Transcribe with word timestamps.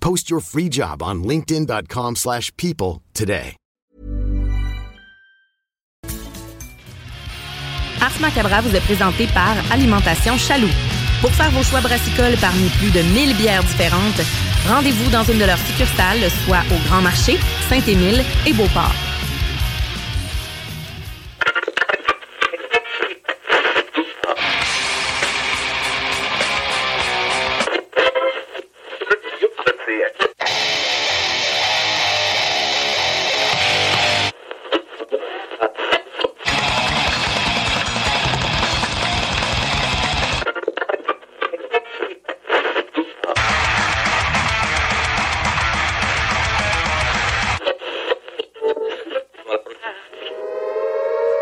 Post 0.00 0.28
your 0.28 0.40
free 0.40 0.68
job 0.68 1.02
on 1.02 1.22
linkedin.com/people 1.22 2.16
slash 2.16 2.50
people 2.56 3.00
today. 3.14 3.56
Ars 8.00 8.18
Macabra 8.20 8.62
vous 8.62 8.74
est 8.74 8.80
présenté 8.80 9.26
par 9.34 9.54
Alimentation 9.70 10.38
Chaloux. 10.38 10.72
Pour 11.20 11.30
faire 11.32 11.50
vos 11.50 11.62
choix 11.62 11.80
brassicoles 11.80 12.36
parmi 12.40 12.68
plus 12.78 12.90
de 12.90 13.02
1000 13.02 13.36
bières 13.36 13.62
différentes, 13.62 14.22
rendez-vous 14.66 15.10
dans 15.10 15.24
une 15.24 15.38
de 15.38 15.44
leurs 15.44 15.58
succursales, 15.58 16.30
soit 16.46 16.62
au 16.72 16.88
Grand 16.88 17.02
Marché, 17.02 17.38
Saint-Émile 17.68 18.24
et 18.46 18.54
Beauport. 18.54 19.09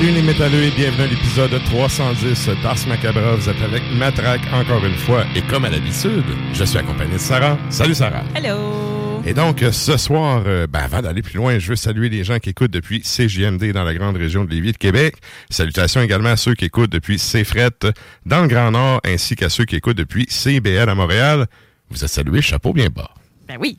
Salut 0.00 0.12
les 0.12 0.22
métalleux 0.22 0.62
et 0.62 0.70
bienvenue 0.70 1.02
à 1.02 1.06
l'épisode 1.08 1.62
310 1.62 2.48
d'Ars 2.62 2.88
Macabra. 2.88 3.34
Vous 3.34 3.50
êtes 3.50 3.60
avec 3.60 3.82
Matraque 3.92 4.40
encore 4.50 4.82
une 4.82 4.96
fois 4.96 5.26
et 5.36 5.42
comme 5.42 5.66
à 5.66 5.68
l'habitude, 5.68 6.24
je 6.54 6.64
suis 6.64 6.78
accompagné 6.78 7.12
de 7.12 7.18
Sarah. 7.18 7.58
Salut 7.68 7.94
Sarah. 7.94 8.24
Hello! 8.34 9.20
Et 9.26 9.34
donc 9.34 9.62
ce 9.70 9.98
soir, 9.98 10.44
euh, 10.46 10.66
ben, 10.66 10.78
avant 10.78 11.02
d'aller 11.02 11.20
plus 11.20 11.36
loin, 11.36 11.58
je 11.58 11.68
veux 11.68 11.76
saluer 11.76 12.08
les 12.08 12.24
gens 12.24 12.38
qui 12.38 12.48
écoutent 12.48 12.70
depuis 12.70 13.02
CJMD 13.02 13.72
dans 13.72 13.84
la 13.84 13.92
grande 13.92 14.16
région 14.16 14.46
de 14.46 14.50
Lévis 14.50 14.72
de 14.72 14.78
Québec. 14.78 15.16
Salutations 15.50 16.00
également 16.00 16.30
à 16.30 16.36
ceux 16.38 16.54
qui 16.54 16.64
écoutent 16.64 16.90
depuis 16.90 17.18
CFRET 17.18 17.92
dans 18.24 18.40
le 18.40 18.48
Grand 18.48 18.70
Nord 18.70 19.02
ainsi 19.04 19.36
qu'à 19.36 19.50
ceux 19.50 19.66
qui 19.66 19.76
écoutent 19.76 19.98
depuis 19.98 20.24
CBL 20.30 20.88
à 20.88 20.94
Montréal. 20.94 21.46
Vous 21.90 22.02
êtes 22.02 22.10
salués, 22.10 22.40
chapeau 22.40 22.72
bien 22.72 22.88
bas. 22.88 23.10
Ben 23.46 23.58
oui. 23.60 23.76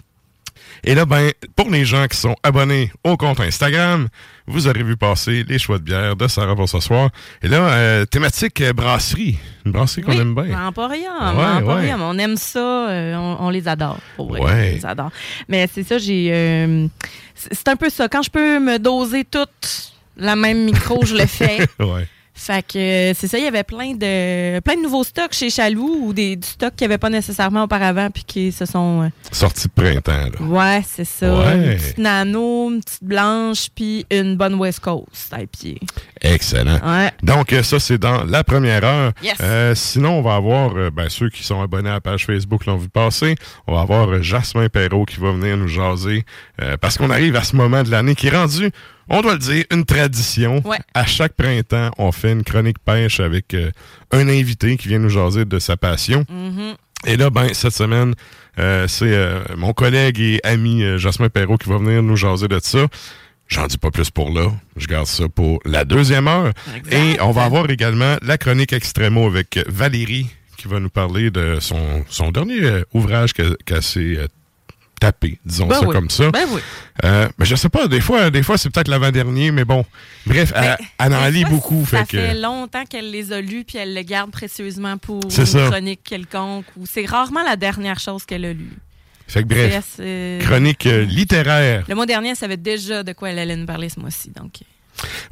Et 0.83 0.93
là, 0.93 1.05
ben, 1.05 1.31
pour 1.55 1.71
les 1.71 1.83
gens 1.83 2.05
qui 2.05 2.17
sont 2.17 2.35
abonnés 2.43 2.91
au 3.03 3.17
compte 3.17 3.39
Instagram, 3.39 4.07
vous 4.47 4.67
aurez 4.67 4.83
vu 4.83 4.97
passer 4.97 5.43
les 5.47 5.59
choix 5.59 5.77
de 5.77 5.83
bière 5.83 6.15
de 6.15 6.27
Sarah 6.27 6.55
pour 6.55 6.67
ce 6.69 6.79
soir. 6.79 7.09
Et 7.41 7.47
là, 7.47 7.59
euh, 7.69 8.05
thématique 8.05 8.61
euh, 8.61 8.73
brasserie. 8.73 9.37
Une 9.65 9.71
brasserie 9.71 10.01
qu'on 10.01 10.11
Oui, 10.11 10.17
aime 10.19 10.33
bien. 10.35 10.67
Emporium, 10.67 11.13
Ouais, 11.37 11.45
Emporium. 11.45 12.01
ouais. 12.01 12.07
On 12.09 12.17
aime 12.17 12.35
ça, 12.37 12.89
euh, 12.89 13.15
on, 13.15 13.37
on 13.45 13.49
les 13.49 13.67
adore. 13.67 13.97
Pour 14.17 14.29
vrai, 14.29 14.41
Ouais. 14.41 14.69
on 14.73 14.75
les 14.77 14.85
adore. 14.85 15.11
Mais 15.47 15.67
c'est 15.71 15.83
ça, 15.83 15.97
j'ai. 15.97 16.29
euh, 16.33 16.87
c'est 17.35 17.53
c'est 17.53 17.67
un 17.67 17.75
peu 17.75 17.89
ça. 17.89 18.07
Quand 18.09 18.21
je 18.23 18.29
peux 18.31 18.59
me 18.59 18.77
doser 18.79 19.23
toute 19.25 19.93
la 20.17 20.35
même 20.35 20.65
micro, 20.65 21.05
je 21.05 21.15
le 21.15 21.25
fais. 21.25 21.59
ouais. 21.79 22.07
Fait 22.43 22.63
que 22.65 22.77
euh, 22.79 23.13
c'est 23.15 23.27
ça, 23.27 23.37
il 23.37 23.43
y 23.43 23.47
avait 23.47 23.63
plein 23.63 23.91
de 23.93 24.59
plein 24.61 24.75
de 24.75 24.81
nouveaux 24.81 25.03
stocks 25.03 25.33
chez 25.33 25.49
Chaloux 25.51 25.99
ou 26.05 26.13
des 26.13 26.35
du 26.35 26.47
stock 26.47 26.75
qu'il 26.75 26.87
n'y 26.87 26.93
avait 26.93 26.97
pas 26.97 27.09
nécessairement 27.11 27.63
auparavant 27.65 28.09
puis 28.09 28.23
qui 28.25 28.51
se 28.51 28.65
sont. 28.65 29.03
euh, 29.03 29.09
Sortie 29.31 29.67
de 29.67 29.73
printemps, 29.73 30.11
là. 30.39 30.45
ouais, 30.45 30.81
c'est 30.87 31.05
ça. 31.05 31.33
Ouais. 31.37 31.53
Une 31.55 31.77
petite 31.77 31.97
nano, 31.99 32.71
une 32.71 32.81
petite 32.83 33.03
blanche 33.03 33.67
puis 33.75 34.05
une 34.11 34.35
bonne 34.37 34.55
West 34.55 34.79
Coast 34.79 35.31
à 35.31 35.37
pied. 35.45 35.79
Excellent. 36.19 36.79
Ouais. 36.83 37.11
Donc, 37.23 37.53
euh, 37.53 37.61
ça, 37.63 37.79
c'est 37.79 37.97
dans 37.97 38.23
la 38.23 38.43
première 38.43 38.83
heure. 38.83 39.11
Yes. 39.23 39.35
Euh, 39.41 39.75
sinon, 39.75 40.19
on 40.19 40.21
va 40.21 40.35
avoir, 40.35 40.75
euh, 40.75 40.89
ben, 40.89 41.09
ceux 41.09 41.29
qui 41.29 41.43
sont 41.43 41.61
abonnés 41.61 41.89
à 41.89 41.93
la 41.93 42.01
page 42.01 42.25
Facebook 42.25 42.65
l'ont 42.65 42.77
vu 42.77 42.89
passer. 42.89 43.35
On 43.67 43.75
va 43.75 43.81
avoir 43.81 44.21
Jasmin 44.23 44.67
Perrault 44.69 45.05
qui 45.05 45.19
va 45.19 45.31
venir 45.31 45.57
nous 45.57 45.67
jaser. 45.67 46.25
parce 46.79 46.97
qu'on 46.97 47.09
arrive 47.09 47.35
à 47.35 47.43
ce 47.43 47.55
moment 47.55 47.83
de 47.83 47.89
l'année 47.91 48.15
qui 48.15 48.27
est 48.27 48.35
rendu, 48.35 48.69
on 49.11 49.21
doit 49.21 49.33
le 49.33 49.39
dire, 49.39 49.65
une 49.71 49.85
tradition. 49.85 50.61
Ouais. 50.65 50.79
À 50.93 51.05
chaque 51.05 51.33
printemps, 51.33 51.91
on 51.97 52.11
fait 52.11 52.31
une 52.31 52.43
chronique 52.43 52.79
pêche 52.79 53.19
avec 53.19 53.53
euh, 53.53 53.69
un 54.11 54.27
invité 54.29 54.77
qui 54.77 54.87
vient 54.87 54.99
nous 54.99 55.09
jaser 55.09 55.43
de 55.45 55.59
sa 55.59 55.75
passion. 55.77 56.25
Mhm. 56.29 56.75
Et 57.05 57.17
là, 57.17 57.29
ben, 57.29 57.53
cette 57.53 57.73
semaine, 57.73 58.13
euh, 58.57 58.87
c'est 58.87 59.13
euh, 59.13 59.41
mon 59.57 59.73
collègue 59.73 60.19
et 60.19 60.39
ami 60.43 60.97
Jasmin 60.97 61.29
Perrault 61.29 61.57
qui 61.57 61.67
va 61.69 61.77
venir 61.77 62.01
nous 62.01 62.15
jaser 62.15 62.47
de 62.47 62.59
ça. 62.61 62.87
J'en 63.47 63.67
dis 63.67 63.77
pas 63.77 63.91
plus 63.91 64.09
pour 64.09 64.31
là. 64.31 64.49
Je 64.77 64.87
garde 64.87 65.07
ça 65.07 65.27
pour 65.27 65.59
la 65.65 65.83
deuxième 65.83 66.29
heure. 66.29 66.53
Exact. 66.73 66.93
Et 66.93 67.19
on 67.21 67.31
va 67.31 67.43
avoir 67.43 67.69
également 67.69 68.15
la 68.21 68.37
chronique 68.37 68.71
extrémo 68.71 69.27
avec 69.27 69.59
Valérie 69.67 70.27
qui 70.55 70.69
va 70.69 70.79
nous 70.79 70.89
parler 70.89 71.31
de 71.31 71.57
son, 71.59 72.05
son 72.07 72.31
dernier 72.31 72.83
ouvrage 72.93 73.33
qu'elle 73.33 73.57
qu'elle 73.65 73.83
s'est 73.83 74.19
tapé, 75.01 75.39
disons 75.43 75.65
Ben 75.67 75.79
ça 75.79 75.87
oui. 75.87 75.93
comme 75.95 76.09
ça. 76.11 76.29
Ben 76.31 76.45
oui. 76.51 76.61
Euh, 77.03 77.27
mais 77.39 77.45
je 77.45 77.55
sais 77.55 77.69
pas, 77.69 77.87
des 77.87 77.99
fois, 77.99 78.29
des 78.29 78.43
fois 78.43 78.57
c'est 78.57 78.69
peut-être 78.69 78.87
l'avant-dernier, 78.87 79.51
mais 79.51 79.65
bon. 79.65 79.83
Bref, 80.27 80.53
elle, 80.55 80.77
elle 80.99 81.13
en 81.13 81.27
lit 81.27 81.43
beaucoup. 81.45 81.83
Ça 81.89 82.05
fait 82.05 82.17
que, 82.17 82.21
fait 82.21 82.33
longtemps 82.35 82.85
qu'elle 82.85 83.09
les 83.09 83.33
a 83.33 83.41
lus 83.41 83.63
puis 83.65 83.79
elle 83.79 83.93
les 83.95 84.05
garde 84.05 84.29
précieusement 84.31 84.97
pour 84.99 85.23
une 85.23 85.31
ça. 85.45 85.67
chronique 85.69 86.01
quelconque. 86.03 86.65
ou 86.77 86.85
C'est 86.85 87.05
rarement 87.05 87.43
la 87.43 87.55
dernière 87.55 87.99
chose 87.99 88.23
qu'elle 88.25 88.45
a 88.45 88.53
lue. 88.53 88.77
fait 89.27 89.41
que 89.43 89.47
bref, 89.47 90.45
chronique 90.45 90.85
euh, 90.85 91.03
littéraire. 91.03 91.83
Le 91.89 91.95
mois 91.95 92.05
dernier, 92.05 92.29
elle 92.29 92.35
savait 92.35 92.57
déjà 92.57 93.01
de 93.01 93.13
quoi 93.13 93.31
elle 93.31 93.39
allait 93.39 93.55
nous 93.55 93.65
parler 93.65 93.89
ce 93.89 93.99
mois-ci. 93.99 94.29
Donc, 94.29 94.51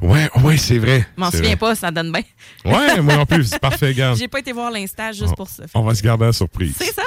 Ouais, 0.00 0.28
ouais, 0.42 0.56
c'est 0.56 0.78
vrai. 0.78 1.06
je 1.16 1.20
m'en 1.20 1.30
souviens 1.30 1.48
vrai. 1.50 1.56
pas, 1.56 1.74
ça 1.74 1.90
donne 1.90 2.10
bien. 2.12 2.22
Ouais, 2.64 3.00
moi 3.00 3.16
non 3.16 3.26
plus, 3.26 3.44
c'est 3.44 3.58
parfait, 3.60 3.94
garde. 3.94 4.18
J'ai 4.18 4.28
pas 4.28 4.40
été 4.40 4.52
voir 4.52 4.70
l'insta 4.70 5.12
juste 5.12 5.36
pour 5.36 5.48
ça. 5.48 5.64
On 5.74 5.82
va 5.82 5.94
se 5.94 6.02
garder 6.02 6.24
la 6.26 6.32
surprise. 6.32 6.74
C'est 6.78 6.92
ça! 6.92 7.02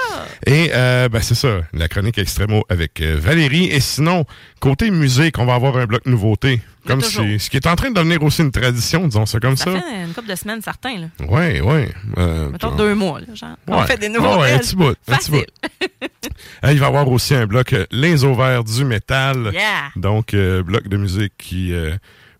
Et 0.45 0.69
euh, 0.73 1.09
ben, 1.09 1.21
c'est 1.21 1.35
ça, 1.35 1.59
la 1.73 1.87
chronique 1.87 2.17
extrémo 2.17 2.63
avec 2.69 3.01
euh, 3.01 3.17
Valérie. 3.19 3.65
Et 3.65 3.79
sinon, 3.79 4.25
côté 4.59 4.91
musique, 4.91 5.37
on 5.39 5.45
va 5.45 5.55
avoir 5.55 5.77
un 5.77 5.85
bloc 5.85 6.05
nouveauté. 6.05 6.61
Comme 6.85 7.01
si, 7.01 7.39
ce 7.39 7.49
qui 7.49 7.55
est 7.55 7.65
en 7.67 7.75
train 7.77 7.89
de 7.91 7.95
devenir 7.95 8.21
aussi 8.23 8.41
une 8.41 8.51
tradition, 8.51 9.07
disons 9.07 9.25
ça 9.25 9.39
comme 9.39 9.55
Ça 9.55 9.65
ça. 9.65 9.71
fait 9.79 10.03
une 10.05 10.13
couple 10.13 10.27
de 10.29 10.35
semaines, 10.35 10.61
certains. 10.61 10.97
Là. 10.99 11.07
Oui, 11.21 11.61
oui. 11.61 11.85
Euh, 12.17 12.49
Mettons 12.49 12.75
deux 12.75 12.93
mois. 12.93 13.21
Là, 13.21 13.27
genre. 13.33 13.55
On 13.67 13.79
Ouais. 13.79 13.87
fait 13.87 13.97
des 13.97 14.07
Ouais, 14.07 14.13
nouveaux. 14.13 14.41
ouais, 14.41 14.51
un 14.51 14.59
petit 14.59 14.75
bout, 14.75 14.87
un 15.07 15.15
petit 15.17 15.31
Facile. 15.31 15.45
Il 16.63 16.79
va 16.79 16.85
y 16.85 16.87
avoir 16.89 17.07
aussi 17.07 17.35
un 17.35 17.45
bloc 17.47 17.71
euh, 17.73 17.85
Les 17.91 18.25
Ovaires 18.25 18.65
du 18.65 18.83
métal. 18.83 19.51
Yeah. 19.53 19.91
Donc, 19.95 20.33
euh, 20.33 20.61
bloc 20.61 20.87
de 20.89 20.97
musique 20.97 21.33
qui... 21.37 21.73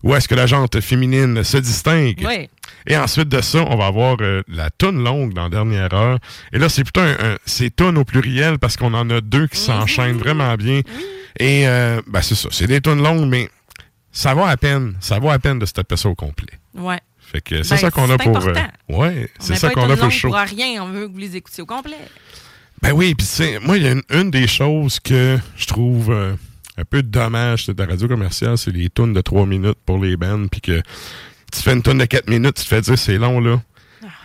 euh, 0.04 0.08
où 0.08 0.14
est-ce 0.14 0.28
que 0.28 0.34
la 0.34 0.46
jante 0.46 0.80
féminine 0.80 1.42
se 1.44 1.56
distingue? 1.56 2.22
Oui. 2.26 2.48
Et 2.86 2.96
ensuite 2.96 3.28
de 3.28 3.40
ça, 3.40 3.60
on 3.68 3.76
va 3.76 3.86
avoir 3.86 4.16
euh, 4.20 4.42
la 4.48 4.70
toune 4.70 5.02
longue 5.02 5.32
dans 5.32 5.44
la 5.44 5.48
dernière 5.48 5.92
heure. 5.94 6.18
Et 6.52 6.58
là, 6.58 6.68
c'est 6.68 6.82
plutôt 6.84 7.00
un, 7.00 7.12
un- 7.12 7.36
c'est 7.46 7.74
toune 7.74 7.96
au 7.98 8.04
pluriel 8.04 8.58
parce 8.58 8.76
qu'on 8.76 8.92
en 8.94 9.08
a 9.10 9.20
deux 9.20 9.46
qui 9.46 9.58
s'enchaînent 9.58 10.18
vraiment 10.18 10.54
bien. 10.56 10.80
Et 11.38 11.66
euh, 11.66 12.00
ben, 12.06 12.20
c'est 12.22 12.34
ça, 12.34 12.48
c'est 12.52 12.66
des 12.66 12.80
tounes 12.80 13.02
longues, 13.02 13.28
mais 13.28 13.48
ça 14.12 14.34
va 14.34 14.48
à 14.48 14.56
peine, 14.56 14.94
ça 15.00 15.18
va 15.18 15.32
à 15.32 15.38
peine 15.38 15.58
de 15.58 15.66
se 15.66 15.72
taper 15.72 15.96
ça 15.96 16.08
au 16.08 16.14
complet. 16.14 16.52
Ouais. 16.74 17.00
Fait 17.18 17.40
que 17.40 17.62
c'est 17.62 17.74
Ben, 17.74 17.80
ça 17.80 17.90
qu'on 17.90 18.10
a 18.10 18.18
pour. 18.18 18.36
important. 18.36 18.66
ouais, 18.90 19.30
On 19.40 19.42
c'est 19.42 19.56
ça 19.56 19.70
qu'on 19.70 19.88
a 19.90 19.96
pour 19.96 20.04
le 20.04 20.10
show. 20.10 20.28
pour 20.28 20.36
rien. 20.38 20.82
On 20.84 20.88
veut 20.90 21.08
que 21.08 21.12
vous 21.12 21.18
les 21.18 21.34
écoutiez 21.36 21.62
au 21.62 21.66
complet. 21.66 21.96
Ben 22.82 22.92
oui, 22.92 23.14
puis 23.14 23.26
c'est 23.26 23.58
moi, 23.60 23.78
il 23.78 23.82
y 23.84 23.88
a 23.88 23.92
une, 23.92 24.02
une 24.10 24.30
des 24.30 24.46
choses 24.46 25.00
que 25.00 25.38
je 25.56 25.66
trouve 25.66 26.10
euh, 26.12 26.34
un 26.76 26.84
peu 26.84 27.02
dommage 27.02 27.66
de 27.66 27.74
la 27.80 27.88
radio 27.88 28.08
commerciale, 28.08 28.58
c'est 28.58 28.70
les 28.72 28.90
tunes 28.90 29.12
de 29.12 29.20
3 29.20 29.46
minutes 29.46 29.78
pour 29.86 29.98
les 30.02 30.16
bands, 30.16 30.46
puis 30.50 30.60
que 30.60 30.80
tu 31.52 31.60
fais 31.62 31.72
une 31.72 31.82
tune 31.82 31.98
de 31.98 32.04
4 32.04 32.28
minutes, 32.28 32.54
tu 32.56 32.62
te 32.64 32.68
fais 32.68 32.80
dire 32.80 32.98
c'est 32.98 33.18
long, 33.18 33.40
là. 33.40 33.60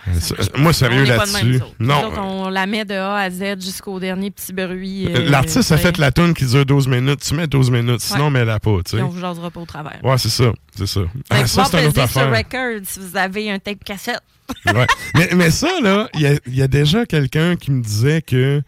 Euh, 0.08 0.12
c'est- 0.18 0.56
moi, 0.58 0.72
sérieux 0.72 1.04
là-dessus. 1.04 1.60
Non. 1.78 2.06
autres, 2.08 2.18
on 2.20 2.48
la 2.48 2.66
met 2.66 2.84
de 2.84 2.94
A 2.94 3.16
à 3.16 3.30
Z 3.30 3.60
jusqu'au 3.60 4.00
dernier 4.00 4.30
petit 4.30 4.52
bruit. 4.52 5.06
euh, 5.08 5.28
L'artiste 5.30 5.70
a 5.72 5.74
ouais. 5.76 5.80
fait 5.80 5.96
la 5.98 6.10
tune 6.10 6.34
qui 6.34 6.44
dure 6.46 6.64
12 6.66 6.88
minutes. 6.88 7.20
Tu 7.20 7.34
mets 7.34 7.46
12 7.46 7.70
minutes, 7.70 8.00
sinon, 8.00 8.24
Ouais. 8.26 8.30
mets-la 8.30 8.58
pas, 8.60 8.78
tu 8.84 8.96
sais. 8.96 9.02
on 9.02 9.08
vous 9.08 9.20
jasera 9.20 9.50
pas 9.50 9.60
au 9.60 9.66
travers. 9.66 9.98
Ouais, 10.02 10.18
c'est 10.18 10.30
ça. 10.30 10.52
C'est 10.74 10.86
ça. 10.86 11.00
Ah, 11.28 11.46
ça, 11.46 11.64
c'est 11.66 11.82
une 11.82 11.88
autre 11.88 12.00
affaire. 12.00 12.30
record 12.30 12.80
si 12.84 12.98
vous 13.00 13.16
avez 13.16 13.50
un 13.50 13.58
tape 13.58 13.84
cassette. 13.84 14.20
Ouais. 14.66 14.86
mais, 15.14 15.28
mais 15.34 15.50
ça, 15.50 15.68
là, 15.82 16.08
il 16.14 16.20
y 16.22 16.26
a, 16.26 16.32
il 16.46 16.54
y 16.56 16.62
a 16.62 16.68
déjà 16.68 17.06
quelqu'un 17.06 17.56
qui 17.56 17.70
me 17.70 17.82
disait 17.82 18.20
que, 18.22 18.62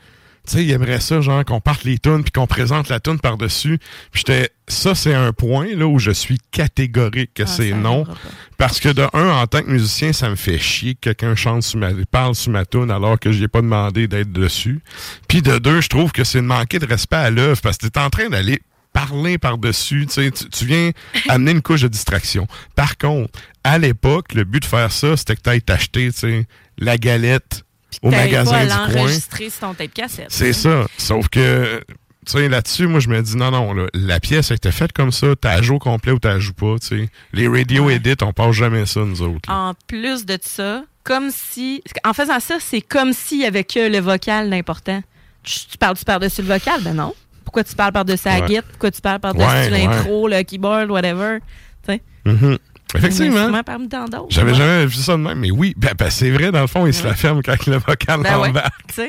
tu 0.47 0.55
sais, 0.55 0.65
il 0.65 0.71
aimerait 0.73 1.01
ça, 1.01 1.21
genre, 1.21 1.45
qu'on 1.45 1.61
parte 1.61 1.85
les 1.85 1.99
tunes 1.99 2.23
puis 2.23 2.33
qu'on 2.33 2.47
présente 2.49 2.89
la 2.89 2.99
tune 2.99 3.21
par-dessus. 3.21 3.79
Puis 4.11 4.25
j'étais, 4.27 4.51
ça, 4.67 4.95
c'est 4.95 5.15
un 5.15 5.33
point, 5.33 5.69
là, 5.75 5.87
où 5.87 5.99
je 5.99 6.11
suis 6.11 6.39
catégorique 6.51 7.33
que 7.35 7.45
Ah, 7.45 7.47
c'est 7.47 7.73
non. 7.73 8.05
Parce 8.59 8.81
que 8.81 8.89
de 8.89 9.07
un, 9.13 9.29
en 9.31 9.47
tant 9.47 9.63
que 9.63 9.71
musicien, 9.71 10.13
ça 10.13 10.29
me 10.31 10.35
fait 10.35 10.59
chier 10.59 10.95
que 10.95 11.11
quelqu'un 11.11 11.37
chante 11.37 11.63
sous 11.63 11.79
ma, 11.79 11.91
parle 12.11 12.35
sous 12.35 12.51
ma 12.51 12.65
tune 12.65 12.91
alors 12.91 13.19
que 13.19 13.31
je 13.31 13.43
ai 13.43 13.49
pas 13.49 13.61
demandé 13.61 14.09
d'être 14.09 14.33
dessus. 14.33 14.81
Puis 15.29 15.43
de 15.43 15.59
deux, 15.59 15.81
je 15.81 15.89
trouve 15.89 16.11
que 16.11 16.25
c'est 16.25 16.41
de 16.41 16.47
manquer 16.47 16.79
de 16.79 16.87
respect 16.87 17.17
à 17.17 17.31
l'œuvre 17.31 17.61
parce 17.61 17.77
que 17.79 17.87
tu 17.87 17.99
es 17.99 18.03
en 18.03 18.11
train 18.11 18.29
d'aller 18.29 18.61
parler 18.93 19.39
par-dessus, 19.39 20.07
tu 20.07 20.15
sais, 20.15 20.31
tu 20.31 20.65
viens 20.65 20.91
amener 21.29 21.53
une 21.53 21.63
couche 21.63 21.83
de 21.83 21.89
distraction. 21.89 22.47
Par 22.75 22.99
contre, 22.99 23.39
à 23.65 23.79
l'époque, 23.79 24.35
le 24.35 24.45
but 24.45 24.61
de 24.61 24.67
faire 24.67 24.93
ça, 24.93 25.17
c'était 25.17 25.37
que 25.37 25.43
tu 25.43 25.51
ailles 25.51 25.63
t'acheter, 25.63 26.13
tu 26.13 26.19
sais, 26.19 26.47
la 26.79 26.99
galette 26.99 27.65
au 28.03 28.11
magasin 28.11 28.51
pas 28.51 28.59
à 28.59 28.87
du 28.89 28.93
coin. 28.95 29.09
sur 29.09 29.61
ton 29.61 29.75
tape 29.75 29.93
cassette. 29.93 30.27
C'est 30.31 30.51
hein. 30.51 30.53
ça. 30.53 30.87
Sauf 30.99 31.29
que, 31.29 31.83
tu 32.27 32.33
sais, 32.33 32.49
là-dessus, 32.49 32.87
moi, 32.87 33.01
je 33.01 33.09
me 33.09 33.21
dis, 33.23 33.37
non, 33.37 33.51
non, 33.51 33.73
là, 33.75 33.87
la 33.95 34.21
pièce 34.21 34.51
a 34.51 34.55
été 34.55 34.71
faite 34.73 34.93
comme 34.93 35.13
ça. 35.13 35.29
T'as 35.41 35.61
joué 35.63 35.77
au 35.77 35.79
complet 35.79 36.13
ou 36.13 36.19
t'as 36.19 36.39
joué 36.39 36.55
pas, 36.55 36.77
tu 36.81 36.87
sais. 36.87 37.09
Les 37.33 37.49
radio 37.49 37.91
edits, 37.91 38.15
on 38.23 38.33
passe 38.33 38.53
jamais 38.53 38.87
ça, 38.87 39.01
nous 39.01 39.21
autres. 39.23 39.49
là. 39.51 39.55
En 39.71 39.75
plus 39.87 40.25
de 40.25 40.39
ça, 40.41 40.85
comme 41.05 41.31
si. 41.31 41.83
En 42.05 42.13
faisant 42.13 42.39
ça, 42.41 42.59
c'est 42.61 42.81
comme 42.81 43.13
s'il 43.13 43.41
y 43.41 43.45
avait 43.47 43.65
que 43.65 43.89
le 43.91 43.99
vocal 43.99 44.49
d'important. 44.51 45.03
Tu, 45.43 45.59
tu 45.71 45.77
parles-tu 45.79 46.05
par-dessus 46.05 46.43
le 46.43 46.49
vocal? 46.49 46.81
Ben 46.83 46.95
non. 46.95 47.13
Pourquoi 47.45 47.65
tu 47.65 47.75
parles 47.75 47.93
par-dessus 47.93 48.29
la 48.29 48.39
Ouais. 48.41 48.47
guitare? 48.47 48.63
Pourquoi 48.71 48.91
tu 48.93 49.01
parles 49.01 49.19
par-dessus 49.19 49.45
Ouais, 49.47 49.69
l'intro, 49.71 50.29
le 50.29 50.43
keyboard, 50.45 50.89
whatever? 50.91 51.39
Tu 51.85 51.93
sais, 51.95 52.03
Mhm. 52.25 52.53
un 52.55 52.72
Effectivement. 52.99 53.37
instrument 53.39 53.63
parmi 53.63 53.89
tant 53.89 54.05
d'autres. 54.07 54.27
J'avais 54.31 54.53
Ouais. 54.53 54.59
jamais 54.59 54.87
vu 54.87 54.95
ça 54.97 55.13
de 55.13 55.23
même. 55.23 55.39
Mais 55.39 55.51
oui, 55.51 55.75
ben, 55.77 55.93
ben, 55.99 56.11
c'est 56.11 56.31
vrai, 56.31 56.51
dans 56.53 56.61
le 56.61 56.67
fond, 56.67 56.87
il 56.87 56.93
se 56.95 57.05
la 57.07 57.15
ferme 57.15 57.43
quand 57.43 57.67
le 57.67 57.77
vocal 57.79 58.21
Ben 58.23 58.37
embarque. 58.37 59.01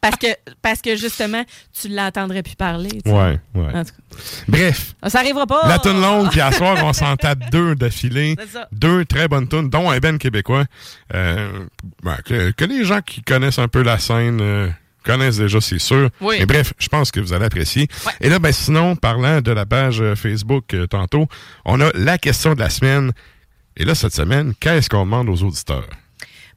Parce 0.00 0.16
que, 0.16 0.26
parce 0.62 0.80
que 0.80 0.96
justement, 0.96 1.44
tu 1.80 1.88
l'entendrais 1.88 2.42
plus 2.42 2.54
parler. 2.54 2.88
tu 2.90 3.00
sais. 3.04 3.12
Ouais, 3.12 3.38
ouais. 3.54 3.74
En 3.74 3.84
tout 3.84 3.90
cas, 3.90 4.16
Bref, 4.48 4.94
ça 5.06 5.18
arrivera 5.20 5.46
pas. 5.46 5.66
la 5.68 5.78
tune 5.78 6.00
longue, 6.00 6.28
puis 6.30 6.40
à 6.40 6.50
soir, 6.52 6.76
on 6.84 6.92
s'en 6.92 7.16
tape 7.16 7.50
deux 7.50 7.74
d'affilée. 7.74 8.36
C'est 8.38 8.48
ça. 8.58 8.68
Deux 8.72 9.04
très 9.04 9.26
bonnes 9.28 9.48
tunes, 9.48 9.68
dont 9.70 9.90
un 9.90 9.98
ben 9.98 10.18
québécois. 10.18 10.64
Euh, 11.14 11.66
ben, 12.02 12.16
que, 12.24 12.50
que 12.52 12.64
les 12.64 12.84
gens 12.84 13.00
qui 13.00 13.22
connaissent 13.22 13.58
un 13.58 13.68
peu 13.68 13.82
la 13.82 13.98
scène 13.98 14.40
euh, 14.40 14.68
connaissent 15.02 15.38
déjà, 15.38 15.60
c'est 15.60 15.78
sûr. 15.78 16.10
Oui. 16.20 16.36
Mais 16.38 16.46
bref, 16.46 16.72
je 16.78 16.88
pense 16.88 17.10
que 17.10 17.20
vous 17.20 17.32
allez 17.32 17.44
apprécier. 17.44 17.88
Ouais. 18.06 18.12
Et 18.20 18.28
là, 18.28 18.38
ben 18.38 18.52
sinon, 18.52 18.96
parlant 18.96 19.40
de 19.40 19.52
la 19.52 19.66
page 19.66 20.00
euh, 20.00 20.14
Facebook 20.14 20.74
euh, 20.74 20.86
tantôt, 20.86 21.26
on 21.64 21.80
a 21.80 21.90
la 21.94 22.18
question 22.18 22.54
de 22.54 22.60
la 22.60 22.70
semaine. 22.70 23.12
Et 23.76 23.84
là, 23.84 23.94
cette 23.94 24.14
semaine, 24.14 24.54
qu'est-ce 24.58 24.88
qu'on 24.88 25.04
demande 25.04 25.28
aux 25.28 25.42
auditeurs? 25.42 25.88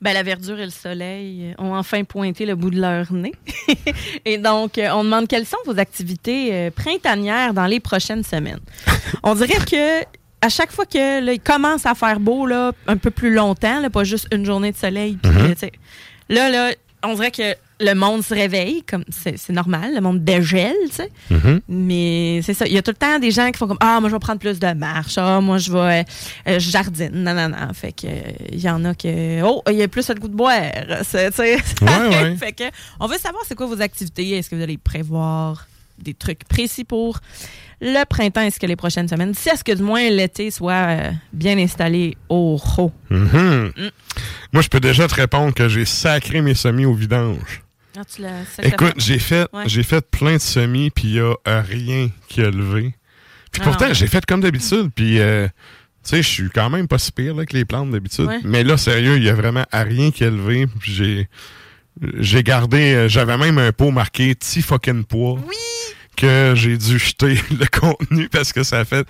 Ben, 0.02 0.14
la 0.14 0.24
verdure 0.24 0.60
et 0.60 0.66
le 0.66 0.72
soleil 0.72 1.54
euh, 1.58 1.64
ont 1.64 1.76
enfin 1.76 2.04
pointé 2.04 2.46
le 2.46 2.56
bout 2.56 2.70
de 2.70 2.80
leur 2.80 3.12
nez. 3.14 3.34
et 4.26 4.38
donc, 4.38 4.74
on 4.78 5.04
demande 5.04 5.28
quelles 5.28 5.46
sont 5.46 5.58
vos 5.66 5.80
activités 5.80 6.70
printanières 6.72 7.54
dans 7.54 7.66
les 7.66 7.80
prochaines 7.80 8.24
semaines. 8.24 8.60
on 9.24 9.36
dirait 9.36 9.64
que 9.66 10.04
à 10.46 10.50
chaque 10.50 10.72
fois 10.72 10.86
que 10.86 11.26
là, 11.26 11.34
il 11.34 11.40
commence 11.40 11.86
à 11.86 11.96
faire 11.96 12.20
beau, 12.20 12.46
là, 12.46 12.72
un 12.88 12.98
peu 12.98 13.10
plus 13.10 13.34
longtemps, 13.34 13.80
là, 13.80 13.90
pas 13.90 14.04
juste 14.04 14.28
une 14.32 14.46
journée 14.46 14.72
de 14.72 14.78
soleil, 14.78 15.18
puis, 15.22 15.32
tu 15.32 15.56
sais, 15.58 15.72
là, 16.30 16.50
là, 16.50 16.72
on 17.08 17.16
dirait 17.16 17.32
que 17.32 17.56
le 17.82 17.94
monde 17.94 18.24
se 18.24 18.34
réveille, 18.34 18.84
comme 18.84 19.04
c'est 19.10 19.50
normal, 19.50 19.94
le 19.96 20.00
monde 20.02 20.24
dégèle, 20.24 20.76
tu 20.90 20.96
sais. 20.96 21.12
Mhm. 21.30 21.60
Mais 21.68 22.40
c'est 22.42 22.54
ça. 22.54 22.66
Il 22.68 22.74
y 22.74 22.78
a 22.78 22.82
tout 22.82 22.92
le 22.92 22.96
temps 22.98 23.20
des 23.20 23.32
gens 23.32 23.52
qui 23.52 23.58
font 23.58 23.68
comme 23.68 23.78
Ah, 23.82 24.00
moi, 24.00 24.10
je 24.10 24.16
vais 24.16 24.20
prendre 24.20 24.40
plus 24.40 24.60
de 24.60 24.74
marche. 24.74 25.18
Ah, 25.18 25.42
moi, 25.42 25.58
je 25.58 25.72
vais. 25.72 26.06
euh, 26.48 26.60
je 26.60 26.70
jardine. 26.70 27.12
Non, 27.12 27.34
non, 27.34 27.50
non. 27.50 27.74
Fait 27.74 27.92
que, 27.92 28.08
euh, 28.08 28.22
il 28.52 28.62
y 28.62 28.70
en 28.70 28.86
a 28.86 28.96
que. 28.96 29.42
Oh, 29.44 29.62
il 29.70 29.76
y 29.76 29.84
a 29.84 29.88
plus 29.90 30.08
le 30.08 30.16
goût 30.16 30.30
de 30.30 30.36
boire. 30.36 30.54
Tu 31.00 31.06
sais, 31.12 31.30
Ouais, 31.82 32.08
ouais. 32.10 32.36
Fait 32.40 32.54
que, 32.54 32.64
on 33.00 33.08
veut 33.08 33.18
savoir 33.18 33.44
c'est 33.48 33.56
quoi 33.56 33.66
vos 33.68 33.82
activités. 33.82 34.30
Est-ce 34.38 34.50
que 34.50 34.56
vous 34.56 34.62
allez 34.64 34.78
prévoir? 34.78 35.68
Des 35.98 36.14
trucs 36.14 36.44
précis 36.46 36.84
pour 36.84 37.20
le 37.82 38.04
printemps? 38.06 38.42
Est-ce 38.42 38.60
que 38.60 38.66
les 38.66 38.76
prochaines 38.76 39.08
semaines? 39.08 39.34
Si 39.34 39.50
est-ce 39.50 39.64
que 39.64 39.72
du 39.72 39.84
moins 39.84 40.10
l'été 40.10 40.52
soit 40.52 40.74
euh, 40.74 41.12
bien 41.34 41.58
installé 41.58 42.18
au 42.30 42.60
haut? 42.78 42.92
Mhm. 43.10 43.72
Mm. 43.78 43.90
Moi, 44.54 44.62
je 44.62 44.70
peux 44.70 44.80
déjà 44.80 45.08
te 45.08 45.16
répondre 45.16 45.54
que 45.54 45.68
j'ai 45.70 45.86
sacré 45.86 46.42
mes 46.42 46.56
semis 46.56 46.86
au 46.86 46.94
vidange. 46.94 47.62
Ah, 47.98 48.02
tu 48.04 48.22
que 48.22 48.68
Écoute, 48.68 48.94
j'ai 48.98 49.20
fait, 49.20 49.48
Ouais. 49.54 49.64
j'ai 49.68 49.84
fait 49.84 50.06
plein 50.10 50.34
de 50.36 50.42
semis, 50.42 50.90
puis 50.90 51.08
il 51.08 51.14
n'y 51.14 51.20
a 51.46 51.62
rien 51.62 52.10
qui 52.28 52.42
a 52.42 52.50
levé. 52.52 52.94
Puis 53.52 53.62
Ah, 53.64 53.70
pourtant, 53.70 53.86
ouais. 53.88 53.94
j'ai 53.94 54.08
fait 54.08 54.26
comme 54.26 54.42
d'habitude, 54.42 54.90
puis 54.94 55.20
euh, 55.20 55.48
tu 56.04 56.10
sais, 56.10 56.18
je 56.22 56.28
suis 56.28 56.50
quand 56.50 56.70
même 56.70 56.90
pas 56.90 56.98
si 56.98 57.14
pire 57.14 57.34
là, 57.34 57.40
avec 57.40 57.54
les 57.54 57.64
plantes 57.64 57.92
d'habitude. 57.92 58.26
Ouais. 58.26 58.40
Mais 58.44 58.64
là, 58.66 58.76
sérieux, 58.76 59.16
il 59.16 59.24
y 59.24 59.30
a 59.30 59.34
vraiment 59.34 59.64
à 59.72 59.84
rien 59.84 60.12
qui 60.12 60.26
a 60.26 60.30
levé. 60.30 60.68
J'ai, 60.84 61.30
j'ai 62.20 62.44
gardé, 62.44 62.94
euh, 62.94 63.08
j'avais 63.08 63.38
même 63.38 63.58
un 63.60 63.72
pot 63.72 63.92
marqué 63.92 64.36
T 64.36 64.62
fucking 64.62 65.06
poids. 65.06 65.40
Que 66.16 66.54
j'ai 66.56 66.78
dû 66.78 66.98
jeter 67.00 67.36
le 67.52 67.66
contenu 67.80 68.30
parce 68.30 68.54
que 68.54 68.64
ça 68.64 68.80
a 68.80 68.86
fait 68.86 69.08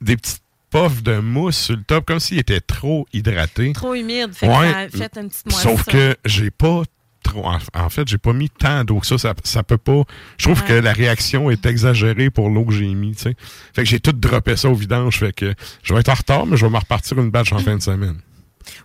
des 0.00 0.16
petites 0.16 0.42
puffs 0.70 1.02
de 1.02 1.18
mousse 1.18 1.56
sur 1.56 1.76
le 1.76 1.82
top, 1.82 2.04
comme 2.06 2.20
s'il 2.20 2.38
était 2.38 2.60
trop 2.60 3.06
hydraté. 3.12 3.72
Trop 3.72 3.94
humide. 3.94 4.32
Fait 4.34 4.48
Ouais. 4.48 4.88
que 4.90 4.98
ça 4.98 5.04
a 5.04 5.08
fait 5.08 5.20
une 5.20 5.28
petite. 5.28 5.52
Sauf 5.52 5.84
que 5.84 6.16
j'ai 6.24 6.50
pas 6.50 6.82
trop. 7.22 7.44
En, 7.46 7.58
en 7.74 7.88
fait, 7.88 8.06
j'ai 8.08 8.18
pas 8.18 8.32
mis 8.32 8.48
tant 8.50 8.84
d'eau 8.84 9.00
que 9.00 9.06
ça, 9.06 9.18
ça. 9.18 9.34
ça 9.44 9.62
peut 9.62 9.78
pas. 9.78 10.02
Je 10.36 10.44
trouve 10.44 10.60
Ouais. 10.62 10.68
que 10.68 10.72
la 10.74 10.92
réaction 10.92 11.50
est 11.50 11.64
exagérée 11.66 12.30
pour 12.30 12.48
l'eau 12.50 12.64
que 12.64 12.72
j'ai 12.72 12.86
mis, 12.94 13.12
tu 13.14 13.22
sais. 13.22 13.34
Fait 13.74 13.82
que 13.82 13.88
j'ai 13.88 14.00
tout 14.00 14.12
droppé 14.12 14.56
ça 14.56 14.68
au 14.68 14.74
vidange. 14.74 15.18
Fait 15.18 15.32
que 15.32 15.54
je 15.82 15.94
vais 15.94 16.00
être 16.00 16.08
en 16.10 16.14
retard, 16.14 16.46
mais 16.46 16.56
je 16.56 16.66
vais 16.66 16.72
me 16.72 16.78
repartir 16.78 17.18
une 17.18 17.30
batch 17.30 17.52
en 17.52 17.58
fin 17.60 17.76
de 17.76 17.82
semaine. 17.82 18.18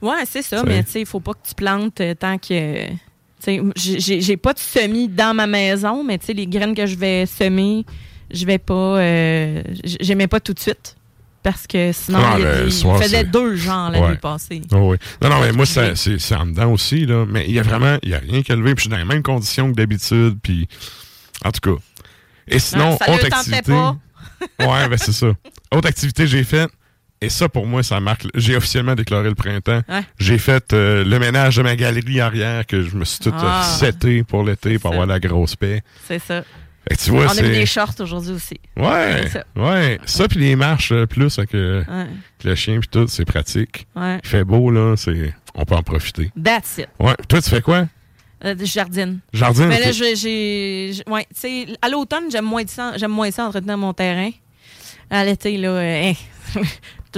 Ouais, 0.01 0.23
c'est 0.25 0.41
ça, 0.41 0.63
mais 0.65 0.83
tu 0.83 0.91
sais, 0.91 0.99
il 1.01 1.05
faut 1.05 1.19
pas 1.19 1.33
que 1.33 1.47
tu 1.47 1.53
plantes 1.55 1.99
euh, 1.99 2.13
tant 2.15 2.37
que. 2.37 2.87
J'ai- 3.75 4.37
pas 4.37 4.53
de 4.53 4.59
semis 4.59 5.07
dans 5.07 5.33
ma 5.35 5.47
maison, 5.47 6.03
mais 6.03 6.17
tu 6.17 6.27
sais, 6.27 6.33
les 6.33 6.47
graines 6.47 6.75
que 6.75 6.85
je 6.85 6.95
vais 6.95 7.25
semer, 7.25 7.85
je 8.31 8.45
vais 8.45 8.57
pas. 8.57 8.73
Euh, 8.99 9.63
J'aimais 9.99 10.27
pas 10.27 10.39
tout 10.39 10.53
de 10.53 10.59
suite. 10.59 10.95
Parce 11.43 11.67
que 11.67 11.91
sinon, 11.91 12.19
Ah, 12.21 12.35
il, 12.37 12.43
ben, 12.45 12.59
des- 12.61 12.67
il 12.67 12.71
soir, 12.73 12.97
faisait 13.03 13.25
deux 13.25 13.57
genres 13.57 13.91
l'année 13.91 14.05
Ouais. 14.07 14.15
passée. 14.15 14.61
Oh 14.71 14.91
oui. 14.91 14.97
Non, 15.21 15.27
non, 15.29 15.41
mais 15.41 15.51
moi, 15.51 15.65
c'est 15.65 15.93
c'est 15.95 16.35
en 16.35 16.45
dedans 16.45 16.71
aussi, 16.71 17.05
là. 17.05 17.25
Mais 17.27 17.43
il 17.45 17.53
y 17.53 17.59
a 17.59 17.63
vraiment. 17.63 17.97
Il 18.01 18.09
y 18.09 18.13
a 18.15 18.19
rien 18.19 18.41
qu'à 18.43 18.55
lever. 18.55 18.75
Puis 18.75 18.83
je 18.85 18.89
suis 18.89 18.89
dans 18.89 18.97
les 18.97 19.03
mêmes 19.03 19.23
conditions 19.23 19.69
que 19.69 19.75
d'habitude. 19.75 20.37
Puis. 20.41 20.69
En 21.43 21.51
tout 21.51 21.59
cas. 21.75 21.81
Et 22.47 22.59
sinon, 22.59 22.97
Ah, 23.01 23.05
ça 23.05 23.11
le 23.11 23.17
autre 23.17 23.25
activité. 23.35 23.61
pas. 23.73 23.97
ouais, 24.61 24.87
ben 24.87 24.97
c'est 24.97 25.11
ça. 25.11 25.33
Autre 25.75 25.89
activité 25.89 26.23
que 26.23 26.29
j'ai 26.29 26.45
faite. 26.45 26.69
Et 27.23 27.29
ça, 27.29 27.47
pour 27.49 27.65
moi, 27.65 27.83
ça 27.83 27.99
marque. 27.99 28.25
J'ai 28.35 28.55
officiellement 28.55 28.95
déclaré 28.95 29.29
le 29.29 29.35
printemps. 29.35 29.81
Ouais. 29.89 30.01
J'ai 30.19 30.37
fait 30.37 30.73
euh, 30.73 31.03
le 31.05 31.19
ménage 31.19 31.55
de 31.57 31.61
ma 31.63 31.75
galerie 31.75 32.19
arrière 32.19 32.65
que 32.65 32.81
je 32.81 32.95
me 32.95 33.05
suis 33.05 33.19
tout 33.19 33.33
Ah. 33.33 33.61
euh, 33.61 33.77
seté 33.79 34.23
pour 34.23 34.43
l'été 34.43 34.77
pour 34.77 34.89
ça. 34.91 34.95
avoir 34.95 35.07
la 35.07 35.19
grosse 35.19 35.55
paix. 35.55 35.81
C'est 36.07 36.19
ça. 36.19 36.43
Que 36.89 36.95
tu 36.95 37.11
vois, 37.11 37.27
On 37.33 37.37
a 37.37 37.41
mis 37.41 37.49
des 37.49 37.65
shorts 37.65 37.93
aujourd'hui 38.01 38.33
aussi. 38.33 38.59
Ouais, 38.75 39.25
ça. 39.29 39.45
ouais. 39.55 39.99
Ça, 40.05 40.27
puis 40.27 40.39
les 40.39 40.57
marches 40.57 40.91
euh, 40.91 41.05
plus 41.05 41.39
avec, 41.39 41.55
euh, 41.55 41.79
Ouais. 41.87 41.93
avec 42.01 42.09
le 42.43 42.55
chien 42.55 42.79
puis 42.81 42.89
tout, 42.91 43.07
c'est 43.07 43.23
pratique. 43.23 43.87
Ouais. 43.95 44.19
Il 44.21 44.27
fait 44.27 44.43
beau, 44.43 44.69
là, 44.69 44.95
c'est 44.97 45.33
on 45.55 45.63
peut 45.63 45.75
en 45.75 45.83
profiter. 45.83 46.29
That's 46.43 46.79
it. 46.79 46.89
Ouais. 46.99 47.15
Toi, 47.29 47.41
tu 47.41 47.49
fais 47.49 47.61
quoi? 47.61 47.85
Euh, 48.43 48.53
jardine. 48.65 49.19
Jardin? 49.31 49.67
Mais 49.67 49.79
là, 49.79 49.93
j'ai- 49.93 50.17
j'ai. 50.17 50.91
j'ai- 50.91 51.03
Ouais, 51.09 51.23
tu 51.33 51.39
sais, 51.39 51.67
à 51.81 51.87
l'automne, 51.87 52.25
j'aime 52.29 52.43
moins 52.43 52.63
ça, 52.67 52.97
j'aime 52.97 53.11
moins 53.11 53.31
ça 53.31 53.45
entretenir 53.45 53.77
mon 53.77 53.93
terrain. 53.93 54.31
À 55.09 55.23
l'été, 55.23 55.55
là, 55.57 55.77
hein, 55.79 56.13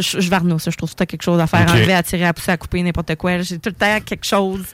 je, 0.01 0.19
je 0.19 0.29
varno, 0.29 0.59
ça. 0.59 0.71
Je 0.71 0.77
trouve 0.77 0.89
que 0.91 0.95
t'as 0.95 1.05
quelque 1.05 1.23
chose 1.23 1.39
à 1.39 1.47
faire. 1.47 1.69
Enlever, 1.69 1.93
à 1.93 2.03
tirer, 2.03 2.25
à 2.25 2.33
pousser, 2.33 2.51
à 2.51 2.57
couper, 2.57 2.81
n'importe 2.83 3.15
quoi. 3.15 3.39
J'ai 3.41 3.59
tout 3.59 3.69
le 3.69 3.75
temps 3.75 3.99
quelque 4.01 4.25
chose 4.25 4.65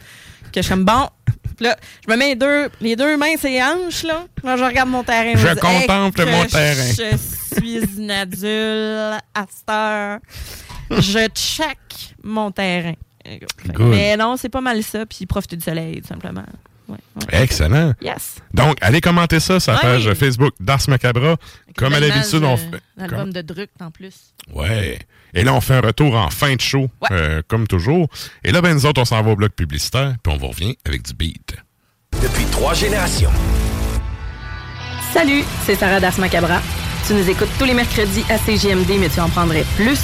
que 0.52 0.62
je 0.62 0.62
suis 0.62 0.70
comme 0.70 0.86
bon. 0.86 1.08
Là, 1.60 1.76
je 2.06 2.12
me 2.12 2.18
mets 2.18 2.30
les 2.30 2.36
deux, 2.36 2.70
les 2.82 2.96
deux 2.96 3.18
mains 3.18 3.38
sur 3.38 3.50
les 3.50 3.62
hanches, 3.62 4.04
là. 4.04 4.26
Là, 4.44 4.58
je 4.58 4.64
regarde 4.64 4.90
mon 4.90 5.04
terrain. 5.04 5.34
Je 5.36 5.48
dis, 5.48 5.60
contemple 5.60 6.22
Hey, 6.22 6.32
mon 6.32 6.46
terrain. 6.46 6.86
Je 6.98 7.56
suis 7.56 7.80
une 7.98 8.12
adulte 8.12 9.24
à 9.34 9.46
cette 9.50 9.70
heure. 9.70 10.20
Je 10.90 11.28
check 11.34 11.78
mon 12.24 12.52
terrain. 12.52 12.94
Good. 13.26 13.80
Mais 13.80 14.18
non, 14.18 14.36
c'est 14.38 14.50
pas 14.50 14.62
mal 14.62 14.82
ça. 14.84 15.06
Puis 15.06 15.26
profiter 15.26 15.56
du 15.56 15.64
soleil, 15.64 16.02
tout 16.02 16.08
simplement. 16.08 16.44
Ouais, 16.92 16.98
ouais. 17.32 17.44
Excellent. 17.44 17.94
Yes. 18.02 18.36
Donc, 18.54 18.78
allez 18.82 19.02
commenter 19.02 19.40
ça 19.40 19.60
sur 19.60 19.72
la 19.72 19.78
Ouais. 19.80 19.84
page 20.04 20.14
Facebook 20.14 20.54
d'Ars 20.60 20.82
Macabra. 20.88 21.38
Comme 21.78 21.94
à 21.94 22.00
l'habitude, 22.00 22.44
on 22.44 22.58
fait. 22.58 22.82
L'album 22.98 23.32
de 23.32 23.42
Druck, 23.42 23.70
en 23.80 23.92
plus. 23.92 24.34
Ouais. 24.54 25.00
Et 25.34 25.44
là, 25.44 25.54
on 25.54 25.62
fait 25.62 25.76
un 25.76 25.82
retour 25.82 26.16
en 26.16 26.30
fin 26.30 26.54
de 26.56 26.62
show, 26.62 26.90
Ouais. 27.02 27.08
euh, 27.12 27.42
comme 27.48 27.66
toujours. 27.68 28.10
Et 28.44 28.52
là, 28.52 28.62
ben, 28.62 28.74
nous 28.74 28.86
autres, 28.86 29.02
on 29.02 29.06
s'en 29.06 29.22
va 29.22 29.32
au 29.32 29.36
bloc 29.36 29.54
publicitaire, 29.54 30.16
puis 30.22 30.34
on 30.34 30.38
vous 30.38 30.48
revient 30.48 30.78
avec 30.86 31.04
du 31.04 31.14
beat. 31.14 31.56
Depuis 32.22 32.46
trois 32.52 32.74
générations. 32.74 33.32
Salut, 35.14 35.44
c'est 35.66 35.76
Sarah 35.76 36.00
Das 36.00 36.18
Macabra. 36.18 36.62
Tu 37.08 37.14
nous 37.14 37.30
écoutes 37.30 37.50
tous 37.58 37.66
les 37.66 37.74
mercredis 37.74 38.24
à 38.30 38.38
CGMD, 38.38 38.98
mais 39.00 39.10
tu 39.10 39.20
en 39.20 39.30
prendrais 39.30 39.66
plus. 39.76 40.00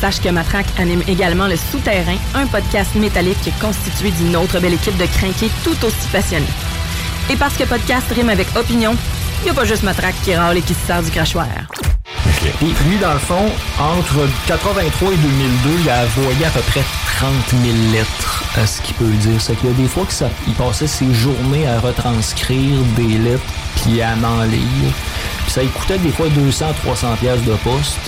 Sache 0.00 0.20
que 0.20 0.28
Matraque 0.28 0.68
anime 0.78 1.02
également 1.08 1.48
Le 1.48 1.56
Souterrain, 1.56 2.16
un 2.34 2.46
podcast 2.46 2.94
métallique 2.94 3.52
constitué 3.60 4.12
d'une 4.12 4.36
autre 4.36 4.60
belle 4.60 4.74
équipe 4.74 4.96
de 4.96 5.06
crinqués 5.06 5.50
tout 5.64 5.84
aussi 5.84 6.08
passionnés. 6.12 6.46
Et 7.30 7.34
parce 7.36 7.56
que 7.56 7.64
podcast 7.64 8.06
rime 8.14 8.28
avec 8.28 8.46
opinion, 8.54 8.94
il 9.40 9.44
n'y 9.44 9.50
a 9.50 9.54
pas 9.54 9.64
juste 9.64 9.82
Matraque 9.82 10.14
qui 10.22 10.36
râle 10.36 10.56
et 10.56 10.62
qui 10.62 10.74
se 10.74 10.86
sert 10.86 11.02
du 11.02 11.10
crachoir. 11.10 11.48
Puis 12.58 12.74
lui, 12.86 12.98
dans 12.98 13.12
le 13.12 13.18
fond, 13.18 13.50
entre 13.80 14.28
83 14.46 15.12
et 15.12 15.16
2002, 15.16 15.70
il 15.80 15.90
a 15.90 16.04
envoyé 16.04 16.44
à 16.46 16.50
peu 16.50 16.60
près 16.60 16.84
30 17.18 17.32
000 17.50 17.62
lettres, 17.92 18.44
à 18.56 18.66
ce 18.66 18.80
qu'il 18.80 18.94
peut 18.94 19.04
dire. 19.04 19.40
C'est 19.40 19.56
qu'il 19.56 19.70
y 19.70 19.72
a 19.72 19.76
des 19.76 19.88
fois 19.88 20.04
qu'il 20.06 20.54
passait 20.54 20.86
ses 20.86 21.12
journées 21.12 21.66
à 21.66 21.80
retranscrire 21.80 22.78
des 22.96 23.18
lettres 23.18 23.42
puis 23.74 24.00
à 24.00 24.14
m'en 24.14 24.44
lire. 24.44 24.92
Puis 25.42 25.50
ça 25.52 25.60
coûtait 25.64 25.98
des 25.98 26.12
fois 26.12 26.28
200-300 26.28 27.16
pièces 27.16 27.42
de 27.42 27.54
poste. 27.56 27.98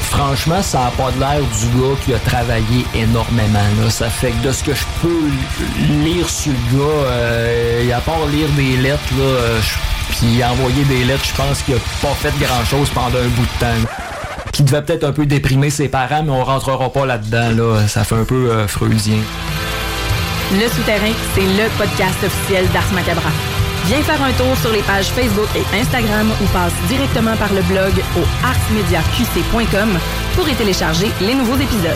Franchement, 0.00 0.62
ça 0.62 0.84
n'a 0.84 0.90
pas 0.90 1.10
de 1.10 1.18
l'air 1.20 1.40
du 1.40 1.80
gars 1.80 1.96
qui 2.04 2.14
a 2.14 2.18
travaillé 2.18 2.84
énormément. 2.94 3.58
Ça 3.88 4.10
fait 4.10 4.30
que 4.30 4.46
de 4.48 4.52
ce 4.52 4.62
que 4.62 4.74
je 4.74 4.84
peux 5.00 5.30
lire 6.04 6.28
sur 6.28 6.52
le 6.52 6.78
gars, 6.78 7.06
euh, 7.06 7.96
à 7.96 8.00
part 8.00 8.26
lire 8.26 8.48
des 8.50 8.76
lettres, 8.76 9.00
euh, 9.18 9.58
puis 10.10 10.44
envoyer 10.44 10.84
des 10.84 11.04
lettres, 11.04 11.24
je 11.24 11.34
pense 11.34 11.62
qu'il 11.62 11.74
a 11.74 11.78
pas 12.02 12.14
fait 12.14 12.32
grand-chose 12.38 12.90
pendant 12.90 13.18
un 13.18 13.28
bout 13.28 13.42
de 13.42 13.58
temps. 13.58 13.88
Qui 14.52 14.62
devait 14.64 14.82
peut-être 14.82 15.04
un 15.04 15.12
peu 15.12 15.24
déprimer 15.24 15.70
ses 15.70 15.88
parents, 15.88 16.22
mais 16.22 16.32
on 16.32 16.44
rentrera 16.44 16.90
pas 16.90 17.06
là-dedans. 17.06 17.50
Là. 17.56 17.88
Ça 17.88 18.04
fait 18.04 18.16
un 18.16 18.24
peu 18.24 18.50
euh, 18.50 18.68
freudien. 18.68 19.16
Le 20.52 20.68
Souterrain, 20.68 21.12
c'est 21.34 21.40
le 21.40 21.70
podcast 21.78 22.22
officiel 22.22 22.66
d'Ars 22.74 22.92
Macabra. 22.92 23.30
Viens 23.86 24.02
faire 24.02 24.22
un 24.22 24.32
tour 24.32 24.56
sur 24.58 24.72
les 24.72 24.82
pages 24.82 25.10
Facebook 25.10 25.48
et 25.56 25.76
Instagram 25.76 26.30
ou 26.40 26.46
passe 26.52 26.72
directement 26.88 27.36
par 27.36 27.52
le 27.52 27.62
blog 27.62 27.92
au 28.16 28.46
arsmediaqc.com 28.46 29.98
pour 30.34 30.48
y 30.48 30.54
télécharger 30.54 31.08
les 31.20 31.34
nouveaux 31.34 31.56
épisodes. 31.56 31.90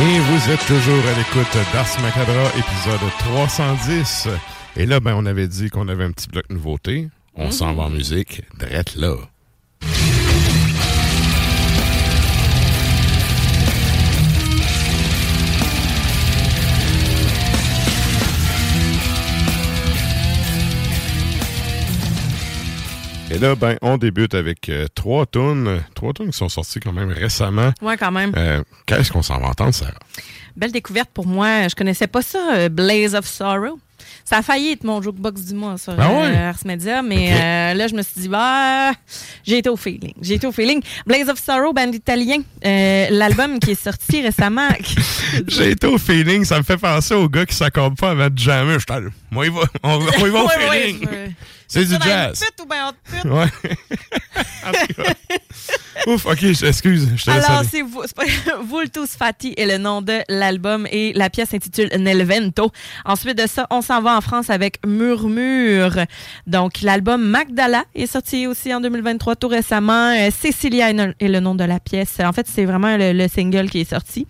Et 0.00 0.20
vous 0.20 0.50
êtes 0.52 0.64
toujours 0.66 1.04
à 1.08 1.18
l'écoute 1.18 1.58
d'Ars 1.72 2.00
Macabra, 2.00 2.48
épisode 2.56 3.10
310. 3.18 4.28
Et 4.76 4.86
là, 4.86 5.00
ben, 5.00 5.14
on 5.16 5.26
avait 5.26 5.48
dit 5.48 5.70
qu'on 5.70 5.88
avait 5.88 6.04
un 6.04 6.12
petit 6.12 6.28
bloc 6.28 6.44
nouveauté. 6.50 7.08
On 7.40 7.50
s'en 7.52 7.72
va 7.74 7.84
en 7.84 7.90
musique, 7.90 8.42
drette 8.58 8.96
là. 8.96 9.14
Et 23.30 23.38
là, 23.38 23.54
ben, 23.54 23.76
on 23.82 23.98
débute 23.98 24.34
avec 24.34 24.68
euh, 24.68 24.86
trois 24.94 25.26
tunes. 25.26 25.82
Trois 25.94 26.12
tunes 26.14 26.30
qui 26.30 26.36
sont 26.36 26.48
sorties 26.48 26.80
quand 26.80 26.92
même 26.92 27.10
récemment. 27.10 27.72
Ouais, 27.82 27.96
quand 27.96 28.10
même. 28.10 28.32
Euh, 28.36 28.62
Qu'est-ce 28.86 29.12
qu'on 29.12 29.22
s'en 29.22 29.38
va 29.38 29.48
entendre, 29.48 29.74
Sarah? 29.74 29.92
Belle 30.56 30.72
découverte 30.72 31.10
pour 31.12 31.26
moi. 31.26 31.68
Je 31.68 31.74
connaissais 31.74 32.06
pas 32.06 32.22
ça, 32.22 32.54
euh, 32.56 32.68
Blaze 32.68 33.14
of 33.14 33.26
Sorrow. 33.26 33.78
Ça 34.28 34.36
a 34.38 34.42
failli 34.42 34.72
être 34.72 34.84
mon 34.84 35.00
jukebox 35.00 35.40
du 35.46 35.54
mois 35.54 35.78
sur 35.78 35.94
Ah 35.98 36.12
ouais? 36.12 36.26
euh, 36.26 36.50
Ars 36.50 36.58
Media, 36.66 37.00
mais 37.00 37.30
euh, 37.32 37.72
là, 37.72 37.86
je 37.88 37.94
me 37.94 38.02
suis 38.02 38.20
dit, 38.20 38.28
bah, 38.28 38.92
j'ai 39.42 39.56
été 39.56 39.70
au 39.70 39.76
feeling. 39.76 40.12
J'ai 40.20 40.34
été 40.34 40.46
au 40.46 40.52
feeling. 40.52 40.82
Blaze 41.06 41.30
of 41.30 41.38
Sorrow, 41.42 41.72
band 41.72 41.92
italien. 41.92 42.42
Euh, 42.62 43.06
L'album 43.08 43.58
qui 43.58 43.70
est 43.70 43.82
sorti 43.82 44.20
récemment. 44.28 44.68
J'ai 45.48 45.70
été 45.70 45.86
au 45.86 45.96
feeling, 45.96 46.44
ça 46.44 46.58
me 46.58 46.62
fait 46.62 46.76
penser 46.76 47.14
au 47.14 47.26
gars 47.26 47.46
qui 47.46 47.54
s'accorde 47.56 47.96
pas 47.96 48.10
avant 48.10 48.28
de 48.28 48.38
jammer. 48.38 48.76
Je 48.78 49.08
Moi, 49.30 49.46
il 49.46 49.52
va, 49.52 49.60
on, 49.82 49.98
on 50.20 50.26
y 50.26 50.30
va 50.30 50.42
au 50.42 50.46
Ouais, 50.48 50.68
ouais, 50.68 50.82
feeling. 50.82 51.08
C'est 51.68 51.84
du 51.84 51.94
jazz. 52.02 52.42
ou 52.58 52.72
en 52.72 52.92
pute? 53.04 53.24
Ouais. 53.30 53.46
En 54.66 54.72
tout 54.72 54.94
cas. 55.02 55.12
Ouf, 56.06 56.24
ok, 56.26 56.42
excuse, 56.42 57.08
je 57.16 57.24
te 57.24 57.30
Alors, 57.30 57.62
c'est 57.70 57.82
pas- 58.14 58.22
Vultus 58.62 59.10
Fati 59.18 59.52
est 59.56 59.66
le 59.66 59.78
nom 59.78 60.00
de 60.00 60.20
l'album 60.28 60.86
et 60.90 61.12
la 61.12 61.28
pièce 61.28 61.50
s'intitule 61.50 61.90
Nel 61.98 62.22
Vento. 62.24 62.70
Ensuite 63.04 63.36
de 63.36 63.46
ça, 63.46 63.66
on 63.70 63.82
s'en 63.82 64.00
va 64.00 64.16
en 64.16 64.20
France 64.20 64.48
avec 64.48 64.78
Murmure. 64.86 66.04
Donc, 66.46 66.80
l'album 66.82 67.22
Magdala 67.22 67.84
est 67.94 68.06
sorti 68.06 68.46
aussi 68.46 68.72
en 68.72 68.80
2023 68.80 69.36
tout 69.36 69.48
récemment. 69.48 70.12
Euh, 70.16 70.30
Cecilia 70.30 70.90
est 70.90 71.28
le 71.28 71.40
nom 71.40 71.54
de 71.54 71.64
la 71.64 71.80
pièce. 71.80 72.14
En 72.24 72.32
fait, 72.32 72.46
c'est 72.48 72.64
vraiment 72.64 72.96
le, 72.96 73.12
le 73.12 73.28
single 73.28 73.68
qui 73.68 73.80
est 73.80 73.90
sorti. 73.90 74.26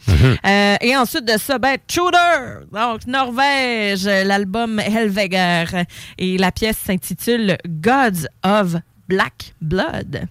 Euh, 0.47 0.77
et 0.81 0.97
ensuite 0.97 1.27
de 1.27 1.39
ça, 1.39 1.59
ben, 1.59 1.77
Tudor, 1.87 2.63
donc 2.73 3.07
Norvège, 3.07 4.05
l'album 4.07 4.81
Helveger. 4.81 5.85
Et 6.17 6.39
la 6.39 6.51
pièce 6.51 6.79
s'intitule 6.79 7.28
Gods 7.81 8.27
of 8.43 8.83
Black 9.07 9.53
Blood. 9.61 10.29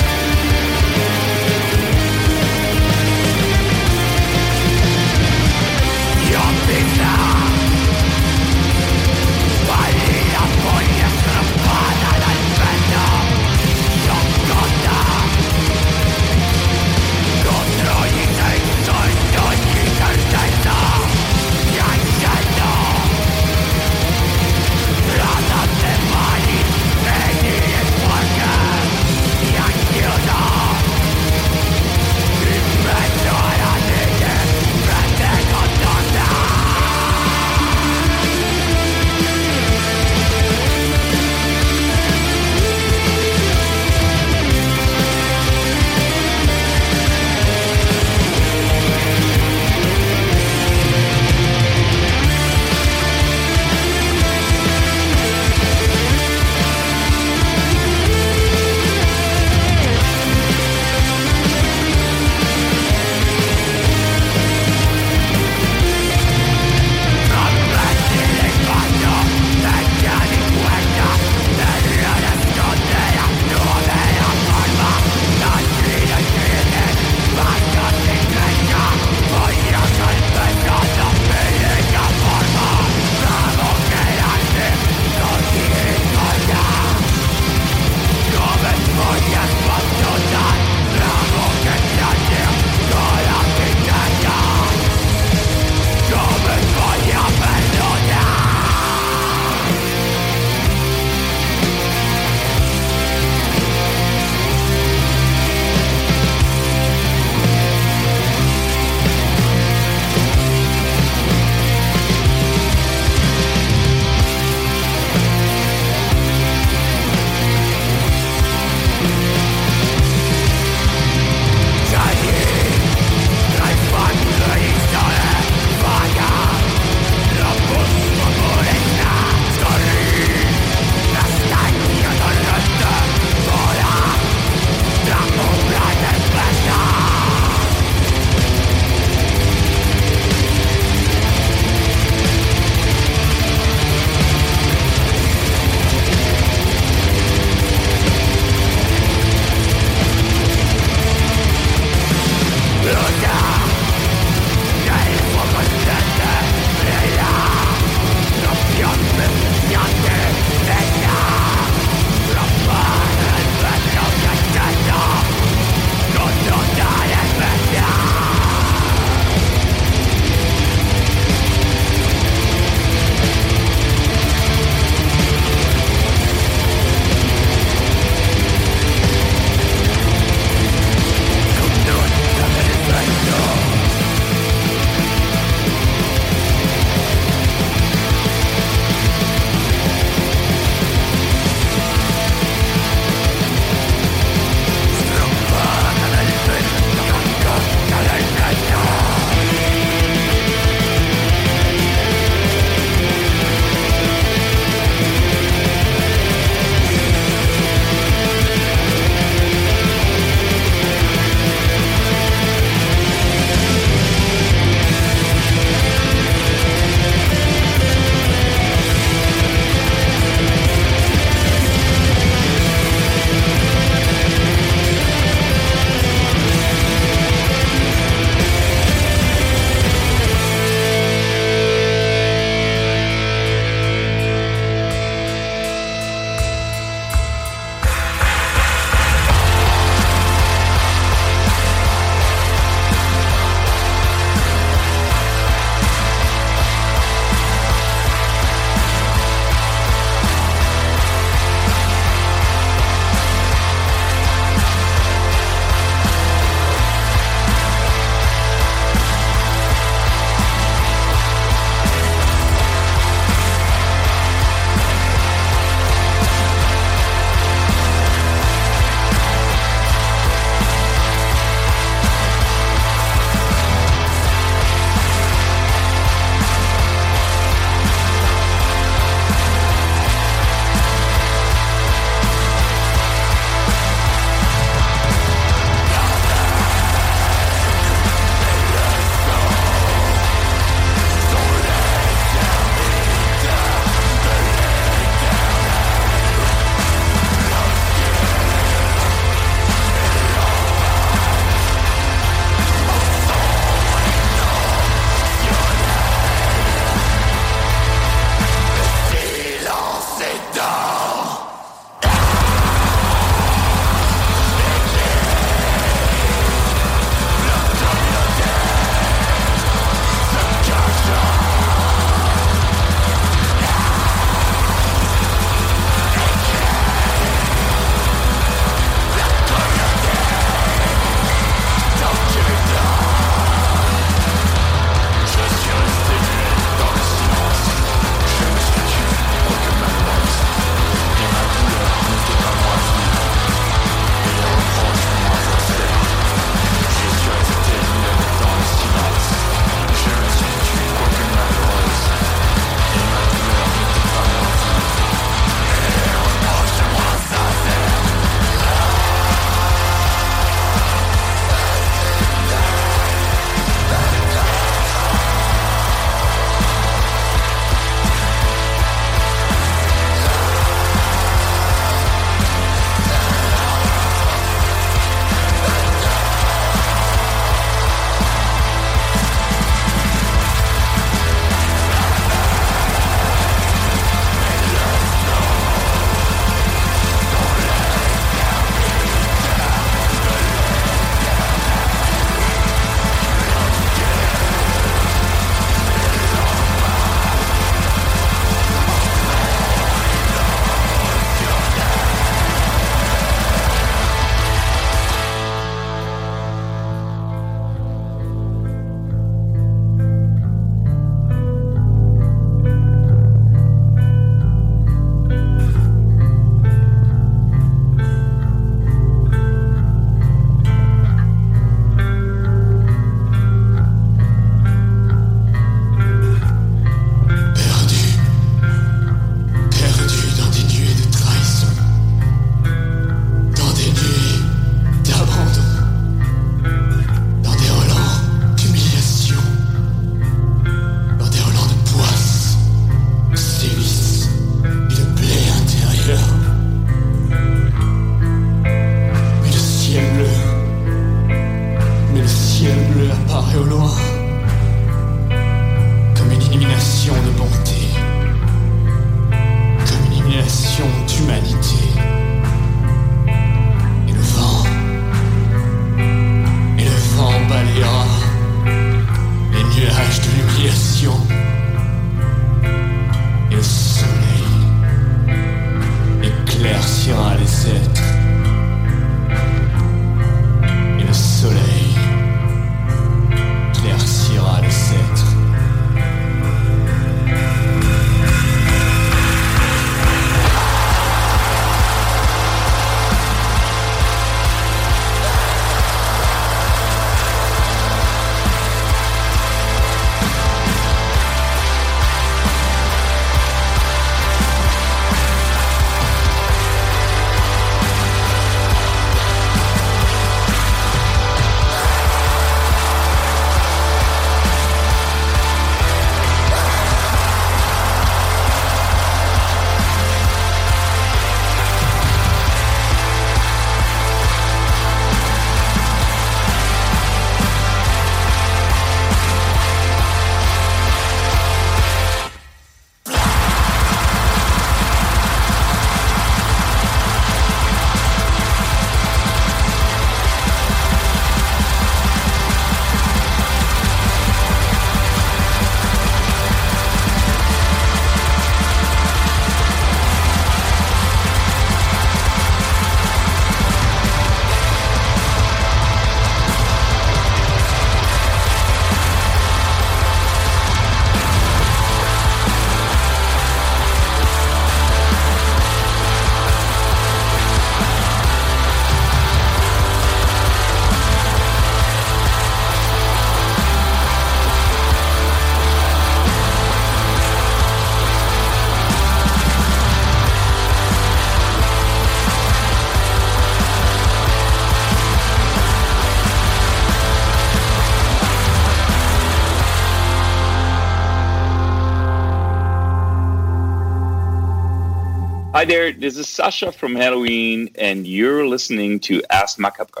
Hi 595.61 595.65
there, 595.65 595.91
this 595.91 596.17
is 596.17 596.27
Sasha 596.27 596.71
from 596.71 596.95
Halloween, 596.95 597.69
and 597.75 598.07
you're 598.07 598.47
listening 598.47 598.99
to 599.01 599.21
Ask 599.29 599.59
Macabre. 599.59 600.00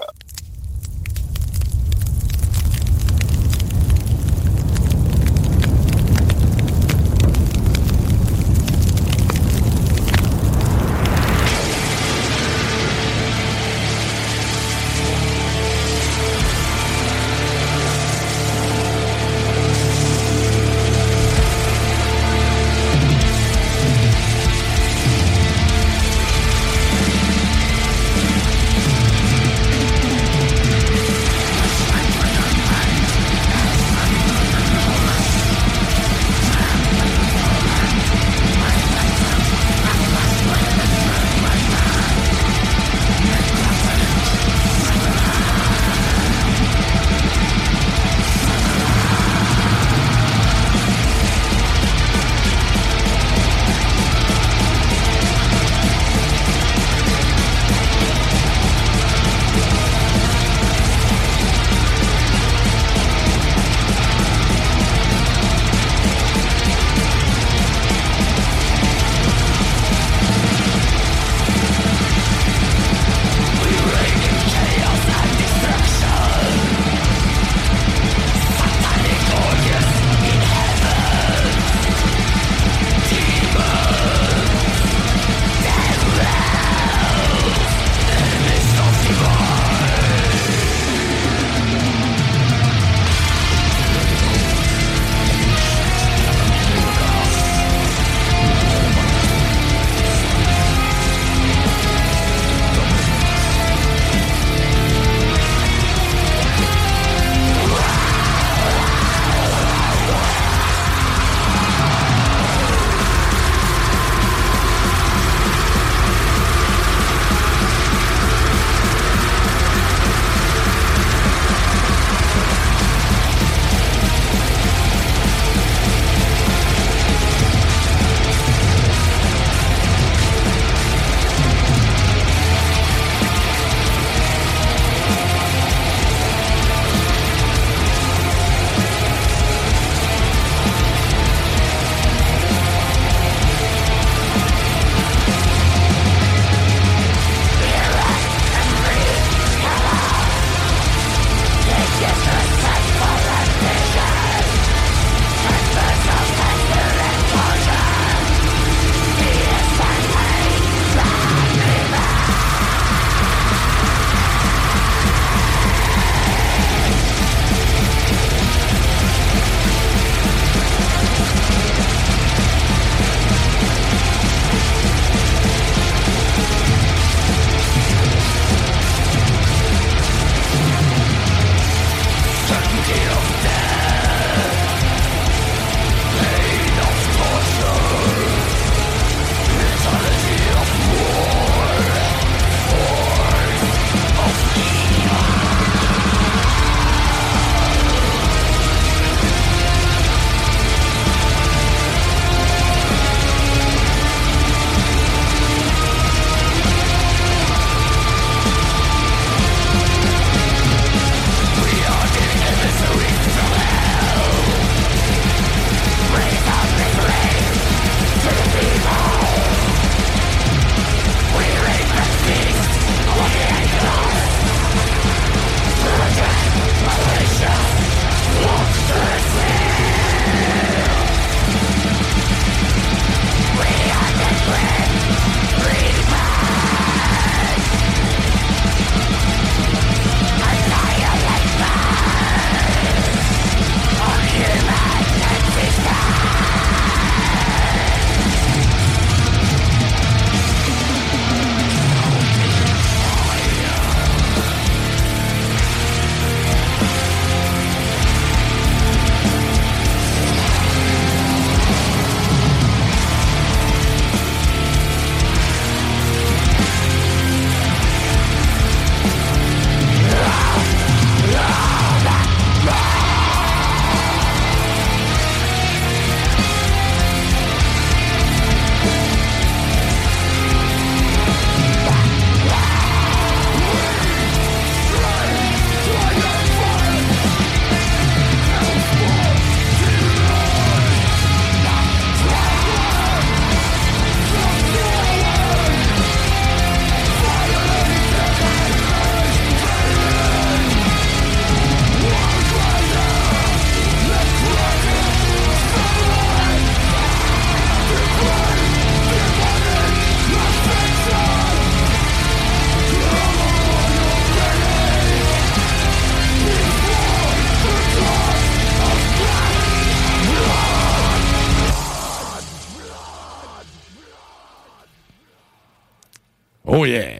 Oh 326.73 326.85
yeah! 326.85 327.19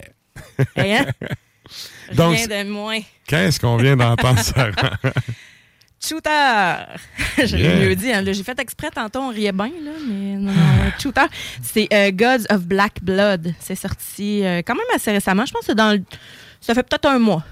Hein? 0.78 1.06
Donc, 2.16 2.36
Rien 2.36 2.64
de 2.64 2.70
moins. 2.70 3.00
Qu'est-ce 3.28 3.60
qu'on 3.60 3.78
vient 3.78 3.96
d'entendre, 3.96 4.40
Sarah? 4.44 4.98
Shooter! 6.04 6.98
Je 7.46 7.58
Yeah. 7.58 7.76
mieux 7.78 7.96
dit. 7.96 8.12
hein. 8.12 8.24
J'ai 8.26 8.44
fait 8.44 8.60
exprès 8.60 8.90
tantôt, 8.90 9.20
on 9.20 9.30
riait 9.30 9.52
bien, 9.52 9.68
là, 9.68 9.92
mais 10.08 10.36
non, 10.36 10.52
non, 10.52 10.92
Shooter. 11.00 11.26
C'est 11.62 11.88
euh, 11.94 12.12
Gods 12.12 12.46
of 12.50 12.62
Black 12.66 13.04
Blood. 13.04 13.54
C'est 13.60 13.76
sorti 13.76 14.44
euh, 14.44 14.62
quand 14.66 14.74
même 14.76 14.84
assez 14.96 15.12
récemment. 15.12 15.46
Je 15.46 15.52
pense 15.54 15.62
que 15.62 15.68
c'est 15.68 15.76
dans 15.76 15.92
le- 15.94 16.04
ça 16.60 16.74
fait 16.74 16.84
peut-être 16.84 17.06
un 17.08 17.20
mois. 17.20 17.44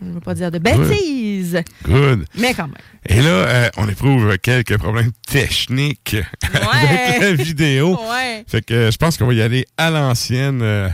Je 0.00 0.06
ne 0.06 0.12
veux 0.14 0.20
pas 0.20 0.34
dire 0.34 0.50
de 0.50 0.58
bêtises, 0.58 1.60
Good. 1.84 2.24
mais 2.36 2.54
quand 2.54 2.66
même. 2.68 2.76
Et 3.06 3.20
là, 3.20 3.28
euh, 3.30 3.68
on 3.76 3.88
éprouve 3.88 4.36
quelques 4.38 4.76
problèmes 4.78 5.10
techniques 5.28 6.16
avec 6.52 7.20
la 7.20 7.32
vidéo. 7.32 7.98
Ouais. 8.10 8.44
Fait 8.46 8.62
que 8.64 8.74
euh, 8.74 8.90
je 8.90 8.96
pense 8.96 9.16
qu'on 9.16 9.26
va 9.26 9.34
y 9.34 9.42
aller 9.42 9.66
à 9.76 9.90
l'ancienne. 9.90 10.60
euh, 10.62 10.88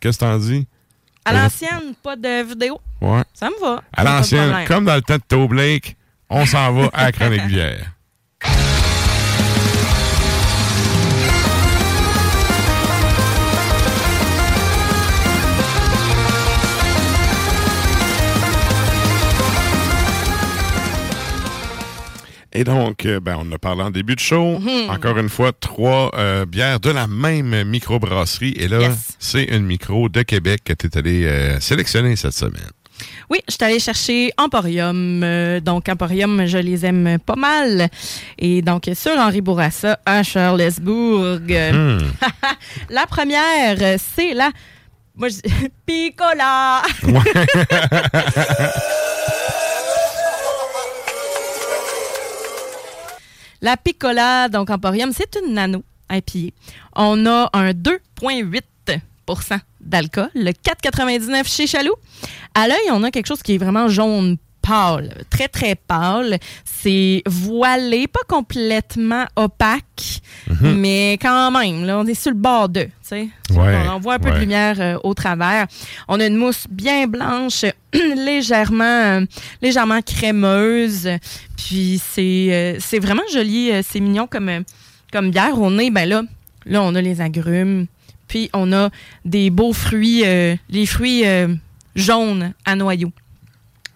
Qu'est-ce 0.00 0.18
que 0.18 0.24
t'en 0.24 0.36
dis? 0.38 0.66
À 1.24 1.32
l'ancienne, 1.32 1.94
pas 2.02 2.16
de 2.16 2.46
vidéo. 2.46 2.78
Ouais. 3.00 3.22
Ça 3.32 3.48
me 3.48 3.58
va. 3.60 3.82
À 3.94 4.04
l'ancienne, 4.04 4.52
comme 4.68 4.84
dans 4.84 4.94
le 4.96 5.00
temps 5.02 5.16
de 5.16 5.22
Toe 5.26 5.48
Blake, 5.48 5.96
on 6.28 6.44
s'en 6.44 6.72
va 6.72 6.90
à 6.92 7.04
la 7.04 7.12
chronique 7.12 7.46
bière. 7.48 7.93
Et 22.54 22.62
donc, 22.64 23.04
euh, 23.04 23.18
ben, 23.20 23.36
on 23.38 23.48
en 23.48 23.52
a 23.52 23.58
parlé 23.58 23.82
en 23.82 23.90
début 23.90 24.14
de 24.14 24.20
show. 24.20 24.58
Mhm. 24.60 24.88
Encore 24.90 25.18
une 25.18 25.28
fois, 25.28 25.52
trois 25.52 26.10
euh, 26.16 26.46
bières 26.46 26.78
de 26.80 26.90
la 26.90 27.06
même 27.08 27.64
microbrasserie. 27.64 28.54
Et 28.56 28.68
là, 28.68 28.80
Yes. 28.80 29.08
c'est 29.18 29.44
une 29.44 29.64
micro 29.66 30.08
de 30.08 30.22
Québec 30.22 30.62
que 30.64 30.72
tu 30.72 30.86
es 30.86 30.96
allé 30.98 31.24
euh, 31.24 31.58
sélectionner 31.60 32.14
cette 32.16 32.32
semaine. 32.34 32.70
Oui, 33.28 33.38
je 33.48 33.54
suis 33.54 33.64
allée 33.64 33.80
chercher 33.80 34.30
Emporium. 34.38 35.22
Euh, 35.24 35.58
donc, 35.58 35.88
Emporium, 35.88 36.46
je 36.46 36.58
les 36.58 36.86
aime 36.86 37.18
pas 37.26 37.34
mal. 37.34 37.88
Et 38.38 38.62
donc, 38.62 38.88
sur 38.94 39.18
Henri 39.18 39.40
Bourassa 39.40 39.98
à 40.06 40.22
Charlesbourg. 40.22 41.40
Hmm. 41.40 41.98
la 42.90 43.06
première, 43.06 43.98
c'est 43.98 44.32
la. 44.32 44.50
Moi, 45.16 45.28
je 45.28 45.34
dis 45.34 45.42
La 53.64 53.78
Piccola, 53.78 54.50
donc 54.50 54.68
Emporium, 54.68 55.10
c'est 55.14 55.38
une 55.42 55.54
nano 55.54 55.82
IPA. 56.12 56.54
On 56.96 57.24
a 57.24 57.48
un 57.54 57.70
2,8% 57.70 58.60
d'alcool, 59.80 60.28
le 60.34 60.50
4,99 60.50 61.48
chez 61.48 61.66
Chaloux. 61.66 61.94
À 62.54 62.68
l'œil, 62.68 62.90
on 62.90 63.02
a 63.04 63.10
quelque 63.10 63.24
chose 63.24 63.42
qui 63.42 63.54
est 63.54 63.58
vraiment 63.58 63.88
jaune 63.88 64.36
pâle, 64.64 65.10
très 65.30 65.48
très 65.48 65.74
pâle. 65.74 66.38
C'est 66.64 67.22
voilé, 67.26 68.06
pas 68.06 68.20
complètement 68.28 69.26
opaque, 69.36 70.20
mais 70.60 71.18
quand 71.20 71.50
même, 71.50 71.84
là, 71.84 71.98
on 71.98 72.06
est 72.06 72.14
sur 72.14 72.30
le 72.30 72.36
bord 72.36 72.68
de, 72.68 72.82
tu 72.82 72.90
sais. 73.02 73.28
Ouais, 73.50 73.76
on, 73.88 73.96
on 73.96 73.98
voit 74.00 74.14
un 74.14 74.18
peu 74.18 74.28
ouais. 74.28 74.34
de 74.34 74.40
lumière 74.40 74.80
euh, 74.80 74.98
au 75.04 75.14
travers. 75.14 75.66
On 76.08 76.18
a 76.20 76.26
une 76.26 76.36
mousse 76.36 76.66
bien 76.70 77.06
blanche, 77.06 77.64
légèrement, 77.92 78.84
euh, 78.84 79.20
légèrement 79.60 80.00
crémeuse. 80.02 81.08
Puis 81.56 82.00
c'est 82.02 82.48
euh, 82.50 83.00
vraiment 83.00 83.22
joli, 83.32 83.70
c'est 83.82 84.00
mignon 84.00 84.26
comme, 84.26 84.50
comme 85.12 85.30
bière. 85.30 85.60
Au 85.60 85.70
nez, 85.70 85.90
ben 85.90 86.08
là, 86.08 86.22
là, 86.66 86.82
on 86.82 86.94
a 86.94 87.00
les 87.00 87.20
agrumes. 87.20 87.86
Puis 88.28 88.48
on 88.54 88.72
a 88.72 88.88
des 89.24 89.50
beaux 89.50 89.74
fruits, 89.74 90.24
les 90.70 90.86
fruits 90.86 91.24
jaunes 91.94 92.54
à 92.64 92.74
noyaux. 92.74 93.12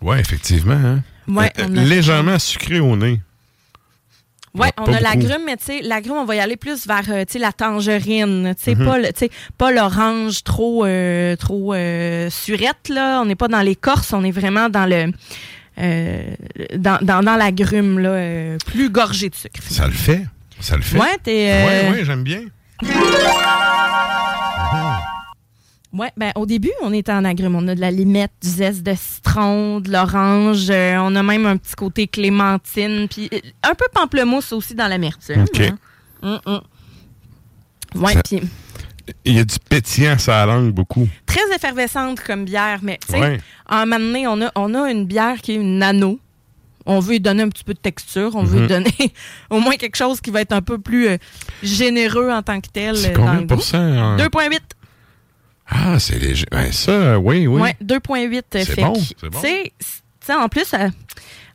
Ouais, 0.00 0.20
effectivement. 0.20 0.74
hein. 0.74 1.02
Ouais, 1.28 1.52
Euh, 1.58 1.66
on 1.68 1.76
a- 1.76 1.82
légèrement 1.84 2.38
sucré 2.38 2.80
au 2.80 2.96
nez. 2.96 3.20
Pas 4.56 4.70
on 4.78 4.92
a 4.92 4.98
l'agrume, 5.00 5.42
mais 5.46 5.56
tu 5.56 5.64
sais, 5.66 5.80
l'agrume, 5.82 6.16
on 6.16 6.24
va 6.24 6.34
y 6.34 6.40
aller 6.40 6.56
plus 6.56 6.86
vers 6.86 7.04
euh, 7.10 7.24
tu 7.24 7.34
sais, 7.34 7.38
la 7.38 7.52
tangerine. 7.52 8.54
Tu 8.56 8.64
sais, 8.64 8.74
Mhm. 8.74 8.84
pas 8.86 8.98
le- 8.98 9.08
tu 9.12 9.18
sais, 9.18 9.30
pas 9.56 9.70
l'orange 9.70 10.42
trop, 10.42 10.84
euh, 10.84 11.36
trop 11.36 11.74
euh, 11.74 12.28
surette, 12.30 12.88
là. 12.88 13.20
On 13.20 13.26
n'est 13.26 13.36
pas 13.36 13.46
dans 13.48 13.60
l'écorce, 13.60 14.12
on 14.12 14.24
est 14.24 14.30
vraiment 14.32 14.68
dans 14.68 14.86
le. 14.86 15.12
euh, 15.80 16.22
dans, 16.76 16.98
dans, 17.02 17.22
dans 17.22 17.36
l'agrume, 17.36 18.00
là, 18.00 18.56
plus 18.66 18.90
gorgé 18.90 19.28
de 19.28 19.34
sucre. 19.36 19.60
Ça 19.68 19.86
le 19.86 19.92
fait. 19.92 20.24
Ça 20.58 20.74
le 20.76 20.82
fait. 20.82 20.98
T'es. 21.22 21.50
euh, 21.52 21.66
Ouais, 21.92 21.98
ouais, 21.98 22.04
j'aime 22.04 22.24
bien. 22.24 22.40
Ouais, 25.92 26.10
ben 26.18 26.32
au 26.36 26.44
début, 26.44 26.70
on 26.82 26.92
était 26.92 27.12
en 27.12 27.24
agrumes. 27.24 27.54
On 27.56 27.66
a 27.68 27.74
de 27.74 27.80
la 27.80 27.90
limette, 27.90 28.32
du 28.42 28.48
zeste 28.48 28.82
de 28.82 28.94
citron, 28.94 29.80
de 29.80 29.90
l'orange. 29.90 30.68
euh, 30.68 30.98
on 31.00 31.16
a 31.16 31.22
même 31.22 31.46
un 31.46 31.56
petit 31.56 31.74
côté 31.74 32.06
clémentine, 32.06 33.08
puis 33.08 33.30
euh, 33.32 33.38
un 33.62 33.74
peu 33.74 33.86
pamplemousse 33.94 34.52
aussi 34.52 34.74
dans 34.74 34.86
l'amertume. 34.86 35.42
OK. 35.44 35.60
hein. 36.22 36.40
Hum. 36.44 36.60
Ouais, 37.94 38.12
Ça- 38.14 38.22
puis 38.22 38.40
Il 39.24 39.32
y 39.34 39.38
a 39.38 39.44
du 39.44 39.56
pétillant 39.70 40.18
sur 40.18 40.32
la 40.32 40.44
langue, 40.44 40.72
beaucoup. 40.72 41.08
très 41.24 41.40
effervescente 41.54 42.20
comme 42.20 42.44
bière, 42.44 42.80
mais 42.82 42.98
tu 43.06 43.14
sais, 43.14 43.20
Ouais. 43.20 43.40
en 43.70 43.76
un 43.76 43.86
moment 43.86 43.98
donné, 44.04 44.26
on 44.26 44.42
a, 44.42 44.52
on 44.56 44.74
a 44.74 44.90
une 44.90 45.06
bière 45.06 45.40
qui 45.40 45.52
est 45.52 45.56
une 45.56 45.78
nano. 45.78 46.20
On 46.84 47.00
veut 47.00 47.12
lui 47.12 47.20
donner 47.20 47.42
un 47.42 47.48
petit 47.48 47.64
peu 47.64 47.72
de 47.74 47.78
texture, 47.78 48.30
on 48.34 48.42
veut 48.42 48.60
lui 48.60 48.66
donner 48.66 48.92
au 49.50 49.58
moins 49.60 49.76
quelque 49.76 49.96
chose 49.96 50.20
qui 50.20 50.30
va 50.30 50.42
être 50.42 50.52
un 50.52 50.60
peu 50.62 50.78
plus 50.78 51.08
euh, 51.08 51.16
généreux 51.62 52.30
en 52.30 52.42
tant 52.42 52.60
que 52.60 52.68
tel. 52.70 52.96
C'est 52.96 53.10
dans 53.12 53.20
combien 53.20 53.34
le 53.34 53.40
de 53.40 53.46
goût. 53.46 53.54
pourcents? 53.54 53.78
en- 53.78 54.16
2,8. 54.18 54.58
Ah, 55.70 55.98
c'est 55.98 56.18
léger. 56.18 56.46
Ben, 56.50 56.72
ça, 56.72 57.18
oui, 57.18 57.46
oui. 57.46 57.60
Ouais, 57.60 57.76
2,8. 57.84 58.36
euh, 58.36 58.40
C'est 58.52 58.64
fait 58.66 58.82
bon, 58.82 58.94
c'est 58.94 59.28
bon. 59.30 59.40
Tu 59.40 59.46
sais, 59.46 59.72
c- 59.78 60.00
tu 60.20 60.26
sais, 60.26 60.34
en 60.34 60.48
plus, 60.48 60.72
euh, 60.74 60.88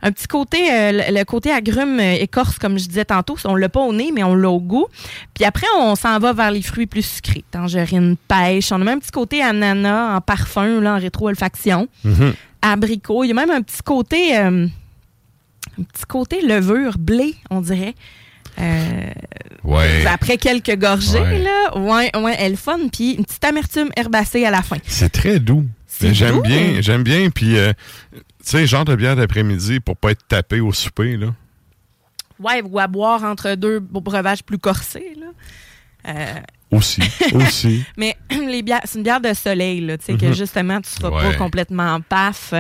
un 0.04 0.12
petit 0.12 0.28
côté, 0.28 0.72
euh, 0.72 0.92
le, 1.10 1.24
côté 1.24 1.52
agrume 1.52 2.00
euh, 2.00 2.14
écorce, 2.20 2.60
comme 2.60 2.78
je 2.78 2.86
disais 2.88 3.06
tantôt, 3.06 3.36
on 3.46 3.56
l'a 3.56 3.70
pas 3.70 3.80
au 3.80 3.94
nez, 3.94 4.12
mais 4.14 4.24
on 4.24 4.36
l'a 4.36 4.50
au 4.50 4.60
goût. 4.60 4.86
Puis 5.34 5.44
après, 5.46 5.66
on 5.80 5.96
s'en 5.96 6.20
va 6.20 6.34
vers 6.34 6.52
les 6.52 6.62
fruits 6.62 6.86
plus 6.88 7.06
sucrés. 7.06 7.44
Tangerine, 7.52 8.16
pêche. 8.28 8.72
On 8.72 8.76
a 8.76 8.84
même 8.84 8.98
un 8.98 9.00
petit 9.00 9.12
côté 9.12 9.42
ananas 9.42 10.16
en 10.18 10.22
parfum, 10.22 10.80
là, 10.82 10.96
en 10.96 11.00
rétro-olfaction. 11.00 11.88
Mhm. 12.04 12.34
Abricot. 12.62 13.24
Il 13.24 13.30
y 13.30 13.32
a 13.32 13.34
même 13.34 13.50
un 13.52 13.62
petit 13.62 13.82
côté, 13.84 14.38
euh, 14.38 14.68
un 15.80 15.84
petit 15.84 16.06
côté 16.08 16.42
levure, 16.42 16.98
blé, 17.00 17.36
on 17.50 17.62
dirait. 17.62 17.96
Euh, 18.60 19.12
Ouais. 19.64 20.06
après 20.06 20.38
quelques 20.38 20.76
gorgées, 20.78 21.20
Ouais. 21.20 21.40
là. 21.40 21.78
Ouais, 21.78 22.12
ouais, 22.18 22.36
elle 22.38 22.58
fun. 22.58 22.78
Puis 22.92 23.14
une 23.14 23.26
petite 23.26 23.44
amertume 23.46 23.90
herbacée 23.96 24.46
à 24.46 24.52
la 24.52 24.62
fin. 24.62 24.78
C'est 24.86 25.10
très 25.12 25.40
doux. 25.40 25.66
J'aime 26.02 26.42
bien, 26.42 26.82
j'aime 26.82 27.04
bien. 27.04 27.30
Puis, 27.30 27.58
euh, 27.58 27.72
tu 28.14 28.20
sais, 28.44 28.68
genre 28.68 28.84
de 28.84 28.96
bière 28.96 29.16
d'après-midi 29.16 29.80
pour 29.80 29.96
pas 29.96 30.12
être 30.12 30.28
tapé 30.28 30.60
au 30.60 30.74
souper, 30.74 31.16
là. 31.18 31.28
Ouais, 32.40 32.62
ou 32.64 32.78
à 32.80 32.88
boire 32.88 33.24
entre 33.24 33.56
deux 33.56 33.80
breuvages 33.80 34.44
plus 34.44 34.58
corsés, 34.58 35.14
là. 35.18 35.28
Euh, 36.10 36.40
Aussi, 36.72 37.02
aussi. 37.34 37.86
mais 37.96 38.18
les 38.32 38.62
bières, 38.64 38.82
c'est 38.84 38.98
une 38.98 39.04
bière 39.04 39.22
de 39.22 39.34
soleil, 39.34 39.80
là, 39.82 39.98
tu 39.98 40.06
sais, 40.06 40.16
que 40.18 40.26
Mhm. 40.26 40.34
justement, 40.34 40.82
tu 40.82 40.90
seras 40.90 41.10
Ouais. 41.10 41.32
pas 41.32 41.38
complètement 41.38 42.02
paf 42.02 42.54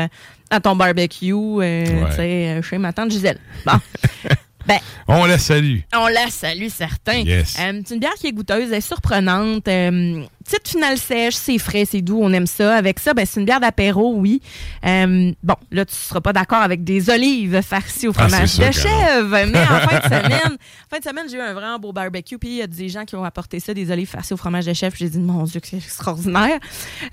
à 0.49 0.59
ton 0.61 0.75
barbecue, 0.77 1.33
euh, 1.33 2.05
tu 2.11 2.15
sais, 2.15 2.61
chez 2.63 2.77
ma 2.77 2.93
tante 2.93 3.11
Gisèle. 3.11 3.39
Bon. 3.65 3.73
ben, 4.67 4.79
On 5.07 5.25
la 5.25 5.37
salue. 5.37 5.79
on 5.95 6.07
la 6.07 6.29
salue, 6.29 6.67
certain. 6.69 7.19
Yes. 7.19 7.57
Euh, 7.59 7.81
c'est 7.85 7.93
une 7.95 7.99
bière 7.99 8.13
qui 8.13 8.27
est 8.27 8.31
goûteuse, 8.31 8.69
elle 8.71 8.77
est 8.77 8.81
surprenante. 8.81 9.67
euh, 9.67 10.23
petite 10.43 10.67
finale 10.67 10.97
sèche, 10.97 11.35
c'est 11.35 11.57
frais, 11.57 11.85
c'est 11.85 12.01
doux, 12.01 12.19
on 12.21 12.31
aime 12.33 12.47
ça. 12.47 12.75
Avec 12.75 12.99
ça, 12.99 13.13
ben, 13.13 13.25
c'est 13.25 13.39
une 13.39 13.45
bière 13.45 13.59
d'apéro, 13.59 14.13
oui. 14.15 14.41
Euh, 14.85 15.31
bon, 15.43 15.55
là, 15.71 15.85
tu 15.85 15.95
seras 15.95 16.21
pas 16.21 16.33
d'accord 16.33 16.61
avec 16.61 16.83
des 16.83 17.09
olives 17.09 17.61
farcies 17.61 18.07
au 18.07 18.13
Ah, 18.17 18.27
fromage 18.27 18.57
de 18.57 18.71
chèvre. 18.71 19.29
Mais 19.51 19.61
en 19.61 19.87
fin 19.87 19.97
de 19.99 20.03
semaine, 20.03 20.57
fin 20.89 20.99
de 20.99 21.03
semaine, 21.03 21.25
j'ai 21.29 21.37
eu 21.37 21.41
un 21.41 21.53
vraiment 21.53 21.79
beau 21.79 21.93
barbecue. 21.93 22.37
Puis 22.37 22.49
il 22.49 22.55
y 22.57 22.61
a 22.61 22.67
des 22.67 22.89
gens 22.89 23.05
qui 23.05 23.15
ont 23.15 23.23
apporté 23.23 23.59
ça, 23.59 23.73
des 23.73 23.89
olives 23.91 24.09
farcies 24.09 24.33
au 24.33 24.37
fromage 24.37 24.65
de 24.65 24.73
chèvre. 24.73 24.95
J'ai 24.97 25.09
dit, 25.09 25.19
mon 25.19 25.43
Dieu, 25.43 25.59
que 25.59 25.67
c'est 25.67 25.77
extraordinaire. 25.77 26.59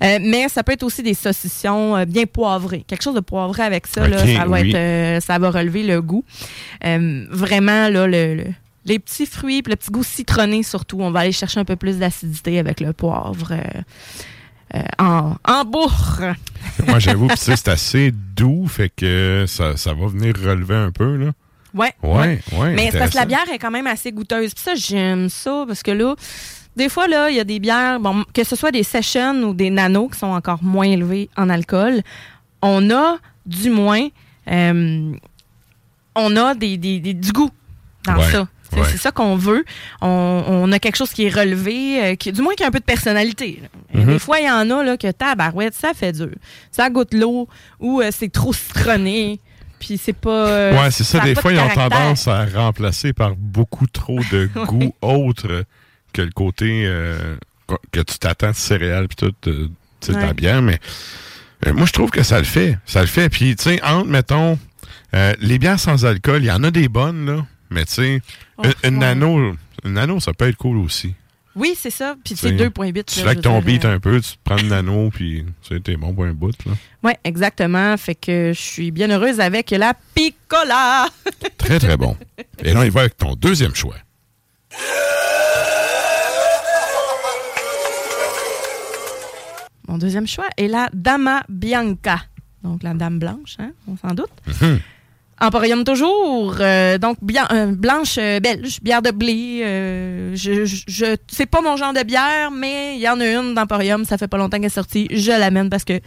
Euh, 0.03 0.19
mais 0.21 0.49
ça 0.49 0.63
peut 0.63 0.73
être 0.73 0.83
aussi 0.83 1.03
des 1.03 1.13
saucissons 1.13 1.95
euh, 1.95 2.05
bien 2.05 2.25
poivrés. 2.25 2.83
Quelque 2.87 3.03
chose 3.03 3.15
de 3.15 3.19
poivré 3.21 3.63
avec 3.63 3.87
ça, 3.87 4.07
là, 4.07 4.17
ça, 4.19 4.45
va 4.45 4.59
oui. 4.61 4.69
être, 4.69 4.75
euh, 4.75 5.19
ça 5.19 5.39
va 5.39 5.49
relever 5.51 5.83
le 5.83 6.01
goût. 6.01 6.23
Vraiment, 6.83 7.87
là, 7.89 8.07
le, 8.07 8.35
le- 8.35 8.45
les 8.85 8.99
petits 8.99 9.25
fruits, 9.25 9.61
puis 9.61 9.71
le 9.71 9.75
petit 9.77 9.91
goût 9.91 10.03
citronné 10.03 10.63
surtout. 10.63 10.99
On 11.01 11.11
va 11.11 11.21
aller 11.21 11.31
chercher 11.31 11.59
un 11.59 11.65
peu 11.65 11.75
plus 11.75 11.97
d'acidité 11.99 12.59
avec 12.59 12.79
le 12.79 12.93
poivre 12.93 13.51
euh, 13.51 13.81
euh, 14.75 14.81
en, 14.99 15.35
en 15.47 15.65
bourre. 15.65 16.19
Moi, 16.87 16.99
j'avoue, 16.99 17.29
sais, 17.35 17.55
c'est 17.55 17.67
assez 17.67 18.11
doux, 18.11 18.67
fait 18.67 18.89
que 18.89 19.45
ça, 19.47 19.75
ça 19.77 19.93
va 19.93 20.07
venir 20.07 20.33
relever 20.35 20.75
un 20.75 20.91
peu, 20.91 21.15
là. 21.17 21.31
Ouais. 21.73 21.93
Ouais, 22.03 22.41
ouais. 22.57 22.73
Mais 22.73 22.89
c'est 22.91 22.99
parce 22.99 23.11
que 23.11 23.17
la 23.17 23.25
bière 23.25 23.49
est 23.53 23.57
quand 23.59 23.71
même 23.71 23.87
assez 23.87 24.11
goûteuse. 24.11 24.53
Puis 24.53 24.63
ça, 24.63 24.75
j'aime 24.75 25.29
ça 25.29 25.63
parce 25.67 25.81
que 25.83 25.91
là, 25.91 26.15
des 26.75 26.89
fois, 26.89 27.07
là, 27.07 27.29
il 27.29 27.37
y 27.37 27.39
a 27.39 27.45
des 27.45 27.59
bières, 27.59 27.99
bon, 27.99 28.25
que 28.33 28.43
ce 28.43 28.55
soit 28.57 28.71
des 28.71 28.83
sessions 28.83 29.41
ou 29.43 29.53
des 29.53 29.69
nanos 29.69 30.11
qui 30.11 30.19
sont 30.19 30.27
encore 30.27 30.61
moins 30.63 30.85
élevés 30.87 31.29
en 31.37 31.49
alcool, 31.49 32.01
on 32.61 32.89
a 32.91 33.17
du 33.45 33.69
moins, 33.69 34.05
euh, 34.49 35.13
on 36.15 36.35
a 36.35 36.55
des, 36.55 36.77
des- 36.77 36.99
des- 36.99 37.13
du 37.13 37.31
goût 37.31 37.49
dans 38.05 38.17
Ouais. 38.17 38.31
ça. 38.31 38.47
Ouais. 38.79 38.87
C'est 38.89 38.97
ça 38.97 39.11
qu'on 39.11 39.35
veut. 39.35 39.65
On, 40.01 40.43
on 40.47 40.71
a 40.71 40.79
quelque 40.79 40.95
chose 40.97 41.11
qui 41.11 41.25
est 41.25 41.29
relevé, 41.35 42.03
euh, 42.03 42.15
qui, 42.15 42.31
du 42.31 42.41
moins 42.41 42.53
qui 42.55 42.63
a 42.63 42.67
un 42.67 42.71
peu 42.71 42.79
de 42.79 42.83
personnalité. 42.85 43.61
Mhm. 43.93 44.05
Des 44.05 44.19
fois, 44.19 44.39
il 44.39 44.45
y 44.45 44.49
en 44.51 44.69
a 44.69 44.83
là, 44.83 44.97
que 44.97 45.11
tabarouette, 45.11 45.73
ça 45.73 45.93
fait 45.93 46.13
dur. 46.13 46.29
Ça 46.71 46.89
goûte 46.89 47.13
l'eau 47.13 47.47
ou 47.79 48.01
euh, 48.01 48.09
c'est 48.11 48.31
trop 48.31 48.53
citronné. 48.53 49.39
Puis 49.79 49.97
c'est 50.01 50.13
pas. 50.13 50.29
euh, 50.47 50.79
ouais, 50.81 50.91
c'est 50.91 51.03
ça. 51.03 51.19
Des 51.21 51.33
fois, 51.35 51.51
de 51.51 51.57
ils 51.57 51.59
ont 51.59 51.69
tendance 51.69 52.27
à 52.27 52.45
remplacer 52.45 53.13
par 53.13 53.35
beaucoup 53.35 53.87
trop 53.87 54.19
de 54.31 54.47
goût 54.67 54.93
autre 55.01 55.65
que 56.13 56.21
le 56.21 56.29
côté 56.31 56.83
euh, 56.85 57.35
que 57.91 57.99
tu 58.01 58.19
t'attends 58.19 58.51
de 58.51 58.55
céréales 58.55 59.07
puis 59.07 59.15
tout, 59.15 59.33
tu 59.41 59.51
sais, 60.01 60.13
Ouais. 60.13 60.33
bière. 60.33 60.61
Mais 60.61 60.77
euh, 61.65 61.73
moi, 61.73 61.85
je 61.87 61.93
trouve 61.93 62.11
que 62.11 62.21
ça 62.23 62.37
le 62.37 62.43
fait. 62.43 62.77
Ça 62.85 63.01
le 63.01 63.07
fait. 63.07 63.29
Puis, 63.29 63.55
tu 63.55 63.63
sais, 63.63 63.81
entre, 63.83 64.07
mettons, 64.07 64.59
les 65.39 65.57
bières 65.59 65.79
sans 65.79 66.05
alcool, 66.05 66.43
il 66.43 66.47
y 66.47 66.51
en 66.51 66.63
a 66.63 66.71
des 66.71 66.87
bonnes, 66.87 67.25
là. 67.25 67.45
Mais, 67.71 67.85
tu 67.85 67.93
sais, 67.93 68.21
Oh, 68.57 68.63
une, 68.63 68.73
une 68.83 68.93
ouais. 68.95 68.99
nano, 69.15 69.55
une 69.85 69.93
nano, 69.93 70.19
ça 70.19 70.33
peut 70.33 70.47
être 70.47 70.57
cool 70.57 70.77
aussi. 70.77 71.15
Oui, 71.55 71.73
c'est 71.75 71.89
ça. 71.89 72.15
Puis 72.23 72.35
c'est 72.37 72.51
2,8. 72.51 73.03
Tu 73.05 73.19
je 73.19 73.39
ton 73.39 73.59
beat 73.61 73.83
un 73.83 73.99
peu, 73.99 74.21
tu 74.21 74.31
te 74.31 74.37
prends 74.43 74.57
une 74.57 74.69
nano, 74.69 75.09
puis 75.09 75.45
t'es 75.83 75.97
bon 75.97 76.13
pour 76.13 76.23
un 76.25 76.31
bout, 76.33 76.53
là. 76.65 76.73
Oui, 77.03 77.11
exactement. 77.23 77.97
Fait 77.97 78.15
que 78.15 78.51
je 78.55 78.61
suis 78.61 78.91
bien 78.91 79.09
heureuse 79.09 79.39
avec 79.41 79.71
la 79.71 79.93
Piccola. 80.15 81.07
Très, 81.57 81.79
très 81.79 81.97
bon. 81.97 82.15
Et 82.63 82.73
là, 82.73 82.85
il 82.85 82.91
va 82.91 83.01
avec 83.01 83.17
ton 83.17 83.33
deuxième 83.35 83.75
choix. 83.75 83.95
Mon 89.87 89.97
deuxième 89.97 90.27
choix 90.27 90.47
est 90.57 90.67
la 90.67 90.89
Dama 90.93 91.43
Bianca. 91.49 92.21
Donc 92.63 92.83
la 92.83 92.93
dame 92.93 93.19
blanche, 93.19 93.55
hein, 93.59 93.71
on 93.87 93.97
s'en 93.97 94.13
doute. 94.13 94.29
Mhm. 94.61 94.79
Emporium 95.41 95.83
toujours. 95.83 96.55
euh, 96.59 96.97
donc 96.99 97.17
bien- 97.21 97.47
euh, 97.51 97.65
blanche 97.75 98.15
euh, 98.19 98.39
belge, 98.39 98.77
bière 98.81 99.01
de 99.01 99.09
blé. 99.11 99.61
je, 100.35 100.65
je, 100.65 100.83
je- 100.87 101.15
c'est 101.27 101.47
pas 101.47 101.61
mon 101.61 101.75
genre 101.77 101.93
de 101.93 102.03
bière, 102.03 102.51
mais 102.51 102.95
il 102.95 103.01
y 103.01 103.09
en 103.09 103.19
a 103.19 103.25
une 103.25 103.53
d'Emporium. 103.55 104.05
Ça 104.05 104.17
fait 104.17 104.27
pas 104.27 104.37
longtemps 104.37 104.57
qu'elle 104.57 104.67
est 104.67 104.69
sortie. 104.69 105.07
Je 105.11 105.31
l'amène 105.31 105.69
parce 105.69 105.83
que 105.83 105.99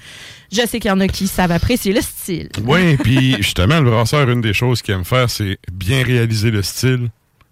je 0.52 0.60
sais 0.66 0.78
qu'il 0.78 0.88
y 0.88 0.92
en 0.92 1.00
a 1.00 1.08
qui 1.08 1.26
savent 1.26 1.50
apprécier 1.52 1.92
le 1.92 2.00
style. 2.00 2.48
Oui, 2.64 2.96
puis 2.96 3.34
justement, 3.38 3.80
le 3.80 3.90
brasseur, 3.90 4.30
une 4.30 4.40
des 4.40 4.54
choses 4.54 4.80
qu'il 4.82 4.94
aime 4.94 5.04
faire, 5.04 5.28
c'est 5.28 5.58
bien 5.72 6.04
réaliser 6.04 6.50
le 6.52 6.62
style. 6.62 7.08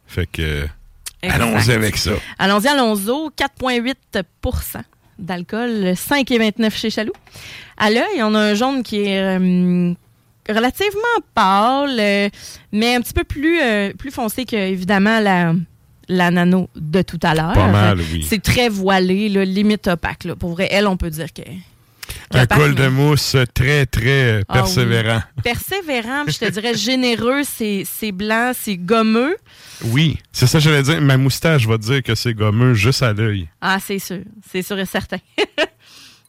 Fait 0.06 0.26
que, 0.26 0.66
allons-y 1.22 1.72
avec 1.72 1.96
ça. 1.96 2.12
Allons-y, 2.38 2.68
allons-y. 2.68 3.30
4,8% 3.36 4.82
d'alcool, 5.18 5.94
5,29 5.94 6.74
chez 6.76 6.90
Chaloux. 6.90 7.12
À 7.76 7.90
l'œil, 7.90 8.22
on 8.22 8.34
a 8.34 8.40
un 8.40 8.54
jaune 8.54 8.82
qui 8.82 8.98
est 9.04 9.38
relativement 10.48 11.00
pâle, 11.34 11.96
euh, 11.98 12.28
mais 12.72 12.94
un 12.96 13.00
petit 13.00 13.12
peu 13.14 13.24
plus, 13.24 13.60
euh, 13.60 13.92
plus 13.94 14.10
foncé 14.10 14.44
que, 14.44 14.56
évidemment, 14.56 15.20
la, 15.20 15.54
la 16.08 16.30
nano 16.30 16.68
de 16.76 17.02
tout 17.02 17.20
à 17.22 17.34
l'heure. 17.34 17.52
Pas 17.52 17.68
mal, 17.68 18.00
oui. 18.12 18.26
C'est 18.28 18.42
très 18.42 18.68
voilé, 18.68 19.28
là, 19.28 19.44
limite 19.44 19.88
opaque. 19.88 20.24
Là. 20.24 20.36
Pour 20.36 20.50
vrai, 20.50 20.68
elle, 20.70 20.86
on 20.86 20.96
peut 20.96 21.10
dire 21.10 21.32
que. 21.32 21.42
Un 22.34 22.46
col 22.46 22.74
de 22.74 22.88
mousse 22.88 23.36
très, 23.54 23.86
très 23.86 24.24
euh, 24.24 24.42
Ah 24.48 24.54
oui. 24.54 24.58
persévérant. 24.60 25.22
Persévérant, 25.44 26.24
je 26.26 26.38
te 26.38 26.50
dirais 26.50 26.74
généreux, 26.76 27.42
c'est 27.44 27.84
c'est 27.86 28.12
blanc, 28.12 28.52
c'est 28.54 28.76
gommeux. 28.76 29.36
Oui, 29.84 30.18
c'est 30.32 30.46
ça 30.46 30.58
que 30.58 30.64
j'allais 30.64 30.82
dire. 30.82 31.00
Ma 31.00 31.16
moustache 31.16 31.66
va 31.66 31.78
te 31.78 31.82
dire 31.82 32.02
que 32.02 32.14
c'est 32.14 32.34
gommeux 32.34 32.74
juste 32.74 33.02
à 33.02 33.12
l'œil. 33.12 33.48
Ah, 33.60 33.78
c'est 33.84 33.98
sûr. 33.98 34.20
C'est 34.50 34.62
sûr 34.62 34.78
et 34.78 34.86
certain. 34.86 35.18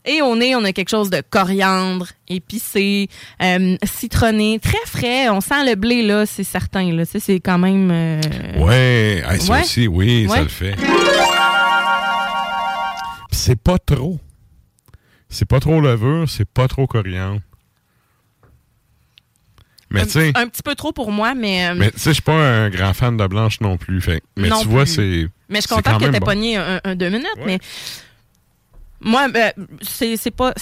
et 0.05 0.21
au 0.21 0.35
nez, 0.35 0.55
on 0.55 0.63
a 0.63 0.73
quelque 0.73 0.89
chose 0.89 1.09
de 1.09 1.21
coriandre, 1.29 2.07
épicé, 2.27 3.07
euh, 3.41 3.77
citronné, 3.83 4.59
très 4.61 4.85
frais. 4.85 5.29
On 5.29 5.39
sent 5.41 5.63
le 5.65 5.75
blé, 5.75 6.01
là, 6.03 6.25
c'est 6.25 6.43
certain. 6.43 6.91
Là. 6.91 7.05
Tu 7.05 7.13
sais, 7.13 7.19
C'est 7.19 7.39
quand 7.39 7.57
même... 7.57 7.89
euh, 7.91 8.21
Ouais, 8.57 9.23
hey, 9.27 9.39
ça 9.41 9.53
Ouais. 9.53 9.61
aussi, 9.61 9.87
oui, 9.87 10.27
ça 10.29 10.41
le 10.41 10.47
fait. 10.49 10.75
C'est 13.31 13.59
pas 13.59 13.77
trop. 13.79 14.19
C'est 15.29 15.45
pas 15.47 15.59
trop 15.59 15.81
levure, 15.81 16.29
c'est 16.29 16.47
pas 16.47 16.67
trop 16.67 16.85
coriandre. 16.85 17.41
Mais 19.89 20.01
un, 20.01 20.05
tu 20.05 20.11
sais, 20.11 20.31
un 20.35 20.47
petit 20.47 20.63
peu 20.63 20.73
trop 20.75 20.91
pour 20.91 21.11
moi, 21.11 21.35
mais, 21.35 21.67
euh, 21.69 21.75
mais 21.77 21.91
tu 21.91 21.99
sais, 21.99 22.09
je 22.11 22.13
suis 22.13 22.21
pas 22.23 22.33
un 22.33 22.69
grand 22.69 22.93
fan 22.93 23.15
de 23.15 23.27
blanche 23.27 23.61
non 23.61 23.77
plus. 23.77 24.01
Fait. 24.01 24.23
Mais 24.37 24.49
Non 24.49 24.59
tu 24.61 24.67
vois, 24.67 24.85
c'est. 24.87 25.27
mais 25.49 25.61
je 25.61 25.67
suis 25.67 25.75
contente 25.75 26.01
que 26.01 26.07
t'aies 26.09 26.19
bon. 26.19 26.25
pogné 26.25 26.57
un, 26.57 26.81
un 26.83 26.95
deux 26.95 27.09
minutes. 27.09 27.27
Ouais. 27.37 27.43
Mais 27.45 27.59
moi, 29.03 29.27
euh, 29.35 29.49
c'est 29.81 30.31
pas... 30.31 30.53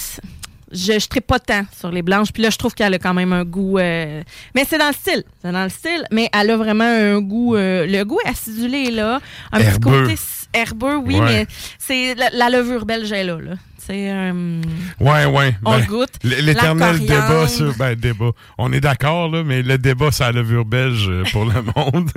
Je 0.74 0.92
ne 0.94 1.20
pas 1.20 1.38
tant 1.38 1.66
sur 1.78 1.90
les 1.90 2.00
blanches. 2.00 2.32
Puis 2.32 2.42
là, 2.42 2.48
je 2.48 2.56
trouve 2.56 2.72
qu'elle 2.74 2.94
a 2.94 2.98
quand 2.98 3.12
même 3.12 3.34
un 3.34 3.44
goût... 3.44 3.78
euh, 3.78 4.22
Mais 4.54 4.64
c'est 4.66 4.78
dans 4.78 4.88
le 4.88 4.94
style. 4.94 5.22
C'est 5.42 5.52
dans 5.52 5.64
le 5.64 5.68
style. 5.68 6.02
Mais 6.10 6.30
elle 6.32 6.50
a 6.50 6.56
vraiment 6.56 6.84
un 6.84 7.20
goût... 7.20 7.56
euh, 7.56 7.84
Le 7.86 8.02
goût 8.04 8.18
acidulé, 8.24 8.90
là. 8.90 9.20
Un 9.52 9.60
Herbeux. 9.60 10.04
petit 10.04 10.14
côté 10.14 10.20
herbeux, 10.54 10.96
oui. 10.96 11.20
Ouais. 11.20 11.26
Mais 11.26 11.46
c'est 11.78 12.14
la, 12.14 12.30
la 12.30 12.48
levure 12.48 12.86
belge 12.86 13.12
est 13.12 13.22
là. 13.24 13.38
là. 13.38 13.52
C'est... 13.76 14.10
euh, 14.10 14.62
Ouais, 14.98 15.26
ouais. 15.26 15.54
On 15.62 15.78
ben, 15.78 15.84
goûte. 15.84 16.12
L'éternel 16.24 17.00
débat 17.00 17.48
sur. 17.48 17.76
Ben, 17.76 17.94
débat. 17.94 18.30
On 18.56 18.72
est 18.72 18.80
d'accord, 18.80 19.28
là, 19.28 19.42
mais 19.44 19.62
le 19.62 19.76
débat, 19.76 20.08
c'est 20.10 20.24
la 20.24 20.32
levure 20.32 20.64
belge 20.64 21.06
euh, 21.06 21.24
pour 21.32 21.44
le 21.44 21.52
monde. 21.76 22.10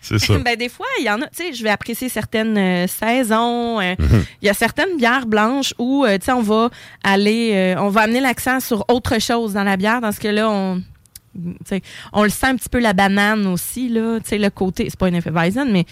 C'est 0.00 0.18
ça. 0.18 0.38
Ben, 0.44 0.56
des 0.56 0.68
fois, 0.68 0.86
il 1.00 1.04
y 1.04 1.10
en 1.10 1.20
a, 1.22 1.26
tu 1.28 1.42
sais, 1.44 1.52
je 1.52 1.62
vais 1.62 1.70
apprécier 1.70 2.08
certaines 2.08 2.56
euh, 2.58 2.86
saisons. 2.86 3.80
euh, 3.80 3.94
Mhm. 3.98 4.24
Il 4.42 4.46
y 4.46 4.48
a 4.48 4.54
certaines 4.54 4.96
bières 4.96 5.26
blanches 5.26 5.74
où, 5.78 6.04
euh, 6.04 6.18
tu 6.18 6.26
sais, 6.26 6.32
on 6.32 6.42
va 6.42 6.70
aller, 7.02 7.74
on 7.78 7.88
va 7.88 8.02
amener 8.02 8.20
l'accent 8.20 8.60
sur 8.60 8.84
autre 8.88 9.20
chose 9.20 9.54
dans 9.54 9.64
la 9.64 9.76
bière. 9.76 10.00
Dans 10.00 10.12
ce 10.12 10.20
cas-là, 10.20 10.48
on, 10.50 10.82
tu 11.34 11.52
sais, 11.66 11.82
on 12.12 12.22
le 12.22 12.30
sent 12.30 12.46
un 12.46 12.56
petit 12.56 12.68
peu 12.68 12.78
la 12.80 12.92
banane 12.92 13.46
aussi, 13.46 13.88
là. 13.88 14.18
Tu 14.20 14.28
sais, 14.30 14.38
le 14.38 14.50
côté, 14.50 14.86
c'est 14.88 14.98
pas 14.98 15.08
une 15.08 15.16
Hefeweizen, 15.16 15.70
mais 15.72 15.84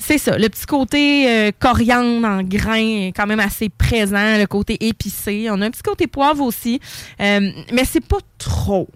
c'est 0.00 0.18
ça. 0.18 0.38
Le 0.38 0.48
petit 0.48 0.64
côté 0.66 1.28
euh, 1.28 1.50
coriandre 1.58 2.24
en 2.26 2.42
grain 2.44 2.76
est 3.08 3.12
quand 3.16 3.26
même 3.26 3.40
assez 3.40 3.68
présent. 3.68 4.38
Le 4.38 4.46
côté 4.46 4.76
épicé. 4.86 5.48
On 5.50 5.60
a 5.60 5.66
un 5.66 5.70
petit 5.72 5.82
côté 5.82 6.06
poivre 6.06 6.44
aussi. 6.44 6.78
Euh, 7.20 7.50
mais 7.72 7.84
c'est 7.84 8.04
pas 8.06 8.18
trop. 8.38 8.88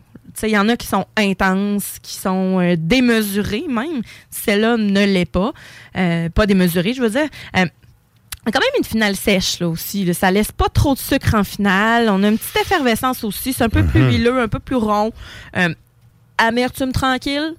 Il 0.43 0.49
y 0.49 0.59
en 0.59 0.69
a 0.69 0.77
qui 0.77 0.87
sont 0.87 1.07
intenses, 1.17 1.99
qui 2.03 2.15
sont 2.15 2.61
euh, 2.61 2.75
démesurées 2.79 3.65
même. 3.69 4.03
Celle-là 4.31 4.77
ne 4.77 5.05
l'est 5.05 5.25
pas. 5.31 5.53
Euh, 5.97 6.29
pas 6.31 6.47
démesurée, 6.47 6.95
je 6.95 7.03
veux 7.03 7.11
dire. 7.11 7.29
Euh, 7.57 7.65
il 8.45 8.47
y 8.47 8.49
a 8.49 8.53
quand 8.53 8.61
même 8.61 8.79
une 8.79 8.85
finale 8.85 9.15
sèche 9.15 9.61
là 9.61 9.69
aussi. 9.69 10.05
là. 10.05 10.15
Ça 10.15 10.31
laisse 10.33 10.51
pas 10.51 10.69
trop 10.69 10.95
de 10.95 10.99
sucre 10.99 11.35
en 11.37 11.45
finale. 11.45 12.09
On 12.09 12.23
a 12.25 12.29
une 12.29 12.39
petite 12.39 12.57
effervescence 12.63 13.23
aussi. 13.23 13.53
C'est 13.53 13.63
un 13.63 13.69
peu 13.69 13.85
plus 13.85 14.01
Mhm. 14.01 14.11
huileux, 14.11 14.41
un 14.41 14.49
peu 14.49 14.59
plus 14.59 14.75
rond. 14.77 15.13
Euh, 15.57 15.73
amertume 16.39 16.91
tranquille. 16.93 17.55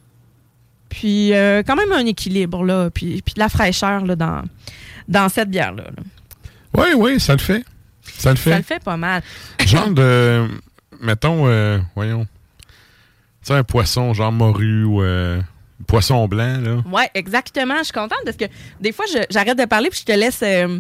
Puis 0.90 1.34
euh, 1.34 1.64
quand 1.66 1.76
même 1.76 1.92
un 1.94 2.06
équilibre 2.06 2.66
là. 2.66 2.90
Puis, 2.90 3.22
puis 3.24 3.34
de 3.36 3.40
la 3.40 3.50
fraîcheur 3.50 4.06
là, 4.06 4.16
dans, 4.16 4.42
dans 5.08 5.30
cette 5.30 5.50
bière-là. 5.50 5.84
là. 5.86 6.04
Oui, 6.76 6.88
oui, 6.98 7.20
ça 7.20 7.34
le 7.34 7.40
fait. 7.40 7.64
Ça 8.18 8.32
le 8.32 8.36
fait. 8.36 8.52
Ça 8.52 8.58
le 8.58 8.64
fait 8.64 8.84
pas 8.84 8.98
mal. 8.98 9.22
Genre 9.66 9.90
de. 9.90 10.48
Mettons, 11.00 11.48
euh, 11.48 11.80
voyons. 11.96 12.28
Tu 13.44 13.48
sais, 13.48 13.54
un 13.56 13.64
poisson, 13.64 14.14
genre 14.14 14.32
morue 14.32 14.84
ou 14.86 15.02
euh, 15.02 15.42
poisson 15.88 16.28
blanc, 16.28 16.60
là. 16.62 16.78
Oui, 16.92 17.04
exactement. 17.14 17.78
Je 17.80 17.84
suis 17.86 17.94
contente 17.94 18.20
parce 18.24 18.38
que 18.38 18.46
des 18.80 18.92
fois, 18.94 19.06
j'arrête 19.30 19.58
de 19.58 19.66
parler 19.66 19.90
puis 19.90 20.00
je 20.00 20.06
te 20.14 20.18
laisse, 20.18 20.40
euh, 20.44 20.80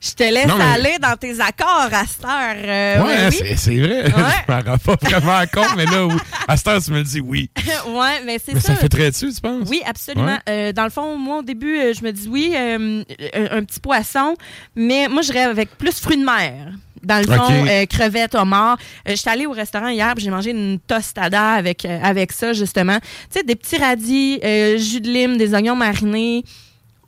je 0.00 0.12
te 0.12 0.22
laisse 0.22 0.46
Non, 0.46 0.56
mais- 0.56 0.64
aller 0.64 0.96
dans 1.00 1.16
tes 1.16 1.38
accords 1.40 1.90
à 1.92 2.04
cette 2.06 2.24
heure. 2.24 2.56
Euh, 2.56 3.02
ouais, 3.04 3.28
oui, 3.42 3.54
c'est 3.56 3.76
vrai. 3.78 4.04
Ouais. 4.16 4.32
je 4.48 4.52
m'en 4.52 4.60
rends 4.72 4.78
pas 4.78 4.96
vraiment 5.02 5.42
compte, 5.52 5.76
mais 5.76 5.84
là, 5.84 6.06
oui. 6.06 6.14
à 6.48 6.56
cette 6.56 6.68
heure, 6.68 6.82
tu 6.82 6.90
me 6.90 6.98
le 6.98 7.04
dis 7.04 7.20
oui. 7.20 7.50
ouais, 7.86 8.22
mais 8.24 8.38
c'est 8.42 8.54
Mais 8.54 8.60
ça. 8.60 8.68
ça 8.68 8.76
fait 8.76 8.88
très 8.88 9.10
dessus, 9.10 9.32
tu 9.34 9.40
penses? 9.42 9.68
Oui, 9.68 9.82
absolument. 9.84 10.38
Euh, 10.48 10.72
dans 10.72 10.84
le 10.84 10.90
fond, 10.90 11.18
moi, 11.18 11.38
au 11.38 11.42
début, 11.42 11.76
je 11.94 12.02
me 12.02 12.12
dis 12.12 12.28
oui, 12.28 12.54
euh, 12.56 13.02
un, 13.34 13.58
un 13.58 13.62
petit 13.64 13.80
poisson, 13.80 14.36
mais 14.74 15.08
moi, 15.08 15.20
je 15.20 15.32
rêve 15.34 15.50
avec 15.50 15.76
plus 15.76 16.00
fruits 16.00 16.16
de 16.18 16.24
mer. 16.24 16.72
Dans 17.04 17.18
le 17.18 17.26
fond, 17.26 17.62
Ok. 17.62 17.68
euh, 17.68 17.86
crevettes, 17.86 18.34
homards. 18.34 18.78
Euh, 19.08 19.12
J'étais 19.14 19.30
allée 19.30 19.46
au 19.46 19.52
restaurant 19.52 19.88
hier, 19.88 20.14
j'ai 20.16 20.30
mangé 20.30 20.50
une 20.50 20.78
tostada 20.80 21.50
avec, 21.52 21.84
euh, 21.84 21.98
avec 22.02 22.32
ça, 22.32 22.52
justement. 22.52 22.98
Tu 23.00 23.38
sais, 23.38 23.42
des 23.42 23.56
petits 23.56 23.76
radis, 23.78 24.40
euh, 24.44 24.78
jus 24.78 25.00
de 25.00 25.08
lime, 25.10 25.36
des 25.36 25.54
oignons 25.54 25.76
marinés. 25.76 26.44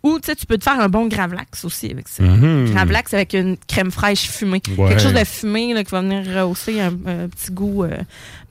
Ou, 0.03 0.21
tu 0.21 0.27
sais, 0.27 0.37
tu 0.37 0.47
peux 0.47 0.57
te 0.57 0.63
faire 0.63 0.79
un 0.79 0.89
bon 0.89 1.09
gravlax 1.09 1.65
aussi 1.65 1.91
avec 1.91 2.07
ça. 2.07 2.23
Mhm. 2.23 2.71
Gravlax 2.73 3.13
avec 3.13 3.33
une 3.33 3.57
crème 3.67 3.91
fraîche 3.91 4.29
fumée. 4.29 4.63
Ouais. 4.79 4.91
Quelque 4.91 5.03
chose 5.03 5.15
de 5.15 5.25
fumé 5.25 5.75
là, 5.75 5.83
qui 5.83 5.91
va 5.91 6.01
venir 6.01 6.23
rehausser 6.33 6.81
un, 6.81 6.93
un 7.07 7.29
petit 7.29 7.51
goût 7.51 7.83
euh, 7.83 7.89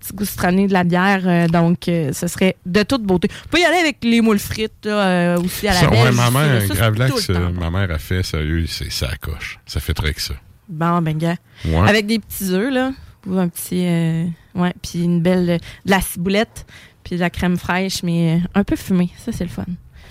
petit 0.01 0.13
goût 0.13 0.25
citronné 0.25 0.67
de 0.67 0.73
la 0.73 0.83
bière. 0.83 1.21
euh, 1.25 1.47
donc, 1.47 1.87
euh, 1.87 2.11
ce 2.11 2.27
serait 2.27 2.57
de 2.65 2.83
toute 2.83 3.03
beauté. 3.03 3.29
Vous 3.31 3.49
pouvez 3.49 3.61
y 3.61 3.65
aller 3.65 3.77
avec 3.77 3.97
les 4.03 4.19
moules 4.19 4.39
frites 4.39 4.73
là, 4.85 5.37
aussi 5.37 5.65
à 5.69 5.75
la 5.75 5.79
Ça, 5.79 5.89
ouais, 5.91 6.11
ma 6.11 6.29
mère, 6.29 6.61
ça, 6.67 6.73
Gravlax, 6.73 7.29
ma 7.29 7.71
mère 7.71 7.89
a 7.89 7.99
fait, 7.99 8.21
sérieux, 8.23 8.65
c'est 8.67 8.91
ça 8.91 9.07
coche. 9.21 9.57
Ça 9.65 9.79
fait 9.79 9.93
très 9.93 10.13
que 10.13 10.21
ça. 10.21 10.33
Bon, 10.69 11.01
ben, 11.01 11.17
gars. 11.17 11.35
Ouais. 11.65 11.87
Avec 11.89 12.05
des 12.07 12.19
petits 12.19 12.51
œufs, 12.51 12.71
là. 12.73 12.91
Ou 13.27 13.37
un 13.37 13.47
petit... 13.47 13.85
euh, 13.85 14.25
ouais, 14.55 14.73
puis 14.81 15.03
une 15.03 15.21
belle... 15.21 15.49
euh, 15.49 15.57
de 15.85 15.91
la 15.91 16.01
ciboulette, 16.01 16.65
puis 17.03 17.15
de 17.15 17.21
la 17.21 17.29
crème 17.29 17.57
fraîche, 17.57 18.03
mais 18.03 18.35
euh, 18.35 18.47
un 18.59 18.63
peu 18.63 18.75
fumée. 18.75 19.09
Ça, 19.17 19.31
c'est 19.31 19.43
le 19.43 19.49
fun. 19.49 19.65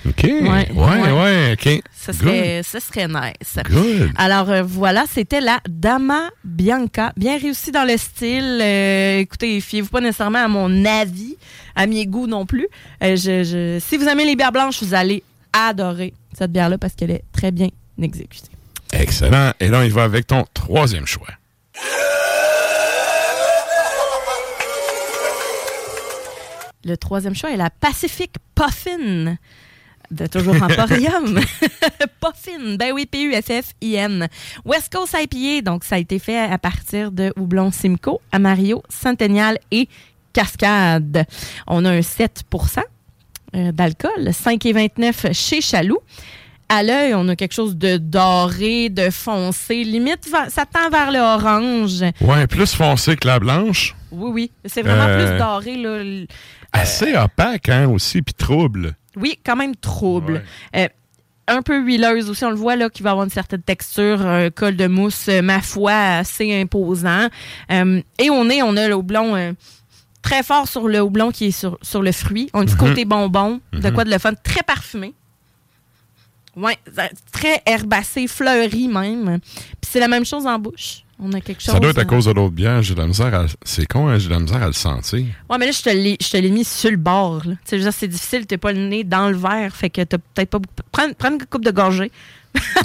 OK. 0.06 0.22
Ouais, 0.24 0.70
ouais, 0.72 1.52
OK. 1.54 1.82
Ce 1.98 2.12
serait, 2.12 2.62
ce 2.62 2.78
serait 2.78 3.08
nice. 3.08 3.58
Good. 3.70 4.10
Alors 4.16 4.50
euh, 4.50 4.62
voilà, 4.62 5.04
c'était 5.10 5.40
la 5.40 5.60
Dama 5.66 6.28
Bianca. 6.44 7.12
Bien 7.16 7.38
réussi 7.38 7.70
dans 7.72 7.84
le 7.84 7.96
style. 7.96 8.58
Euh, 8.60 9.20
écoutez, 9.20 9.58
fiez-vous 9.62 9.88
pas 9.88 10.02
nécessairement 10.02 10.44
à 10.44 10.48
mon 10.48 10.84
avis, 10.84 11.36
à 11.74 11.86
mes 11.86 12.04
goûts 12.06 12.26
non 12.26 12.44
plus. 12.44 12.66
Euh, 13.02 13.16
je, 13.16 13.44
je- 13.44 13.78
si 13.80 13.96
vous 13.96 14.04
aimez 14.04 14.26
les 14.26 14.36
bières 14.36 14.52
blanches, 14.52 14.82
vous 14.82 14.92
allez 14.92 15.22
adorer 15.54 16.12
cette 16.36 16.52
bière-là 16.52 16.76
parce 16.76 16.94
qu'elle 16.94 17.12
est 17.12 17.24
très 17.32 17.50
bien 17.50 17.68
exécutée. 18.02 18.50
Excellent. 18.92 19.52
Et 19.60 19.68
là, 19.68 19.80
on 19.80 19.82
y 19.82 19.88
va 19.88 20.04
avec 20.04 20.26
ton 20.26 20.44
troisième 20.54 21.06
choix. 21.06 21.28
Le 26.84 26.96
troisième 26.96 27.34
choix 27.34 27.50
est 27.50 27.56
la 27.56 27.70
Pacific 27.70 28.34
Puffin. 28.54 29.36
De 30.10 30.26
toujours 30.26 30.62
Emporium. 30.62 31.40
Puffin. 32.20 32.76
Ben 32.78 32.92
oui, 32.92 33.06
P-U-F-F-I-N. 33.06 34.28
West 34.64 34.92
Coast 34.92 35.16
IPA. 35.18 35.62
Donc, 35.62 35.84
ça 35.84 35.96
a 35.96 35.98
été 35.98 36.18
fait 36.18 36.38
à 36.38 36.58
partir 36.58 37.10
de 37.10 37.32
houblon 37.36 37.70
Simcoe, 37.72 38.20
Amario, 38.32 38.82
Centennial 38.90 39.58
et 39.70 39.88
Cascade. 40.32 41.24
On 41.66 41.84
a 41.86 41.90
un 41.90 42.00
7% 42.00 42.82
euh, 43.54 43.72
d'alcool, 43.72 44.28
5,29 44.28 45.32
chez 45.32 45.60
Chaloux. 45.60 46.00
À 46.76 46.82
l'œil, 46.82 47.14
on 47.14 47.28
a 47.28 47.36
quelque 47.36 47.52
chose 47.54 47.76
de 47.76 47.98
doré, 47.98 48.88
de 48.88 49.10
foncé. 49.10 49.84
Limite, 49.84 50.28
ça 50.48 50.66
tend 50.66 50.90
vers 50.90 51.12
le 51.12 51.20
orange. 51.20 52.02
Ouais, 52.20 52.46
plus 52.48 52.74
foncé 52.74 53.14
que 53.16 53.28
la 53.28 53.38
blanche. 53.38 53.94
Oui, 54.10 54.30
oui. 54.32 54.50
C'est 54.64 54.82
vraiment 54.82 55.04
Euh, 55.06 55.28
plus 55.30 55.38
doré, 55.38 55.76
là. 55.76 56.00
L- 56.00 56.26
Assez 56.72 57.14
opaque, 57.16 57.68
hein, 57.68 57.86
aussi, 57.88 58.22
puis 58.22 58.34
trouble. 58.34 58.94
Oui, 59.16 59.38
quand 59.46 59.54
même 59.54 59.76
trouble. 59.76 60.42
Euh, 60.74 60.88
un 61.46 61.62
peu 61.62 61.78
huileuse 61.78 62.28
aussi, 62.28 62.44
on 62.44 62.50
le 62.50 62.56
voit 62.56 62.74
là, 62.74 62.88
qui 62.90 63.04
va 63.04 63.10
avoir 63.10 63.24
une 63.24 63.30
certaine 63.30 63.62
texture, 63.62 64.26
un 64.26 64.50
col 64.50 64.74
de 64.74 64.88
mousse, 64.88 65.28
euh, 65.28 65.42
ma 65.42 65.60
foi, 65.60 65.92
assez 65.92 66.60
imposant. 66.60 67.28
Euh, 67.70 68.00
et 68.18 68.30
on 68.30 68.48
est, 68.50 68.62
on 68.62 68.76
a 68.76 68.88
le 68.88 68.94
houblon 68.96 69.36
euh, 69.36 69.52
très 70.22 70.42
fort 70.42 70.66
sur 70.66 70.88
le 70.88 71.00
houblon 71.00 71.30
qui 71.30 71.46
est 71.46 71.50
sur, 71.52 71.78
sur 71.82 72.02
le 72.02 72.10
fruit. 72.10 72.50
On 72.54 72.62
a 72.62 72.64
du 72.64 72.72
Mhm. 72.72 72.78
côté 72.78 73.04
bonbon, 73.04 73.60
de 73.72 73.86
Mhm. 73.88 73.94
quoi 73.94 74.02
de 74.04 74.10
le 74.10 74.18
fun, 74.18 74.32
très 74.42 74.62
parfumé. 74.64 75.14
Ouais, 76.56 76.78
très 77.32 77.62
herbacé, 77.66 78.26
fleuri 78.26 78.88
même. 78.88 79.40
Puis 79.40 79.90
c'est 79.90 80.00
la 80.00 80.08
même 80.08 80.24
chose 80.24 80.46
en 80.46 80.58
bouche. 80.58 81.04
On 81.18 81.32
a 81.32 81.40
quelque 81.40 81.62
chose. 81.62 81.74
Ça 81.74 81.80
doit 81.80 81.90
être 81.90 81.98
à 81.98 82.04
cause 82.04 82.26
de 82.26 82.32
l'autre 82.32 82.54
bière. 82.54 82.82
J'ai 82.82 82.94
de 82.94 83.00
la 83.00 83.06
misère 83.06 83.32
à... 83.34 83.46
C'est 83.64 83.86
con, 83.86 84.08
hein, 84.08 84.18
j'ai 84.18 84.28
de 84.28 84.34
la 84.34 84.40
misère 84.40 84.62
à 84.62 84.66
le 84.66 84.72
sentir. 84.72 85.24
Ouais, 85.48 85.58
mais 85.58 85.66
là, 85.66 85.72
je 85.72 85.82
te 85.82 86.36
l'ai, 86.36 86.50
mis 86.50 86.64
sur 86.64 86.90
le 86.90 86.96
bord. 86.96 87.42
Tu 87.64 87.80
sais, 87.80 87.92
c'est 87.92 88.08
difficile, 88.08 88.46
t'es 88.46 88.58
pas 88.58 88.72
le 88.72 88.88
nez 88.88 89.04
dans 89.04 89.28
le 89.28 89.36
verre, 89.36 89.74
fait 89.74 89.90
que 89.90 90.02
t'as 90.02 90.18
peut-être 90.18 90.50
pas 90.50 90.58
beaucoup. 90.58 90.74
Prends, 90.90 91.12
prends 91.12 91.30
une 91.30 91.46
coupe 91.46 91.64
de 91.64 91.70
gorgée. 91.70 92.10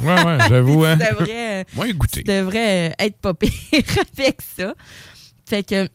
Ouais, 0.03 0.24
ouais, 0.24 0.38
j'avoue, 0.49 0.86
hein. 0.86 0.97
tu 0.97 1.05
devrais, 1.05 1.65
euh, 1.78 1.93
goûter. 1.93 2.24
tu 2.24 2.32
devrais 2.32 2.89
euh, 2.89 2.93
être 2.99 3.17
pas 3.17 3.34
pire 3.34 3.51
avec 4.17 4.41
ça. 4.41 4.74
Fait 5.45 5.63
que. 5.63 5.88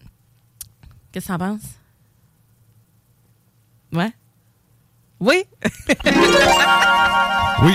Qu'est-ce 1.12 1.26
que 1.26 1.32
t'en 1.32 1.38
penses? 1.38 1.60
Ouais? 3.92 4.12
Oui? 5.24 5.42
Oui. 7.62 7.72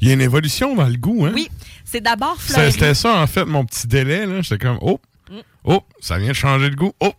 Il 0.00 0.08
y 0.08 0.10
a 0.10 0.14
une 0.14 0.20
évolution 0.20 0.74
dans 0.74 0.86
le 0.86 0.96
goût, 0.96 1.24
hein? 1.26 1.32
Oui. 1.34 1.48
C'est 1.84 2.00
d'abord 2.00 2.40
fleuri. 2.40 2.72
C'était 2.72 2.94
ça, 2.94 3.16
en 3.16 3.26
fait, 3.26 3.44
mon 3.44 3.64
petit 3.64 3.86
délai. 3.86 4.26
là. 4.26 4.42
J'étais 4.42 4.64
comme, 4.64 4.78
oh, 4.80 5.00
Mm. 5.30 5.38
oh, 5.64 5.80
ça 6.00 6.18
vient 6.18 6.28
de 6.28 6.34
changer 6.34 6.68
de 6.68 6.74
goût. 6.76 6.92
Oh, 7.00 7.12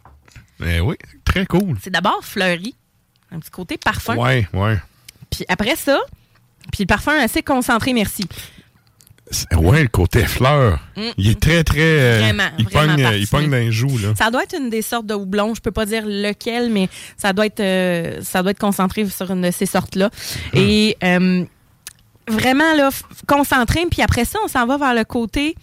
mais 0.59 0.79
oui, 0.79 0.95
très 1.25 1.45
cool. 1.47 1.75
C'est 1.81 1.89
d'abord 1.89 2.19
fleuri. 2.23 2.75
Un 3.31 3.39
petit 3.39 3.49
côté 3.49 3.77
parfum. 3.77 4.15
Ouais, 4.15 4.47
ouais. 4.53 4.77
Puis 5.31 5.43
après 5.49 5.75
ça, 5.75 5.99
puis 6.71 6.83
le 6.83 6.87
parfum 6.87 7.13
assez 7.19 7.41
concentré, 7.41 7.93
merci. 7.93 8.27
Ouais, 9.57 9.81
le 9.83 9.87
côté 9.87 10.23
fleur. 10.25 10.79
Mm. 10.95 11.01
Il 11.17 11.29
est 11.29 11.39
très, 11.39 11.63
très. 11.63 11.79
euh, 11.81 12.19
Vraiment, 12.21 12.43
il 12.57 12.65
vraiment 12.65 12.95
pogne, 12.95 13.05
euh, 13.05 13.17
il 13.17 13.27
pogne 13.27 13.49
dans 13.49 13.57
les 13.57 13.71
joues, 13.71 13.97
là. 13.97 14.13
Ça 14.17 14.29
doit 14.31 14.43
être 14.43 14.55
une 14.57 14.69
des 14.69 14.81
sortes 14.81 15.05
de 15.05 15.13
houblon. 15.13 15.53
Je 15.55 15.61
peux 15.61 15.71
pas 15.71 15.85
dire 15.85 16.03
lequel, 16.05 16.69
mais 16.69 16.89
ça 17.17 17.33
doit 17.33 17.45
être, 17.45 17.59
euh, 17.59 18.19
ça 18.21 18.41
doit 18.41 18.51
être 18.51 18.59
concentré 18.59 19.07
sur 19.09 19.29
une 19.31 19.41
de 19.41 19.51
ces 19.51 19.65
sortes-là. 19.65 20.09
Et 20.53 20.97
euh, 21.03 21.43
vraiment, 22.27 22.73
là, 22.75 22.89
concentré. 23.27 23.85
Puis 23.89 24.01
après 24.01 24.25
ça, 24.25 24.39
on 24.43 24.47
s'en 24.47 24.65
va 24.65 24.77
vers 24.77 24.93
le 24.93 25.03
côté 25.03 25.55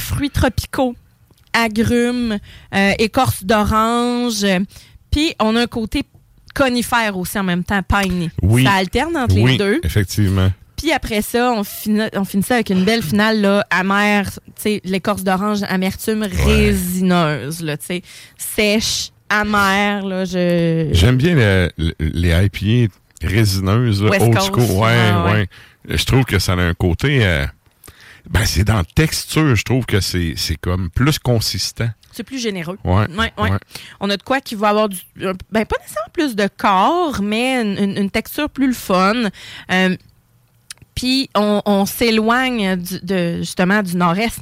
fruits 0.00 0.30
tropicaux, 0.30 0.96
agrumes, 1.52 2.38
écorce 2.98 3.44
d'orange. 3.44 4.44
Puis 5.10 5.34
on 5.40 5.54
a 5.56 5.62
un 5.62 5.66
côté 5.66 6.02
conifère 6.54 7.16
aussi 7.16 7.38
en 7.38 7.44
même 7.44 7.62
temps, 7.62 7.80
piney. 7.82 8.30
Oui. 8.42 8.64
Ça 8.64 8.72
alterne 8.72 9.16
entre 9.16 9.36
oui, 9.36 9.52
les 9.52 9.58
deux. 9.58 9.80
effectivement. 9.84 10.50
Puis 10.88 10.94
après 10.94 11.20
ça, 11.20 11.52
on 11.52 11.64
ça 12.42 12.54
avec 12.54 12.70
une 12.70 12.82
belle 12.82 13.02
finale 13.02 13.42
là, 13.42 13.62
amère, 13.68 14.30
tu 14.32 14.40
sais, 14.56 14.80
l'écorce 14.84 15.22
d'orange, 15.22 15.58
amertume 15.68 16.22
résineuse, 16.22 17.62
là, 17.62 17.76
tu 17.76 17.84
sais, 17.86 18.02
sèche, 18.38 19.10
amère, 19.28 20.06
là, 20.06 20.24
je... 20.24 20.88
J'aime 20.92 21.18
bien 21.18 21.34
le- 21.34 21.70
le- 21.76 21.94
les 21.98 22.30
IPA 22.30 22.90
résineuses, 23.22 24.02
là, 24.02 24.10
old 24.18 24.40
school. 24.40 24.62
Ouais, 24.78 24.96
Ah, 25.12 25.24
ouais. 25.26 25.32
ouais. 25.32 25.96
Je 25.98 26.04
trouve 26.06 26.24
que 26.24 26.38
ça 26.38 26.52
a 26.54 26.56
un 26.56 26.72
côté. 26.72 27.22
euh, 27.22 27.44
ben, 28.30 28.46
c'est 28.46 28.64
dans 28.64 28.76
la 28.76 28.84
texture, 28.84 29.54
je 29.54 29.62
trouve 29.64 29.84
que 29.84 30.00
c'est 30.00 30.32
c'est 30.36 30.56
comme 30.56 30.88
plus 30.88 31.18
consistant. 31.18 31.88
C'est 32.12 32.22
plus 32.24 32.38
généreux. 32.38 32.78
Ouais, 32.84 33.06
ouais. 33.18 33.32
ouais. 33.38 33.50
On 34.00 34.08
a 34.10 34.16
de 34.16 34.22
quoi 34.22 34.40
qui 34.40 34.54
va 34.54 34.70
avoir 34.70 34.88
du. 34.88 34.96
Ben, 35.16 35.34
pas 35.66 35.76
nécessairement 35.80 36.10
plus 36.14 36.34
de 36.34 36.48
corps, 36.56 37.20
mais 37.22 37.60
une, 37.62 37.76
une- 37.78 37.96
une 37.98 38.10
texture 38.10 38.48
plus 38.50 38.66
le 38.68 38.72
fun. 38.74 39.14
Euh, 39.70 39.96
Puis 40.98 41.30
on, 41.36 41.62
on 41.64 41.86
s'éloigne 41.86 42.74
du- 42.76 43.00
de, 43.02 43.36
justement 43.38 43.82
du 43.82 43.96
nord-est. 43.96 44.40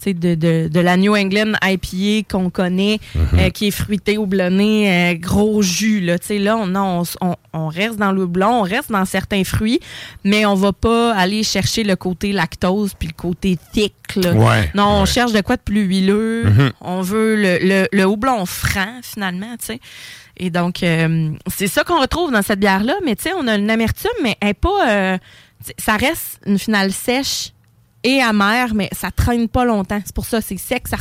tu 0.00 0.04
sais, 0.04 0.14
De, 0.14 0.34
de, 0.36 0.68
de 0.68 0.80
la 0.80 0.96
New 0.96 1.14
England 1.16 1.54
IPA 1.60 2.26
qu'on 2.30 2.50
connaît, 2.50 3.00
Mhm. 3.16 3.26
euh, 3.40 3.50
qui 3.50 3.66
est 3.66 3.70
fruité, 3.72 4.16
houblonné, 4.16 4.88
euh, 4.88 5.14
gros 5.18 5.60
jus. 5.60 6.00
Là, 6.00 6.18
Tu 6.20 6.26
sais, 6.28 6.38
là 6.38 6.56
on, 6.56 6.66
non, 6.68 7.02
on, 7.20 7.34
on- 7.52 7.66
reste 7.68 7.96
dans 7.98 8.12
le 8.12 8.22
houblon, 8.22 8.60
on 8.60 8.62
reste 8.62 8.92
dans 8.92 9.04
certains 9.04 9.42
fruits, 9.42 9.80
mais 10.24 10.46
on 10.46 10.54
va 10.54 10.72
pas 10.72 11.12
aller 11.14 11.42
chercher 11.42 11.82
le 11.82 11.96
côté 11.96 12.30
lactose 12.32 12.94
puis 12.96 13.08
le 13.08 13.14
côté 13.14 13.58
thick. 13.72 13.94
là. 14.16 14.32
Ouais, 14.34 14.70
non, 14.76 14.86
on 15.02 15.04
cherche 15.04 15.32
de 15.32 15.40
quoi 15.40 15.56
de 15.56 15.62
plus 15.62 15.82
huileux. 15.82 16.44
Mhm. 16.44 16.70
On 16.80 17.00
veut 17.02 17.34
le, 17.34 17.58
le, 17.60 17.88
le 17.92 18.04
houblon 18.06 18.46
franc, 18.46 19.00
finalement, 19.02 19.56
tu 19.58 19.66
sais. 19.66 19.80
Et 20.40 20.50
donc, 20.50 20.84
euh, 20.84 21.32
c'est 21.48 21.66
ça 21.66 21.82
qu'on 21.82 22.00
retrouve 22.00 22.30
dans 22.30 22.42
cette 22.42 22.60
bière-là. 22.60 22.94
Mais 23.04 23.16
tu 23.16 23.24
sais, 23.24 23.32
on 23.36 23.48
a 23.48 23.56
une 23.56 23.68
amertume, 23.68 24.12
mais 24.22 24.36
elle 24.40 24.50
est 24.50 24.54
pas... 24.54 25.18
ça 25.78 25.96
reste 25.96 26.40
une 26.46 26.58
finale 26.58 26.92
sèche 26.92 27.52
et 28.04 28.22
amère, 28.22 28.74
mais 28.74 28.88
ça 28.92 29.10
traîne 29.10 29.48
pas 29.48 29.64
longtemps. 29.64 30.00
C'est 30.04 30.14
pour 30.14 30.24
ça, 30.24 30.40
c'est 30.40 30.56
sec. 30.56 30.86
Ça... 30.88 30.96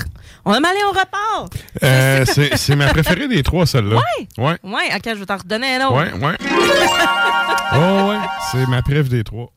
On 0.45 0.51
a 0.51 0.58
allé, 0.58 0.80
on 0.88 0.89
repart. 0.89 1.53
Euh, 1.84 2.26
c'est 2.55 2.76
ma 2.76 2.88
préférée 2.89 3.28
des 3.28 3.43
trois, 3.43 3.66
celle-là. 3.66 3.97
Ouais. 3.97 4.28
Ouais. 4.43 4.58
Ouais, 4.64 4.95
ok, 4.95 5.03
je 5.05 5.14
vais 5.20 5.26
t'en 5.26 5.38
redonner 5.38 5.76
un 5.76 5.88
autre. 5.88 5.95
Ouais, 5.95 6.12
ouais. 6.14 6.38
oh, 7.74 8.10
ouais. 8.10 8.18
C'est 8.51 8.66
ma 8.68 8.82
préf 8.82 9.10
des 9.10 9.24
trois. 9.24 9.51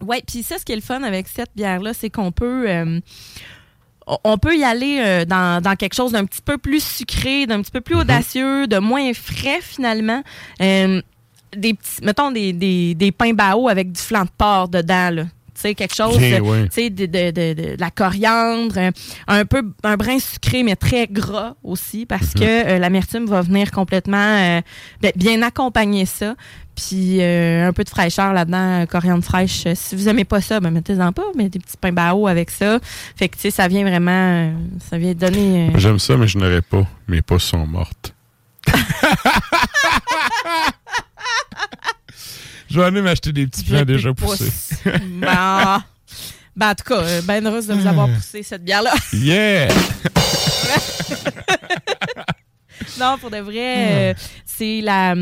Ouais, 0.00 0.22
puis 0.26 0.42
ça, 0.42 0.58
ce 0.58 0.64
qui 0.64 0.72
est 0.72 0.76
le 0.76 0.82
fun 0.82 1.02
avec 1.02 1.28
cette 1.28 1.50
bière-là, 1.54 1.94
c'est 1.94 2.10
qu'on 2.10 2.32
peut, 2.32 2.68
euh, 2.68 3.00
on- 4.24 4.36
peut 4.36 4.56
y 4.56 4.64
aller 4.64 4.98
euh, 5.00 5.24
dans, 5.24 5.62
dans 5.62 5.76
quelque 5.76 5.94
chose 5.94 6.12
d'un 6.12 6.24
petit 6.24 6.42
peu 6.42 6.58
plus 6.58 6.84
sucré, 6.84 7.46
d'un 7.46 7.62
petit 7.62 7.70
peu 7.70 7.80
plus 7.80 7.94
audacieux, 7.94 8.66
de 8.66 8.78
moins 8.78 9.12
frais 9.14 9.60
finalement. 9.62 10.22
Des 11.56 11.74
petits, 11.74 12.02
mettons 12.02 12.30
des, 12.30 12.52
des, 12.52 12.94
des 12.94 13.12
pains 13.12 13.34
bao 13.34 13.68
avec 13.68 13.92
du 13.92 14.00
flan 14.00 14.24
de 14.24 14.30
porc 14.36 14.68
dedans, 14.68 15.10
là. 15.10 15.24
Tu 15.54 15.60
sais, 15.68 15.74
quelque 15.74 15.94
chose, 15.94 16.16
ouais. 16.16 16.40
tu 16.64 16.68
sais, 16.70 16.88
de, 16.90 17.04
de, 17.04 17.30
de- 17.30 17.52
de 17.52 17.76
la 17.78 17.90
coriandre, 17.90 18.90
un 19.28 19.44
peu, 19.44 19.62
un 19.84 19.96
brin 19.98 20.18
sucré, 20.18 20.62
mais 20.62 20.76
très 20.76 21.06
gras 21.06 21.54
aussi, 21.62 22.06
parce 22.06 22.34
Mhm. 22.34 22.40
que 22.40 22.66
euh, 22.68 22.78
l'amertume 22.78 23.26
va 23.26 23.42
venir 23.42 23.70
complètement 23.70 24.16
euh, 24.16 24.60
ben, 25.02 25.12
bien 25.14 25.42
accompagner 25.42 26.06
ça. 26.06 26.34
Puis 26.74 27.18
euh, 27.20 27.68
un 27.68 27.72
peu 27.74 27.84
de 27.84 27.90
fraîcheur 27.90 28.32
là-dedans, 28.32 28.86
coriandre 28.86 29.22
fraîche. 29.22 29.64
Si 29.74 29.94
vous 29.94 30.08
aimez 30.08 30.24
pas 30.24 30.40
ça, 30.40 30.58
ben 30.58 30.70
mettez-en 30.70 31.12
pas, 31.12 31.26
mais 31.36 31.50
des 31.50 31.58
petits 31.58 31.76
pains 31.76 31.92
bao 31.92 32.26
avec 32.26 32.50
ça. 32.50 32.78
Fait 33.14 33.28
que 33.28 33.34
tu 33.36 33.42
sais, 33.42 33.50
ça 33.50 33.68
vient 33.68 33.82
vraiment, 33.82 34.54
ça 34.90 34.96
vient 34.96 35.12
donner. 35.12 35.70
J'aime 35.76 35.98
ça, 35.98 36.16
mais 36.16 36.26
je 36.28 36.38
n'aurais 36.38 36.62
pas. 36.62 36.84
Mes 37.08 37.20
pouces 37.20 37.44
sont 37.44 37.66
mortes. 37.66 38.14
je 42.72 42.80
vais 42.80 42.86
aller 42.86 43.02
m'acheter 43.02 43.32
des 43.32 43.46
petits 43.46 43.64
plants 43.64 43.84
déjà 43.84 44.12
poussés. 44.14 44.50
bon. 44.84 45.26
Ben, 46.54 46.72
en 46.72 46.74
tout 46.74 46.84
cas, 46.84 46.98
euh, 47.00 47.22
ben 47.22 47.46
heureuse 47.46 47.66
de 47.66 47.72
vous 47.72 47.86
avoir 47.86 48.10
poussé 48.10 48.42
cette 48.42 48.62
bière-là. 48.62 48.92
Yeah! 49.14 49.68
non, 53.00 53.16
pour 53.18 53.30
de 53.30 53.38
vrai, 53.38 54.10
euh, 54.10 54.14
c'est 54.44 54.82
la, 54.82 55.14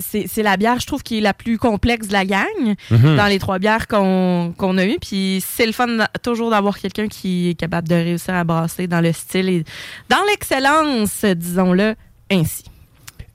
c'est, 0.00 0.42
la 0.42 0.56
bière, 0.56 0.80
je 0.80 0.86
trouve, 0.86 1.04
qui 1.04 1.18
est 1.18 1.20
la 1.20 1.34
plus 1.34 1.56
complexe 1.56 2.08
de 2.08 2.12
la 2.12 2.24
gang 2.24 2.74
Mhm. 2.90 3.16
dans 3.16 3.26
les 3.26 3.38
trois 3.38 3.60
bières 3.60 3.86
qu'on, 3.86 4.52
a 4.78 4.84
eues. 4.84 4.98
Puis 5.00 5.42
c'est 5.46 5.66
le 5.66 5.72
fun 5.72 5.98
toujours 6.22 6.50
d'avoir 6.50 6.76
quelqu'un 6.78 7.06
qui 7.06 7.50
est 7.50 7.54
capable 7.54 7.86
de 7.86 7.94
réussir 7.94 8.34
à 8.34 8.42
brasser 8.42 8.88
dans 8.88 9.00
le 9.00 9.12
style 9.12 9.48
et 9.48 9.64
dans 10.08 10.22
l'excellence, 10.28 11.24
disons-le 11.24 11.94
ainsi. 12.30 12.64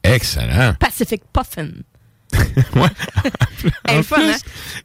Excellent. 0.03 0.73
Pacific 0.79 1.21
Puffin. 1.31 1.69
Ouais. 2.75 2.89
En 3.89 4.03
plus, 4.03 4.15
hein? 4.15 4.35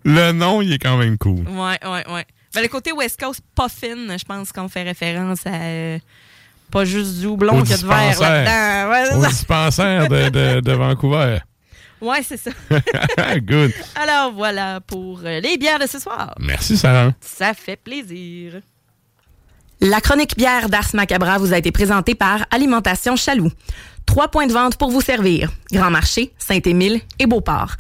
le 0.04 0.32
nom, 0.32 0.62
il 0.62 0.72
est 0.72 0.78
quand 0.78 0.96
même 0.96 1.18
cool. 1.18 1.46
Ouais, 1.48 1.78
ouais, 1.84 2.12
ouais. 2.12 2.26
Ben, 2.54 2.62
le 2.62 2.68
côté 2.68 2.92
West 2.92 3.18
Coast, 3.20 3.40
pas 3.54 3.68
fine, 3.68 4.14
je 4.18 4.24
pense 4.24 4.52
qu'on 4.52 4.68
fait 4.68 4.82
référence 4.82 5.46
à 5.46 5.54
euh, 5.54 5.98
pas 6.70 6.84
juste 6.84 7.18
du 7.18 7.26
houblon 7.26 7.62
qu'il 7.62 7.70
y 7.70 7.74
a 7.74 7.78
de 7.78 7.86
verre 7.86 8.20
là-dedans. 8.20 8.90
Ouais, 8.90 9.14
Au 9.16 9.26
dispensaire 9.26 10.08
de, 10.08 10.28
de, 10.28 10.60
de 10.60 10.72
Vancouver. 10.72 11.38
Ouais, 12.00 12.22
c'est 12.24 12.36
ça. 12.36 12.50
Good. 13.38 13.72
Alors 13.94 14.32
voilà 14.32 14.80
pour 14.80 15.20
euh, 15.24 15.40
les 15.40 15.56
bières 15.56 15.78
de 15.78 15.86
ce 15.86 15.98
soir. 16.00 16.34
Merci, 16.40 16.76
Sarah. 16.76 17.12
Ça 17.20 17.54
fait 17.54 17.76
plaisir. 17.76 18.54
La 19.80 20.00
chronique 20.00 20.36
bière 20.36 20.68
d'Ars 20.68 20.90
Macabra 20.94 21.38
vous 21.38 21.52
a 21.52 21.58
été 21.58 21.72
présentée 21.72 22.14
par 22.14 22.44
Alimentation 22.50 23.16
Chaloux. 23.16 23.50
Trois 24.06 24.28
points 24.28 24.46
de 24.46 24.52
vente 24.52 24.76
pour 24.76 24.90
vous 24.90 25.00
servir. 25.00 25.50
Grand 25.72 25.90
Marché, 25.90 26.32
Saint-Émile 26.38 27.00
et 27.18 27.26
Beauport. 27.26 27.76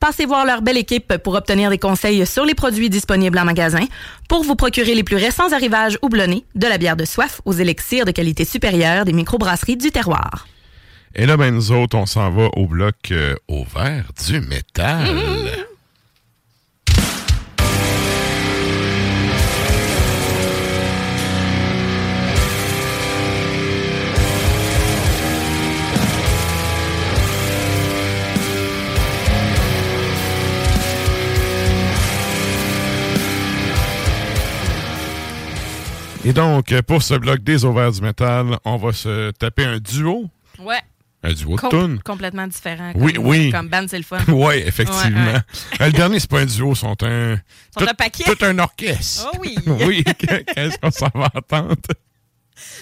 Passez 0.00 0.24
voir 0.24 0.46
leur 0.46 0.62
belle 0.62 0.78
équipe 0.78 1.18
pour 1.18 1.34
obtenir 1.34 1.68
des 1.68 1.78
conseils 1.78 2.26
sur 2.26 2.46
les 2.46 2.54
produits 2.54 2.88
disponibles 2.88 3.38
en 3.38 3.44
magasin, 3.44 3.84
pour 4.28 4.42
vous 4.42 4.56
procurer 4.56 4.94
les 4.94 5.04
plus 5.04 5.16
récents 5.16 5.52
arrivages 5.52 5.98
houblonnés, 6.00 6.44
de 6.54 6.66
la 6.66 6.78
bière 6.78 6.96
de 6.96 7.04
soif 7.04 7.42
aux 7.44 7.52
élixirs 7.52 8.06
de 8.06 8.10
qualité 8.10 8.46
supérieure 8.46 9.04
des 9.04 9.12
microbrasseries 9.12 9.76
du 9.76 9.90
terroir. 9.90 10.46
Et 11.14 11.26
là, 11.26 11.36
ben, 11.36 11.54
nous 11.54 11.72
autres, 11.72 11.98
on 11.98 12.06
s'en 12.06 12.30
va 12.30 12.48
au 12.56 12.66
bloc 12.66 12.94
euh, 13.10 13.34
au 13.48 13.64
vert 13.64 14.10
du 14.26 14.40
métal. 14.40 15.08
Et 36.24 36.32
donc, 36.32 36.70
euh, 36.72 36.82
pour 36.82 37.02
ce 37.02 37.14
bloc 37.14 37.40
des 37.42 37.64
ovaires 37.64 37.92
du 37.92 38.00
métal, 38.02 38.58
on 38.64 38.76
va 38.76 38.92
se 38.92 39.30
taper 39.32 39.64
un 39.64 39.78
duo. 39.78 40.26
Ouais. 40.58 40.80
Un 41.22 41.32
duo 41.32 41.56
de 41.56 41.60
Com- 41.60 41.98
complètement 42.02 42.46
différent. 42.46 42.92
Oui, 42.94 43.12
comme, 43.14 43.26
oui. 43.26 43.50
Comme 43.50 43.68
band, 43.68 43.84
c'est 43.88 43.98
le 43.98 44.04
fun. 44.04 44.18
Oui, 44.28 44.54
effectivement. 44.66 45.00
Ouais, 45.26 45.32
ouais. 45.32 45.40
Euh, 45.80 45.86
Le 45.86 45.92
dernier, 45.92 46.20
c'est 46.20 46.30
pas 46.30 46.40
un 46.40 46.46
duo, 46.46 46.74
sont 46.74 46.96
un. 47.02 47.36
Sont 47.36 47.80
tout, 47.84 47.86
un 47.90 47.94
paquet. 47.94 48.24
Tout 48.24 48.44
un 48.44 48.58
orchestre. 48.58 49.28
Oh 49.32 49.38
oui. 49.40 49.54
oui, 49.86 50.04
qu'est-ce 50.18 50.78
qu'on 50.78 50.90
s'en 50.90 51.10
va 51.14 51.30
entendre? 51.34 51.74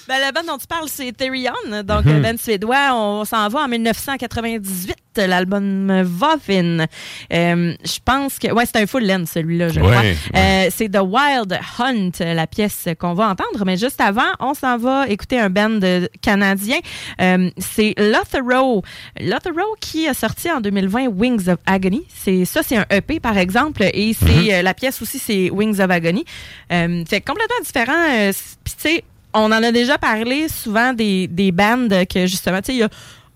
Ben, 0.08 0.18
la 0.20 0.32
bande 0.32 0.46
dont 0.46 0.58
tu 0.58 0.66
parles, 0.66 0.88
c'est 0.88 1.12
Therion, 1.16 1.52
donc 1.84 2.04
Mhm. 2.04 2.12
un 2.16 2.20
band 2.20 2.38
suédois. 2.38 2.90
On 2.94 3.24
s'en 3.24 3.48
va 3.48 3.60
en 3.60 3.68
1998, 3.68 4.94
l'album 5.16 6.02
Vovin. 6.02 6.86
Euh, 7.32 7.74
je 7.84 7.98
pense 8.04 8.38
que... 8.38 8.52
Ouais, 8.52 8.64
c'est 8.66 8.76
un 8.80 8.86
full 8.86 9.04
length, 9.06 9.28
celui-là, 9.34 9.68
je 9.68 9.80
Ouais, 9.80 9.86
crois. 9.90 10.00
ouais. 10.02 10.16
Euh, 10.36 10.68
c'est 10.74 10.88
The 10.88 11.00
Wild 11.02 11.58
Hunt, 11.78 12.10
la 12.20 12.46
pièce 12.46 12.86
qu'on 12.98 13.14
va 13.14 13.28
entendre. 13.28 13.64
Mais 13.66 13.76
juste 13.76 14.00
avant, 14.00 14.30
on 14.40 14.54
s'en 14.54 14.76
va 14.78 15.08
écouter 15.08 15.38
un 15.40 15.50
band 15.50 15.80
canadien. 16.22 16.78
Euh, 17.20 17.50
c'est 17.58 17.94
Lothero. 17.98 18.82
Lothero 19.20 19.74
qui 19.80 20.06
a 20.08 20.14
sorti 20.14 20.50
en 20.50 20.60
2020 20.60 21.08
Wings 21.08 21.48
of 21.48 21.58
Agony. 21.66 22.02
C'est 22.14 22.44
ça, 22.44 22.62
c'est 22.62 22.76
un 22.76 22.86
EP, 22.90 23.20
par 23.20 23.36
exemple. 23.38 23.82
Et 23.92 24.14
c'est 24.14 24.24
Mhm. 24.26 24.50
euh, 24.50 24.62
la 24.62 24.74
pièce 24.74 25.02
aussi, 25.02 25.18
c'est 25.18 25.50
Wings 25.50 25.80
of 25.80 25.90
Agony. 25.90 26.24
Fait 26.68 27.20
complètement 27.20 27.60
différent. 27.64 28.30
Puis, 28.64 28.74
tu 28.74 28.88
sais, 28.88 29.04
on 29.34 29.44
en 29.46 29.62
a 29.62 29.72
déjà 29.72 29.98
parlé 29.98 30.48
souvent 30.48 30.92
des, 30.92 31.26
des 31.28 31.52
bandes 31.52 31.94
que 32.12 32.26
justement, 32.26 32.58
tu 32.60 32.66
sais, 32.66 32.74
il 32.74 32.78
y 32.78 32.82
a 32.82 32.88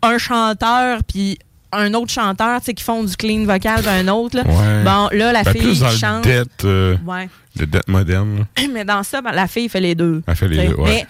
un 0.03 0.19
chanteur 0.19 1.01
puis 1.07 1.39
un 1.75 1.95
autre 1.95 2.11
chanteur, 2.13 2.61
tu 2.61 2.67
sais, 2.67 2.75
qui 2.75 2.85
font 2.85 3.03
du 3.03 3.17
clean 3.17 3.45
vocal 3.45 3.83
d'un 3.83 4.07
autre. 4.09 4.37
Là. 4.37 4.43
Ouais. 4.45 4.83
Bon, 4.85 5.09
là, 5.13 5.33
la 5.33 5.43
Ben, 5.43 5.53
fille 5.53 5.63
plus 5.63 5.81
dans 5.81 5.87
qui 5.89 5.93
le 5.95 5.99
chante. 5.99 6.25
dette, 6.25 6.65
euh, 6.65 6.97
Ouais. 7.07 7.29
le 7.59 7.67
dette 7.67 7.89
moderne. 7.89 8.47
là. 8.59 8.65
Mais 8.73 8.85
dans 8.85 9.03
ça, 9.03 9.23
ben, 9.23 9.33
la 9.33 9.47
fille 9.47 9.69
fait 9.69 9.81
les 9.81 9.95
deux. 9.95 10.23
Elle 10.27 10.37
fait 10.37 10.49
les 10.49 10.57
T'sais. 10.59 10.69
deux, 10.69 10.75
ouais. 10.75 10.91
Mais, 10.91 11.01
tu 11.03 11.07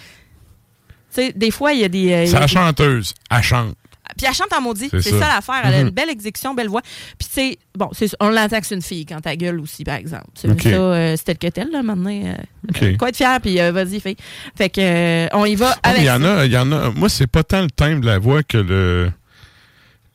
sais, 1.11 1.33
des 1.35 1.51
fois, 1.51 1.73
il 1.73 1.81
y 1.81 1.85
a 1.85 1.89
des. 1.89 2.13
euh, 2.13 2.27
C'est 2.27 2.35
la 2.35 2.41
des- 2.47 2.53
chanteuse. 2.53 3.13
Elle 3.31 3.43
chante. 3.43 3.75
Puis 4.17 4.27
elle 4.27 4.35
chante 4.35 4.53
en 4.57 4.61
maudit. 4.61 4.89
C'est 4.91 5.03
ça. 5.03 5.19
l'affaire. 5.29 5.63
Elle 5.65 5.75
a 5.75 5.79
Mhm. 5.81 5.87
une 5.89 5.95
belle 5.95 6.11
exécution, 6.11 6.55
belle 6.55 6.69
voix. 6.69 6.83
Puis 7.19 7.29
tu 7.29 7.35
sais, 7.35 7.59
bon, 7.77 7.89
c'est- 7.93 8.15
on 8.21 8.29
l'entend 8.31 8.61
que 8.61 8.67
c'est 8.67 8.75
une 8.75 8.83
fille 8.83 9.07
quand 9.07 9.21
ta 9.21 9.35
gueule 9.37 9.61
aussi, 9.61 9.85
par 9.85 9.95
exemple. 9.97 10.27
C'est 10.35 10.51
Ok. 10.51 10.63
ça, 10.63 10.69
euh, 10.71 11.15
c'est 11.17 11.25
tel 11.25 11.39
que 11.39 11.47
tel, 11.49 11.71
là, 11.71 11.83
maintenant. 11.83 12.11
euh, 12.11 12.35
Ok. 12.71 12.83
euh, 12.83 12.97
quoi 12.97 13.09
être 13.09 13.17
fier, 13.17 13.41
puis 13.41 13.61
euh, 13.61 13.73
vas-y, 13.73 14.01
fille. 14.01 14.17
Fait 14.57 14.69
que, 14.71 14.81
euh, 14.81 15.29
on 15.33 15.45
y 15.45 15.55
va 15.55 15.75
mais 15.85 15.91
avec. 15.91 16.03
Il 16.03 16.07
y 16.07 16.11
en 16.11 16.25
a, 16.25 16.45
il 16.47 16.53
y 16.53 16.59
en 16.59 16.71
a. 16.73 16.91
Moi, 16.91 17.09
c'est 17.09 17.27
pas 17.27 17.43
tant 17.43 17.63
le 17.63 17.71
thème 17.71 18.01
de 18.01 18.07
la 18.07 18.19
voix 18.19 18.43
que 18.43 18.59
le. 18.59 19.11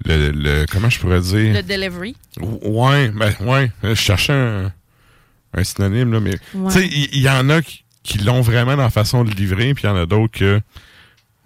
Le, 0.06 0.32
le- 0.32 0.66
comment 0.72 0.90
je 0.90 1.00
pourrais 1.00 1.22
dire? 1.22 1.54
Le 1.56 1.64
delivery. 1.64 2.16
Ouais, 2.40 3.10
ben, 3.10 3.34
ouais. 3.42 3.72
Je 3.84 3.96
cherchais 3.96 4.32
un, 4.34 4.72
un 5.56 5.64
synonyme, 5.64 6.14
là, 6.14 6.20
mais. 6.20 6.36
Ouais. 6.54 6.72
Tu 6.72 6.80
sais, 6.80 6.88
il 7.14 7.20
y, 7.20 7.28
en 7.30 7.50
a 7.50 7.62
qui, 7.64 7.84
qui 8.04 8.20
l'ont 8.20 8.42
vraiment 8.42 8.76
dans 8.78 8.84
la 8.84 8.90
façon 8.92 9.24
de 9.24 9.32
livrer, 9.32 9.74
puis 9.74 9.86
il 9.86 9.88
y 9.88 9.90
en 9.90 9.96
a 9.96 10.06
d'autres 10.06 10.38
que. 10.38 10.62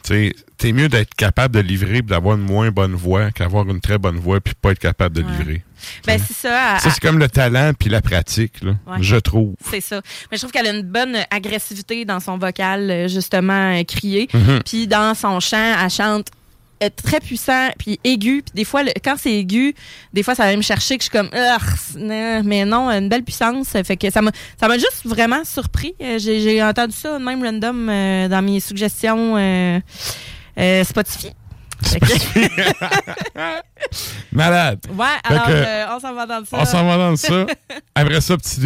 T'es 0.03 0.71
mieux 0.73 0.89
d'être 0.89 1.13
capable 1.15 1.55
de 1.55 1.59
livrer 1.61 1.97
et 1.97 2.01
d'avoir 2.01 2.35
une 2.37 2.43
moins 2.43 2.69
bonne 2.71 2.93
voix 2.93 3.31
qu'avoir 3.31 3.67
une 3.69 3.81
très 3.81 3.97
bonne 3.97 4.17
voix 4.17 4.39
puis 4.39 4.53
pas 4.59 4.71
être 4.71 4.79
capable 4.79 5.15
de 5.15 5.23
Ouais. 5.23 5.31
livrer. 5.31 5.63
Ben, 6.05 6.19
c'est 6.19 6.35
ça. 6.35 6.77
Ça, 6.79 6.89
c'est 6.91 6.99
comme 6.99 7.17
le 7.17 7.27
talent 7.27 7.71
puis 7.77 7.89
la 7.89 8.01
pratique, 8.01 8.61
là, 8.61 8.73
Ouais. 8.85 8.97
je 9.01 9.15
trouve. 9.15 9.55
C'est 9.69 9.81
ça. 9.81 10.01
Mais 10.29 10.37
je 10.37 10.41
trouve 10.41 10.51
qu'elle 10.51 10.67
a 10.67 10.71
une 10.71 10.83
bonne 10.83 11.17
agressivité 11.31 12.05
dans 12.05 12.19
son 12.19 12.37
vocal, 12.37 13.07
justement, 13.09 13.73
euh, 13.79 13.83
crié. 13.83 14.27
Mhm. 14.33 14.61
Puis 14.63 14.87
dans 14.87 15.15
son 15.15 15.39
chant, 15.39 15.75
elle 15.83 15.89
chante 15.89 16.27
très 16.89 17.19
puissant, 17.19 17.69
puis 17.77 17.99
aigu. 18.03 18.41
Puis 18.43 18.53
des 18.55 18.63
fois, 18.65 18.83
le- 18.83 18.91
quand 19.03 19.15
c'est 19.17 19.31
aigu, 19.33 19.73
des 20.13 20.23
fois, 20.23 20.33
ça 20.35 20.45
va 20.45 20.55
me 20.55 20.61
chercher 20.61 20.97
que 20.97 21.03
je 21.03 21.09
suis 21.09 21.17
comme... 21.17 21.29
Non. 21.97 22.41
mais 22.43 22.65
non, 22.65 22.89
une 22.89 23.07
belle 23.09 23.23
puissance. 23.23 23.69
Fait 23.83 23.97
que 23.97 24.09
ça 24.09 24.21
m'a 24.21 24.31
ça 24.59 24.67
m'a 24.67 24.77
juste 24.77 25.01
vraiment 25.05 25.43
surpris. 25.45 25.93
Euh, 26.01 26.17
J'ai 26.19 26.61
entendu 26.63 26.95
ça 26.95 27.19
même 27.19 27.43
random 27.43 27.89
euh, 27.89 28.27
dans 28.27 28.41
mes 28.41 28.59
suggestions 28.59 29.35
euh, 29.37 29.79
euh, 30.57 30.83
Spotify. 30.83 31.31
Malade. 34.31 34.79
ouais, 34.91 35.05
alors 35.23 35.45
que, 35.47 35.95
on 35.95 35.99
s'en 35.99 36.13
va 36.13 36.25
dans 36.25 36.45
ça. 36.45 36.57
On 36.59 36.65
s'en 36.65 36.85
va 36.85 36.97
dans 36.97 37.15
ça. 37.15 37.45
Après 37.95 38.21
ça, 38.21 38.37
petit 38.37 38.61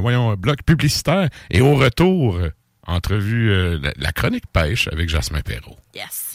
voyons, 0.00 0.34
bloc 0.34 0.62
publicitaire. 0.64 1.28
Et 1.50 1.60
au 1.60 1.74
retour, 1.76 2.38
entrevue, 2.86 3.78
la, 3.80 3.92
la 3.96 4.12
chronique 4.12 4.44
pêche 4.52 4.88
avec 4.92 5.08
Jasmin 5.08 5.40
Perrault. 5.40 5.76
Yes. 5.94 6.25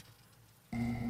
Mm. 0.74 1.01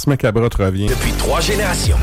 Ars 0.00 0.08
Macabra 0.08 0.48
te 0.48 0.62
revient. 0.62 0.86
Depuis 0.86 1.12
trois 1.12 1.42
générations. 1.42 1.98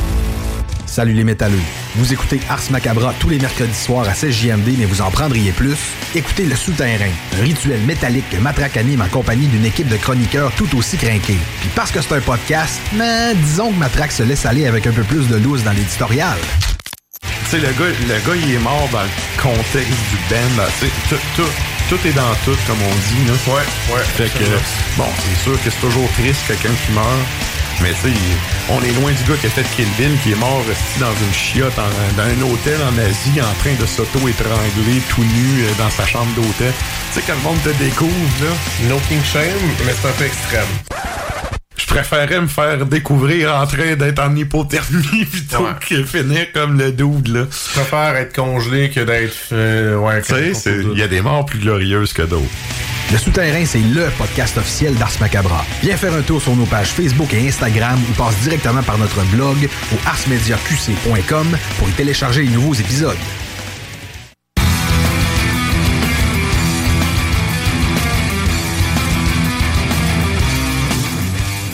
Salut 0.85 1.13
les 1.13 1.23
métalleux. 1.23 1.57
Vous 1.95 2.13
écoutez 2.13 2.39
Ars 2.47 2.61
Macabra 2.69 3.11
tous 3.19 3.29
les 3.29 3.39
mercredis 3.39 3.73
soirs 3.73 4.07
à 4.07 4.13
16 4.13 4.35
JMD, 4.35 4.77
mais 4.77 4.85
vous 4.85 5.01
en 5.01 5.09
prendriez 5.09 5.51
plus? 5.51 5.77
Écoutez 6.13 6.45
Le 6.45 6.55
Souterrain, 6.55 7.09
un 7.35 7.41
rituel 7.41 7.79
métallique 7.81 8.29
que 8.29 8.37
Matraque 8.37 8.77
anime 8.77 9.01
en 9.01 9.07
compagnie 9.07 9.47
d'une 9.47 9.65
équipe 9.65 9.87
de 9.87 9.97
chroniqueurs 9.97 10.51
tout 10.51 10.77
aussi 10.77 10.95
crinqués. 10.97 11.39
Puis 11.61 11.69
parce 11.75 11.91
que 11.91 11.99
c'est 12.01 12.13
un 12.13 12.21
podcast, 12.21 12.79
mais 12.93 13.33
disons 13.33 13.71
que 13.71 13.79
Matraque 13.79 14.11
se 14.11 14.21
laisse 14.21 14.45
aller 14.45 14.67
avec 14.67 14.85
un 14.85 14.91
peu 14.91 15.03
plus 15.03 15.27
de 15.27 15.37
loose 15.37 15.63
dans 15.63 15.71
l'éditorial. 15.71 16.37
Tu 17.21 17.29
sais, 17.49 17.57
le 17.57 17.69
gars, 17.69 17.95
le 17.99 18.27
gars, 18.27 18.35
il 18.35 18.53
est 18.53 18.59
mort 18.59 18.87
dans 18.91 19.01
le 19.01 19.41
contexte 19.41 19.89
du 20.11 20.17
sais, 20.29 20.91
tout, 21.09 21.15
tout, 21.35 21.49
tout 21.89 22.07
est 22.07 22.13
dans 22.13 22.35
tout, 22.45 22.57
comme 22.67 22.77
on 22.77 22.95
dit. 22.95 23.25
Là. 23.25 23.55
Ouais, 23.55 23.95
ouais. 23.95 24.03
Fait 24.03 24.29
que, 24.37 24.45
bon, 24.97 25.07
c'est 25.17 25.43
sûr 25.43 25.63
que 25.63 25.71
c'est 25.71 25.81
toujours 25.81 26.07
triste, 26.11 26.41
quelqu'un 26.47 26.75
qui 26.85 26.91
meurt. 26.91 27.46
Mais 27.81 27.91
tu 27.93 28.09
sais, 28.09 28.15
on 28.69 28.81
est 28.83 28.91
loin 28.99 29.11
du 29.11 29.23
gars 29.29 29.37
qui 29.39 29.45
a 29.47 29.49
fait 29.49 29.63
Kill 29.75 29.87
Bill, 29.97 30.17
qui 30.23 30.31
est 30.31 30.35
mort 30.35 30.63
resté 30.67 30.99
dans 30.99 31.11
une 31.11 31.33
chiotte, 31.33 31.77
en- 31.77 32.15
dans 32.17 32.23
un 32.23 32.51
hôtel 32.51 32.79
en 32.81 32.97
Asie, 32.97 33.39
en 33.39 33.53
train 33.61 33.73
de 33.79 33.85
s'auto-étrangler 33.85 35.01
tout 35.09 35.21
nu 35.23 35.63
euh, 35.63 35.69
dans 35.77 35.89
sa 35.89 36.05
chambre 36.05 36.33
d'hôtel. 36.35 36.73
Tu 37.13 37.19
sais, 37.19 37.23
quand 37.27 37.33
le 37.35 37.41
monde 37.43 37.61
te 37.63 37.69
découvre, 37.83 38.11
là. 38.41 38.49
No 38.89 38.99
King 39.07 39.21
Shame, 39.23 39.43
mais 39.85 39.93
c'est 39.99 40.07
un 40.07 40.11
peu 40.11 40.25
extrême. 40.25 40.65
Je 41.79 41.85
préférais 41.85 42.41
me 42.41 42.47
faire 42.47 42.85
découvrir 42.85 43.55
en 43.55 43.65
train 43.67 43.95
d'être 43.95 44.19
en 44.19 44.35
hypothermie 44.35 45.25
plutôt 45.31 45.59
Ouais. 45.63 45.71
que 45.87 46.03
finir 46.03 46.47
comme 46.53 46.77
le 46.77 46.91
dude, 46.91 47.27
là. 47.27 47.43
Je 47.49 47.79
préfère 47.79 48.15
être 48.15 48.35
congelé 48.35 48.89
que 48.89 48.99
d'être. 49.01 49.35
euh, 49.53 49.95
ouais, 49.97 50.21
Tu 50.23 50.53
sais, 50.53 50.79
il 50.91 50.97
y 50.97 51.03
a 51.03 51.07
des 51.07 51.21
morts 51.21 51.45
plus 51.45 51.59
glorieuses 51.59 52.11
que 52.13 52.23
d'autres. 52.23 52.43
Le 53.09 53.17
Souterrain, 53.17 53.63
c'est 53.63 53.79
LE 53.79 54.09
podcast 54.17 54.57
officiel 54.57 54.93
d'Ars 54.95 55.13
Macabra. 55.21 55.63
Viens 55.81 55.95
faire 55.95 56.13
un 56.13 56.21
tour 56.21 56.41
sur 56.41 56.53
nos 56.57 56.65
pages 56.65 56.89
Facebook 56.89 57.33
et 57.33 57.47
Instagram 57.47 57.97
ou 58.09 58.13
passe 58.15 58.37
directement 58.41 58.83
par 58.83 58.97
notre 58.97 59.23
blog 59.31 59.69
au 59.93 60.07
arsmediaqc.com 60.07 61.57
pour 61.79 61.87
y 61.87 61.91
télécharger 61.93 62.43
les 62.43 62.49
nouveaux 62.49 62.73
épisodes. 62.73 63.15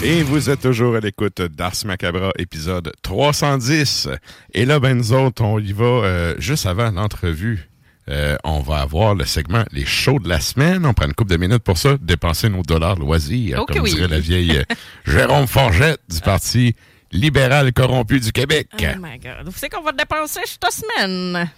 Et 0.03 0.21
vous 0.21 0.51
êtes 0.51 0.61
toujours 0.61 0.95
à 0.97 0.99
l'écoute 0.99 1.41
d'Ars 1.41 1.73
Macabra, 1.85 2.31
épisode 2.37 2.91
310. 3.01 4.09
Et 4.53 4.65
là, 4.65 4.79
ben 4.79 4.95
nous 4.95 5.13
autres, 5.13 5.41
on 5.43 5.57
y 5.57 5.71
va 5.71 5.85
euh, 5.85 6.35
juste 6.37 6.67
avant 6.67 6.91
l'entrevue. 6.91 7.72
Euh, 8.09 8.35
on 8.43 8.59
va 8.59 8.79
avoir 8.81 9.15
le 9.15 9.23
segment 9.25 9.63
Les 9.71 9.85
shows 9.85 10.19
de 10.19 10.27
la 10.27 10.41
semaine. 10.41 10.85
On 10.85 10.93
prend 10.93 11.05
une 11.05 11.13
couple 11.13 11.31
de 11.31 11.37
minutes 11.37 11.63
pour 11.63 11.77
ça, 11.77 11.95
dépenser 12.01 12.49
nos 12.49 12.61
dollars 12.63 12.95
loisirs, 12.97 13.59
Ok, 13.61 13.73
comme 13.73 13.83
oui. 13.83 13.93
dirait 13.93 14.07
la 14.09 14.19
vieille 14.19 14.61
Jérôme 15.05 15.47
Forgette 15.47 16.01
du 16.09 16.19
Parti 16.19 16.75
libéral 17.11 17.71
corrompu 17.73 18.19
du 18.19 18.31
Québec. 18.31 18.67
Oh 18.73 18.77
my 19.01 19.19
God. 19.19 19.45
Vous 19.45 19.51
savez 19.51 19.69
qu'on 19.69 19.83
va 19.83 19.91
dépenser 19.93 20.41
cette 20.45 20.65
semaine? 20.71 21.49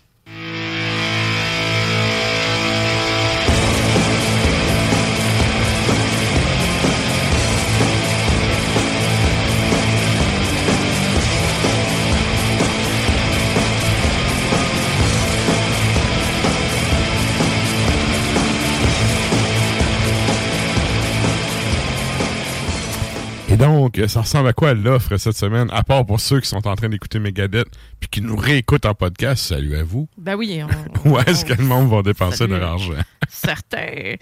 Et 23.55 23.57
donc, 23.57 23.97
ça 24.09 24.19
ressemble 24.19 24.49
à 24.49 24.53
quoi 24.53 24.73
l'offre 24.73 25.15
cette 25.15 25.37
semaine, 25.37 25.69
à 25.71 25.81
part 25.81 26.05
pour 26.05 26.19
ceux 26.19 26.41
qui 26.41 26.49
sont 26.49 26.67
en 26.67 26.75
train 26.75 26.89
d'écouter 26.89 27.19
Megadeth 27.19 27.69
puis 28.01 28.09
qui 28.09 28.21
nous 28.21 28.35
réécoutent 28.35 28.85
en 28.85 28.93
podcast, 28.93 29.45
salut 29.45 29.77
à 29.77 29.83
vous. 29.85 30.09
Ben 30.17 30.35
oui, 30.35 30.61
on, 30.61 31.09
Où 31.09 31.17
est-ce 31.19 31.45
que 31.45 31.53
le 31.53 31.63
monde 31.63 31.89
va 31.89 32.01
dépenser 32.01 32.39
Salut. 32.39 32.59
leur 32.59 32.71
argent? 32.71 32.91
certain. 33.29 34.15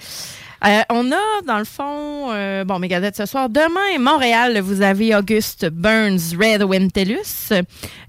Euh, 0.67 0.81
on 0.91 1.11
a, 1.11 1.41
dans 1.47 1.57
le 1.57 1.63
fond, 1.63 2.31
euh, 2.31 2.63
bon, 2.63 2.77
Megadeth 2.77 3.15
ce 3.15 3.25
soir. 3.25 3.49
Demain, 3.49 3.97
Montréal, 3.99 4.59
vous 4.59 4.83
avez 4.83 5.15
Auguste 5.15 5.67
Burns, 5.67 6.37
Red 6.39 6.61
Wintellus. 6.61 7.53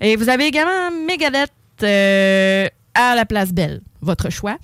Et 0.02 0.16
vous 0.16 0.28
avez 0.28 0.48
également 0.48 0.90
Megadeth 1.08 1.50
euh, 1.84 2.68
à 2.94 3.14
la 3.14 3.24
Place 3.24 3.54
Belle, 3.54 3.80
votre 4.02 4.28
choix. 4.28 4.58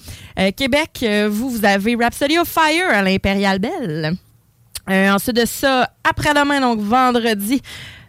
Québec, 0.58 1.06
vous, 1.30 1.48
vous 1.48 1.64
avez 1.64 1.94
Rhapsody 1.94 2.38
of 2.38 2.46
Fire 2.46 2.90
à 2.90 3.00
l'Impérial 3.02 3.60
Belle. 3.60 4.18
Euh, 4.90 5.10
ensuite 5.12 5.36
de 5.36 5.44
ça, 5.46 5.88
après-demain, 6.02 6.60
donc 6.60 6.80
vendredi, 6.80 7.62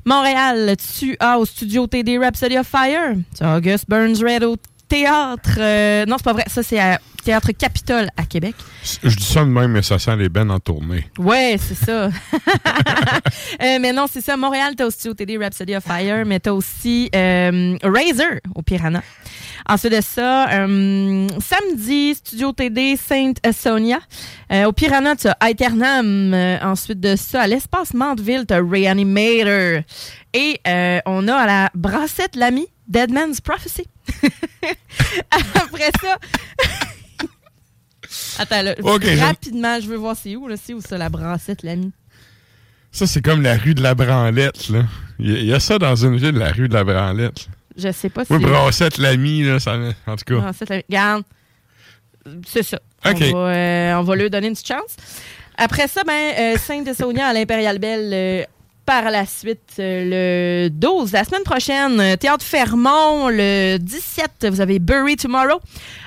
Montréal, 0.05 0.75
tu 0.97 1.15
as 1.19 1.37
au 1.37 1.45
studio 1.45 1.85
TD 1.87 2.17
Rhapsody 2.17 2.57
of 2.57 2.67
Fire. 2.67 3.13
Tu 3.37 3.43
as 3.43 3.57
August 3.57 3.85
Burns 3.87 4.23
Red 4.23 4.43
au 4.43 4.55
théâtre. 4.87 5.57
euh, 5.59 6.05
non, 6.05 6.17
c'est 6.17 6.23
pas 6.23 6.33
vrai. 6.33 6.45
Ça, 6.47 6.63
c'est 6.63 6.79
à 6.79 6.99
Théâtre 7.23 7.51
Capitole 7.51 8.09
à 8.17 8.25
Québec. 8.25 8.55
Je 9.03 9.15
dis 9.15 9.23
ça 9.23 9.41
de 9.41 9.45
même, 9.49 9.71
mais 9.73 9.83
ça 9.83 9.99
sent 9.99 10.15
les 10.15 10.27
bennes 10.27 10.49
en 10.49 10.59
tournée. 10.59 11.05
Ouais, 11.19 11.57
c'est 11.59 11.75
ça. 11.75 12.09
Euh, 13.61 13.77
mais 13.79 13.93
non, 13.93 14.05
c'est 14.11 14.21
ça. 14.21 14.35
Montréal, 14.37 14.73
t'as 14.75 14.85
au 14.87 14.89
studio 14.89 15.13
TD 15.13 15.37
Rhapsody 15.37 15.75
of 15.75 15.83
Fire, 15.83 16.25
mais 16.25 16.39
t'as 16.39 16.51
aussi 16.51 17.09
Razor 17.13 18.39
au 18.55 18.61
Piranha. 18.63 19.03
Ensuite 19.67 19.93
de 19.93 20.01
ça, 20.01 20.49
euh, 20.49 21.27
samedi, 21.39 22.15
studio 22.15 22.51
TD 22.51 22.97
Sainte 22.97 23.37
Sonia. 23.53 23.99
Euh, 24.51 24.65
au 24.65 24.71
Piranha, 24.73 25.15
tu 25.15 25.27
as 25.27 25.37
Aeternam. 25.41 26.33
Euh, 26.33 26.57
ensuite 26.61 26.99
de 26.99 27.15
ça, 27.15 27.41
à 27.41 27.47
l'espace 27.47 27.93
Mandeville, 27.93 28.45
tu 28.47 28.53
as 28.53 28.61
Reanimator. 28.61 29.83
Et 30.33 30.59
on 31.05 31.27
a 31.27 31.35
à 31.35 31.45
la 31.45 31.69
Brassette 31.75 32.35
l'ami 32.35 32.67
Deadman's 32.87 33.41
Prophecy. 33.41 33.85
Après 35.31 35.91
ça. 36.01 36.17
Attends, 38.39 38.61
là, 38.61 38.75
rapidement, 39.25 39.79
je 39.79 39.87
veux 39.87 39.95
voir 39.95 40.17
c'est 40.21 40.35
où, 40.35 40.47
là, 40.47 40.55
c'est 40.61 40.73
où 40.73 40.81
ça, 40.81 40.97
la 40.97 41.09
Brassette 41.09 41.63
l'ami? 41.63 41.91
Ça, 42.91 43.07
c'est 43.07 43.21
comme 43.21 43.41
la 43.41 43.55
rue 43.55 43.73
de 43.73 43.81
la 43.81 43.95
Branlette, 43.95 44.67
là. 44.67 44.83
Il 45.17 45.37
y, 45.37 45.45
y 45.45 45.53
a 45.53 45.61
ça 45.61 45.79
dans 45.79 45.95
une 45.95 46.17
ville, 46.17 46.35
la 46.35 46.51
rue 46.51 46.67
de 46.67 46.73
la 46.73 46.83
Branlette. 46.83 47.47
Je 47.77 47.91
sais 47.91 48.09
pas 48.09 48.25
si. 48.25 48.33
Oui, 48.33 48.39
Brassette, 48.39 48.97
l'ami, 48.97 49.43
là, 49.43 49.59
ça, 49.59 49.77
en 50.07 50.15
tout 50.15 50.25
cas. 50.25 50.35
Brassette 50.35 50.69
l'ami. 50.69 50.83
Regarde, 50.89 51.23
c'est 52.47 52.63
ça. 52.63 52.79
Ok. 53.05 53.21
On, 53.21 53.33
va, 53.33 53.49
euh, 53.49 53.93
on 53.95 54.03
va 54.03 54.15
lui 54.15 54.29
donner 54.29 54.47
une 54.47 54.53
petite 54.53 54.67
chance. 54.67 54.95
Après 55.57 55.87
ça, 55.87 56.03
ben, 56.03 56.33
euh, 56.39 56.57
Sainte-Sonia 56.57 57.27
à 57.27 57.33
l'Impérial 57.33 57.79
Belle. 57.79 58.47
Par 58.85 59.09
la 59.11 59.25
suite, 59.25 59.75
euh, 59.79 60.65
le 60.65 60.69
12, 60.69 61.11
la 61.11 61.23
semaine 61.23 61.43
prochaine, 61.43 61.99
euh, 61.99 62.15
Théâtre 62.15 62.43
Fermont, 62.43 63.29
le 63.29 63.77
17, 63.77 64.47
vous 64.49 64.61
avez 64.61 64.79
Bury 64.79 65.15
Tomorrow. 65.15 65.59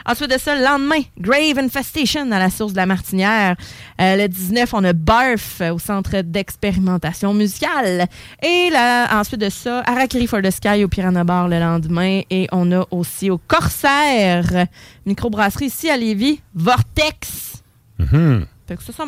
Ensuite 0.07 0.31
de 0.31 0.39
ça, 0.39 0.55
le 0.55 0.62
lendemain, 0.64 1.01
Grave 1.18 1.59
Infestation 1.59 2.31
à 2.31 2.39
la 2.39 2.51
source 2.51 2.72
de 2.72 2.77
la 2.77 2.87
Martinière. 2.87 3.57
Euh, 4.01 4.16
le 4.16 4.29
19, 4.29 4.75
on 4.75 4.85
a 4.85 4.93
Barf 4.93 5.62
au 5.72 5.79
centre 5.79 6.20
d'expérimentation 6.20 7.33
musicale. 7.33 8.07
Et 8.43 8.70
là, 8.70 9.18
ensuite 9.18 9.41
de 9.41 9.51
ça, 9.51 9.83
Harakiri 9.87 10.27
for 10.27 10.43
the 10.43 10.51
Sky 10.51 10.85
au 10.85 10.89
Piranha 10.89 11.25
Bar 11.25 11.49
le 11.49 11.59
lendemain. 11.59 12.20
Et 12.31 12.49
on 12.53 12.70
a 12.72 12.87
aussi 12.91 13.31
au 13.31 13.39
Corsaire, 13.39 14.66
microbrasserie 15.07 15.66
ici 15.66 15.89
à 15.89 15.97
Lévis, 15.97 16.41
Vortex. 16.55 17.62
Mhm. 17.99 18.47
Fait 18.66 18.77
que 18.77 18.83
ça, 18.83 19.05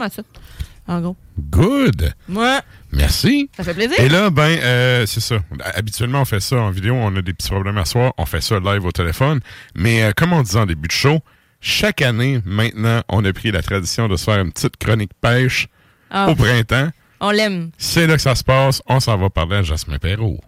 en 0.89 1.01
gros. 1.01 1.17
Good. 1.51 2.15
Moi, 2.29 2.61
Merci. 2.93 3.51
ça 3.57 3.65
fait 3.65 3.75
plaisir. 3.75 3.99
Et 4.01 4.09
là, 4.09 4.31
ben, 4.31 4.59
euh, 4.63 5.05
c'est 5.07 5.21
ça. 5.21 5.37
Habituellement, 5.75 6.21
on 6.23 6.25
fait 6.25 6.41
ça 6.41 6.57
en 6.57 6.71
vidéo. 6.71 6.95
On 6.95 7.15
a 7.17 7.23
des 7.23 7.33
petits 7.35 7.51
problèmes 7.51 7.79
à 7.79 7.85
soir. 7.85 8.13
On 8.19 8.25
fait 8.27 8.41
ça 8.41 8.59
live 8.59 8.85
au 8.85 8.93
téléphone. 8.93 9.41
Mais 9.75 10.03
euh, 10.05 10.13
comme 10.17 10.33
on 10.33 10.43
disait 10.43 10.61
en 10.61 10.67
début 10.67 10.89
de 10.89 10.93
show, 10.93 11.19
chaque 11.61 12.03
année, 12.03 12.41
maintenant, 12.45 13.03
on 13.09 13.25
a 13.25 13.33
pris 13.33 13.51
la 13.51 13.63
tradition 13.63 14.09
de 14.09 14.17
se 14.17 14.25
faire 14.25 14.41
une 14.41 14.53
petite 14.53 14.77
chronique 14.77 15.13
pêche 15.21 15.69
Ah, 16.11 16.29
au 16.31 16.35
printemps. 16.35 16.91
on 17.21 17.31
l'aime. 17.31 17.71
C'est 17.79 18.07
là 18.07 18.15
que 18.17 18.23
ça 18.23 18.35
se 18.35 18.45
passe. 18.45 18.81
On 18.87 19.01
s'en 19.01 19.17
va 19.19 19.29
parler 19.31 19.57
à 19.57 19.63
Jasmin 19.63 19.99
Perrault. 19.99 20.41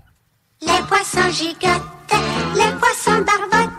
Les 0.63 0.73
poissons 0.89 1.31
gigotent, 1.31 1.83
les 2.55 2.73
poissons 2.79 3.25
barbotent, 3.25 3.71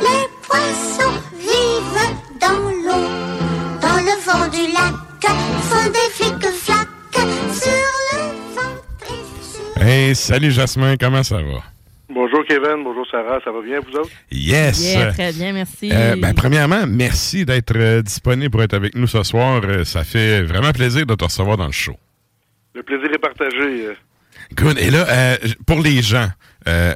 les 0.00 0.26
poissons 0.46 1.20
vivent 1.38 2.40
dans 2.40 2.58
l'eau. 2.58 3.08
Dans 3.80 3.96
le 3.96 4.20
fond 4.20 4.48
du 4.48 4.72
lac, 4.72 4.94
font 5.26 5.90
des 5.90 6.10
flics-flacs 6.12 6.88
sur 7.52 7.72
le 8.12 8.18
ventre 8.54 9.10
et 9.10 9.24
sur... 9.42 9.82
Hey, 9.82 10.14
salut 10.14 10.50
Jasmin, 10.50 10.96
comment 10.96 11.22
ça 11.22 11.36
va? 11.36 11.62
Bonjour 12.10 12.44
Kevin, 12.46 12.84
bonjour 12.84 13.06
Sarah, 13.10 13.38
ça 13.44 13.50
va 13.50 13.60
bien 13.60 13.80
vous 13.80 13.98
autres? 13.98 14.10
Yes! 14.30 14.80
Yeah, 14.80 15.12
très 15.12 15.32
bien, 15.32 15.52
merci. 15.52 15.90
Euh, 15.92 16.16
ben, 16.16 16.34
premièrement, 16.34 16.86
merci 16.86 17.44
d'être 17.44 17.76
euh, 17.76 18.02
disponible 18.02 18.50
pour 18.50 18.62
être 18.62 18.74
avec 18.74 18.94
nous 18.94 19.06
ce 19.06 19.22
soir. 19.22 19.60
Euh, 19.64 19.84
ça 19.84 20.04
fait 20.04 20.42
vraiment 20.42 20.72
plaisir 20.72 21.04
de 21.04 21.14
te 21.14 21.24
recevoir 21.24 21.56
dans 21.56 21.66
le 21.66 21.72
show. 21.72 21.96
Le 22.74 22.82
plaisir 22.82 23.10
est 23.12 23.18
partagé. 23.18 23.88
Good. 24.54 24.78
Et 24.78 24.90
là, 24.90 25.06
euh, 25.08 25.36
pour 25.66 25.80
les 25.80 26.00
gens, 26.00 26.28
euh, 26.66 26.94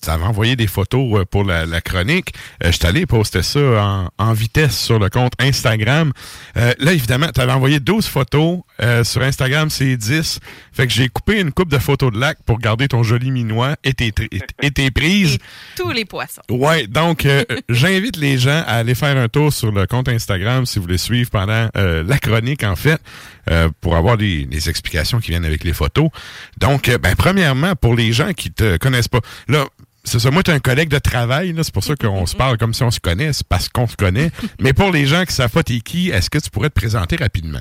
tu 0.00 0.10
avais 0.10 0.24
envoyé 0.24 0.56
des 0.56 0.66
photos 0.66 1.20
euh, 1.20 1.24
pour 1.24 1.44
la, 1.44 1.66
la 1.66 1.80
chronique. 1.80 2.34
Euh, 2.64 2.70
je 2.72 2.76
suis 2.76 2.86
allé 2.86 3.06
poster 3.06 3.42
ça 3.42 3.60
en, 3.60 4.08
en 4.18 4.32
vitesse 4.32 4.78
sur 4.78 4.98
le 4.98 5.08
compte 5.08 5.32
Instagram. 5.38 6.12
Euh, 6.56 6.72
là, 6.78 6.92
évidemment, 6.92 7.28
tu 7.34 7.40
avais 7.40 7.52
envoyé 7.52 7.80
12 7.80 8.06
photos. 8.06 8.60
Euh, 8.82 9.04
sur 9.04 9.22
Instagram, 9.22 9.68
c'est 9.68 9.96
10. 9.96 10.40
Fait 10.72 10.86
que 10.86 10.92
j'ai 10.92 11.08
coupé 11.08 11.40
une 11.40 11.52
coupe 11.52 11.70
de 11.70 11.78
photos 11.78 12.12
de 12.12 12.18
lac 12.18 12.38
pour 12.46 12.58
garder 12.58 12.88
ton 12.88 13.02
joli 13.02 13.30
minois 13.30 13.76
et 13.84 13.92
tes, 13.92 14.12
et 14.62 14.70
tes 14.70 14.90
prises. 14.90 15.38
Tous 15.76 15.90
les 15.90 16.04
poissons. 16.04 16.40
Ouais, 16.50 16.86
donc 16.86 17.26
euh, 17.26 17.44
j'invite 17.68 18.16
les 18.16 18.38
gens 18.38 18.62
à 18.66 18.76
aller 18.76 18.94
faire 18.94 19.16
un 19.16 19.28
tour 19.28 19.52
sur 19.52 19.70
le 19.70 19.86
compte 19.86 20.08
Instagram 20.08 20.64
si 20.66 20.78
vous 20.78 20.84
voulez 20.84 20.98
suivre 20.98 21.30
pendant 21.30 21.68
euh, 21.76 22.02
la 22.06 22.18
chronique 22.18 22.64
en 22.64 22.76
fait 22.76 23.00
euh, 23.50 23.68
pour 23.80 23.96
avoir 23.96 24.16
des, 24.16 24.46
des 24.46 24.68
explications 24.70 25.20
qui 25.20 25.30
viennent 25.30 25.44
avec 25.44 25.64
les 25.64 25.72
photos. 25.72 26.08
Donc, 26.58 26.88
euh, 26.88 26.98
ben 26.98 27.14
premièrement 27.16 27.74
pour 27.74 27.94
les 27.94 28.12
gens 28.12 28.32
qui 28.32 28.50
te 28.50 28.76
connaissent 28.78 29.08
pas, 29.08 29.20
là. 29.48 29.66
C'est 30.04 30.18
ça, 30.18 30.30
moi, 30.30 30.42
tu 30.42 30.50
un 30.50 30.60
collègue 30.60 30.88
de 30.88 30.98
travail, 30.98 31.54
c'est 31.62 31.74
pour 31.74 31.84
ça 31.84 31.94
qu'on 31.94 32.26
se 32.26 32.36
parle 32.36 32.56
comme 32.56 32.72
si 32.72 32.82
on 32.82 32.90
se 32.90 33.00
connaît, 33.00 33.32
c'est 33.32 33.46
parce 33.46 33.68
qu'on 33.68 33.86
se 33.86 33.96
connaît. 33.96 34.30
Mais 34.60 34.72
pour 34.72 34.90
les 34.90 35.06
gens 35.06 35.24
qui 35.24 35.32
savent 35.32 35.52
pas 35.52 35.62
t'es 35.62 35.80
qui, 35.80 36.10
est-ce 36.10 36.30
que 36.30 36.38
tu 36.38 36.50
pourrais 36.50 36.70
te 36.70 36.74
présenter 36.74 37.16
rapidement? 37.16 37.60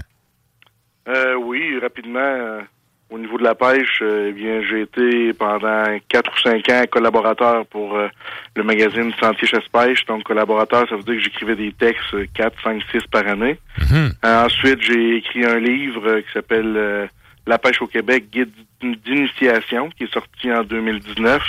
Euh, 1.07 1.35
oui, 1.35 1.77
rapidement, 1.81 2.19
euh, 2.19 2.61
au 3.09 3.17
niveau 3.17 3.37
de 3.37 3.43
la 3.43 3.55
pêche, 3.55 3.99
euh, 4.01 4.27
eh 4.29 4.31
bien, 4.33 4.61
j'ai 4.61 4.81
été 4.81 5.33
pendant 5.33 5.85
quatre 6.07 6.31
ou 6.31 6.39
cinq 6.39 6.69
ans 6.69 6.83
collaborateur 6.91 7.65
pour 7.65 7.95
euh, 7.95 8.07
le 8.55 8.63
magazine 8.63 9.11
Sentier 9.19 9.47
Chasse-Pêche. 9.47 10.05
Donc, 10.05 10.23
collaborateur, 10.23 10.87
ça 10.87 10.95
veut 10.95 11.03
dire 11.03 11.15
que 11.15 11.21
j'écrivais 11.21 11.55
des 11.55 11.71
textes 11.71 12.13
euh, 12.13 12.27
4, 12.35 12.55
5, 12.63 12.81
6 12.91 13.07
par 13.11 13.27
année. 13.27 13.59
Euh, 13.91 14.09
ensuite, 14.45 14.81
j'ai 14.81 15.17
écrit 15.17 15.43
un 15.43 15.59
livre 15.59 16.07
euh, 16.07 16.21
qui 16.21 16.31
s'appelle 16.31 16.73
euh, 16.75 17.07
La 17.47 17.57
pêche 17.57 17.81
au 17.81 17.87
Québec, 17.87 18.25
guide 18.31 18.51
d'initiation, 18.81 19.89
qui 19.97 20.03
est 20.03 20.13
sorti 20.13 20.51
en 20.51 20.63
2019. 20.63 21.41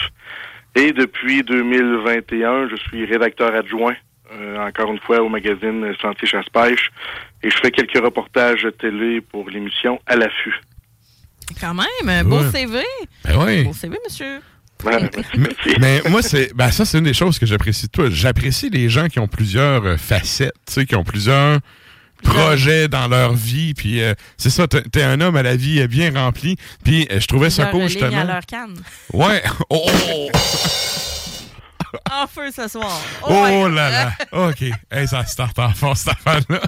Et 0.77 0.93
depuis 0.93 1.43
2021, 1.43 2.69
je 2.69 2.77
suis 2.77 3.05
rédacteur 3.05 3.55
adjoint, 3.55 3.95
euh, 4.33 4.59
encore 4.59 4.93
une 4.93 5.01
fois, 5.01 5.21
au 5.21 5.29
magazine 5.29 5.93
Sentier 6.01 6.29
Chasse-Pêche. 6.29 6.91
Et 7.43 7.51
je 7.51 7.57
fais 7.57 7.71
quelques 7.71 8.03
reportages 8.03 8.67
télé 8.79 9.21
pour 9.21 9.49
l'émission 9.51 9.99
À 10.07 10.17
l'affût. 10.17 10.55
Quand 11.61 11.75
même, 11.75 12.09
un 12.09 12.23
beau 12.25 12.41
Ouais. 12.41 12.51
CV. 12.51 12.79
Ben 13.25 13.45
oui. 13.45 13.65
Beau 13.65 13.73
CV, 13.73 13.97
monsieur. 14.09 14.39
mais, 14.85 15.51
mais 15.79 16.01
moi, 16.09 16.23
c'est 16.23 16.55
ben 16.55 16.71
ça, 16.71 16.87
c'est 16.87 16.97
une 16.99 17.05
des 17.05 17.13
choses 17.13 17.39
que 17.39 17.45
j'apprécie 17.45 17.87
de 17.87 17.91
toi. 17.91 18.07
J'apprécie 18.09 18.71
les 18.71 18.89
gens 18.89 19.09
qui 19.09 19.19
ont 19.19 19.29
plusieurs 19.29 19.85
euh, 19.85 19.97
facettes, 19.99 20.55
tu 20.67 20.73
sais, 20.73 20.87
qui 20.87 20.95
ont 20.97 21.05
plusieurs 21.05 21.59
projets 22.23 22.89
dans 22.89 23.09
leur 23.09 23.35
vie. 23.35 23.75
Puis 23.75 24.03
euh, 24.03 24.15
c'est 24.37 24.51
ça, 24.51 24.67
t'es 24.69 24.83
t'es 24.83 25.03
un 25.03 25.21
homme 25.21 25.37
à 25.37 25.43
la 25.43 25.57
vie 25.57 25.87
bien 25.89 26.13
rempli. 26.15 26.57
Puis 26.85 27.07
euh, 27.11 27.21
je 27.21 27.27
trouvais 27.27 27.51
ça 27.51 27.67
cool, 27.67 27.89
justement. 27.89 28.21
à 28.21 28.25
leur 28.25 28.47
canne. 28.47 28.81
Ouais. 29.13 29.43
Oh, 29.69 29.87
oh, 30.15 30.29
En 32.13 32.27
feu 32.27 32.51
ce 32.55 32.69
soir. 32.69 33.01
oh 33.23 33.69
là 33.69 33.91
là. 33.91 34.13
OK. 34.33 34.63
Hey, 34.91 35.09
ça 35.09 35.25
start 35.27 35.59
en 35.59 35.73
force, 35.73 36.01
cette 36.03 36.15
affaire-là. 36.25 36.61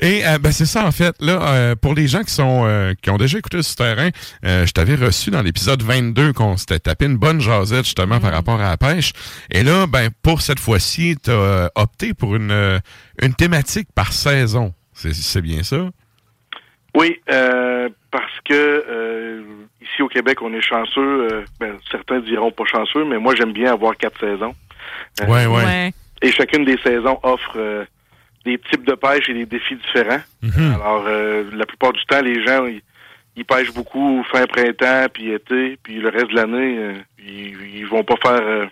Et 0.00 0.24
euh, 0.26 0.38
ben 0.38 0.52
c'est 0.52 0.66
ça 0.66 0.86
en 0.86 0.92
fait 0.92 1.14
là 1.20 1.40
euh, 1.42 1.74
pour 1.74 1.94
les 1.94 2.06
gens 2.06 2.22
qui 2.22 2.32
sont 2.32 2.62
euh, 2.64 2.94
qui 3.02 3.10
ont 3.10 3.16
déjà 3.18 3.38
écouté 3.38 3.62
ce 3.62 3.74
terrain, 3.74 4.10
euh, 4.44 4.64
je 4.64 4.72
t'avais 4.72 4.94
reçu 4.94 5.30
dans 5.30 5.42
l'épisode 5.42 5.82
22 5.82 6.32
qu'on 6.32 6.56
s'était 6.56 6.78
tapé 6.78 7.06
une 7.06 7.16
bonne 7.16 7.40
jasette 7.40 7.84
justement 7.84 8.20
par 8.20 8.32
rapport 8.32 8.60
à 8.60 8.70
la 8.70 8.76
pêche. 8.76 9.12
Et 9.50 9.62
là 9.64 9.86
ben 9.88 10.10
pour 10.22 10.40
cette 10.40 10.60
fois-ci, 10.60 11.16
tu 11.22 11.30
as 11.30 11.70
opté 11.74 12.14
pour 12.14 12.36
une 12.36 12.80
une 13.22 13.34
thématique 13.34 13.88
par 13.94 14.12
saison. 14.12 14.72
C'est 14.94 15.40
bien 15.42 15.62
ça? 15.62 15.88
Oui, 16.94 17.20
euh, 17.30 17.88
parce 18.10 18.32
que 18.44 18.52
euh, 18.88 19.42
ici 19.80 20.02
au 20.02 20.08
Québec, 20.08 20.42
on 20.42 20.52
est 20.52 20.60
chanceux. 20.60 21.28
euh, 21.32 21.44
ben, 21.60 21.76
certains 21.90 22.18
diront 22.20 22.50
pas 22.50 22.64
chanceux, 22.64 23.04
mais 23.04 23.18
moi, 23.18 23.34
j'aime 23.36 23.52
bien 23.52 23.72
avoir 23.72 23.96
quatre 23.96 24.18
saisons. 24.18 24.54
Euh, 25.22 25.26
Ouais, 25.26 25.46
ouais. 25.46 25.92
Et 26.22 26.32
chacune 26.32 26.64
des 26.64 26.76
saisons 26.82 27.18
offre 27.22 27.52
euh, 27.56 27.84
des 28.44 28.58
types 28.58 28.84
de 28.86 28.94
pêche 28.94 29.28
et 29.28 29.34
des 29.34 29.46
défis 29.46 29.76
différents. 29.76 30.22
Mhm. 30.42 30.74
Alors, 30.74 31.04
euh, 31.06 31.44
la 31.52 31.66
plupart 31.66 31.92
du 31.92 32.04
temps, 32.06 32.22
les 32.22 32.44
gens, 32.46 32.64
ils, 32.66 32.80
ils 33.36 33.44
pêchent 33.44 33.72
beaucoup 33.72 34.24
fin 34.32 34.46
printemps, 34.46 35.06
puis 35.12 35.30
été, 35.32 35.78
puis 35.82 35.96
le 35.98 36.08
reste 36.08 36.30
de 36.30 36.36
l'année, 36.36 36.76
euh, 36.78 36.94
ils, 37.18 37.56
ils 37.76 37.86
vont 37.86 38.02
pas 38.04 38.16
faire... 38.22 38.40
euh, 38.42 38.66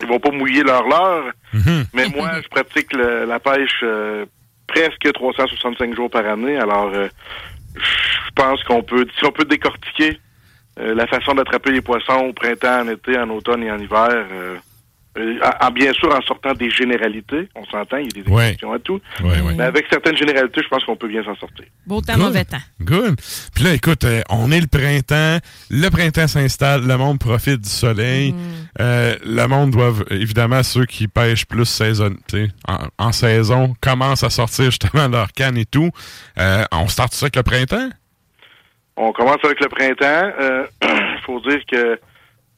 ils 0.00 0.08
vont 0.08 0.18
pas 0.18 0.32
mouiller 0.32 0.64
leur 0.64 0.82
leurre. 0.88 1.30
Mais 1.94 2.08
moi, 2.08 2.30
je 2.42 2.48
pratique 2.48 2.92
le- 2.92 3.24
la 3.24 3.38
pêche 3.38 3.80
euh, 3.84 4.26
presque 4.66 5.12
365 5.12 5.94
jours 5.94 6.10
par 6.10 6.26
année. 6.26 6.56
Alors, 6.56 6.90
euh, 6.92 7.06
je 7.76 8.30
pense 8.34 8.64
qu'on 8.64 8.82
peut, 8.82 9.06
si 9.16 9.24
on 9.24 9.30
peut 9.30 9.44
décortiquer 9.44 10.18
euh, 10.80 10.92
la 10.94 11.06
façon 11.06 11.34
d'attraper 11.34 11.70
les 11.70 11.82
poissons 11.82 12.26
au 12.28 12.32
printemps, 12.32 12.80
en 12.80 12.88
été, 12.88 13.16
en 13.16 13.28
automne 13.30 13.62
et 13.62 13.70
en 13.70 13.78
hiver, 13.78 14.26
euh, 15.18 15.38
en, 15.60 15.66
en- 15.66 15.70
bien 15.70 15.92
sûr 15.92 16.14
en 16.14 16.22
sortant 16.22 16.52
des 16.54 16.70
généralités, 16.70 17.48
on 17.54 17.64
s'entend, 17.66 17.98
il 17.98 18.04
y 18.16 18.20
a 18.20 18.22
des 18.22 18.30
Ouais. 18.30 18.44
exceptions 18.46 18.72
à 18.72 18.78
tout. 18.78 19.00
Ouais, 19.22 19.40
ouais. 19.40 19.54
Mais 19.56 19.64
avec 19.64 19.86
certaines 19.90 20.16
généralités, 20.16 20.62
je 20.62 20.68
pense 20.68 20.84
qu'on 20.84 20.96
peut 20.96 21.08
bien 21.08 21.22
s'en 21.24 21.34
sortir. 21.36 21.64
Beau 21.86 22.00
temps, 22.00 22.14
Good. 22.14 22.22
mauvais 22.22 22.44
temps. 22.44 22.56
Good. 22.80 23.16
Puis 23.54 23.64
là, 23.64 23.74
écoute, 23.74 24.04
euh, 24.04 24.22
on 24.30 24.50
est 24.50 24.60
le 24.60 24.66
printemps, 24.68 25.38
le 25.70 25.88
printemps 25.90 26.26
s'installe, 26.28 26.86
le 26.86 26.96
monde 26.96 27.18
profite 27.18 27.60
du 27.60 27.68
soleil. 27.68 28.34
Euh, 28.80 29.14
le 29.24 29.46
monde 29.46 29.72
doit, 29.72 29.92
évidemment, 30.10 30.62
ceux 30.62 30.86
qui 30.86 31.08
pêchent 31.08 31.44
plus 31.46 31.66
saison, 31.66 32.10
tu 32.28 32.46
sais, 32.46 32.48
en, 32.66 32.78
en 32.98 33.12
saison, 33.12 33.74
commencent 33.80 34.24
à 34.24 34.30
sortir 34.30 34.66
justement 34.66 35.08
leur 35.08 35.30
canne 35.32 35.58
et 35.58 35.66
tout. 35.66 35.90
Euh, 36.38 36.64
on 36.72 36.88
start 36.88 37.12
ça 37.12 37.24
avec 37.26 37.36
le 37.36 37.42
printemps? 37.42 37.90
On 38.96 39.12
commence 39.12 39.38
avec 39.44 39.58
le 39.60 39.68
printemps. 39.68 40.32
Il 40.82 41.18
faut 41.26 41.40
dire 41.40 41.60
que, 41.70 41.98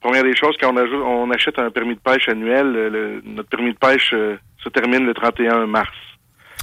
première 0.05 0.23
des 0.25 0.37
choses, 0.37 0.55
quand 0.61 0.73
on, 0.73 0.77
ajoute- 0.77 1.03
on 1.05 1.31
achète 1.31 1.59
un 1.59 1.71
permis 1.71 1.95
de 1.95 2.01
pêche 2.01 2.29
annuel, 2.29 2.67
le- 2.73 2.89
le- 2.89 3.23
notre 3.25 3.49
permis 3.49 3.73
de 3.73 3.79
pêche 3.79 4.11
euh, 4.13 4.37
se 4.63 4.69
termine 4.69 5.05
le 5.07 5.15
31 5.15 5.67
mars. 5.67 5.89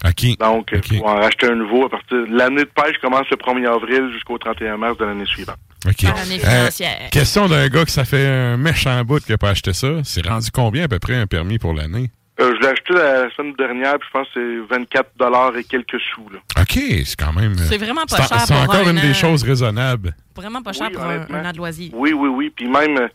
OK. 0.05 0.37
Donc, 0.39 0.69
il 0.73 0.97
faut 0.99 1.05
en 1.05 1.15
racheter 1.17 1.47
un 1.47 1.55
nouveau 1.55 1.85
à 1.85 1.89
partir... 1.89 2.17
L'année 2.29 2.63
de 2.63 2.69
pêche 2.73 2.97
commence 3.01 3.27
le 3.29 3.37
1er 3.37 3.67
avril 3.67 4.11
jusqu'au 4.13 4.37
31 4.37 4.77
mars 4.77 4.97
de 4.97 5.05
l'année 5.05 5.25
suivante. 5.27 5.57
OK. 5.85 5.99
Financière. 5.99 7.09
question 7.11 7.47
d'un 7.47 7.67
gars 7.67 7.85
que 7.85 7.91
ça 7.91 8.03
fait 8.05 8.25
un 8.27 8.57
méchant 8.57 9.03
bout 9.03 9.23
qui 9.23 9.33
a 9.33 9.37
pas 9.37 9.49
acheté 9.49 9.73
ça. 9.73 9.87
C'est 10.03 10.25
rendu 10.25 10.49
combien 10.51 10.85
à 10.85 10.87
peu 10.87 10.97
près 10.99 11.15
un 11.15 11.27
permis 11.27 11.59
pour 11.59 11.73
l'année? 11.73 12.09
Euh, 12.39 12.51
je 12.55 12.61
l'ai 12.61 12.67
acheté 12.69 12.93
la 12.93 13.29
semaine 13.35 13.53
dernière, 13.53 13.99
puis 13.99 14.07
je 14.11 14.17
pense 14.17 14.27
que 14.33 14.65
c'est 14.69 14.75
24 14.75 15.11
dollars 15.19 15.55
et 15.57 15.63
quelques 15.63 15.99
sous. 16.13 16.27
Là. 16.29 16.39
OK, 16.59 16.71
c'est 17.05 17.15
quand 17.19 17.33
même... 17.33 17.51
euh, 17.53 17.65
C'est 17.69 17.77
vraiment 17.77 18.05
pas 18.05 18.15
en- 18.21 18.25
cher 18.27 18.39
C'est 18.41 18.53
pour 18.53 18.63
encore 18.63 18.87
un 18.87 18.91
une 18.91 18.97
an. 18.97 19.01
des 19.01 19.13
choses 19.13 19.43
raisonnables. 19.43 20.15
Vraiment 20.35 20.63
pas 20.63 20.73
cher 20.73 20.87
Oui, 20.89 20.93
pour 20.95 21.03
un, 21.03 21.27
un 21.29 21.45
an 21.45 21.51
de 21.51 21.57
loisir. 21.57 21.91
Oui, 21.93 22.13
oui, 22.13 22.29
oui. 22.29 22.51
Puis 22.55 22.67
même, 22.67 22.97
euh, 22.97 23.07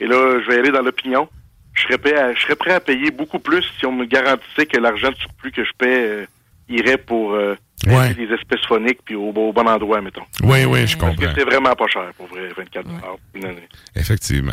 et 0.00 0.06
là, 0.06 0.40
je 0.44 0.50
vais 0.50 0.58
aller 0.58 0.70
dans 0.70 0.82
l'opinion. 0.82 1.28
Je 1.74 1.82
serais 1.82 1.98
prêt 1.98 2.18
à, 2.18 2.34
je 2.34 2.40
serais 2.40 2.56
prêt 2.56 2.72
à 2.72 2.80
payer 2.80 3.10
beaucoup 3.10 3.38
plus 3.38 3.62
si 3.78 3.86
on 3.86 3.92
me 3.92 4.04
garantissait 4.04 4.66
que 4.66 4.76
l'argent 4.78 5.10
de 5.10 5.14
surplus 5.16 5.52
que 5.52 5.64
je 5.64 5.70
paie 5.78 5.86
euh, 6.04 6.26
irait 6.68 6.98
pour 6.98 7.32
euh, 7.34 7.54
Ouais. 7.86 8.12
des 8.12 8.24
espèces 8.34 8.60
phoniques 8.68 8.98
puis 9.06 9.14
au, 9.14 9.30
au 9.30 9.52
bon 9.54 9.66
endroit, 9.66 10.02
mettons. 10.02 10.20
Oui, 10.42 10.66
oui, 10.66 10.86
je 10.86 10.98
Parce 10.98 11.16
que 11.16 11.20
comprends. 11.22 11.34
c'est 11.34 11.44
vraiment 11.44 11.74
pas 11.74 11.86
cher, 11.86 12.10
pour 12.14 12.26
vrai, 12.26 12.48
24 12.54 12.84
dollars 12.86 13.16
une 13.34 13.44
année. 13.46 13.68
Effectivement. 13.96 14.52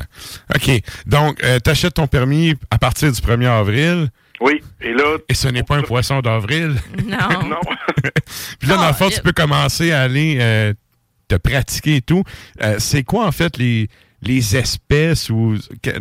OK. 0.56 0.72
Donc, 1.06 1.44
euh, 1.44 1.60
t'achètes 1.60 1.96
ton 1.96 2.08
permis 2.08 2.54
à 2.72 2.78
partir 2.78 3.12
du 3.12 3.20
1er 3.20 3.48
avril. 3.50 4.08
Oui. 4.40 4.62
Et 4.80 4.94
là. 4.94 5.18
Et 5.28 5.34
ce 5.34 5.50
n'est 5.50 5.64
pas 5.64 5.76
un 5.76 5.82
poisson 5.82 6.22
d'avril. 6.22 6.76
Non. 7.06 7.44
non. 7.50 7.60
Puis 8.60 8.70
là, 8.70 8.78
dans 8.78 8.88
le 8.88 8.94
fond, 8.94 9.10
tu 9.10 9.20
peux 9.22 9.34
commencer 9.34 9.92
à 9.92 10.04
aller 10.04 10.38
euh, 10.40 10.74
te 11.28 11.36
pratiquer 11.36 11.98
et 11.98 12.02
tout. 12.02 12.24
Euh, 12.62 12.76
c'est 12.80 13.04
quoi, 13.04 13.26
en 13.26 13.34
fait, 13.34 13.58
les, 13.58 13.90
les 14.22 14.56
espèces 14.58 15.30
ou. 15.30 15.56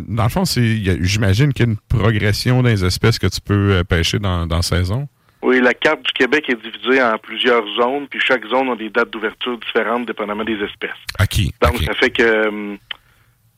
Dans 0.07 0.23
le 0.23 0.29
fond, 0.29 0.45
c'est, 0.45 0.77
j'imagine 1.01 1.53
qu'il 1.53 1.65
y 1.65 1.69
a 1.69 1.71
une 1.71 1.77
progression 1.77 2.63
des 2.63 2.83
espèces 2.83 3.19
que 3.19 3.27
tu 3.27 3.41
peux 3.41 3.73
euh, 3.73 3.83
pêcher 3.83 4.19
dans, 4.19 4.47
dans 4.47 4.61
saison? 4.61 5.07
Oui, 5.41 5.61
la 5.61 5.73
carte 5.73 6.03
du 6.03 6.11
Québec 6.13 6.49
est 6.49 6.61
divisée 6.61 7.01
en 7.01 7.17
plusieurs 7.17 7.63
zones, 7.79 8.07
puis 8.07 8.19
chaque 8.19 8.45
zone 8.47 8.69
a 8.69 8.75
des 8.75 8.89
dates 8.89 9.11
d'ouverture 9.11 9.57
différentes 9.59 10.05
dépendamment 10.07 10.43
des 10.43 10.57
espèces. 10.63 10.91
OK. 11.19 11.45
Donc, 11.61 11.81
ça 11.83 11.93
fait 11.93 12.09
que 12.09 12.47
hum, 12.47 12.77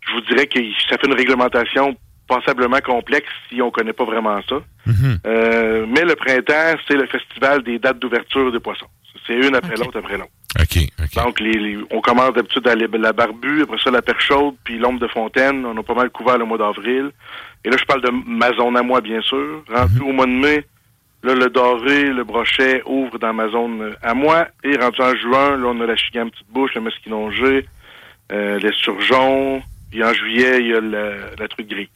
je 0.01 0.13
vous 0.13 0.21
dirais 0.21 0.47
que 0.47 0.59
ça 0.89 0.97
fait 0.97 1.07
une 1.07 1.13
réglementation 1.13 1.95
passablement 2.27 2.79
complexe 2.79 3.29
si 3.49 3.61
on 3.61 3.71
connaît 3.71 3.93
pas 3.93 4.05
vraiment 4.05 4.39
ça. 4.47 4.61
Euh, 5.25 5.85
mais 5.87 6.03
le 6.03 6.15
printemps, 6.15 6.79
c'est 6.87 6.95
le 6.95 7.07
festival 7.07 7.63
des 7.63 7.79
dates 7.79 7.99
d'ouverture 7.99 8.51
des 8.51 8.59
poissons. 8.59 8.87
C'est 9.29 9.47
une 9.47 9.55
après 9.55 9.75
l'autre 9.77 9.99
après 9.99 10.17
l'autre. 10.17 10.31
OK. 10.59 11.13
Donc, 11.23 11.39
les, 11.39 11.51
les- 11.53 11.77
on 11.91 12.01
commence 12.01 12.33
d'habitude 12.33 12.67
à 12.67 12.75
la, 12.75 12.87
la 12.87 13.13
barbue, 13.13 13.61
après 13.61 13.77
ça 13.83 13.91
la 13.91 14.01
perche 14.01 14.25
chaude, 14.25 14.55
puis 14.63 14.77
l'ombre 14.79 14.99
de 14.99 15.07
fontaine. 15.07 15.65
On 15.65 15.77
a 15.77 15.83
pas 15.83 15.93
mal 15.93 16.09
couvert 16.09 16.37
le 16.39 16.45
mois 16.45 16.57
d'avril. 16.57 17.11
Et 17.63 17.69
là, 17.69 17.77
je 17.79 17.85
parle 17.85 18.01
de 18.01 18.09
ma 18.09 18.51
zone 18.53 18.75
à 18.75 18.81
moi, 18.81 18.99
bien 19.01 19.21
sûr. 19.21 19.63
Rendu 19.71 19.99
au 20.01 20.11
mois 20.11 20.25
de 20.25 20.31
mai, 20.31 20.65
là, 21.23 21.35
le 21.35 21.49
doré, 21.49 22.05
le 22.05 22.23
brochet 22.23 22.81
ouvrent 22.85 23.19
dans 23.19 23.33
ma 23.33 23.47
zone 23.49 23.81
euh, 23.81 23.93
à 24.01 24.13
moi. 24.15 24.47
Et 24.63 24.75
rendu 24.75 24.99
en 25.01 25.15
juin, 25.15 25.57
là, 25.57 25.67
on 25.67 25.79
a 25.81 25.85
la 25.85 25.95
chigame 25.95 26.31
petite 26.31 26.49
bouche, 26.49 26.71
le 26.73 26.81
mesquinongé, 26.81 27.67
euh, 28.31 28.57
les 28.59 28.73
surgeons. 28.73 29.61
Puis 29.91 30.03
en 30.03 30.13
juillet, 30.13 30.59
il 30.61 30.67
y 30.67 30.73
a 30.73 30.81
la, 30.81 31.11
la 31.37 31.47
truc 31.47 31.67
grise. 31.69 31.87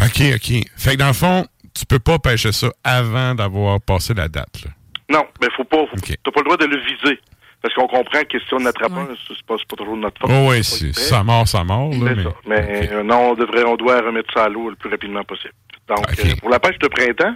OK, 0.00 0.22
OK. 0.36 0.64
Fait 0.76 0.92
que 0.92 0.96
dans 0.96 1.08
le 1.08 1.12
fond, 1.12 1.46
tu 1.74 1.86
peux 1.86 1.98
pas 1.98 2.18
pêcher 2.18 2.52
ça 2.52 2.68
avant 2.84 3.34
d'avoir 3.34 3.80
passé 3.80 4.14
la 4.14 4.28
date. 4.28 4.62
là. 4.64 4.70
Non, 5.10 5.24
mais 5.40 5.48
faut 5.56 5.64
pas. 5.64 5.78
Faut, 5.86 5.96
T'as 6.24 6.30
pas 6.30 6.40
le 6.40 6.44
droit 6.44 6.56
de 6.56 6.66
le 6.66 6.76
viser. 6.78 7.18
Parce 7.60 7.74
qu'on 7.74 7.86
comprend 7.86 8.22
que 8.28 8.40
si 8.40 8.54
on 8.54 8.58
n'attrape 8.58 8.92
pas, 8.92 9.06
c'est 9.28 9.42
pas, 9.46 9.54
pas 9.56 9.76
toujours 9.76 9.94
de 9.94 10.00
notre 10.00 10.20
faute. 10.20 10.30
Oh 10.32 10.48
oui, 10.50 10.64
C'est 10.64 10.92
ça 10.92 11.22
mort, 11.22 11.46
ça 11.46 11.62
mort. 11.62 11.90
Là, 11.90 11.96
C'est 12.08 12.14
mais... 12.16 12.22
ça. 12.24 12.30
Mais 12.44 12.90
euh, 12.92 13.02
non, 13.04 13.30
on 13.30 13.34
devrait, 13.34 13.62
on 13.64 13.76
doit 13.76 14.00
remettre 14.00 14.32
ça 14.34 14.44
à 14.44 14.48
l'eau 14.48 14.68
le 14.70 14.74
plus 14.74 14.90
rapidement 14.90 15.22
possible. 15.22 15.54
Donc, 15.86 16.04
euh, 16.18 16.34
pour 16.40 16.50
la 16.50 16.58
pêche 16.58 16.78
de 16.80 16.88
printemps, 16.88 17.34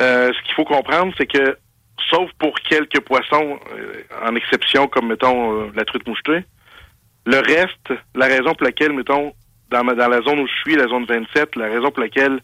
euh, 0.00 0.30
ce 0.32 0.42
qu'il 0.44 0.54
faut 0.54 0.64
comprendre, 0.64 1.12
c'est 1.16 1.26
que, 1.26 1.56
sauf 2.10 2.28
pour 2.38 2.54
quelques 2.68 3.00
poissons, 3.00 3.58
euh, 3.76 4.02
en 4.26 4.34
exception, 4.34 4.88
comme, 4.88 5.06
mettons, 5.08 5.52
euh, 5.60 5.72
la 5.76 5.84
truite 5.84 6.06
mouchetée, 6.08 6.44
le 7.26 7.36
reste, 7.38 7.92
la 8.14 8.26
raison 8.26 8.54
pour 8.54 8.64
laquelle, 8.64 8.92
mettons, 8.92 9.32
dans, 9.70 9.84
ma- 9.84 9.94
dans 9.94 10.08
la 10.08 10.20
zone 10.22 10.40
où 10.40 10.46
je 10.48 10.52
suis, 10.62 10.74
la 10.76 10.88
zone 10.88 11.04
27, 11.06 11.54
la 11.56 11.66
raison 11.66 11.90
pour 11.90 12.02
laquelle 12.02 12.40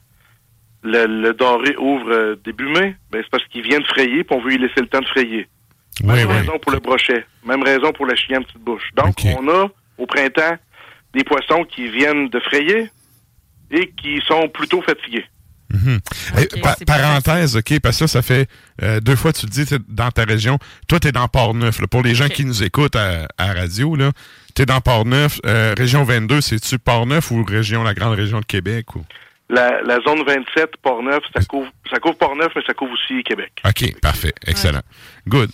le, 0.82 1.06
le 1.06 1.34
doré 1.34 1.76
ouvre 1.78 2.10
euh, 2.10 2.36
début 2.44 2.68
mai, 2.68 2.96
ben, 3.10 3.20
c'est 3.22 3.30
parce 3.30 3.44
qu'il 3.48 3.62
vient 3.62 3.80
de 3.80 3.86
frayer, 3.86 4.24
puis 4.24 4.36
on 4.36 4.40
veut 4.42 4.50
lui 4.50 4.58
laisser 4.58 4.80
le 4.80 4.86
temps 4.86 5.00
de 5.00 5.06
frayer. 5.06 5.46
Oui, 6.02 6.14
Même 6.14 6.28
oui. 6.28 6.34
raison 6.38 6.58
pour 6.60 6.72
le 6.72 6.78
brochet. 6.78 7.24
Même 7.44 7.62
raison 7.62 7.92
pour 7.92 8.06
la 8.06 8.14
chienne 8.16 8.44
petite 8.44 8.62
bouche. 8.62 8.88
Donc, 8.96 9.14
on 9.38 9.48
a, 9.48 9.66
au 9.98 10.06
printemps, 10.06 10.56
des 11.12 11.24
poissons 11.24 11.64
qui 11.64 11.88
viennent 11.90 12.28
de 12.28 12.40
frayer 12.40 12.90
et 13.70 13.90
qui 14.00 14.20
sont 14.26 14.48
plutôt 14.48 14.80
fatigués. 14.82 15.24
Mhm. 15.72 16.00
Eh, 16.38 16.60
pa- 16.60 16.76
parenthèse, 16.86 17.56
OK, 17.56 17.78
parce 17.80 17.98
que 17.98 18.04
là, 18.04 18.08
ça 18.08 18.22
fait 18.22 18.48
euh, 18.82 18.98
deux 19.00 19.14
fois 19.14 19.32
tu 19.32 19.46
te 19.46 19.50
dis, 19.52 19.64
dans 19.88 20.10
ta 20.10 20.24
région. 20.24 20.58
Toi, 20.88 20.98
tu 20.98 21.08
es 21.08 21.12
dans 21.12 21.28
Port-Neuf. 21.28 21.80
là. 21.80 21.86
Pour 21.86 22.02
les 22.02 22.14
gens 22.14 22.28
qui 22.28 22.44
nous 22.44 22.62
écoutent 22.64 22.96
à, 22.96 23.28
à 23.38 23.52
radio, 23.52 23.94
là, 23.94 24.10
tu 24.56 24.62
es 24.62 24.66
dans 24.66 24.80
Port-Neuf. 24.80 25.38
Euh, 25.46 25.74
région 25.78 26.02
22, 26.02 26.40
c'est-tu 26.40 26.78
Port-Neuf 26.80 27.30
ou 27.30 27.44
région, 27.44 27.84
la 27.84 27.94
grande 27.94 28.14
région 28.16 28.40
de 28.40 28.46
Québec? 28.46 28.96
Ou... 28.96 29.04
La, 29.50 29.82
la 29.82 30.00
zone 30.00 30.22
27, 30.24 30.76
Port-Neuf, 30.76 31.24
ça 31.34 31.44
couvre, 31.44 31.68
ça 31.90 31.98
couvre 31.98 32.16
Port-Neuf, 32.16 32.52
mais 32.54 32.62
ça 32.64 32.72
couvre 32.72 32.92
aussi 32.92 33.22
Québec. 33.24 33.52
OK, 33.66 34.00
parfait. 34.00 34.32
Excellent. 34.46 34.82
Good. 35.26 35.50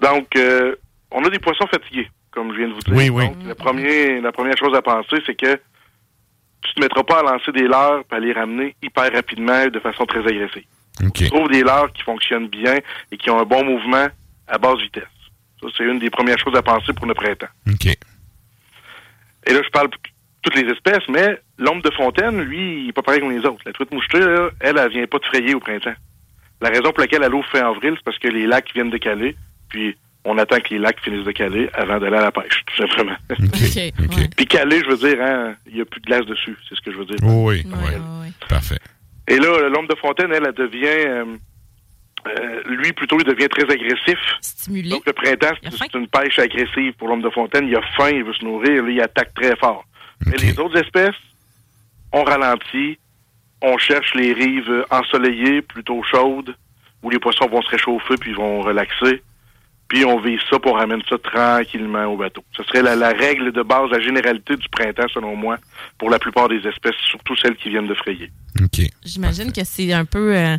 Donc, 0.00 0.28
euh, 0.36 0.76
on 1.10 1.24
a 1.24 1.30
des 1.30 1.38
poissons 1.38 1.66
fatigués, 1.66 2.10
comme 2.30 2.52
je 2.52 2.58
viens 2.58 2.68
de 2.68 2.74
vous 2.74 2.80
dire. 2.80 2.94
Oui, 2.94 3.08
oui. 3.08 3.28
Donc, 3.28 3.36
le 3.46 3.54
premier, 3.54 4.20
la 4.20 4.30
première 4.30 4.58
chose 4.58 4.76
à 4.76 4.82
penser, 4.82 5.16
c'est 5.24 5.34
que 5.34 5.58
tu 6.62 6.74
te 6.74 6.80
mettras 6.80 7.02
pas 7.02 7.20
à 7.20 7.22
lancer 7.22 7.50
des 7.52 7.66
leurres 7.66 8.02
et 8.12 8.14
à 8.14 8.20
les 8.20 8.32
ramener 8.32 8.76
hyper 8.82 9.10
rapidement 9.10 9.62
et 9.62 9.70
de 9.70 9.80
façon 9.80 10.04
très 10.04 10.20
agressive. 10.20 10.64
Tu 11.14 11.30
trouves 11.30 11.48
des 11.48 11.62
leurres 11.62 11.92
qui 11.94 12.02
fonctionnent 12.02 12.48
bien 12.48 12.76
et 13.10 13.16
qui 13.16 13.30
ont 13.30 13.40
un 13.40 13.44
bon 13.44 13.64
mouvement 13.64 14.08
à 14.46 14.58
basse 14.58 14.80
vitesse. 14.80 15.04
Ça, 15.60 15.68
c'est 15.76 15.84
une 15.84 15.98
des 15.98 16.10
premières 16.10 16.38
choses 16.38 16.54
à 16.54 16.62
penser 16.62 16.92
pour 16.92 17.06
le 17.06 17.14
printemps. 17.14 17.48
OK. 17.66 17.86
Et 17.86 19.52
là, 19.54 19.60
je 19.64 19.70
parle 19.70 19.88
pour 19.88 20.00
toutes 20.42 20.56
les 20.56 20.70
espèces, 20.70 21.06
mais 21.08 21.40
l'ombre 21.60 21.82
de 21.82 21.94
fontaine, 21.94 22.40
lui, 22.40 22.82
il 22.84 22.88
est 22.88 22.92
pas 22.92 23.02
pareil 23.02 23.20
comme 23.20 23.30
les 23.30 23.46
autres. 23.46 23.62
La 23.64 23.72
truite 23.72 23.92
mouchetée, 23.92 24.18
là, 24.18 24.50
elle, 24.60 24.78
elle 24.78 24.90
vient 24.90 25.06
pas 25.06 25.18
de 25.18 25.24
frayer 25.24 25.54
au 25.54 25.60
printemps. 25.60 25.94
La 26.60 26.70
raison 26.70 26.90
pour 26.90 27.00
laquelle 27.00 27.22
elle 27.22 27.34
ouvre 27.34 27.48
fin 27.48 27.60
avril, 27.70 27.94
c'est 27.96 28.04
parce 28.04 28.18
que 28.18 28.28
les 28.28 28.46
lacs 28.46 28.72
viennent 28.74 28.90
de 28.90 28.98
caler, 28.98 29.36
puis 29.68 29.96
on 30.24 30.36
attend 30.38 30.58
que 30.58 30.70
les 30.70 30.78
lacs 30.78 31.00
finissent 31.00 31.24
de 31.24 31.32
caler 31.32 31.70
avant 31.74 31.98
d'aller 31.98 32.16
à 32.16 32.22
la 32.22 32.32
pêche, 32.32 32.64
tout 32.66 32.76
simplement. 32.76 33.16
Puis 34.36 34.46
caler, 34.46 34.80
je 34.84 34.90
veux 34.90 34.96
dire, 35.08 35.22
hein, 35.22 35.54
il 35.66 35.78
y 35.78 35.80
a 35.80 35.84
plus 35.86 36.00
de 36.00 36.06
glace 36.06 36.26
dessus, 36.26 36.56
c'est 36.68 36.74
ce 36.74 36.80
que 36.82 36.92
je 36.92 36.98
veux 36.98 37.06
dire. 37.06 37.16
oui, 37.22 37.64
oui. 37.64 38.32
Parfait. 38.48 38.78
Et 39.28 39.38
là, 39.38 39.68
l'ombre 39.68 39.88
de 39.88 39.94
fontaine, 39.94 40.32
elle, 40.32 40.44
elle 40.46 40.52
devient... 40.52 40.86
euh, 40.86 41.24
euh, 42.26 42.62
lui, 42.66 42.92
plutôt, 42.92 43.18
il 43.18 43.24
devient 43.24 43.48
très 43.48 43.62
agressif. 43.62 44.18
Stimulé. 44.42 44.90
Donc, 44.90 45.06
le 45.06 45.12
printemps, 45.12 45.54
c'est 45.62 45.70
c'est 45.70 45.94
une 45.94 46.08
pêche 46.08 46.38
agressive 46.38 46.92
pour 46.98 47.08
l'homme 47.08 47.22
de 47.22 47.30
fontaine. 47.30 47.66
Il 47.66 47.76
a 47.76 47.82
faim, 47.96 48.10
il 48.10 48.24
veut 48.24 48.34
se 48.34 48.44
nourrir, 48.44 48.82
là, 48.82 48.90
il 48.90 49.00
attaque 49.00 49.32
très 49.34 49.56
fort. 49.56 49.84
Mais 50.26 50.36
les 50.36 50.58
autres 50.58 50.76
espèces, 50.76 51.14
on 52.12 52.24
ralentit, 52.24 52.98
on 53.62 53.78
cherche 53.78 54.14
les 54.14 54.32
rives 54.32 54.84
ensoleillées, 54.90 55.62
plutôt 55.62 56.02
chaudes, 56.02 56.54
où 57.02 57.10
les 57.10 57.18
poissons 57.18 57.46
vont 57.46 57.62
se 57.62 57.70
réchauffer 57.70 58.14
puis 58.18 58.32
vont 58.32 58.60
relaxer. 58.60 59.22
Puis 59.88 60.04
on 60.04 60.20
vise 60.20 60.38
ça 60.48 60.58
pour 60.60 60.76
ramener 60.76 61.02
ça 61.08 61.18
tranquillement 61.18 62.04
au 62.04 62.16
bateau. 62.16 62.44
Ce 62.56 62.62
serait 62.62 62.80
la, 62.80 62.94
la 62.94 63.08
règle 63.08 63.50
de 63.50 63.62
base, 63.62 63.90
la 63.90 63.98
généralité 64.00 64.56
du 64.56 64.68
printemps, 64.68 65.08
selon 65.12 65.34
moi, 65.34 65.58
pour 65.98 66.10
la 66.10 66.20
plupart 66.20 66.48
des 66.48 66.64
espèces, 66.64 66.94
surtout 67.10 67.34
celles 67.36 67.56
qui 67.56 67.70
viennent 67.70 67.88
de 67.88 67.94
frayer. 67.94 68.30
J'imagine 69.04 69.50
que 69.52 69.64
c'est 69.64 69.92
un 69.92 70.04
peu 70.04 70.36
euh, 70.36 70.56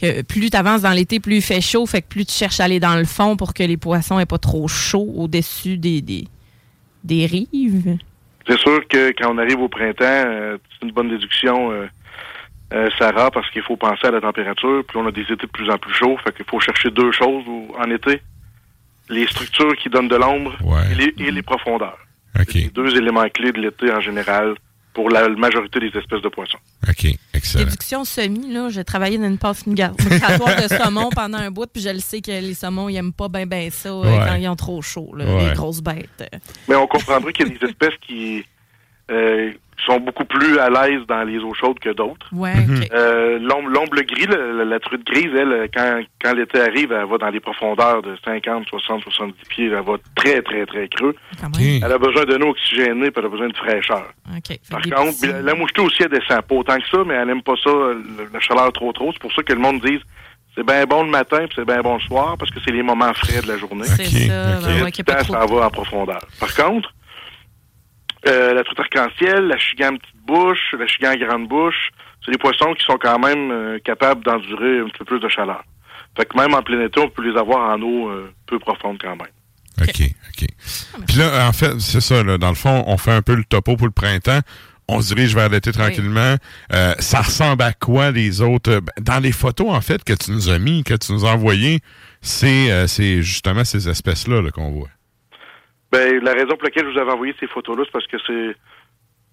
que 0.00 0.22
plus 0.22 0.48
tu 0.48 0.56
avances 0.56 0.80
dans 0.80 0.92
l'été, 0.92 1.20
plus 1.20 1.36
il 1.36 1.42
fait 1.42 1.60
chaud, 1.60 1.84
fait 1.84 2.00
que 2.00 2.08
plus 2.08 2.24
tu 2.24 2.32
cherches 2.32 2.60
à 2.60 2.64
aller 2.64 2.80
dans 2.80 2.96
le 2.96 3.04
fond 3.04 3.36
pour 3.36 3.52
que 3.52 3.62
les 3.62 3.76
poissons 3.76 4.18
aient 4.18 4.24
pas 4.24 4.38
trop 4.38 4.66
chaud 4.66 5.12
au-dessus 5.14 5.76
des, 5.76 6.00
des, 6.00 6.26
des 7.04 7.26
rives. 7.26 7.98
C'est 8.50 8.58
sûr 8.58 8.80
que 8.88 9.12
quand 9.12 9.32
on 9.32 9.38
arrive 9.38 9.60
au 9.60 9.68
printemps, 9.68 10.04
euh, 10.04 10.58
c'est 10.72 10.84
une 10.84 10.92
bonne 10.92 11.08
déduction, 11.08 11.70
euh, 11.70 11.86
euh, 12.72 12.90
Sarah, 12.98 13.30
parce 13.30 13.48
qu'il 13.50 13.62
faut 13.62 13.76
penser 13.76 14.08
à 14.08 14.10
la 14.10 14.20
température. 14.20 14.82
Puis 14.88 14.98
on 14.98 15.06
a 15.06 15.12
des 15.12 15.22
étés 15.22 15.36
de 15.36 15.46
plus 15.46 15.70
en 15.70 15.78
plus 15.78 15.94
chauds, 15.94 16.16
fait 16.24 16.34
qu'il 16.34 16.44
faut 16.46 16.58
chercher 16.58 16.90
deux 16.90 17.12
choses 17.12 17.44
en 17.78 17.88
été. 17.92 18.20
Les 19.08 19.24
structures 19.28 19.76
qui 19.76 19.88
donnent 19.88 20.08
de 20.08 20.16
l'ombre 20.16 20.56
et, 20.90 20.94
les, 20.96 21.14
et 21.26 21.30
les 21.30 21.42
profondeurs. 21.42 21.98
C'est 22.34 22.54
les 22.54 22.70
deux 22.70 22.96
éléments 22.96 23.28
clés 23.28 23.52
de 23.52 23.60
l'été 23.60 23.92
en 23.92 24.00
général 24.00 24.56
pour 24.92 25.08
la 25.10 25.28
majorité 25.28 25.78
des 25.80 25.86
espèces 25.98 26.20
de 26.22 26.28
poissons. 26.28 26.58
OK, 26.88 27.06
excellent. 27.34 27.64
Déduction 27.64 28.04
semi, 28.04 28.52
là, 28.52 28.68
j'ai 28.70 28.84
travaillé 28.84 29.18
dans 29.18 29.26
une 29.28 29.38
passe 29.38 29.66
migratoire 29.66 30.56
de 30.56 30.68
saumon 30.68 31.10
pendant 31.14 31.38
un 31.38 31.50
bout, 31.50 31.66
puis 31.72 31.82
je 31.82 31.90
le 31.90 32.00
sais 32.00 32.20
que 32.20 32.30
les 32.30 32.54
saumons, 32.54 32.88
ils 32.88 32.96
aiment 32.96 33.12
pas 33.12 33.28
bien 33.28 33.46
ben 33.46 33.70
ça 33.70 33.94
Ouais. 33.94 34.18
quand 34.26 34.34
ils 34.34 34.48
ont 34.48 34.56
trop 34.56 34.82
chaud, 34.82 35.12
là, 35.16 35.24
Ouais. 35.24 35.48
les 35.50 35.54
grosses 35.54 35.80
bêtes. 35.82 36.28
Mais 36.68 36.74
on 36.76 36.86
comprendrait 36.86 37.32
qu'il 37.32 37.48
y 37.48 37.50
a 37.54 37.58
des 37.58 37.66
espèces 37.66 37.94
qui 38.06 38.44
euh, 39.10 39.50
sont 39.86 39.98
beaucoup 39.98 40.26
plus 40.26 40.58
à 40.58 40.68
l'aise 40.68 41.00
dans 41.08 41.22
les 41.24 41.38
eaux 41.38 41.54
chaudes 41.54 41.78
que 41.78 41.88
d'autres. 41.88 42.26
Ouais, 42.32 42.54
Mhm. 42.54 42.84
Euh, 42.92 43.38
l'ombre, 43.38 43.70
l'ombre 43.70 44.02
gris, 44.02 44.26
la, 44.26 44.36
la- 44.36 44.64
la 44.66 44.78
truite 44.78 45.06
grise, 45.06 45.30
elle, 45.34 45.70
quand, 45.74 46.00
quand 46.22 46.34
l'été 46.34 46.60
arrive, 46.60 46.92
elle 46.92 47.06
va 47.06 47.16
dans 47.16 47.30
des 47.30 47.40
profondeurs 47.40 48.02
de 48.02 48.14
50, 48.22 48.66
60, 48.68 49.02
70 49.04 49.34
pieds. 49.48 49.66
Elle 49.66 49.82
va 49.82 49.94
très, 50.14 50.42
très, 50.42 50.66
très 50.66 50.86
creux. 50.88 51.16
Elle 51.82 51.92
a 51.92 51.96
besoin 51.98 52.24
d'un 52.26 52.42
eau 52.42 52.50
oxygénée, 52.50 53.10
puis 53.10 53.20
elle 53.20 53.24
a 53.24 53.28
besoin 53.30 53.48
de 53.48 53.56
fraîcheur. 53.56 54.06
Par 54.70 54.82
contre, 54.98 55.18
petits- 55.18 55.32
la, 55.32 55.40
la 55.42 55.54
mouchetée 55.54 55.80
aussi, 55.80 56.02
elle 56.02 56.10
descend 56.10 56.42
pas 56.42 56.54
autant 56.56 56.76
que 56.78 56.86
ça, 56.90 56.98
mais 57.06 57.14
elle 57.14 57.28
n'aime 57.28 57.42
pas 57.42 57.54
ça, 57.64 57.70
le- 57.70 58.28
la 58.34 58.40
chaleur 58.40 58.70
trop 58.74 58.92
trop. 58.92 59.10
C'est 59.14 59.22
pour 59.22 59.32
ça 59.32 59.42
que 59.42 59.52
le 59.54 59.60
monde 59.60 59.80
dise 59.80 60.00
c'est 60.56 60.66
bien 60.66 60.84
bon 60.84 61.04
le 61.04 61.10
matin, 61.10 61.38
puis 61.46 61.52
c'est 61.56 61.64
bien 61.64 61.80
bon 61.80 61.94
le 61.94 62.00
soir, 62.00 62.36
parce 62.36 62.50
que 62.50 62.58
c'est 62.62 62.72
les 62.72 62.82
moments 62.82 63.14
frais 63.14 63.40
de 63.40 63.48
la 63.48 63.56
journée. 63.56 63.84
C'est 63.84 64.04
ça, 64.28 64.44
ben 64.68 64.74
ouais, 64.84 64.90
pas 65.04 65.14
trop- 65.24 65.32
s'en 65.34 65.46
va 65.46 65.66
en 65.66 65.70
profondeur. 65.70 66.20
Par 66.38 66.54
contre, 66.54 66.92
euh, 68.26 68.54
la 68.54 68.64
truite 68.64 68.80
arc-en-ciel, 68.80 69.46
la 69.46 69.58
chigan 69.58 69.96
petite 69.96 70.16
bouche, 70.26 70.74
la 70.78 70.86
chigan 70.86 71.14
grande 71.16 71.48
bouche, 71.48 71.90
c'est 72.24 72.32
des 72.32 72.38
poissons 72.38 72.74
qui 72.74 72.84
sont 72.84 72.98
quand 72.98 73.18
même 73.18 73.50
euh, 73.50 73.78
capables 73.82 74.24
d'endurer 74.24 74.80
un 74.80 74.84
petit 74.84 74.98
peu 74.98 75.04
plus 75.04 75.20
de 75.20 75.28
chaleur. 75.28 75.62
Fait 76.16 76.26
que 76.26 76.36
même 76.36 76.54
en 76.54 76.62
plein 76.62 76.84
été, 76.84 77.00
on 77.00 77.08
peut 77.08 77.22
les 77.22 77.38
avoir 77.38 77.70
en 77.70 77.80
eau 77.80 78.08
euh, 78.08 78.32
peu 78.46 78.58
profonde 78.58 78.98
quand 79.00 79.16
même. 79.16 79.28
OK, 79.80 80.10
OK. 80.28 80.46
Puis 81.06 81.16
là, 81.16 81.48
en 81.48 81.52
fait, 81.52 81.78
c'est 81.80 82.00
ça, 82.00 82.22
là, 82.22 82.36
dans 82.36 82.50
le 82.50 82.54
fond, 82.54 82.84
on 82.86 82.98
fait 82.98 83.12
un 83.12 83.22
peu 83.22 83.34
le 83.34 83.44
topo 83.44 83.76
pour 83.76 83.86
le 83.86 83.92
printemps. 83.92 84.40
On 84.88 85.00
se 85.00 85.14
dirige 85.14 85.34
vers 85.34 85.48
l'été 85.48 85.70
tranquillement. 85.70 86.34
Euh, 86.72 86.94
ça 86.98 87.22
ressemble 87.22 87.62
à 87.62 87.72
quoi 87.72 88.10
les 88.10 88.40
autres? 88.40 88.80
ben, 88.80 88.92
Dans 89.00 89.20
les 89.20 89.30
photos, 89.30 89.68
en 89.70 89.80
fait, 89.80 90.02
que 90.02 90.12
tu 90.12 90.32
nous 90.32 90.48
as 90.48 90.58
mis, 90.58 90.82
que 90.82 90.94
tu 90.94 91.12
nous 91.12 91.24
as 91.24 91.30
envoyées, 91.30 91.78
c'est 92.20 92.72
euh, 92.72 92.86
c'est 92.88 93.22
justement 93.22 93.64
ces 93.64 93.88
espèces-là 93.88 94.42
là, 94.42 94.50
qu'on 94.50 94.70
voit. 94.70 94.88
Ben, 95.92 96.22
la 96.22 96.32
raison 96.32 96.50
pour 96.56 96.64
laquelle 96.64 96.86
je 96.86 96.92
vous 96.92 96.98
avais 96.98 97.12
envoyé 97.12 97.34
ces 97.40 97.46
photos-là, 97.48 97.84
c'est 97.84 97.92
parce 97.92 98.06
que 98.06 98.16
c'est 98.26 98.56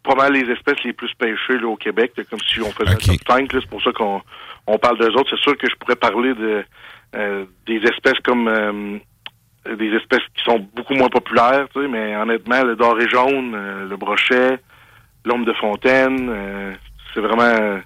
probablement 0.03 0.45
les 0.45 0.53
espèces 0.53 0.84
les 0.84 0.93
plus 0.93 1.13
pêchées 1.15 1.57
là, 1.59 1.67
au 1.67 1.75
Québec, 1.75 2.13
là, 2.17 2.23
comme 2.29 2.39
si 2.39 2.61
on 2.61 2.71
faisait 2.71 2.91
un 2.91 2.95
top 2.95 3.17
5. 3.27 3.53
là, 3.53 3.59
C'est 3.61 3.69
pour 3.69 3.81
ça 3.84 3.91
qu'on 3.91 4.21
on 4.65 4.77
parle 4.77 4.97
d'eux 4.97 5.11
autres. 5.11 5.29
C'est 5.29 5.41
sûr 5.43 5.57
que 5.57 5.69
je 5.69 5.75
pourrais 5.75 5.95
parler 5.95 6.34
de 6.34 6.63
euh, 7.15 7.45
des 7.65 7.77
espèces 7.77 8.19
comme 8.23 8.47
euh, 8.47 8.97
des 9.75 9.93
espèces 9.95 10.23
qui 10.35 10.43
sont 10.43 10.59
beaucoup 10.75 10.93
moins 10.93 11.09
populaires, 11.09 11.67
tu 11.73 11.81
sais, 11.81 11.88
mais 11.88 12.15
honnêtement, 12.15 12.63
le 12.63 12.75
doré 12.75 13.07
jaune, 13.09 13.53
euh, 13.55 13.88
le 13.88 13.97
brochet, 13.97 14.59
l'ombre 15.25 15.45
de 15.45 15.53
fontaine, 15.53 16.29
euh, 16.29 16.73
c'est 17.13 17.21
vraiment 17.21 17.43
euh, 17.43 17.79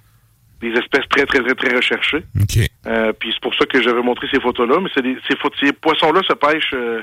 des 0.60 0.70
espèces 0.72 1.08
très, 1.08 1.26
très, 1.26 1.40
très, 1.40 1.54
très 1.54 1.76
recherchées. 1.76 2.22
Euh, 2.86 3.12
puis 3.12 3.30
c'est 3.32 3.42
pour 3.42 3.54
ça 3.54 3.64
que 3.66 3.82
j'avais 3.82 4.02
montré 4.02 4.26
ces 4.32 4.40
photos-là, 4.40 4.78
mais 4.80 4.90
c'est 4.94 5.02
des, 5.02 5.16
ces, 5.28 5.36
ces 5.60 5.72
poissons-là 5.72 6.20
se 6.22 6.34
pêchent 6.34 6.74
euh, 6.74 7.02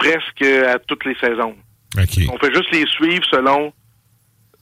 presque 0.00 0.42
à 0.42 0.78
toutes 0.78 1.04
les 1.04 1.14
saisons. 1.16 1.54
On 1.96 2.38
fait 2.38 2.54
juste 2.54 2.70
les 2.72 2.86
suivre 2.86 3.24
selon 3.30 3.72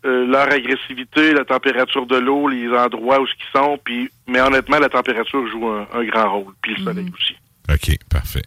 euh, 0.05 0.27
leur 0.27 0.51
agressivité, 0.53 1.33
la 1.33 1.45
température 1.45 2.07
de 2.07 2.17
l'eau, 2.17 2.49
les 2.49 2.69
endroits 2.69 3.21
où 3.21 3.27
ce 3.27 3.35
qu'ils 3.35 3.61
sont, 3.61 3.79
puis 3.85 4.11
mais 4.27 4.41
honnêtement, 4.41 4.79
la 4.79 4.89
température 4.89 5.47
joue 5.49 5.67
un, 5.69 5.87
un 5.93 6.05
grand 6.05 6.33
rôle, 6.33 6.55
puis 6.63 6.75
le 6.77 6.85
soleil 6.85 7.13
aussi. 7.15 7.37
OK, 7.71 7.97
parfait. 8.09 8.43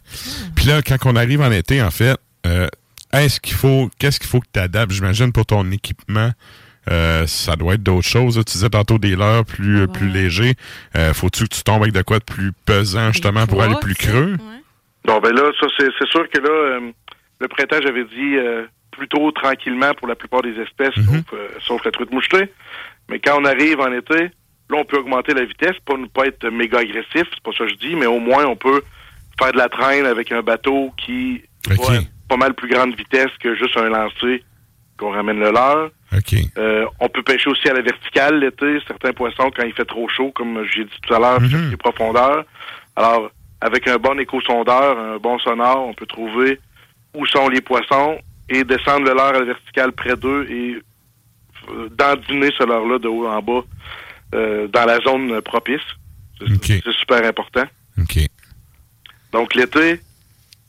Puis 0.56 0.66
là, 0.66 0.82
quand 0.82 0.96
on 1.06 1.16
arrive 1.16 1.40
en 1.40 1.52
été, 1.52 1.80
en 1.82 1.90
fait, 1.90 2.16
euh, 2.46 2.66
est-ce 3.12 3.40
qu'il 3.40 3.54
faut, 3.54 3.88
qu'est-ce 3.98 4.18
qu'il 4.18 4.28
faut 4.28 4.40
que 4.40 4.48
tu 4.52 4.58
adaptes? 4.60 4.92
J'imagine 4.92 5.32
pour 5.32 5.46
ton 5.46 5.70
équipement, 5.70 6.32
euh, 6.90 7.26
ça 7.28 7.54
doit 7.54 7.74
être 7.74 7.82
d'autres 7.82 8.08
choses. 8.08 8.34
Tu 8.44 8.52
disais 8.54 8.70
tantôt 8.70 8.98
des 8.98 9.14
leurres 9.14 9.44
plus, 9.44 9.86
plus 9.86 10.08
légers. 10.08 10.54
Euh, 10.96 11.14
Faut-tu 11.14 11.44
que 11.44 11.54
tu 11.54 11.62
tombes 11.62 11.82
avec 11.82 11.94
de 11.94 12.02
quoi 12.02 12.18
de 12.18 12.24
plus 12.24 12.52
pesant, 12.64 13.12
justement, 13.12 13.46
pour 13.46 13.62
aller 13.62 13.76
plus 13.80 13.94
creux? 13.94 14.36
Bon, 15.04 15.18
ben 15.20 15.34
là, 15.34 15.50
ça, 15.60 15.66
c'est 15.78 15.88
c'est 15.98 16.08
sûr 16.08 16.28
que 16.28 16.38
là, 16.38 16.50
euh, 16.50 16.90
le 17.40 17.48
printemps, 17.48 17.80
j'avais 17.82 18.04
dit 18.04 18.36
euh, 18.36 18.64
plutôt 18.90 19.30
tranquillement 19.32 19.92
pour 19.94 20.06
la 20.08 20.14
plupart 20.14 20.42
des 20.42 20.58
espèces, 20.60 20.94
sauf, 20.94 21.32
euh, 21.32 21.48
sauf 21.60 21.84
la 21.84 21.90
truite 21.90 22.12
mouchetée. 22.12 22.52
Mais 23.08 23.18
quand 23.18 23.40
on 23.40 23.44
arrive 23.44 23.80
en 23.80 23.92
été, 23.92 24.24
là, 24.70 24.76
on 24.78 24.84
peut 24.84 24.98
augmenter 24.98 25.34
la 25.34 25.44
vitesse, 25.44 25.76
pas 25.84 25.96
ne 25.96 26.06
pas 26.06 26.26
être 26.26 26.48
méga 26.48 26.78
agressif, 26.78 27.24
c'est 27.30 27.42
pas 27.42 27.50
ça 27.56 27.64
que 27.64 27.70
je 27.70 27.74
dis, 27.76 27.96
mais 27.96 28.06
au 28.06 28.20
moins, 28.20 28.44
on 28.46 28.56
peut 28.56 28.82
faire 29.38 29.52
de 29.52 29.58
la 29.58 29.68
traîne 29.68 30.06
avec 30.06 30.30
un 30.30 30.42
bateau 30.42 30.92
qui 30.96 31.42
OK. 31.70 31.78
va 31.78 31.94
à 31.96 32.00
pas 32.28 32.36
mal 32.36 32.54
plus 32.54 32.68
grande 32.68 32.94
vitesse 32.96 33.30
que 33.40 33.54
juste 33.56 33.76
un 33.76 33.88
lancer 33.88 34.44
qu'on 34.98 35.10
ramène 35.10 35.40
le 35.40 35.50
leurre. 35.50 35.90
OK. 36.16 36.34
Euh, 36.58 36.86
on 37.00 37.08
peut 37.08 37.22
pêcher 37.22 37.50
aussi 37.50 37.68
à 37.68 37.72
la 37.72 37.80
verticale 37.82 38.38
l'été, 38.38 38.78
certains 38.86 39.12
poissons 39.12 39.50
quand 39.56 39.64
il 39.64 39.72
fait 39.72 39.84
trop 39.84 40.08
chaud, 40.08 40.30
comme 40.34 40.64
j'ai 40.72 40.84
dit 40.84 41.00
tout 41.02 41.12
à 41.14 41.18
l'heure, 41.18 41.40
Mhm. 41.40 41.48
sur 41.48 41.58
les 41.58 41.76
profondeurs. 41.76 42.44
Alors, 42.94 43.30
avec 43.62 43.86
un 43.88 43.96
bon 43.96 44.18
écho-sondeur, 44.18 44.98
un 44.98 45.16
bon 45.18 45.38
sonore, 45.38 45.86
on 45.86 45.94
peut 45.94 46.06
trouver 46.06 46.58
où 47.14 47.24
sont 47.26 47.48
les 47.48 47.60
poissons 47.60 48.18
et 48.48 48.64
descendre 48.64 49.06
le 49.06 49.14
leurre 49.14 49.28
à 49.36 49.40
la 49.40 49.44
verticale 49.44 49.92
près 49.92 50.16
d'eux 50.16 50.46
et 50.50 50.82
euh, 51.70 51.88
dandiner 51.90 52.50
ce 52.58 52.64
leurre-là 52.64 52.98
de 52.98 53.08
haut 53.08 53.26
en 53.28 53.40
bas 53.40 53.62
euh, 54.34 54.66
dans 54.68 54.84
la 54.84 54.98
zone 55.00 55.40
propice. 55.42 55.80
C'est 56.84 56.92
super 56.92 57.24
important. 57.24 57.64
Donc 59.32 59.54
l'été, 59.54 60.00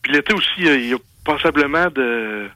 puis 0.01 0.13
l'été 0.13 0.33
aussi, 0.33 0.49
il 0.59 0.65
y 0.65 0.69
a- 0.69 0.75
il 0.75 0.89
y, 0.89 0.93
a 0.93 0.97
passablement 1.25 1.87
de, 1.89 2.47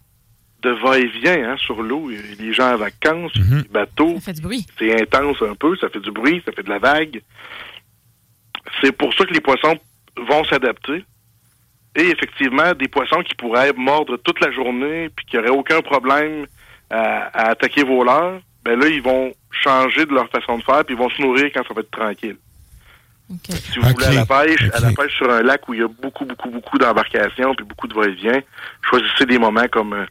de 0.61 0.69
va-et-vient 0.69 1.49
hein, 1.51 1.57
sur 1.57 1.81
l'eau. 1.81 2.11
Il 2.11 2.18
y 2.18 2.19
a 2.19 2.45
Les 2.45 2.53
gens 2.53 2.73
en 2.73 2.77
vacances, 2.77 3.31
les 3.64 3.69
bateaux. 3.69 4.15
Ça 4.19 4.26
fait 4.27 4.34
du 4.34 4.41
bruit. 4.41 4.65
C'est 4.77 5.01
intense 5.01 5.38
un 5.41 5.55
peu, 5.55 5.76
ça 5.77 5.89
fait 5.89 5.99
du 6.01 6.11
bruit, 6.11 6.41
ça 6.45 6.51
fait 6.51 6.64
de 6.64 6.69
la 6.69 6.80
vague. 6.80 7.22
C'est 8.81 8.91
pour 8.91 9.14
ça 9.14 9.26
que 9.26 9.34
les 9.34 9.41
poissons 9.41 9.77
vont 10.27 10.44
s'adapter. 10.45 11.03
Et 11.95 12.10
effectivement, 12.10 12.73
des 12.73 12.88
poissons 12.88 13.23
qui 13.23 13.35
pourraient 13.35 13.73
mordre 13.73 14.18
toute 14.18 14.39
la 14.39 14.52
journée 14.52 15.10
puis 15.15 15.26
qui 15.26 15.35
n'auraient 15.35 15.49
aucun 15.49 15.81
problème 15.81 16.45
à, 16.89 17.23
à 17.34 17.49
attaquer 17.49 17.84
vos 17.84 18.03
leurres, 18.03 18.39
ben 18.64 18.80
là, 18.80 18.88
ils 18.88 19.02
vont 19.02 19.34
changer 19.49 20.06
de 20.06 20.14
leur 20.14 20.30
façon 20.30 20.57
de 20.57 20.64
faire 20.64 20.85
puis 20.85 20.95
ils 20.95 20.98
vont 20.98 21.10
se 21.10 21.22
nourrir 21.22 21.49
quand 21.53 21.64
ça 21.68 21.73
va 21.73 21.81
être 21.81 21.91
tranquille. 21.91 22.38
Si 23.45 23.80
vous 23.80 23.89
voulez 23.89 24.06
à 24.06 24.14
la 24.14 24.26
pêche, 24.26 24.69
à 24.73 24.80
la 24.80 24.91
pêche 24.94 25.15
sur 25.18 25.30
un 25.30 25.41
lac 25.41 25.68
où 25.68 25.73
il 25.73 25.81
y 25.81 25.84
a 25.84 25.88
beaucoup, 25.88 26.23
beaucoup, 26.26 26.49
beaucoup 26.49 26.77
d'embarcations 26.77 27.53
puis 27.56 27.65
beaucoup 27.65 27.88
de 27.88 27.94
va-et-vient, 27.94 28.41
choisissez 28.89 29.26
des 29.26 29.38
moments 29.38 29.68
comme 29.69 29.94
euh, 29.94 30.06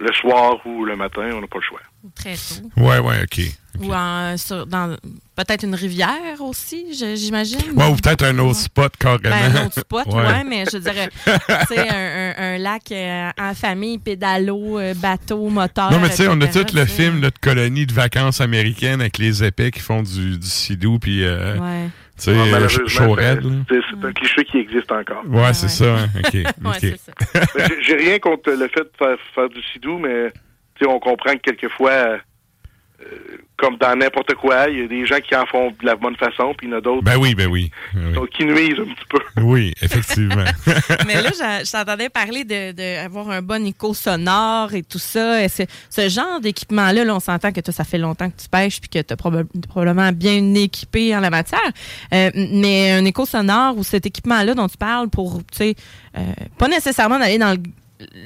le 0.00 0.12
soir 0.12 0.56
ou 0.66 0.84
le 0.84 0.96
matin, 0.96 1.30
on 1.32 1.40
n'a 1.40 1.46
pas 1.46 1.58
le 1.58 1.62
choix. 1.62 1.80
Très 2.16 2.34
tôt. 2.34 2.68
Ouais, 2.76 2.98
ouais, 2.98 3.22
OK. 3.22 3.40
Ou 3.82 3.92
en, 3.94 4.36
sur, 4.36 4.66
dans 4.66 4.96
peut-être 5.36 5.64
une 5.64 5.74
rivière 5.74 6.40
aussi, 6.40 6.86
j'imagine. 7.16 7.58
Ouais, 7.74 7.86
ou 7.88 7.96
peut-être 7.96 8.24
un 8.24 8.38
autre 8.38 8.56
spot 8.58 8.92
carrément. 8.98 9.20
Ben, 9.22 9.56
un 9.56 9.66
autre 9.66 9.80
spot, 9.80 10.06
ouais. 10.12 10.14
Ouais. 10.14 10.44
mais 10.44 10.64
je 10.70 10.78
dirais, 10.78 11.08
tu 11.24 11.30
sais, 11.74 11.88
un, 11.88 11.94
un- 11.94 12.54
un 12.54 12.58
lac 12.58 12.90
euh, 12.92 13.30
en 13.38 13.54
famille, 13.54 13.98
pédalo, 13.98 14.78
euh, 14.78 14.94
bateau, 14.94 15.48
moteur. 15.48 15.90
Non, 15.90 15.98
mais 16.00 16.08
tu 16.10 16.16
sais, 16.16 16.28
on 16.28 16.40
a 16.40 16.46
tout 16.46 16.64
le 16.74 16.86
sais. 16.86 16.86
film 16.86 17.20
de 17.20 17.30
colonie 17.40 17.86
de 17.86 17.92
vacances 17.92 18.40
américaines 18.40 19.00
avec 19.00 19.18
les 19.18 19.44
épais 19.44 19.70
qui 19.70 19.80
font 19.80 20.02
du, 20.02 20.38
du 20.38 20.46
sidou, 20.46 20.98
puis, 20.98 21.24
euh, 21.24 21.58
Ouais. 21.58 21.86
tu 22.16 22.22
sais, 22.24 22.32
Ouais, 22.32 22.54
euh, 22.54 22.68
chaud 22.68 23.16
c'est- 23.18 23.26
un 24.06 24.12
cliché 24.12 24.44
qui 24.44 24.58
existe 24.58 24.90
encore. 24.92 25.22
Ouais, 25.28 25.52
c'est 25.52 25.68
ça. 25.68 25.84
hein. 25.96 26.08
OK. 26.18 26.32
Ouais, 26.34 26.44
OK. 26.64 26.76
c'est 26.80 26.96
ça. 27.00 27.12
Mais 27.54 27.64
j'ai- 27.68 27.82
J'ai 27.82 27.94
rien 27.96 28.18
contre 28.18 28.50
le 28.52 28.68
fait 28.68 28.80
de 28.84 28.90
faire, 28.98 29.16
faire 29.34 29.48
du 29.48 29.62
sidou, 29.72 29.98
mais 29.98 30.32
tu 30.78 30.84
sais, 30.84 30.90
on 30.90 30.98
comprend 30.98 31.32
que 31.34 31.40
quelquefois, 31.50 32.18
comme 33.56 33.76
dans 33.78 33.96
n'importe 33.96 34.34
quoi, 34.34 34.68
il 34.68 34.80
y 34.80 34.82
a 34.82 34.86
des 34.86 35.06
gens 35.06 35.16
qui 35.26 35.34
en 35.34 35.46
font 35.46 35.70
de 35.70 35.86
la 35.86 35.96
bonne 35.96 36.14
façon, 36.16 36.52
puis 36.58 36.66
il 36.66 36.70
y 36.70 36.74
en 36.74 36.76
a 36.76 36.80
d'autres 36.82 37.02
Ben 37.02 37.16
oui, 37.16 37.34
ben 37.34 37.46
oui. 37.48 37.70
Ben 37.94 38.08
oui. 38.08 38.12
donc, 38.12 38.28
qui 38.30 38.44
nuisent 38.44 38.78
un 38.78 38.84
petit 38.84 39.06
peu. 39.08 39.18
Oui, 39.42 39.72
effectivement. 39.80 40.44
Mais 41.06 41.22
là, 41.22 41.30
je 41.64 41.70
t'entendais 41.70 42.08
parler 42.10 42.44
de, 42.44 42.72
de 42.72 43.04
avoir 43.04 43.30
un 43.30 43.40
bon 43.40 43.64
écho 43.66 43.94
sonore 43.94 44.74
et 44.74 44.82
tout 44.82 44.98
ça. 44.98 45.42
Et 45.42 45.48
c'est- 45.48 45.68
ce 45.88 46.08
genre 46.10 46.40
d'équipement-là, 46.40 47.04
là, 47.04 47.14
on 47.14 47.20
s'entend 47.20 47.50
que 47.52 47.60
toi, 47.60 47.72
ça 47.72 47.84
fait 47.84 47.98
longtemps 47.98 48.28
que 48.28 48.36
tu 48.42 48.48
pêches 48.48 48.80
puis 48.80 48.90
que 48.90 48.98
tu 48.98 49.14
es 49.14 49.16
probablement 49.16 50.12
bien 50.12 50.54
équipé 50.54 51.16
en 51.16 51.20
la 51.20 51.30
matière. 51.30 51.60
Euh, 52.12 52.30
mais 52.34 52.92
un 52.92 53.04
écho 53.06 53.24
sonore 53.24 53.78
ou 53.78 53.84
cet 53.84 54.04
équipement-là 54.04 54.54
dont 54.54 54.68
tu 54.68 54.76
parles 54.76 55.08
pour, 55.08 55.38
tu 55.38 55.58
sais, 55.58 55.74
euh, 56.18 56.20
pas 56.58 56.68
nécessairement 56.68 57.18
d'aller 57.18 57.38
dans 57.38 57.52
le, 57.52 57.58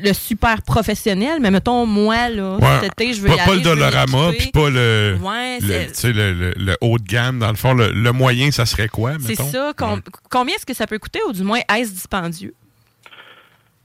le 0.03 0.13
super 0.13 0.63
professionnel, 0.63 1.39
mais 1.41 1.51
mettons, 1.51 1.87
moi, 1.87 2.29
là, 2.29 2.57
Ouais. 2.57 2.81
cet 2.83 2.93
été, 3.01 3.13
je 3.13 3.23
veux 3.23 3.29
pas, 3.29 3.35
y 3.35 3.37
pas 3.37 3.43
aller. 3.45 3.55
le 3.57 3.61
Dolorama, 3.63 4.33
puis 4.39 4.51
pas 4.51 4.69
le, 4.71 5.17
Ouais, 5.23 5.59
le, 5.61 5.67
c'est- 5.67 5.87
tu 5.89 5.95
sais, 5.95 6.13
le, 6.13 6.33
le- 6.33 6.55
le 6.57 6.77
haut 6.81 6.99
de 6.99 7.05
gamme. 7.05 7.39
Dans 7.39 7.51
le 7.51 7.57
fond, 7.57 7.75
le, 7.75 7.91
le 7.93 8.13
moyen, 8.13 8.51
ça 8.51 8.67
serait 8.67 8.89
quoi, 8.89 9.13
C'est 9.21 9.29
mettons? 9.31 9.49
ça. 9.51 9.73
Com- 9.77 10.03
Combien 10.31 10.57
est-ce 10.57 10.67
que 10.67 10.75
ça 10.75 10.87
peut 10.87 10.99
coûter, 10.99 11.21
ou 11.29 11.33
du 11.33 11.43
moins, 11.45 11.61
est-ce 11.73 11.93
dispendieux? 11.93 12.55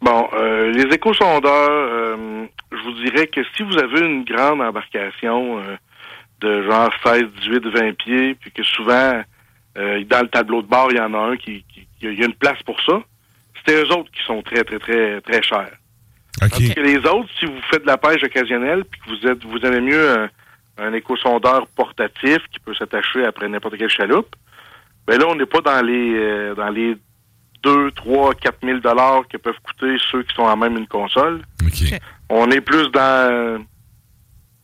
Bon, 0.01 0.27
euh, 0.33 0.71
les 0.71 0.93
échosondeurs, 0.95 1.69
euh, 1.69 2.45
je 2.71 2.77
vous 2.77 2.93
dirais 3.03 3.27
que 3.27 3.41
si 3.55 3.63
vous 3.63 3.77
avez 3.77 4.01
une 4.01 4.23
grande 4.23 4.61
embarcation 4.61 5.59
euh, 5.59 5.75
de 6.41 6.63
genre 6.63 6.91
16, 7.03 7.23
18, 7.41 7.65
20 7.67 7.93
pieds, 7.97 8.35
puis 8.35 8.51
que 8.51 8.61
souvent, 8.63 9.21
euh, 9.77 10.03
dans 10.05 10.21
le 10.21 10.27
tableau 10.27 10.61
de 10.61 10.67
bord, 10.67 10.87
il 10.91 10.97
y 10.97 10.99
en 10.99 11.13
a 11.13 11.17
un 11.17 11.37
qui, 11.37 11.63
qui, 11.73 11.81
qui- 11.99 12.07
il 12.07 12.19
y 12.19 12.23
a 12.23 12.25
une 12.25 12.33
place 12.35 12.61
pour 12.63 12.79
ça, 12.85 13.01
c'est 13.65 13.75
eux 13.75 13.91
autres 13.91 14.11
qui 14.11 14.23
sont 14.25 14.41
très, 14.41 14.63
très, 14.63 14.79
très, 14.79 15.21
très 15.21 15.41
chers. 15.41 15.71
Tandis 16.39 16.73
que 16.73 16.81
les 16.81 16.97
autres, 16.97 17.29
si 17.39 17.45
vous 17.45 17.61
faites 17.71 17.83
de 17.83 17.87
la 17.87 17.97
pêche 17.97 18.23
occasionnelle, 18.23 18.83
puis 18.83 18.99
que 18.99 19.09
vous 19.09 19.27
êtes, 19.27 19.43
vous 19.45 19.59
aimez 19.59 19.81
mieux 19.81 20.09
un, 20.09 20.29
un 20.77 20.93
échosondeur 20.93 21.67
portatif 21.75 22.39
qui 22.51 22.59
peut 22.59 22.73
s'attacher 22.73 23.25
après 23.25 23.47
n'importe 23.47 23.77
quelle 23.77 23.89
chaloupe, 23.89 24.35
ben 25.07 25.19
là, 25.19 25.27
on 25.27 25.35
n'est 25.35 25.45
pas 25.45 25.61
dans 25.61 25.85
les 25.85 26.13
euh, 26.15 26.55
dans 26.55 26.69
les 26.69 26.97
2, 27.63 27.91
3, 27.91 28.35
4 28.35 28.57
000 28.63 28.79
dollars 28.79 29.27
que 29.27 29.37
peuvent 29.37 29.59
coûter 29.63 29.97
ceux 30.11 30.23
qui 30.23 30.35
sont 30.35 30.43
en 30.43 30.57
même 30.57 30.77
une 30.77 30.87
console. 30.87 31.41
On 32.29 32.49
est 32.51 32.61
plus 32.61 32.89
dans 32.91 33.65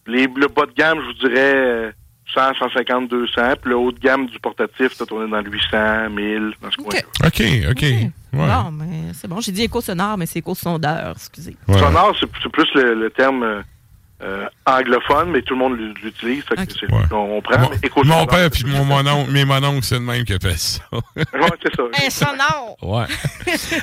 les, 0.08 0.28
le 0.28 0.48
bas 0.48 0.66
de 0.66 0.74
gamme, 0.74 1.00
je 1.00 1.06
vous 1.06 1.30
dirais 1.30 1.54
euh, 1.56 1.92
100, 2.34 2.56
150, 2.60 3.10
200, 3.10 3.42
puis 3.62 3.70
le 3.72 3.78
haut 3.78 3.92
de 3.92 4.00
gamme 4.00 4.28
du 4.28 4.40
portatif, 4.40 4.94
on 5.12 5.26
est 5.26 5.30
dans 5.30 5.42
le 5.42 5.52
800, 5.52 6.10
1000, 6.10 6.54
dans 6.62 6.72
ce 6.72 6.78
coin 6.78 6.96
OK, 7.26 7.44
OK. 7.70 7.82
Ouais. 7.82 8.12
Bon, 8.48 8.72
mais 8.72 9.14
c'est 9.14 9.28
bon. 9.28 9.42
J'ai 9.42 9.52
dit 9.52 9.64
écho 9.64 9.82
sonore, 9.82 10.18
mais 10.18 10.26
c'est 10.26 10.40
écho 10.40 10.56
sondeur, 10.56 11.14
excusez. 11.16 11.56
Sonore, 11.68 12.16
c'est 12.20 12.30
c'est 12.42 12.52
plus 12.52 12.70
le, 12.76 12.94
le 12.94 13.10
terme 13.10 13.64
euh, 14.24 14.46
anglophone, 14.66 15.32
mais 15.32 15.42
tout 15.42 15.54
le 15.54 15.60
monde 15.60 15.78
l'u- 15.78 15.94
l'utilise. 16.04 16.44
fait 16.44 16.56
que 16.68 16.74
c'est- 16.74 16.92
On, 17.12 17.38
on 17.38 17.42
prend. 17.42 17.60
Mon, 17.60 17.70
mais 17.70 17.90
mon 18.04 18.26
père 18.26 18.50
c'est 18.54 18.64
puis 18.64 18.72
mon 18.72 18.86
mes 19.28 19.46
mononcles, 19.46 19.84
c'est 19.84 19.96
le 19.96 20.02
même 20.02 20.24
qui 20.24 20.34
a 20.34 20.40
fait 20.40 20.58
ça. 20.58 20.82
Ouais, 20.94 21.24
c'est 21.64 21.76
ça. 21.76 21.84
Un 22.06 22.10
sonore! 22.10 22.78
Ouais. 22.82 23.06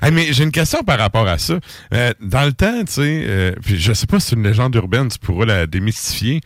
Hey, 0.02 0.12
mais 0.12 0.32
j'ai 0.32 0.44
une 0.44 0.52
question 0.52 0.82
par 0.85 0.98
rapport 0.98 1.27
à 1.27 1.39
ça. 1.39 1.55
Euh, 1.94 2.12
dans 2.20 2.44
le 2.44 2.52
temps, 2.52 2.85
tu 2.85 2.93
sais, 2.93 3.24
euh, 3.27 3.52
puis 3.65 3.78
je 3.81 3.93
sais 3.93 4.06
pas 4.06 4.20
si 4.20 4.28
c'est 4.28 4.36
une 4.36 4.44
légende 4.44 4.74
urbaine, 4.74 5.09
tu 5.09 5.19
pourras 5.19 5.44
la 5.47 5.66
démystifier, 5.66 6.40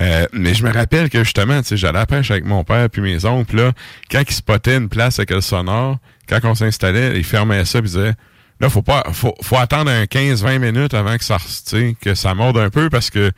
euh, 0.00 0.26
mais 0.32 0.54
je 0.54 0.64
me 0.64 0.72
rappelle 0.72 1.08
que 1.10 1.22
justement, 1.24 1.60
tu 1.62 1.68
sais, 1.68 1.76
j'allais 1.76 1.98
à 1.98 2.00
la 2.02 2.06
pêche 2.06 2.30
avec 2.30 2.44
mon 2.44 2.64
père 2.64 2.88
puis 2.90 3.00
mes 3.02 3.24
oncles, 3.24 3.56
là, 3.56 3.72
quand 4.10 4.22
ils 4.28 4.34
spottaient 4.34 4.76
une 4.76 4.88
place 4.88 5.18
avec 5.18 5.30
le 5.30 5.40
sonore, 5.40 5.98
quand 6.28 6.40
on 6.44 6.54
s'installait, 6.54 7.16
ils 7.16 7.24
fermaient 7.24 7.64
ça 7.64 7.78
ils 7.78 7.84
disaient 7.84 8.14
Là, 8.60 8.70
faut 8.70 8.82
pas 8.82 9.04
faut, 9.12 9.34
faut 9.42 9.56
attendre 9.58 9.90
un 9.90 10.04
15-20 10.04 10.58
minutes 10.58 10.94
avant 10.94 11.16
que 11.18 11.24
ça, 11.24 11.36
tu 11.38 11.46
sais, 11.64 11.96
que 12.00 12.14
ça 12.14 12.34
morde 12.34 12.56
un 12.58 12.70
peu 12.70 12.88
parce 12.88 13.10
que 13.10 13.30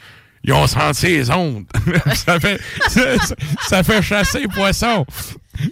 ils 0.44 0.52
ont 0.52 0.66
senti 0.68 1.06
les 1.08 1.30
ondes. 1.30 1.64
ça, 2.14 2.38
fait, 2.38 2.60
ça, 2.88 3.18
ça- 3.18 3.34
ça 3.68 3.82
fait 3.82 4.00
chasser 4.02 4.40
les 4.40 4.48
poissons. 4.48 5.04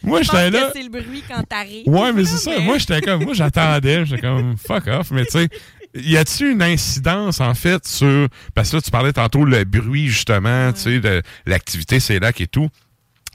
Moi, 0.03 0.23
j'étais 0.23 0.51
là. 0.51 0.71
c'est 0.75 0.83
le 0.83 0.89
bruit 0.89 1.23
quand 1.29 1.43
t'arrives. 1.45 1.87
Ouais, 1.87 2.13
mais 2.13 2.25
c'est 2.25 2.39
ça. 2.39 2.59
Moi, 2.59 2.77
j'étais 2.79 3.01
comme, 3.01 3.23
moi, 3.25 3.35
j'attendais. 3.35 4.05
J'étais 4.05 4.21
comme, 4.23 4.57
fuck 4.57 4.89
off. 4.89 5.13
Mais 5.13 5.25
tu 5.25 5.31
sais, 5.39 5.49
y 5.95 6.17
a-tu 6.17 6.51
une 6.51 6.63
incidence, 6.63 7.41
en 7.41 7.55
fait, 7.55 7.87
sur. 7.87 8.27
Parce 8.57 8.71
que 8.71 8.77
là, 8.77 8.83
tu 8.83 8.91
parlais 8.91 9.13
tantôt 9.13 9.45
le 9.45 9.63
bruit, 9.63 10.09
justement, 10.09 10.73
tu 10.73 10.81
sais, 10.81 10.99
de 11.01 11.23
l'activité, 11.47 12.01
c'est 12.01 12.19
lacs 12.19 12.41
et 12.41 12.49
tout. 12.49 12.69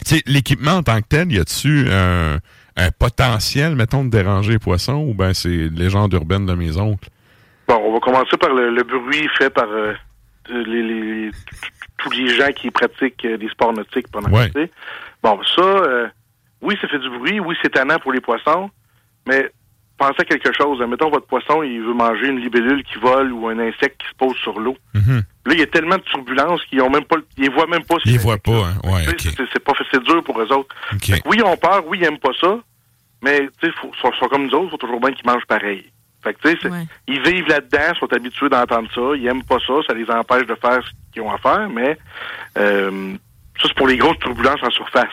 Tu 0.06 0.16
sais, 0.18 0.24
l'équipement 0.26 0.74
en 0.74 0.84
tant 0.84 1.00
que 1.00 1.08
tel, 1.08 1.32
y 1.32 1.40
a-tu 1.40 1.88
un, 1.90 2.40
un 2.88 2.92
potentiel, 2.92 3.76
mettons, 3.76 4.04
de 4.04 4.10
déranger 4.10 4.54
les 4.54 4.60
poissons 4.60 5.06
ou 5.08 5.14
ben 5.14 5.34
c'est 5.34 5.70
légende 5.70 6.14
urbaine 6.14 6.46
de 6.46 6.54
mes 6.54 6.78
oncles? 6.78 7.10
Bon, 7.68 7.82
on 7.86 7.94
va 7.94 8.00
commencer 8.00 8.38
par 8.38 8.54
le, 8.54 8.70
le 8.70 8.84
bruit 8.84 9.28
fait 9.38 9.50
par 9.50 9.68
euh, 9.70 9.94
les, 10.50 10.84
les- 10.84 11.32
tous 11.98 12.12
les 12.12 12.30
gens 12.36 12.52
qui 12.56 12.72
pratiquent 12.72 13.26
euh, 13.26 13.38
des 13.38 13.48
sports 13.50 13.74
nautiques 13.74 14.10
pendant 14.12 14.30
Ouais. 14.30 14.46
l'été. 14.46 14.72
Bon, 15.24 15.40
ça, 15.56 15.62
euh, 15.62 16.08
oui, 16.62 16.76
ça 16.82 16.88
fait 16.88 17.00
du 17.00 17.10
bruit, 17.10 17.40
oui, 17.40 17.56
c'est 17.62 17.70
tannant 17.70 18.00
pour 18.00 18.12
les 18.12 18.22
poissons, 18.22 18.70
mais 19.28 19.52
pensez 19.98 20.16
à 20.22 20.26
quelque 20.26 20.52
chose. 20.58 20.82
Mettons, 20.88 21.12
votre 21.12 21.28
poisson, 21.28 21.62
il 21.62 21.80
veut 21.82 21.94
manger 21.94 22.28
une 22.30 22.40
libellule 22.40 22.84
qui 22.84 22.98
vole 22.98 23.32
ou 23.32 23.48
un 23.48 23.60
insecte 23.60 24.02
qui 24.02 24.08
se 24.10 24.16
pose 24.18 24.36
sur 24.38 24.60
l'eau. 24.60 24.76
Là, 24.96 25.54
il 25.54 25.60
y 25.60 25.64
a 25.64 25.68
tellement 25.68 25.98
de 25.98 26.02
turbulences 26.04 26.64
qu'ils 26.66 26.82
ont 26.82 26.90
même 26.90 27.06
pas, 27.06 27.18
ils 27.38 27.50
voient 27.52 27.68
même 27.68 27.84
pas. 27.84 27.96
Ils 28.06 28.20
voient 28.20 28.38
pas, 28.38 28.52
hein? 28.66 28.76
Ouais, 28.84 29.04
c'est- 29.20 29.60
pas 29.60 29.74
c'est 29.92 30.04
dur 30.04 30.24
pour 30.24 30.40
eux 30.42 30.52
autres. 30.54 30.76
Fait 31.00 31.20
que 31.22 31.30
oui, 31.30 31.38
ils 31.40 31.44
ont 31.44 31.58
peur, 31.58 31.84
oui, 31.88 32.00
ils 32.02 32.06
aiment 32.06 32.20
pas 32.20 32.30
ça, 32.40 32.60
mais 33.22 33.48
tu 33.62 33.68
sais, 33.68 33.74
faut- 33.80 33.92
sont, 34.02 34.12
sont 34.14 34.28
comme 34.28 34.48
nous 34.48 34.54
autres, 34.54 34.72
faut 34.72 34.78
toujours 34.78 35.00
bien 35.00 35.12
qu'ils 35.12 35.26
mangent 35.30 35.46
pareil. 35.46 35.86
Fait 36.24 36.34
que 36.34 36.42
tu 36.42 36.50
sais, 36.50 36.58
c'est- 36.62 36.70
ils 37.08 37.22
vivent 37.22 37.48
là-dedans, 37.48 37.96
sont 38.00 38.14
habitués 38.14 38.50
d'entendre 38.50 38.90
ça, 38.94 39.02
ils 39.16 39.26
aiment 39.28 39.44
pas 39.44 39.58
ça, 39.66 39.74
ça 39.88 39.94
les 39.94 40.10
empêche 40.10 40.46
de 40.46 40.56
faire 40.56 40.80
ce 40.86 40.92
qu'ils 41.14 41.22
ont 41.24 41.32
à 41.32 41.38
faire, 41.38 41.68
mais 41.70 41.98
euh, 42.58 43.14
ça 43.60 43.64
c'est 43.68 43.74
pour 43.76 43.88
les 43.88 43.98
grosses 43.98 44.20
turbulences 44.20 44.62
en 44.64 44.70
surface. 44.72 45.10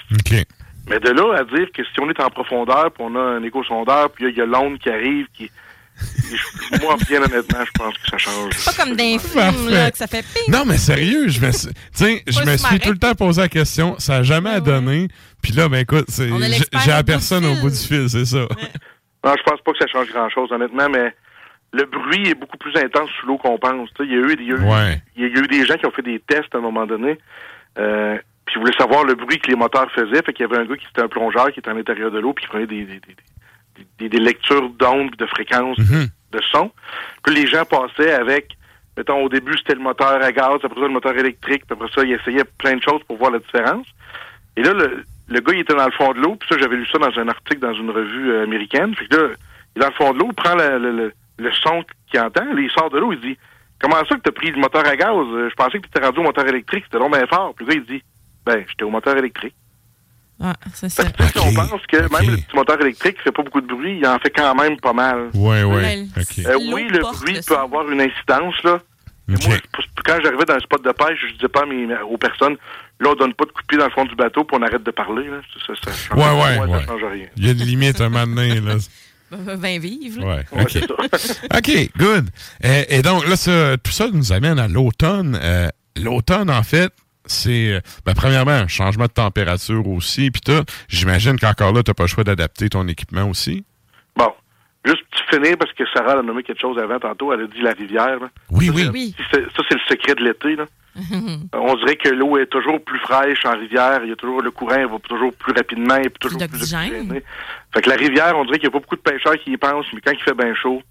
Mais 0.88 0.98
de 1.00 1.10
là 1.10 1.38
à 1.38 1.44
dire 1.44 1.70
que 1.72 1.82
si 1.84 2.00
on 2.00 2.08
est 2.08 2.20
en 2.20 2.30
profondeur, 2.30 2.90
puis 2.92 3.02
on 3.06 3.14
a 3.14 3.20
un 3.20 3.42
écho-sondeur, 3.42 4.10
puis 4.10 4.24
là, 4.24 4.30
il 4.30 4.36
y 4.36 4.40
a 4.40 4.46
l'onde 4.46 4.78
qui 4.78 4.88
arrive, 4.90 5.26
qui 5.34 5.50
moi, 6.82 6.96
bien 7.08 7.22
honnêtement, 7.22 7.64
je 7.64 7.70
pense 7.72 7.94
que 7.98 8.08
ça 8.10 8.18
change. 8.18 8.64
Pas 8.64 8.72
comme 8.72 8.94
dans 8.96 9.02
les 9.04 9.18
films, 9.18 9.68
là, 9.70 9.90
que 9.90 9.98
ça 9.98 10.06
fait 10.06 10.22
ping. 10.22 10.52
Non, 10.52 10.64
mais 10.66 10.76
sérieux, 10.78 11.28
je 11.28 11.40
me 11.44 11.50
suis, 11.52 11.68
je 12.26 12.44
me 12.50 12.56
suis 12.56 12.78
tout 12.80 12.92
le 12.92 12.98
temps 12.98 13.14
posé 13.14 13.40
la 13.42 13.48
question. 13.48 13.98
Ça 13.98 14.18
n'a 14.18 14.22
jamais 14.22 14.60
donné. 14.60 15.08
Puis 15.42 15.52
là, 15.52 15.68
ben 15.68 15.78
écoute, 15.78 16.06
c'est- 16.08 16.28
j'ai 16.84 16.90
la 16.90 17.02
personne 17.04 17.44
au 17.46 17.54
bout 17.56 17.70
du 17.70 17.76
fil, 17.76 18.08
c'est 18.08 18.24
ça. 18.26 18.46
Non, 19.24 19.34
je 19.36 19.42
pense 19.42 19.60
pas 19.62 19.72
que 19.72 19.78
ça 19.80 19.86
change 19.88 20.08
grand-chose, 20.12 20.52
honnêtement, 20.52 20.88
mais 20.88 21.12
le 21.72 21.84
bruit 21.86 22.28
est 22.28 22.34
beaucoup 22.36 22.56
plus 22.56 22.74
intense 22.76 23.10
sous 23.20 23.26
l'eau 23.26 23.36
qu'on 23.36 23.58
pense. 23.58 23.88
Il 23.98 24.12
y, 24.12 24.14
a 24.14 24.18
eu, 24.18 24.36
il 24.38 24.46
y, 24.46 24.52
a 24.52 24.56
eu- 24.56 24.60
Ouais. 24.60 25.02
il 25.16 25.22
y 25.22 25.24
a 25.26 25.28
eu 25.28 25.46
des 25.48 25.66
gens 25.66 25.74
qui 25.74 25.86
ont 25.86 25.90
fait 25.90 26.02
des 26.02 26.20
tests 26.20 26.54
à 26.54 26.58
un 26.58 26.60
moment 26.60 26.86
donné, 26.86 27.18
euh, 27.80 28.16
puis 28.46 28.54
ils 28.56 28.60
voulaient 28.60 28.76
savoir 28.78 29.02
le 29.02 29.16
bruit 29.16 29.40
que 29.40 29.48
les 29.50 29.56
moteurs 29.56 29.90
faisaient. 29.90 30.22
Fait 30.24 30.32
qu'il 30.32 30.46
y 30.46 30.48
avait 30.50 30.62
un 30.62 30.66
gars 30.66 30.76
qui 30.76 30.86
était 30.88 31.02
un 31.02 31.08
plongeur 31.08 31.50
qui 31.52 31.58
était 31.58 31.68
à 31.68 31.74
l'intérieur 31.74 32.12
de 32.12 32.20
l'eau, 32.20 32.32
puis 32.32 32.44
qui 32.44 32.48
prenait 32.48 32.68
des, 32.68 32.84
des, 32.84 33.00
des, 33.00 33.16
des- 33.98 34.18
lectures 34.18 34.68
d'ondes, 34.70 35.10
de 35.16 35.26
fréquences, 35.26 35.78
de 36.32 36.40
son. 36.52 36.70
Puis 37.24 37.34
les 37.34 37.46
gens 37.46 37.64
passaient 37.64 38.12
avec, 38.12 38.56
mettons, 38.96 39.22
au 39.22 39.28
début, 39.28 39.56
c'était 39.58 39.74
le 39.74 39.80
moteur 39.80 40.22
à 40.22 40.32
gaz, 40.32 40.56
après 40.62 40.80
ça, 40.80 40.86
le 40.86 40.92
moteur 40.92 41.16
électrique, 41.16 41.64
puis 41.66 41.72
après 41.72 41.88
ça, 41.94 42.02
ils 42.04 42.12
essayaient 42.12 42.44
plein 42.58 42.76
de 42.76 42.82
choses 42.82 43.02
pour 43.06 43.16
voir 43.18 43.30
la 43.30 43.38
différence. 43.38 43.86
Et 44.56 44.62
là, 44.62 44.72
le, 44.72 45.04
le 45.28 45.40
gars, 45.40 45.52
il 45.54 45.60
était 45.60 45.74
dans 45.74 45.86
le 45.86 45.92
fond 45.92 46.12
de 46.12 46.20
l'eau, 46.20 46.36
puis 46.36 46.48
ça, 46.48 46.56
j'avais 46.58 46.76
lu 46.76 46.86
ça 46.86 46.98
dans 46.98 47.18
un 47.18 47.28
article 47.28 47.60
dans 47.60 47.74
une 47.74 47.90
revue 47.90 48.30
euh, 48.30 48.44
américaine. 48.44 48.94
Fait 48.94 49.06
que 49.06 49.16
là, 49.16 49.28
il 49.76 49.78
est 49.78 49.82
dans 49.82 49.88
le 49.88 49.94
fond 49.94 50.12
de 50.12 50.18
l'eau, 50.18 50.28
il 50.30 50.34
prend 50.34 50.54
le, 50.54 50.78
le, 50.78 50.90
le, 50.96 51.12
le 51.38 51.52
son 51.52 51.84
qu'il 52.10 52.20
entend, 52.20 52.44
là, 52.44 52.60
il 52.60 52.70
sort 52.70 52.90
de 52.90 52.98
l'eau, 52.98 53.12
il 53.12 53.20
dit 53.20 53.38
Comment 53.80 54.04
ça 54.08 54.16
que 54.16 54.20
t'as 54.22 54.32
pris 54.32 54.50
le 54.50 54.58
moteur 54.58 54.84
à 54.86 54.96
gaz? 54.96 55.10
Euh, 55.14 55.48
Je 55.48 55.54
pensais 55.54 55.78
que 55.78 55.86
t'étais 55.86 56.04
rendu 56.04 56.18
au 56.18 56.24
moteur 56.24 56.46
électrique, 56.48 56.84
c'était 56.86 56.98
long 56.98 57.08
bien 57.10 57.26
fort. 57.28 57.54
Puis 57.54 57.64
le 57.64 57.72
gars, 57.74 57.80
il 57.86 57.94
dit 57.96 58.02
Ben, 58.44 58.64
j'étais 58.68 58.82
au 58.82 58.90
moteur 58.90 59.16
électrique. 59.16 59.54
C'est 60.74 60.88
ça. 60.88 61.04
Tu 61.04 61.24
sais, 61.24 61.38
On 61.40 61.52
pense 61.52 61.80
que 61.88 61.96
même 61.96 62.30
le 62.30 62.36
petit 62.36 62.54
moteur 62.56 62.80
électrique 62.80 63.16
qui 63.16 63.22
fait 63.24 63.32
pas 63.32 63.42
beaucoup 63.42 63.60
de 63.60 63.66
bruit, 63.66 63.98
il 64.00 64.06
en 64.06 64.18
fait 64.18 64.30
quand 64.30 64.54
même 64.54 64.78
pas 64.80 64.92
mal. 64.92 65.30
Ouais, 65.34 65.64
ouais. 65.64 65.74
Ouais, 65.74 66.06
OK. 66.16 66.46
Euh, 66.46 66.58
oui, 66.72 66.86
le 66.90 67.00
bruit 67.00 67.38
peut 67.46 67.58
avoir 67.58 67.88
une 67.90 68.00
incidence, 68.00 68.54
là. 68.64 68.78
Mais 69.26 69.36
Moi, 69.46 69.56
quand 70.06 70.16
j'arrivais 70.22 70.44
dans 70.46 70.54
un 70.54 70.60
spot 70.60 70.82
de 70.82 70.90
pêche, 70.92 71.18
je 71.28 71.34
disais 71.34 71.48
pas 71.48 71.62
à 71.62 71.66
mes- 71.66 71.86
aux 72.08 72.16
personnes, 72.16 72.56
là, 73.00 73.10
on 73.10 73.14
donne 73.14 73.34
pas 73.34 73.44
de 73.44 73.50
coup 73.50 73.60
de 73.60 73.66
pied 73.66 73.76
dans 73.78 73.84
le 73.84 73.90
fond 73.90 74.04
du 74.06 74.14
bateau, 74.14 74.44
puis 74.44 74.56
on 74.58 74.62
arrête 74.62 74.82
de 74.82 74.90
parler. 74.90 75.24
Là. 75.26 75.38
Ça, 75.66 75.74
ça, 75.74 75.90
ça 75.90 75.96
change 75.96 76.18
Ouais, 76.18 76.24
ouais, 76.42 76.56
moi, 76.56 76.66
ouais. 76.66 76.80
Ça 76.80 76.86
change 76.86 77.04
rien. 77.12 77.26
Il 77.36 77.44
y 77.44 77.48
a 77.48 77.52
une 77.52 77.58
limite 77.58 78.00
à 78.00 78.04
un 78.04 78.08
moment 78.08 78.26
donné, 78.26 78.60
là. 78.60 78.74
Ben 79.30 79.78
là. 79.82 80.26
Ouais, 80.26 80.44
Ouais, 80.52 80.62
OK. 80.62 80.70
c'est 80.70 80.86
ça. 80.88 81.34
OK, 81.58 81.90
good. 81.98 82.30
Et, 82.62 82.96
et 82.96 83.02
donc, 83.02 83.28
là, 83.28 83.36
ça, 83.36 83.76
tout 83.76 83.92
ça 83.92 84.08
nous 84.10 84.32
amène 84.32 84.58
à 84.58 84.66
l'automne. 84.68 85.38
Euh, 85.42 85.68
l'automne, 85.96 86.48
en 86.48 86.62
fait, 86.62 86.90
c'est, 87.28 87.72
euh, 87.74 87.80
ben, 88.04 88.14
premièrement, 88.14 88.52
un 88.52 88.68
changement 88.68 89.04
de 89.06 89.12
température 89.12 89.86
aussi, 89.88 90.30
puis 90.30 90.40
tout. 90.40 90.64
J'imagine 90.88 91.38
qu'encore 91.38 91.72
là, 91.72 91.82
t'as 91.82 91.94
pas 91.94 92.04
le 92.04 92.08
choix 92.08 92.24
d'adapter 92.24 92.68
ton 92.68 92.86
équipement 92.88 93.28
aussi. 93.28 93.64
Bon, 94.16 94.32
juste 94.84 95.02
petit 95.10 95.36
finir, 95.36 95.56
parce 95.58 95.72
que 95.72 95.84
Sarah 95.94 96.18
a 96.18 96.22
nommé 96.22 96.42
quelque 96.42 96.60
chose 96.60 96.78
avant 96.78 96.98
tantôt, 96.98 97.32
elle 97.32 97.42
a 97.42 97.46
dit 97.46 97.60
la 97.62 97.72
rivière. 97.72 98.18
là. 98.20 98.28
Oui, 98.50 98.66
Ça, 98.66 98.72
oui. 98.72 98.88
Oui. 98.92 99.14
Ça, 99.30 99.38
c'est 99.68 99.74
le 99.74 99.80
secret 99.88 100.14
de 100.14 100.24
l'été. 100.24 100.56
là. 100.56 100.64
On 101.52 101.74
dirait 101.76 101.94
que 101.96 102.08
l'eau 102.08 102.38
est 102.38 102.46
toujours 102.46 102.82
plus 102.82 102.98
fraîche 102.98 103.44
en 103.44 103.52
rivière. 103.56 104.00
Il 104.02 104.08
y 104.08 104.12
a 104.12 104.16
toujours 104.16 104.42
le 104.42 104.50
courant, 104.50 104.76
il 104.80 104.86
va 104.88 104.98
toujours 105.08 105.32
plus 105.34 105.52
rapidement 105.52 105.94
et 105.96 106.10
toujours 106.10 106.38
plus 106.38 106.54
oxygéné. 106.56 107.22
Fait 107.72 107.82
que 107.82 107.88
la 107.90 107.94
rivière, 107.96 108.36
on 108.36 108.44
dirait 108.44 108.58
qu'il 108.58 108.68
n'y 108.68 108.74
a 108.74 108.78
pas 108.78 108.80
beaucoup 108.80 108.96
de 108.96 109.00
pêcheurs 109.02 109.36
qui 109.38 109.52
y 109.52 109.56
pensent, 109.56 109.86
mais 109.94 110.00
quand 110.00 110.10
il 110.12 110.20
fait 110.22 110.34
bien 110.34 110.52
chaud, 110.56 110.82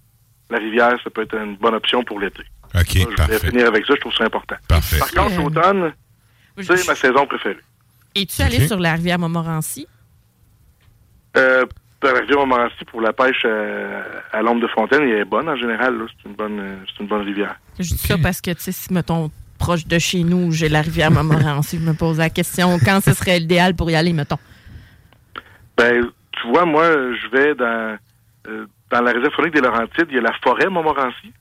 la 0.48 0.58
rivière, 0.58 0.94
ça 1.04 1.10
peut 1.10 1.22
être 1.22 1.34
une 1.36 1.56
bonne 1.56 1.74
option 1.74 2.02
pour 2.04 2.20
l'été. 2.20 2.42
OK, 2.74 2.84
Je 2.94 3.02
voulais 3.02 3.16
parfait. 3.16 3.38
finir 3.50 3.66
avec 3.66 3.84
ça, 3.84 3.94
je 3.96 4.00
trouve 4.00 4.14
ça 4.14 4.24
important. 4.24 4.56
Parfait. 4.66 4.98
Par 4.98 5.10
contre, 5.10 5.34
Euh, 5.40 5.90
Je- 6.58 6.74
c'est 6.76 6.86
ma 6.88 6.94
saison 6.94 7.26
préférée. 7.26 7.58
Es-tu 8.14 8.42
allé 8.42 8.66
sur 8.66 8.78
la 8.78 8.94
rivière 8.94 9.18
Montmorency? 9.18 9.86
Euh, 11.36 11.64
la 12.02 12.12
rivière 12.12 12.38
Montmorency, 12.38 12.84
pour 12.86 13.00
la 13.00 13.12
pêche 13.12 13.42
euh, 13.44 14.02
à 14.32 14.42
l'ombre 14.42 14.62
de 14.62 14.68
fontaine, 14.68 15.02
elle 15.02 15.18
est 15.18 15.24
bonne 15.24 15.48
en 15.48 15.56
général. 15.56 15.94
C'est 16.22 16.28
une 16.28 16.34
bonne, 16.34 16.58
euh, 16.60 16.76
c'est 16.86 17.02
une 17.02 17.08
bonne 17.08 17.22
rivière. 17.22 17.56
Je 17.78 17.88
dis 17.94 17.98
ça 17.98 18.16
parce 18.18 18.40
que, 18.40 18.50
tu 18.52 18.60
sais, 18.60 18.72
si, 18.72 18.92
mettons, 18.92 19.30
proche 19.58 19.86
de 19.86 19.98
chez 19.98 20.22
nous, 20.24 20.52
j'ai 20.52 20.68
la 20.68 20.82
rivière 20.82 21.10
Montmorency, 21.10 21.78
je 21.78 21.84
me 21.84 21.94
pose 21.94 22.18
la 22.18 22.30
question, 22.30 22.78
quand 22.84 23.00
ce 23.02 23.12
serait 23.12 23.38
l'idéal 23.40 23.74
pour 23.74 23.90
y 23.90 23.94
aller, 23.96 24.12
mettons? 24.12 24.38
Ben, 25.76 26.06
tu 26.32 26.48
vois, 26.48 26.64
moi, 26.64 26.84
je 26.86 27.28
vais 27.36 27.54
dans, 27.54 27.96
euh, 28.48 28.66
dans 28.90 29.00
la 29.00 29.12
réserve 29.12 29.32
faunique 29.34 29.54
des 29.54 29.60
Laurentides, 29.60 30.06
il 30.08 30.14
y 30.16 30.18
a 30.18 30.22
la 30.22 30.32
forêt 30.42 30.68
Montmorency. 30.68 31.32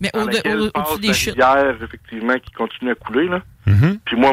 Mais 0.00 0.10
dans 0.12 0.22
au- 0.22 0.66
au- 0.66 0.70
au-dessus 0.74 1.00
des 1.00 1.08
la 1.08 1.14
chutes. 1.14 1.30
rivière, 1.34 1.76
effectivement, 1.82 2.34
qui 2.38 2.50
continue 2.52 2.90
à 2.90 2.94
couler. 2.96 3.28
Là. 3.28 3.42
Mhm. 3.66 3.98
Puis 4.04 4.16
moi, 4.16 4.32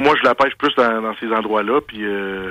Moi, 0.00 0.14
je 0.18 0.24
la 0.24 0.34
pêche 0.34 0.54
plus 0.58 0.74
dans, 0.76 1.02
dans 1.02 1.14
ces 1.16 1.28
endroits-là. 1.32 1.80
Puis 1.86 2.04
euh, 2.04 2.50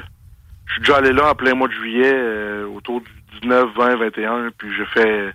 je 0.67 0.73
suis 0.73 0.81
déjà 0.81 0.97
allé 0.97 1.11
là 1.11 1.31
en 1.31 1.35
plein 1.35 1.53
mois 1.53 1.67
de 1.67 1.73
juillet, 1.73 2.13
euh, 2.13 2.67
autour 2.67 3.01
du 3.01 3.11
19, 3.41 3.69
20, 3.75 3.95
21. 3.97 4.49
Puis 4.57 4.69
je 4.77 4.83
fais 4.93 5.33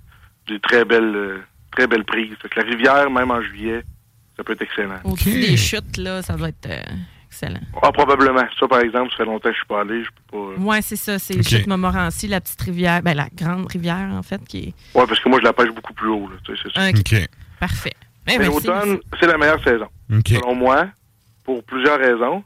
des 0.48 0.60
très 0.60 0.84
belles, 0.84 1.16
euh, 1.16 1.38
très 1.72 1.86
belles 1.86 2.04
prises. 2.04 2.34
Fait 2.40 2.48
que 2.48 2.60
la 2.60 2.66
rivière, 2.66 3.10
même 3.10 3.30
en 3.30 3.42
juillet, 3.42 3.82
ça 4.36 4.44
peut 4.44 4.52
être 4.52 4.62
excellent. 4.62 5.00
Au-dessus 5.04 5.40
des 5.40 5.56
chutes, 5.56 5.96
là, 5.96 6.22
ça 6.22 6.34
doit 6.36 6.48
être 6.50 6.68
euh, 6.70 6.80
excellent. 7.26 7.60
Ah, 7.82 7.90
probablement. 7.90 8.44
Ça, 8.58 8.68
par 8.68 8.80
exemple, 8.80 9.10
ça 9.10 9.18
fait 9.18 9.24
longtemps 9.24 9.48
que 9.48 9.54
je 9.54 9.58
suis 9.58 9.66
pas 9.66 9.80
allé. 9.80 10.04
Je 10.04 10.10
peux 10.10 10.54
pas... 10.54 10.60
Ouais, 10.62 10.82
c'est 10.82 10.96
ça, 10.96 11.18
c'est 11.18 11.36
Ok. 11.36 11.48
chute 11.48 11.66
Montmorency, 11.66 12.28
la 12.28 12.40
petite 12.40 12.60
rivière, 12.62 13.02
ben 13.02 13.14
la 13.14 13.28
grande 13.34 13.66
rivière, 13.70 14.08
en 14.12 14.22
fait, 14.22 14.40
qui 14.46 14.58
est... 14.58 14.98
Ouais, 14.98 15.06
parce 15.06 15.18
que 15.20 15.28
moi, 15.28 15.38
je 15.40 15.44
la 15.44 15.52
pêche 15.52 15.70
beaucoup 15.70 15.92
plus 15.94 16.08
haut. 16.08 16.28
Là, 16.28 16.36
c'est 16.46 16.72
ça. 16.72 16.88
Ok. 16.88 17.28
Parfait. 17.58 17.92
Eh 18.28 18.32
Mais 18.32 18.38
ben, 18.38 18.46
l'automne, 18.46 18.98
c'est 19.20 19.26
la 19.26 19.38
meilleure 19.38 19.62
saison. 19.62 19.86
OK. 20.12 20.28
Selon 20.28 20.54
moi, 20.54 20.86
pour 21.46 21.62
plusieurs 21.64 21.98
raisons. 21.98 22.44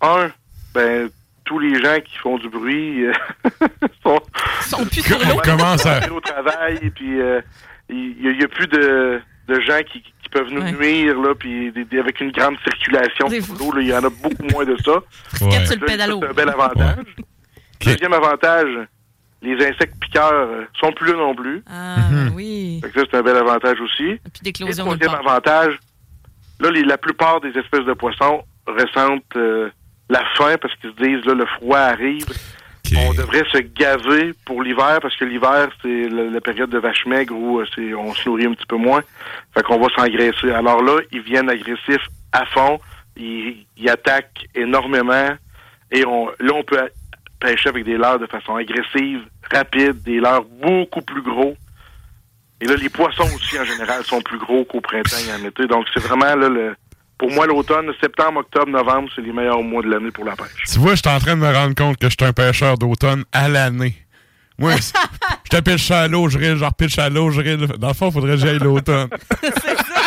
Un, 0.00 0.30
ben, 0.74 1.08
tous 1.44 1.58
les 1.60 1.80
gens 1.82 1.98
qui 2.04 2.16
font 2.18 2.38
du 2.38 2.48
bruit 2.48 3.04
euh, 3.06 3.12
sont, 4.02 4.18
sont 4.62 4.84
plus 4.86 5.02
sur 5.02 5.18
l'eau. 5.18 5.40
Comment 5.44 5.76
ça? 5.78 6.00
au 6.12 6.20
travail, 6.20 6.90
puis 6.94 7.20
euh, 7.20 7.40
il 7.88 8.16
n'y 8.20 8.28
a, 8.28 8.30
il 8.32 8.40
y 8.40 8.44
a 8.44 8.48
plus 8.48 8.66
de, 8.66 9.20
de 9.48 9.60
gens 9.60 9.80
qui, 9.92 10.02
qui 10.02 10.28
peuvent 10.30 10.48
nous 10.50 10.62
Ouais. 10.62 10.72
nuire, 10.72 11.20
là, 11.20 11.34
puis 11.34 11.72
avec 11.98 12.20
une 12.20 12.32
grande 12.32 12.56
circulation 12.64 13.28
là, 13.72 13.80
il 13.82 13.88
y 13.88 13.94
en 13.94 13.98
a 14.04 14.08
beaucoup 14.10 14.44
moins 14.50 14.64
de 14.64 14.76
ça. 14.84 14.92
Ouais. 15.44 15.50
sur. 15.66 15.66
C'est 15.66 16.30
un 16.30 16.32
bel 16.32 16.48
avantage. 16.48 17.04
Deuxième 17.84 18.12
avantage, 18.12 18.68
les 19.42 19.54
insectes 19.66 19.96
piqueurs 20.00 20.32
euh, 20.32 20.64
sont 20.80 20.92
plus 20.92 21.10
là 21.12 21.18
non 21.18 21.34
plus. 21.34 21.62
Ah, 21.68 21.96
oui. 22.34 22.80
Que 22.82 23.00
ça, 23.00 23.06
c'est 23.10 23.16
un 23.18 23.22
bel 23.22 23.36
avantage 23.36 23.80
aussi. 23.80 24.18
Puis 24.32 24.42
d'éclosion 24.42 24.86
Et 24.86 24.90
nulle 24.90 24.98
troisième 25.00 25.22
part. 25.24 25.32
avantage, 25.32 25.78
là, 26.62 26.70
les- 26.70 26.84
la 26.84 26.98
plupart 26.98 27.40
des 27.40 27.50
espèces 27.58 27.84
de 27.84 27.92
poissons 27.92 28.42
ressentent 28.66 29.36
euh, 29.36 29.68
la 30.08 30.22
faim 30.36 30.56
parce 30.60 30.74
qu'ils 30.76 30.90
se 30.90 30.96
disent, 31.02 31.24
là, 31.26 31.34
le 31.34 31.46
froid 31.46 31.78
arrive. 31.78 32.26
On 32.94 33.14
devrait 33.14 33.44
se 33.50 33.58
gaver 33.58 34.34
pour 34.44 34.62
l'hiver 34.62 34.98
parce 35.00 35.16
que 35.16 35.24
l'hiver, 35.24 35.70
c'est 35.80 36.08
la, 36.10 36.24
la 36.24 36.40
période 36.42 36.68
de 36.68 36.78
vache 36.78 37.06
maigre 37.06 37.34
où 37.34 37.60
euh, 37.60 37.64
c'est, 37.74 37.94
on 37.94 38.12
se 38.12 38.28
nourrit 38.28 38.44
un 38.46 38.52
petit 38.52 38.66
peu 38.66 38.76
moins. 38.76 39.02
Fait 39.54 39.62
qu'on 39.62 39.78
va 39.80 39.88
s'engraisser. 39.96 40.50
Alors 40.50 40.82
là, 40.82 40.98
ils 41.10 41.22
viennent 41.22 41.48
agressifs 41.48 42.06
à 42.32 42.44
fond. 42.46 42.78
Ils, 43.16 43.64
ils 43.78 43.88
attaquent 43.88 44.46
énormément. 44.54 45.30
Et 45.90 46.04
on, 46.06 46.26
là, 46.38 46.52
on 46.54 46.62
peut 46.64 46.80
pêcher 47.40 47.70
avec 47.70 47.84
des 47.84 47.96
leurres 47.96 48.18
de 48.18 48.26
façon 48.26 48.56
agressive, 48.56 49.22
rapide, 49.50 50.02
des 50.02 50.20
leurres 50.20 50.44
beaucoup 50.60 51.02
plus 51.02 51.22
gros. 51.22 51.56
Et 52.62 52.66
là, 52.66 52.76
les 52.76 52.88
poissons 52.88 53.28
aussi, 53.34 53.58
en 53.58 53.64
général, 53.64 54.04
sont 54.04 54.20
plus 54.22 54.38
gros 54.38 54.64
qu'au 54.64 54.80
printemps 54.80 55.16
et 55.28 55.32
en 55.42 55.44
été. 55.46 55.66
Donc, 55.66 55.84
c'est 55.92 56.02
vraiment, 56.02 56.34
là, 56.36 56.48
le, 56.48 56.76
pour 57.18 57.28
moi, 57.32 57.44
l'automne, 57.46 57.90
septembre, 58.00 58.38
octobre, 58.40 58.68
novembre, 58.70 59.08
c'est 59.14 59.20
les 59.22 59.32
meilleurs 59.32 59.62
mois 59.62 59.82
de 59.82 59.88
l'année 59.90 60.12
pour 60.12 60.24
la 60.24 60.36
pêche. 60.36 60.62
Tu 60.72 60.78
vois, 60.78 60.94
je 60.94 61.00
suis 61.04 61.08
en 61.14 61.18
train 61.18 61.34
de 61.34 61.40
me 61.40 61.52
rendre 61.52 61.74
compte 61.74 61.96
que 61.96 62.08
je 62.08 62.14
suis 62.18 62.24
un 62.24 62.32
pêcheur 62.32 62.78
d'automne 62.78 63.24
à 63.32 63.48
l'année. 63.48 63.96
Moi, 64.58 64.76
c'est- 64.80 64.94
je 65.44 65.56
te 65.58 65.60
pitche 65.60 65.90
à 65.90 66.06
l'eau, 66.06 66.28
je 66.28 66.38
rille, 66.38 66.56
je 66.56 66.64
repitche 66.64 66.98
à 67.00 67.08
l'eau, 67.08 67.30
je 67.30 67.40
rille. 67.40 67.66
Dans 67.78 67.88
le 67.88 67.94
fond, 67.94 68.08
il 68.10 68.12
faudrait 68.12 68.36
que 68.36 68.40
j'aille 68.40 68.58
l'automne. 68.60 69.08
Je 69.42 70.01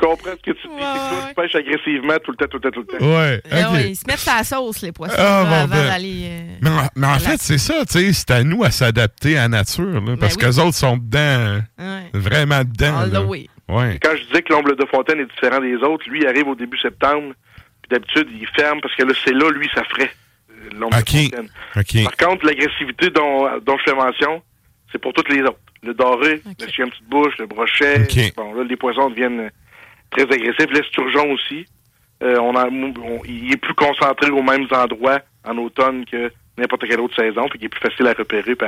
comprends 0.00 0.30
ce 0.32 0.50
que 0.50 0.50
tu 0.50 0.66
dis. 0.68 0.74
c'est 0.78 1.24
que 1.24 1.28
tu 1.28 1.34
pêches 1.34 1.54
agressivement 1.54 2.16
tout 2.24 2.30
le 2.32 2.36
temps, 2.36 2.46
tout 2.46 2.56
le 2.56 2.60
temps, 2.62 2.70
tout 2.70 2.86
le 2.92 2.98
temps. 2.98 3.04
Ouais, 3.04 3.42
ouais, 3.52 3.90
ils 3.90 3.96
se 3.96 4.04
mettent 4.06 4.18
sa 4.18 4.42
sauce, 4.42 4.82
les 4.82 4.92
poissons, 4.92 5.14
Ah, 5.18 5.44
bon, 5.44 5.52
avant 5.54 5.68
ben. 5.76 5.86
d'aller... 5.88 6.22
euh, 6.24 6.54
Mais 6.62 6.70
en, 6.70 6.88
mais 6.96 7.06
en 7.06 7.18
fait, 7.18 7.36
c'est 7.40 7.58
ça, 7.58 7.84
tu 7.86 7.92
sais, 7.98 8.12
c'est 8.12 8.30
à 8.30 8.42
nous 8.42 8.64
à 8.64 8.70
s'adapter 8.70 9.36
à 9.38 9.42
la 9.42 9.48
nature, 9.48 9.84
là, 9.84 10.00
parce 10.18 10.36
Ben 10.36 10.46
oui. 10.48 10.52
qu'eux 10.54 10.60
autres 10.62 10.76
sont 10.76 10.96
dedans, 10.96 11.60
Ouais. 11.78 12.10
vraiment 12.14 12.60
dedans. 12.64 12.94
Ah, 13.02 13.06
là. 13.06 13.22
Ouais. 13.22 13.98
Quand 14.02 14.16
je 14.16 14.24
disais 14.24 14.42
que 14.42 14.52
l'ombre 14.52 14.74
de 14.74 14.86
fontaine 14.86 15.20
est 15.20 15.26
différent 15.26 15.60
des 15.60 15.76
autres, 15.76 16.08
lui, 16.10 16.20
il 16.22 16.26
arrive 16.26 16.48
au 16.48 16.54
début 16.56 16.78
septembre, 16.78 17.34
puis 17.82 17.88
d'habitude, 17.90 18.26
il 18.32 18.46
ferme 18.48 18.80
parce 18.80 18.94
que 18.96 19.04
là, 19.04 19.12
c'est 19.24 19.32
là, 19.32 19.48
lui, 19.50 19.68
ça 19.74 19.84
ferait 19.84 20.10
euh, 20.50 20.70
l'ombre 20.76 20.96
de 20.98 21.04
fontaine. 21.08 22.04
Par 22.04 22.16
contre, 22.28 22.46
l'agressivité 22.46 23.10
dont, 23.10 23.46
dont 23.64 23.78
je 23.78 23.90
fais 23.90 23.96
mention, 23.96 24.42
c'est 24.90 24.98
pour 24.98 25.12
toutes 25.12 25.28
les 25.28 25.42
autres. 25.42 25.58
Le 25.82 25.94
doré, 25.94 26.42
le 26.60 26.66
chien 26.68 26.88
petite 26.88 27.08
bouche, 27.08 27.32
le 27.38 27.46
brochet. 27.46 28.02
OK. 28.02 28.34
Bon, 28.36 28.52
là, 28.54 28.64
les 28.64 28.76
poissons 28.76 29.08
deviennent 29.08 29.40
euh, 29.40 29.48
très 30.10 30.22
agressifs. 30.22 30.70
L'esturgeon 30.72 31.32
aussi. 31.32 31.66
Euh, 32.22 32.36
on 32.40 32.54
a, 32.54 32.66
on- 32.66 33.24
il 33.24 33.52
est 33.52 33.56
plus 33.56 33.74
concentré 33.74 34.30
aux 34.30 34.42
mêmes 34.42 34.66
endroits 34.72 35.20
en 35.44 35.56
automne 35.56 36.04
que 36.04 36.30
n'importe 36.58 36.86
quelle 36.86 37.00
autre 37.00 37.16
saison, 37.16 37.46
puis 37.48 37.58
il 37.62 37.64
est 37.64 37.68
plus 37.70 37.80
facile 37.80 38.06
à 38.08 38.12
repérer 38.12 38.52
et 38.52 38.64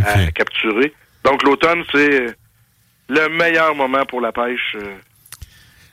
à, 0.00 0.12
à 0.12 0.30
capturer. 0.30 0.92
Donc, 1.24 1.42
l'automne, 1.42 1.82
c'est 1.92 2.26
le 3.08 3.28
meilleur 3.36 3.74
moment 3.74 4.04
pour 4.06 4.20
la 4.20 4.30
pêche, 4.30 4.76
euh, 4.76 4.94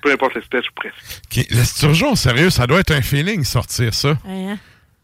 peu 0.01 0.11
importe 0.11 0.35
l'espèce 0.35 0.67
ou 0.69 0.73
presque. 0.75 0.95
OK. 1.25 1.45
L'esturgeon, 1.49 2.15
sérieux, 2.15 2.51
ça 2.51 2.67
doit 2.67 2.79
être 2.79 2.91
un 2.91 3.01
feeling 3.01 3.43
sortir 3.43 3.93
ça. 3.93 4.09
Ouais, 4.25 4.45
hein? 4.51 4.59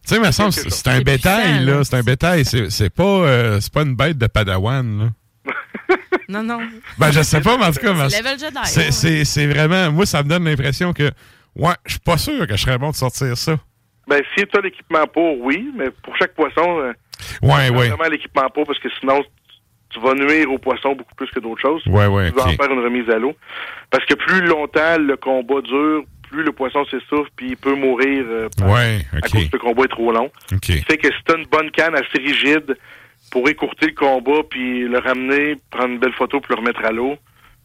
Tu 0.08 0.14
sais, 0.16 0.32
semble, 0.32 0.52
c'est 0.54 0.88
un 0.88 1.02
bétail, 1.02 1.66
là. 1.66 1.84
C'est 1.84 1.96
un 1.96 2.04
bétail. 2.04 2.46
C'est 2.46 2.70
c'est 2.70 2.92
pas, 2.92 3.04
euh, 3.04 3.60
c'est 3.60 3.74
pas 3.74 3.82
une 3.82 3.96
bête 3.96 4.20
de 4.20 4.28
padawan, 4.28 5.00
là. 5.00 5.10
Non, 6.30 6.41
non. 6.44 6.60
Ben, 6.98 7.12
je 7.12 7.22
sais 7.22 7.41
pas, 7.41 7.57
mais 7.57 7.66
en 7.66 7.72
tout 7.72 7.80
cas, 7.80 7.94
mais 7.94 8.10
C'est 9.24 9.48
vraiment. 9.48 9.91
Moi, 9.91 10.06
ça 10.06 10.24
me 10.24 10.30
donne 10.30 10.45
l'impression 10.45 10.94
que. 10.94 11.12
Ouais, 11.56 11.74
je 11.86 11.91
suis 11.91 11.99
pas 11.99 12.18
sûr 12.18 12.45
que 12.48 12.56
je 12.57 12.62
serais 12.62 12.78
bon 12.78 12.90
de 12.90 12.95
sortir 12.95 13.38
ça. 13.38 13.56
Ben, 14.07 14.22
si 14.38 14.45
tu 14.45 14.57
as 14.57 14.62
l'équipement 14.62 15.06
pour, 15.07 15.40
oui, 15.41 15.72
mais 15.76 15.90
pour 16.03 16.16
chaque 16.18 16.34
poisson, 16.36 16.80
euh, 16.80 16.94
Ouais, 17.41 17.70
vraiment 17.70 18.03
l'équipement 18.12 18.49
pour, 18.49 18.66
parce 18.66 18.78
que 18.80 18.90
sinon, 18.99 19.24
tu 19.90 19.99
vas 20.02 20.14
nuire 20.14 20.52
aux 20.52 20.57
poissons 20.57 20.94
beaucoup 20.95 21.16
plus 21.16 21.30
que 21.32 21.40
d'autres 21.40 21.62
choses. 21.62 21.82
Ouais, 21.88 22.06
ouais, 22.07 22.30
Tu 22.32 22.36
vas 22.36 22.48
en 22.48 22.52
faire 22.52 22.72
une 22.72 22.84
remise 22.84 23.10
à 23.10 23.18
l'eau. 23.18 23.34
Parce 23.90 24.06
que 24.06 24.16
plus 24.16 24.41
longtemps 24.41 24.98
le 24.99 25.16
combat 25.16 25.62
dure, 25.62 26.03
plus 26.30 26.44
le 26.44 26.52
poisson 26.52 26.84
s'essouffle, 26.86 27.30
puis 27.38 27.49
il 27.52 27.57
peut 27.57 27.76
mourir 27.76 28.26
euh, 28.28 28.49
par- 28.57 28.70
Ouais, 28.70 29.06
à 29.14 29.18
ok. 29.20 29.32
cause 29.32 29.45
que 29.49 29.53
le 29.53 29.60
combat 29.60 29.84
est 29.84 29.88
trop 29.88 30.12
long. 30.12 30.26
OK. 30.52 30.60
Ce 30.66 30.72
qui 30.74 30.82
fait 30.84 30.98
que 30.98 31.07
si 31.07 31.24
tu 31.26 31.34
as 31.34 31.38
une 31.38 31.45
bonne 31.45 31.72
canne 31.72 31.95
assez 31.95 32.18
rigide 32.18 32.76
pour 33.36 33.49
écourter 33.49 33.88
le 33.88 33.91
combat, 33.91 34.44
puis 34.49 34.88
le 34.88 34.98
ramener, 34.98 35.57
prendre 35.70 35.90
une 35.90 35.99
belle 35.99 36.14
photo, 36.14 36.40
puis 36.40 36.56
le 36.56 36.62
remettre 36.62 36.86
à 36.86 36.94
l'eau, 36.94 37.18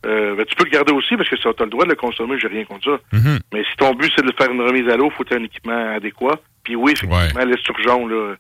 euh, 0.05 0.35
ben, 0.35 0.45
tu 0.45 0.57
peux 0.57 0.65
le 0.65 0.71
garder 0.71 0.91
aussi 0.91 1.17
parce 1.17 1.29
que 1.29 1.37
tu 1.37 1.47
as 1.47 1.65
le 1.65 1.71
droit 1.71 1.85
de 1.85 1.91
le 1.91 1.95
consommer, 1.95 2.37
j'ai 2.41 2.49
rien 2.49 2.65
contre 2.65 2.87
ça. 2.87 3.17
Mhm. 3.17 3.39
Mais 3.55 3.63
si 3.63 3.77
ton 3.77 3.95
but 3.95 4.13
c'est 4.17 4.27
de 4.27 4.33
faire 4.37 4.51
une 4.51 4.63
remise 4.63 4.89
à 4.89 4.97
l'eau, 4.97 5.11
faut 5.11 5.23
que 5.23 5.33
un 5.33 5.45
équipement 5.45 5.95
adéquat. 5.95 6.41
Puis 6.65 6.75
oui, 6.75 6.91
effectivement, 6.91 7.45
l'esturgeon, 7.45 8.09
là, 8.09 8.35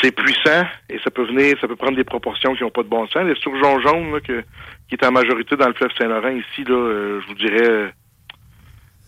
c'est 0.00 0.12
puissant 0.12 0.64
et 0.88 1.00
ça 1.02 1.10
peut 1.10 1.24
venir, 1.24 1.56
ça 1.60 1.66
peut 1.66 1.74
prendre 1.74 1.96
des 1.96 2.04
proportions 2.04 2.54
qui 2.54 2.62
n'ont 2.62 2.70
pas 2.70 2.84
de 2.84 2.88
bon 2.88 3.04
sens. 3.08 3.24
L'esturgeon 3.24 3.80
jaune, 3.80 4.12
là, 4.12 4.20
que, 4.20 4.44
qui 4.88 4.94
est 4.94 5.04
en 5.04 5.10
majorité 5.10 5.56
dans 5.56 5.66
le 5.66 5.74
fleuve 5.74 5.90
Saint-Laurent, 5.98 6.36
ici, 6.36 6.62
là, 6.62 6.76
euh, 6.76 7.20
je 7.20 7.26
vous 7.26 7.34
dirais 7.34 7.68
euh, 7.68 7.88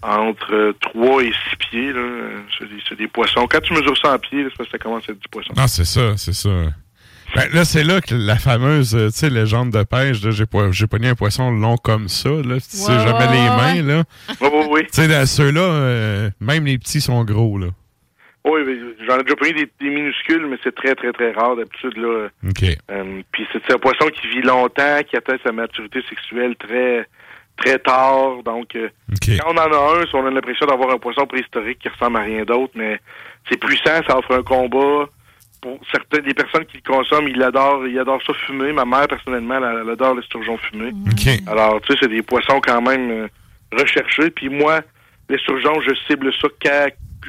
entre 0.03 0.75
3 0.81 1.23
et 1.23 1.33
6 1.51 1.57
pieds. 1.71 1.93
C'est 2.59 2.69
des, 2.69 2.97
des 3.05 3.09
poissons. 3.09 3.47
Quand 3.49 3.61
tu 3.61 3.73
mesures 3.73 3.97
ça 3.99 4.15
en 4.15 4.19
pieds, 4.19 4.43
là, 4.43 4.49
c'est 4.51 4.57
parce 4.57 4.69
que 4.69 4.79
ça 4.79 4.83
commence 4.83 5.09
à 5.09 5.13
être 5.13 5.21
du 5.21 5.29
poisson. 5.29 5.53
Non, 5.57 5.69
c'est 5.69 5.85
ça, 5.85 6.17
c'est 6.17 6.35
ça. 6.35 6.51
Ben, 7.35 7.49
là, 7.53 7.65
c'est 7.65 7.83
là 7.85 8.01
que 8.01 8.15
la 8.15 8.37
fameuse, 8.37 8.95
euh, 8.95 9.07
tu 9.09 9.15
sais, 9.19 9.31
légende 9.31 9.71
de 9.71 9.83
pêche, 9.83 10.19
j'ai 10.31 10.47
po- 10.47 10.71
j'ai 10.73 10.87
pogné 10.87 11.09
un 11.09 11.15
poisson 11.15 11.51
long 11.51 11.77
comme 11.77 12.09
ça, 12.09 12.29
là, 12.31 12.57
tu 12.57 12.61
sais, 12.77 12.91
ouais, 12.93 12.97
les 13.33 13.83
mains, 13.83 13.83
là. 13.83 14.05
Oui, 14.41 14.49
oui, 14.53 14.67
oui. 14.71 14.81
Tu 14.83 14.89
sais, 14.93 15.09
dans 15.09 15.27
ceux-là, 15.27 15.61
euh, 15.61 16.31
même 16.41 16.65
les 16.65 16.79
petits 16.79 17.01
sont 17.01 17.25
gros, 17.25 17.59
là. 17.59 17.67
Oui, 18.47 18.61
mais 18.67 18.75
j'en 19.09 19.19
ai 19.19 19.23
déjà 19.23 19.37
pris 19.37 19.53
des, 19.55 19.69
des 19.81 19.89
minuscules, 19.91 20.47
mais 20.47 20.57
c'est 20.63 20.75
très, 20.75 20.95
très, 20.95 21.13
très 21.13 21.33
rare 21.33 21.57
d'habitude. 21.57 21.97
là. 21.97 22.29
OK. 22.47 22.63
Euh, 22.91 23.23
Puis 23.33 23.47
c'est 23.53 23.59
c'est 23.67 23.75
un 23.75 23.79
poisson 23.79 24.07
qui 24.11 24.29
vit 24.29 24.43
longtemps, 24.43 25.01
qui 25.09 25.17
atteint 25.17 25.37
sa 25.43 25.51
maturité 25.51 26.01
sexuelle 26.11 26.55
très 26.57 27.07
très 27.57 27.79
tard. 27.79 28.43
Donc, 28.45 28.77
euh, 28.77 28.91
quand 29.39 29.53
on 29.55 29.57
en 29.57 29.73
a 29.73 29.99
un, 30.01 30.05
on 30.13 30.27
a 30.27 30.31
l'impression 30.31 30.67
d'avoir 30.67 30.91
un 30.91 30.99
poisson 30.99 31.27
préhistorique 31.27 31.79
qui 31.79 31.89
ressemble 31.89 32.19
à 32.19 32.23
rien 32.23 32.45
d'autre, 32.45 32.73
mais 32.75 33.01
c'est 33.49 33.57
puissant, 33.59 34.03
ça 34.07 34.19
offre 34.19 34.33
un 34.35 34.43
combat. 34.43 35.07
Pour 35.65 35.81
certaines 35.91 36.27
des 36.27 36.35
personnes 36.35 36.67
qui 36.67 36.77
le 36.77 36.83
consomment, 36.93 37.27
ils 37.27 37.43
adorent, 37.43 37.87
ils 37.87 37.99
adorent 37.99 38.21
ça 38.27 38.35
fumer. 38.47 38.71
Ma 38.75 38.85
mère, 38.85 39.09
personnellement, 39.09 39.57
elle, 39.57 39.79
elle 39.83 39.89
adore 39.91 40.15
l'esturgeon 40.15 40.59
fumé. 40.59 40.91
Alors, 41.47 41.81
tu 41.81 41.95
sais, 41.95 41.99
c'est 42.03 42.09
des 42.09 42.21
poissons 42.21 42.61
quand 42.61 42.83
même 42.83 43.11
euh, 43.11 43.29
recherchés. 43.73 44.29
Puis 44.29 44.51
moi, 44.51 44.83
l'esturgeon, 45.31 45.81
je 45.81 45.95
cible 46.07 46.31
ça 46.35 46.49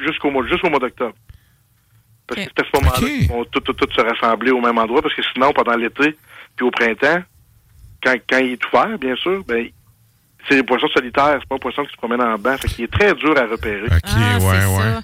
jusqu'au 0.04 0.30
mois, 0.30 0.46
jusqu'au 0.46 0.68
mois 0.68 0.78
d'octobre. 0.80 1.14
Parce 2.26 2.42
que 2.42 2.50
c'est 2.54 2.62
à 2.62 2.68
ce 2.70 2.78
moment-là 2.78 2.98
qu'ils 3.20 3.28
vont 3.28 3.44
tout, 3.46 3.60
tout, 3.60 3.72
tout 3.72 3.88
se 3.90 4.00
rassembler 4.02 4.50
au 4.50 4.60
même 4.60 4.76
endroit. 4.76 5.00
Parce 5.00 5.14
que 5.14 5.22
sinon, 5.32 5.52
pendant 5.54 5.74
l'été, 5.76 6.14
puis 6.56 6.66
au 6.66 6.70
printemps, 6.70 7.22
quand, 8.02 8.16
quand 8.28 8.38
il 8.38 8.52
est 8.52 8.56
tout 8.58 8.68
vert, 8.70 8.98
bien 8.98 9.16
sûr, 9.16 9.42
ben, 9.48 9.66
c'est 10.46 10.56
des 10.56 10.62
poissons 10.62 10.88
solitaires. 10.88 11.38
C'est 11.40 11.48
pas 11.48 11.54
un 11.54 11.58
poisson 11.58 11.84
qui 11.84 11.92
se 11.92 11.96
promène 11.96 12.20
en 12.20 12.36
banc. 12.36 12.58
Fait 12.58 12.68
qu'il 12.68 12.84
est 12.84 12.92
très 12.92 13.14
dur 13.14 13.34
à 13.38 13.46
repérer. 13.46 13.86
OK, 13.86 14.00
Ah, 14.04 14.38
ouais, 14.38 14.44
ouais. 14.44 15.00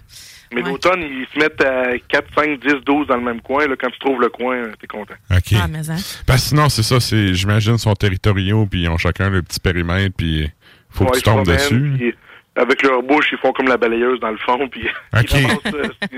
Mais 0.54 0.62
l'automne, 0.62 1.00
ils 1.02 1.26
se 1.32 1.38
mettent 1.38 1.60
à 1.62 1.98
4, 2.08 2.28
5, 2.34 2.60
10, 2.60 2.74
12 2.84 3.06
dans 3.06 3.16
le 3.16 3.22
même 3.22 3.40
coin. 3.40 3.66
Là, 3.66 3.74
quand 3.80 3.90
tu 3.90 3.98
trouves 3.98 4.20
le 4.20 4.28
coin, 4.28 4.56
euh, 4.56 4.72
t'es 4.80 4.86
content. 4.86 5.14
OK. 5.30 5.52
Ah, 5.60 5.66
mais 5.68 5.88
hein. 5.90 5.96
Parce 6.26 6.42
que 6.42 6.48
sinon, 6.48 6.68
c'est 6.68 6.82
ça, 6.82 7.00
c'est, 7.00 7.34
j'imagine, 7.34 7.78
sont 7.78 7.94
territoriaux, 7.94 8.66
puis 8.66 8.82
ils 8.82 8.88
ont 8.88 8.98
chacun 8.98 9.30
le 9.30 9.42
petit 9.42 9.60
périmètre, 9.60 10.14
puis 10.16 10.50
faut 10.90 11.04
que 11.06 11.16
tu 11.16 11.22
tombes 11.22 11.46
dessus. 11.46 11.92
puis 11.98 12.14
avec 12.54 12.82
leur 12.82 13.02
bouche, 13.02 13.26
ils 13.32 13.38
font 13.38 13.52
comme 13.52 13.68
la 13.68 13.76
balayeuse 13.78 14.20
dans 14.20 14.30
le 14.30 14.36
fond, 14.38 14.68
puis 14.68 14.82
OK. 15.16 15.32
ils 15.32 15.46
ramassent, 15.46 15.58
euh, 15.74 15.88
c'est- 16.02 16.08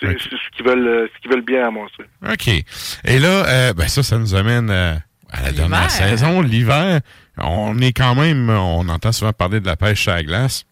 c'est 0.00 0.18
c'est 0.18 0.18
ce 0.30 0.56
qu'ils 0.56 0.64
veulent, 0.66 0.86
euh, 0.86 1.06
ce 1.14 1.20
qu'ils 1.22 1.30
veulent 1.30 1.44
bien 1.44 1.64
ramasser. 1.64 2.04
OK. 2.30 2.48
Et 3.04 3.18
là, 3.18 3.46
euh, 3.48 3.72
ben 3.72 3.88
ça, 3.88 4.02
ça 4.02 4.18
nous 4.18 4.34
amène 4.34 4.68
euh, 4.70 4.94
à 5.30 5.42
la 5.42 5.52
dernière 5.52 5.90
saison, 5.90 6.42
l'hiver. 6.42 7.00
On 7.38 7.78
est 7.80 7.92
quand 7.92 8.14
même, 8.14 8.50
on 8.50 8.88
entend 8.88 9.10
souvent 9.12 9.32
parler 9.32 9.58
de 9.60 9.66
la 9.66 9.76
pêche 9.76 10.06
à 10.08 10.16
la 10.16 10.22
glace. 10.22 10.64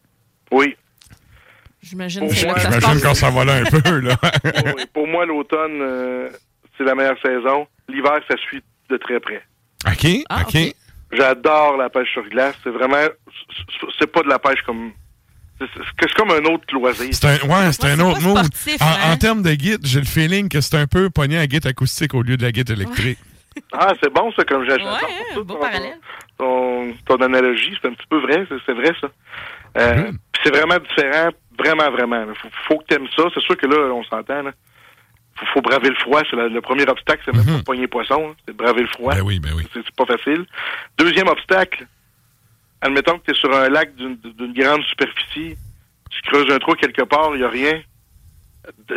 Oui. 0.53 0.77
J'imagine 1.83 2.29
que 2.29 2.35
J'imagine 2.35 3.01
qu'on 3.01 3.15
s'en 3.15 3.31
va 3.33 3.45
là 3.45 3.55
un 3.57 3.65
peu, 3.81 3.99
là. 4.01 4.17
Pour 4.95 5.07
moi, 5.09 5.27
l'automne, 5.27 5.81
euh, 5.81 6.29
c'est 6.79 6.85
la 6.85 6.95
meilleure 6.95 7.21
saison. 7.25 7.67
L'hiver, 7.89 8.21
ça 8.29 8.37
suit 8.37 8.63
de 8.89 8.97
très 8.97 9.19
près. 9.21 9.43
OK, 9.87 10.07
Ah, 10.29 10.43
OK. 10.47 10.75
J'adore 11.13 11.77
la 11.77 11.91
pêche 11.91 12.11
sur 12.13 12.27
glace. 12.29 12.55
C'est 12.63 12.71
vraiment, 12.71 12.97
c'est- 13.99 14.07
pas 14.07 14.23
de 14.23 14.29
la 14.29 14.39
pêche 14.39 14.63
comme, 14.65 14.93
c'est 15.59 16.13
comme 16.15 16.31
un 16.31 16.45
autre 16.45 16.65
loisir. 16.73 17.09
C'est 17.13 17.27
un, 17.27 17.49
ouais, 17.49 17.73
c'est 17.73 17.85
un 17.87 18.01
autre 18.01 18.21
mot. 18.23 18.37
En, 18.37 18.41
hein? 18.43 19.13
en 19.13 19.17
termes 19.19 19.43
de 19.43 19.53
guide, 19.53 19.81
j'ai 19.85 19.99
le 20.01 20.07
feeling 20.07 20.49
que 20.49 20.61
c'est 20.61 20.77
un 20.77 20.87
peu 20.87 21.11
pogné 21.11 21.39
à 21.39 21.47
guide 21.47 21.67
acoustique 21.67 22.15
au 22.15 22.23
lieu 22.23 22.37
de 22.37 22.43
la 22.43 22.53
guide 22.53 22.71
électrique. 22.71 23.19
Ah, 23.73 23.93
c'est 24.03 24.13
bon 24.13 24.33
ça, 24.33 24.45
comme 24.45 24.65
j'achète. 24.65 24.87
Ouais, 24.87 25.43
beau 25.45 25.57
parallèle. 25.57 25.99
ton, 26.39 26.95
ton 27.05 27.17
analogie, 27.17 27.77
c'est 27.81 27.89
un 27.89 27.93
petit 27.93 28.07
peu 28.09 28.19
vrai, 28.21 28.47
c'est, 28.67 28.73
vrai 28.73 28.93
ça. 28.99 29.09
Euh, 29.79 30.11
puis 30.33 30.43
c'est 30.45 30.51
vraiment 30.57 30.79
différent, 30.79 31.29
vraiment, 31.59 31.91
vraiment. 31.91 32.25
Il 32.29 32.35
faut, 32.35 32.49
faut 32.69 32.79
que 32.79 32.85
tu 32.89 32.95
aimes 32.95 33.09
ça. 33.17 33.25
C'est 33.35 33.43
sûr 33.43 33.57
que 33.57 33.67
là, 33.67 33.93
on 33.93 34.05
s'entend. 34.05 34.43
Là. 34.43 34.53
Faut, 35.37 35.47
faut 35.55 35.61
braver 35.61 35.91
le 35.91 35.97
froid. 35.97 36.23
C'est 36.29 36.37
le 36.37 36.61
premier 36.61 36.89
obstacle, 36.89 37.23
c'est 37.25 37.35
même 37.35 37.45
pas 37.45 37.59
de 37.59 37.65
pogner 37.65 37.87
poisson. 37.87 38.35
C'est 38.41 38.53
de 38.53 38.57
braver 38.57 38.83
le 38.83 38.89
froid. 38.89 39.15
Ben 39.15 39.23
oui, 39.23 39.39
ben 39.39 39.51
oui. 39.57 39.67
C'est, 39.73 39.91
pas 39.95 40.07
facile. 40.07 40.47
Deuxième 40.99 41.29
obstacle, 41.29 41.87
admettons 42.81 43.19
que 43.19 43.27
tu 43.27 43.31
es 43.33 43.35
sur 43.35 43.55
un 43.55 43.69
lac 43.69 43.95
d'une, 43.97 44.17
d'une 44.17 44.53
grande 44.53 44.83
superficie, 44.85 45.57
tu 46.11 46.23
creuses 46.31 46.51
un 46.51 46.59
trou 46.59 46.75
quelque 46.75 47.03
part, 47.03 47.31
il 47.35 47.39
n'y 47.39 47.45
a 47.45 47.49
rien. 47.49 47.81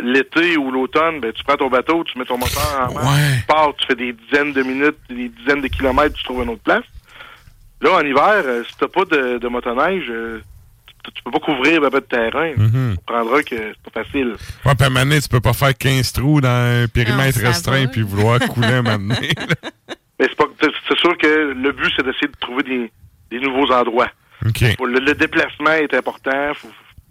L'été 0.00 0.56
ou 0.56 0.70
l'automne, 0.70 1.20
ben, 1.20 1.32
tu 1.32 1.42
prends 1.42 1.56
ton 1.56 1.68
bateau, 1.68 2.04
tu 2.04 2.16
mets 2.18 2.24
ton 2.24 2.38
moteur 2.38 2.88
en 2.88 2.94
marche, 2.94 3.40
tu 3.40 3.46
pars, 3.46 3.74
tu 3.76 3.86
fais 3.86 3.96
des 3.96 4.12
dizaines 4.12 4.52
de 4.52 4.62
minutes, 4.62 4.98
des 5.08 5.28
dizaines 5.28 5.60
de 5.60 5.66
kilomètres, 5.66 6.14
tu 6.16 6.22
trouves 6.22 6.44
une 6.44 6.50
autre 6.50 6.62
place. 6.62 6.84
Là, 7.80 7.96
en 7.96 8.00
hiver, 8.00 8.42
euh, 8.44 8.62
si 8.64 8.76
t'as 8.78 8.88
pas 8.88 9.04
de, 9.04 9.38
de 9.38 9.48
motoneige, 9.48 10.06
euh, 10.08 10.40
tu, 11.14 11.22
peux 11.22 11.30
pas 11.30 11.38
couvrir 11.40 11.80
ben, 11.80 11.88
ben, 11.90 11.98
de 12.00 12.04
terrain. 12.04 12.52
Mhm. 12.56 12.90
Tu 12.92 12.96
comprendras 13.06 13.42
que 13.42 13.56
c'est 13.56 13.92
pas 13.92 14.02
facile. 14.02 14.34
Ouais, 14.64 14.74
puis 14.74 14.84
à 14.84 14.86
un 14.86 14.90
donné, 15.04 15.20
tu 15.20 15.28
peux 15.28 15.40
pas 15.40 15.52
faire 15.52 15.76
15 15.76 16.12
trous 16.12 16.40
dans 16.40 16.48
un 16.48 16.88
périmètre 16.88 17.38
Non, 17.42 17.48
restreint 17.48 17.86
puis 17.86 18.02
vouloir 18.02 18.38
couler 18.40 18.66
un 18.68 18.82
moment 18.82 19.14
donné. 19.14 19.30
Mais 20.18 20.26
c'est 20.28 20.36
pas 20.36 20.44
c'est- 20.60 20.70
c'est 20.88 20.98
sûr 20.98 21.16
que 21.18 21.52
le 21.54 21.72
but, 21.72 21.92
c'est 21.94 22.02
d'essayer 22.04 22.28
de 22.28 22.36
trouver 22.40 22.62
des, 22.62 22.90
des 23.30 23.38
nouveaux 23.38 23.70
endroits. 23.70 24.08
Le, 24.42 25.00
le 25.00 25.14
déplacement 25.14 25.72
est 25.72 25.92
important. 25.94 26.52
faut- 26.54 26.68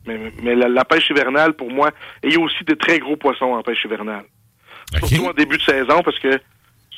mais 0.08 0.32
mais 0.44 0.56
la, 0.56 0.68
la 0.70 0.86
pêche 0.86 1.10
hivernale, 1.10 1.54
pour 1.54 1.72
moi, 1.72 1.90
et 2.24 2.28
il 2.28 2.34
y 2.34 2.38
a 2.38 2.40
aussi 2.40 2.64
de 2.64 2.74
très 2.76 3.00
gros 3.00 3.16
poissons 3.16 3.46
en 3.54 3.62
pêche 3.64 3.84
hivernale. 3.86 4.24
Surtout 5.00 5.26
en 5.28 5.34
début 5.34 5.58
de 5.58 5.64
saison, 5.64 6.02
parce 6.04 6.18
que 6.20 6.40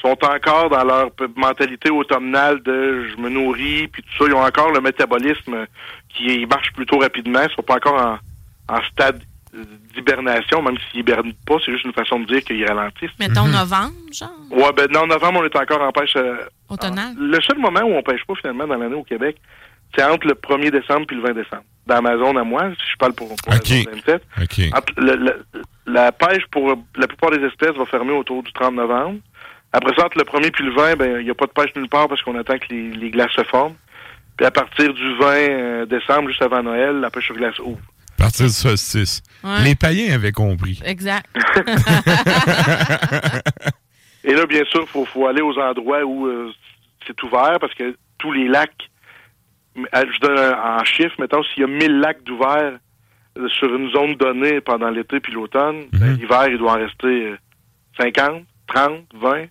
sont 0.01 0.17
encore 0.23 0.69
dans 0.69 0.83
leur 0.83 1.09
mentalité 1.35 1.89
automnale 1.89 2.61
de 2.61 3.05
je 3.09 3.19
me 3.21 3.29
nourris, 3.29 3.87
puis 3.87 4.03
tout 4.03 4.09
ça. 4.17 4.29
Ils 4.29 4.33
ont 4.33 4.43
encore 4.45 4.71
le 4.71 4.79
métabolisme 4.81 5.65
qui 6.09 6.45
marche 6.45 6.71
plutôt 6.73 6.99
rapidement. 6.99 7.41
Ils 7.43 7.53
sont 7.55 7.61
pas 7.63 7.75
encore 7.75 7.95
en, 8.69 8.75
en 8.75 8.81
stade 8.91 9.21
d'hibernation, 9.95 10.61
même 10.61 10.77
s'ils 10.91 10.99
hibernent 11.01 11.33
pas. 11.45 11.55
C'est 11.65 11.71
juste 11.71 11.85
une 11.85 11.93
façon 11.93 12.19
de 12.19 12.25
dire 12.25 12.43
qu'ils 12.43 12.65
ralentissent. 12.65 13.17
Mettons 13.19 13.47
novembre, 13.47 13.93
genre, 14.11 14.29
Ouais, 14.51 14.71
ben 14.75 14.87
non, 14.91 15.01
en 15.01 15.07
novembre, 15.07 15.39
on 15.41 15.45
est 15.45 15.55
encore 15.55 15.81
en 15.81 15.91
pêche. 15.91 16.15
euh, 16.15 16.37
automnal. 16.69 17.13
le 17.17 17.39
seul 17.41 17.57
moment 17.57 17.81
où 17.81 17.93
on 17.95 18.01
pêche 18.03 18.23
pas 18.27 18.35
finalement 18.35 18.67
dans 18.67 18.77
l'année 18.77 18.95
au 18.95 19.03
Québec, 19.03 19.37
c'est 19.95 20.03
entre 20.03 20.27
le 20.27 20.33
1er 20.33 20.69
décembre 20.71 21.07
puis 21.07 21.15
le 21.15 21.23
20 21.23 21.33
décembre. 21.33 21.63
Dans 21.85 22.01
ma 22.01 22.17
zone 22.17 22.37
à 22.37 22.43
moi, 22.43 22.69
si 22.71 22.91
je 22.91 22.97
parle 22.97 23.13
pour, 23.13 23.29
pour 23.29 23.53
OK. 23.55 23.69
la 23.69 23.75
zone 23.83 23.93
27. 23.93 24.23
OK. 24.41 24.59
Entre 24.75 24.93
le- 24.97 25.15
le- 25.15 25.45
la 25.85 26.11
pêche 26.11 26.45
pour 26.51 26.75
la 26.97 27.07
plupart 27.07 27.31
des 27.31 27.43
espèces 27.45 27.75
va 27.77 27.85
fermer 27.85 28.11
autour 28.11 28.43
du 28.43 28.51
30 28.51 28.75
novembre. 28.75 29.19
Après 29.71 29.93
ça, 29.95 30.05
entre 30.05 30.17
le 30.17 30.23
1er 30.25 30.51
puis 30.51 30.65
le 30.65 30.71
20, 30.73 30.95
ben 30.97 31.19
il 31.19 31.23
n'y 31.25 31.29
a 31.31 31.35
pas 31.35 31.45
de 31.45 31.51
pêche 31.51 31.73
nulle 31.75 31.87
part 31.89 32.07
parce 32.09 32.21
qu'on 32.21 32.37
attend 32.37 32.57
que 32.57 32.65
les, 32.69 32.91
les 32.91 33.09
glaces 33.09 33.31
se 33.31 33.43
forment. 33.43 33.75
Puis 34.37 34.45
à 34.45 34.51
partir 34.51 34.93
du 34.93 35.15
20 35.17 35.25
euh, 35.25 35.85
décembre, 35.85 36.29
juste 36.29 36.41
avant 36.41 36.61
Noël, 36.63 36.99
la 36.99 37.09
pêche 37.09 37.25
sur 37.25 37.35
glace 37.35 37.57
ouvre. 37.59 37.79
À 38.19 38.23
partir 38.23 38.45
du 38.45 38.51
solstice. 38.51 39.21
Ouais. 39.43 39.63
Les 39.63 39.75
païens 39.75 40.13
avaient 40.15 40.31
compris. 40.31 40.79
Exact. 40.85 41.25
Et 44.23 44.33
là, 44.33 44.45
bien 44.45 44.63
sûr, 44.65 44.81
il 44.81 44.87
faut, 44.87 45.05
faut 45.05 45.27
aller 45.27 45.41
aux 45.41 45.57
endroits 45.57 46.03
où 46.03 46.27
euh, 46.27 46.51
c'est 47.05 47.21
ouvert 47.23 47.57
parce 47.61 47.73
que 47.73 47.95
tous 48.17 48.31
les 48.31 48.47
lacs, 48.47 48.89
je 49.75 50.19
donne 50.19 50.37
un- 50.37 50.79
en 50.79 50.83
chiffre, 50.83 51.15
mettons, 51.19 51.43
s'il 51.43 51.61
y 51.61 51.63
a 51.63 51.67
1000 51.67 51.99
lacs 51.99 52.23
d'ouverts 52.23 52.77
euh, 53.37 53.47
sur 53.49 53.73
une 53.73 53.89
zone 53.91 54.15
donnée 54.15 54.59
pendant 54.61 54.89
l'été 54.89 55.19
puis 55.19 55.31
l'automne, 55.33 55.85
ben, 55.93 56.15
l'hiver, 56.15 56.47
il 56.49 56.57
doit 56.57 56.73
en 56.73 56.77
rester 56.79 57.07
euh, 57.31 57.37
50, 57.99 58.43
30, 58.67 58.91
20. 59.13 59.45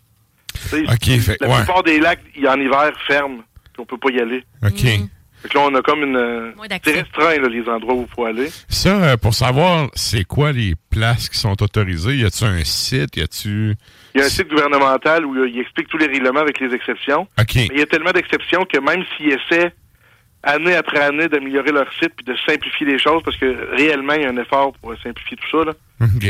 Tu 0.52 0.58
sais, 0.60 0.82
OK, 0.82 1.20
fait- 1.20 1.36
la 1.40 1.48
ouais. 1.48 1.56
plupart 1.64 1.82
des 1.84 2.00
lacs, 2.00 2.20
il 2.34 2.42
y 2.42 2.46
a 2.46 2.52
en 2.52 2.60
hiver, 2.60 2.90
ferment, 3.06 3.42
on 3.78 3.84
peut 3.84 3.98
pas 3.98 4.10
y 4.10 4.20
aller. 4.20 4.44
OK. 4.64 4.84
Fait 5.42 5.48
que 5.50 5.58
là, 5.58 5.64
on 5.70 5.74
a 5.74 5.82
comme 5.82 6.02
une... 6.02 6.16
euh, 6.16 6.52
C'est 6.82 6.92
restreint, 6.92 7.38
là, 7.38 7.48
les 7.48 7.68
endroits 7.68 7.94
où 7.94 8.06
il 8.08 8.14
faut 8.14 8.24
aller. 8.24 8.48
Ça, 8.68 8.96
euh, 9.02 9.16
pour 9.18 9.34
savoir, 9.34 9.88
c'est 9.94 10.24
quoi 10.24 10.50
les 10.52 10.74
places 10.90 11.28
qui 11.28 11.38
sont 11.38 11.62
autorisées? 11.62 12.16
Y 12.16 12.24
a-tu 12.24 12.44
un 12.44 12.64
site? 12.64 13.16
Y 13.16 13.20
a-tu. 13.22 13.74
Il 14.14 14.20
y 14.20 14.22
a 14.22 14.26
un 14.26 14.30
site 14.30 14.48
gouvernemental 14.48 15.26
où 15.26 15.44
il 15.44 15.58
explique 15.60 15.88
tous 15.88 15.98
les 15.98 16.06
règlements 16.06 16.40
avec 16.40 16.58
les 16.58 16.74
exceptions. 16.74 17.28
OK. 17.38 17.54
Mais 17.56 17.68
il 17.72 17.78
y 17.78 17.82
a 17.82 17.86
tellement 17.86 18.12
d'exceptions 18.12 18.64
que 18.64 18.78
même 18.80 19.04
s'ils 19.16 19.32
essaient 19.32 19.72
année 20.46 20.74
après 20.76 21.00
année 21.00 21.28
d'améliorer 21.28 21.72
leur 21.72 21.92
site 21.94 22.12
puis 22.16 22.24
de 22.24 22.34
simplifier 22.46 22.86
les 22.86 22.98
choses, 22.98 23.22
parce 23.24 23.36
que 23.36 23.74
réellement, 23.76 24.14
il 24.14 24.22
y 24.22 24.24
a 24.24 24.30
un 24.30 24.36
effort 24.38 24.72
pour 24.80 24.94
simplifier 25.02 25.36
tout 25.36 25.58
ça, 25.58 25.64
là, 25.64 25.72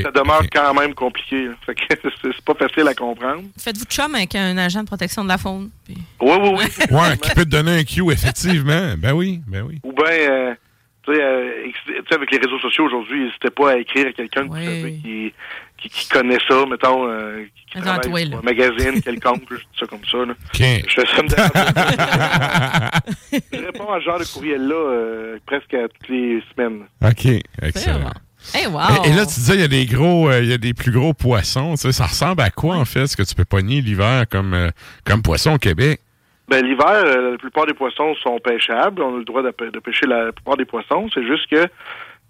ça 0.02 0.10
demeure 0.10 0.43
quand 0.52 0.74
même 0.74 0.94
compliqué. 0.94 1.48
c'est 1.66 2.44
pas 2.44 2.55
facile 2.55 2.88
à 2.88 2.94
comprendre. 2.94 3.43
Faites-vous 3.59 3.84
chum 3.84 4.14
avec 4.14 4.34
un 4.34 4.56
agent 4.59 4.80
de 4.82 4.86
protection 4.86 5.22
de 5.22 5.28
la 5.28 5.38
faune. 5.38 5.70
puis- 5.84 5.97
Oui, 6.20 6.36
oui, 6.40 6.51
oui. 6.59 6.64
Ouais, 6.97 7.16
qui 7.18 7.30
peut 7.34 7.44
te 7.44 7.51
donner 7.51 7.78
un 7.80 7.84
cue, 7.84 8.10
effectivement. 8.10 8.94
Ben 8.98 9.12
oui, 9.12 9.40
ben 9.47 9.62
oui. 9.62 9.78
Ou 9.84 9.93
bien, 9.93 10.06
euh, 10.06 10.55
tu 11.05 11.12
sais, 11.14 11.22
euh, 11.22 11.51
tu 11.86 11.93
sais, 12.09 12.14
avec 12.14 12.30
les 12.30 12.38
réseaux 12.38 12.59
sociaux 12.60 12.84
aujourd'hui, 12.84 13.24
n'hésitez 13.24 13.51
pas 13.51 13.72
à 13.72 13.76
écrire 13.78 14.06
à 14.09 14.12
quelqu'un 14.12 14.43
que 14.44 14.48
vous 14.48 14.55
savez 14.56 15.01
qui, 15.02 15.32
qui, 15.78 15.89
qui 15.89 16.09
connaît 16.09 16.39
ça, 16.48 16.65
mettons, 16.66 17.09
euh, 17.09 17.44
qui, 17.70 17.78
Attends, 17.78 17.98
travaille 18.01 18.31
toi, 18.31 18.39
un 18.39 18.43
magazine 18.43 19.03
quelconque, 19.03 19.43
ça 19.78 19.86
comme 19.86 20.05
ça. 20.11 20.19
Là. 20.19 20.35
Je 20.53 20.82
fais 20.89 21.07
ça 21.07 21.23
me. 21.23 21.28
Je 23.53 23.65
réponds 23.66 23.93
à 23.93 24.01
ce 24.01 24.05
genre 24.05 24.19
de 24.19 24.24
courriel-là 24.24 24.74
euh, 24.74 25.39
presque 25.47 25.74
à 25.74 25.89
toutes 25.89 26.09
les 26.09 26.43
semaines. 26.55 26.85
OK, 27.03 27.27
excellent. 27.62 28.12
Hey, 28.55 28.66
wow! 28.66 29.05
Et, 29.05 29.09
et 29.09 29.12
là, 29.12 29.27
tu 29.27 29.35
disais, 29.35 29.55
il 29.55 29.61
y 29.61 29.65
a 29.65 29.69
des 29.69 29.86
gros, 29.86 30.28
euh, 30.28 30.40
il 30.40 30.48
y 30.48 30.53
a 30.53 30.59
des 30.59 30.73
plus 30.74 30.93
gros 30.93 31.12
poissons. 31.15 31.73
tu 31.73 31.78
sais, 31.78 31.93
Ça 31.93 32.07
ressemble 32.07 32.43
à 32.43 32.51
quoi, 32.51 32.77
en 32.77 32.85
fait, 32.85 33.07
ce 33.07 33.16
que 33.16 33.23
tu 33.23 33.35
peux 33.35 33.44
pogner 33.44 33.81
l'hiver 33.81 34.24
comme, 34.31 34.55
euh, 34.55 34.70
comme 35.05 35.23
poisson 35.23 35.55
au 35.55 35.59
Québec? 35.59 36.01
Ben, 36.48 36.65
l'hiver, 36.65 36.86
euh, 36.86 37.32
la 37.32 37.39
plupart 37.39 37.66
des 37.66 37.74
poissons 37.74 38.15
sont 38.23 38.39
pêchables. 38.39 39.03
On 39.03 39.16
a 39.16 39.19
le 39.19 39.24
droit 39.24 39.43
de 39.43 39.51
pêcher 39.51 40.07
la 40.07 40.31
plupart 40.32 40.57
des 40.57 40.65
poissons. 40.65 41.09
C'est 41.12 41.27
juste 41.27 41.51
que 41.51 41.66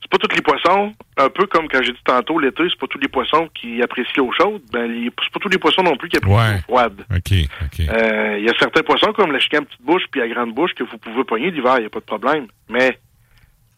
c'est 0.09 0.19
pas 0.21 0.27
tous 0.29 0.37
les 0.37 0.43
poissons, 0.43 0.95
un 1.17 1.29
peu 1.29 1.47
comme 1.47 1.67
quand 1.69 1.83
j'ai 1.83 1.93
dit 1.93 1.99
tantôt, 2.05 2.39
l'été, 2.39 2.63
c'est 2.71 2.79
pas 2.79 2.87
tous 2.87 2.99
les 2.99 3.09
poissons 3.09 3.49
qui 3.55 3.83
apprécient 3.83 4.13
l'eau 4.19 4.31
chaude. 4.33 4.63
Ben, 4.73 4.89
c'est 5.05 5.33
pas 5.33 5.41
tous 5.41 5.49
les 5.49 5.59
poissons 5.59 5.83
non 5.83 5.97
plus 5.97 6.09
qui 6.09 6.17
apprécient 6.19 6.39
Ouais. 6.39 6.55
l'eau 6.55 6.63
froide. 6.63 7.05
OK, 7.11 7.33
OK. 7.65 7.81
Euh, 7.89 8.37
Il 8.39 8.45
y 8.45 8.49
a 8.49 8.53
certains 8.59 8.83
poissons 8.83 9.13
comme 9.13 9.33
la 9.33 9.41
chicane 9.41 9.65
petite 9.65 9.83
bouche 9.83 10.05
puis 10.11 10.21
la 10.21 10.29
grande 10.29 10.55
bouche 10.55 10.75
que 10.75 10.85
vous 10.85 10.97
pouvez 10.99 11.25
pogner 11.25 11.51
l'hiver, 11.51 11.75
il 11.79 11.81
n'y 11.81 11.87
a 11.87 11.91
pas 11.91 12.01
de 12.01 12.05
problème. 12.05 12.47
Mais 12.69 12.99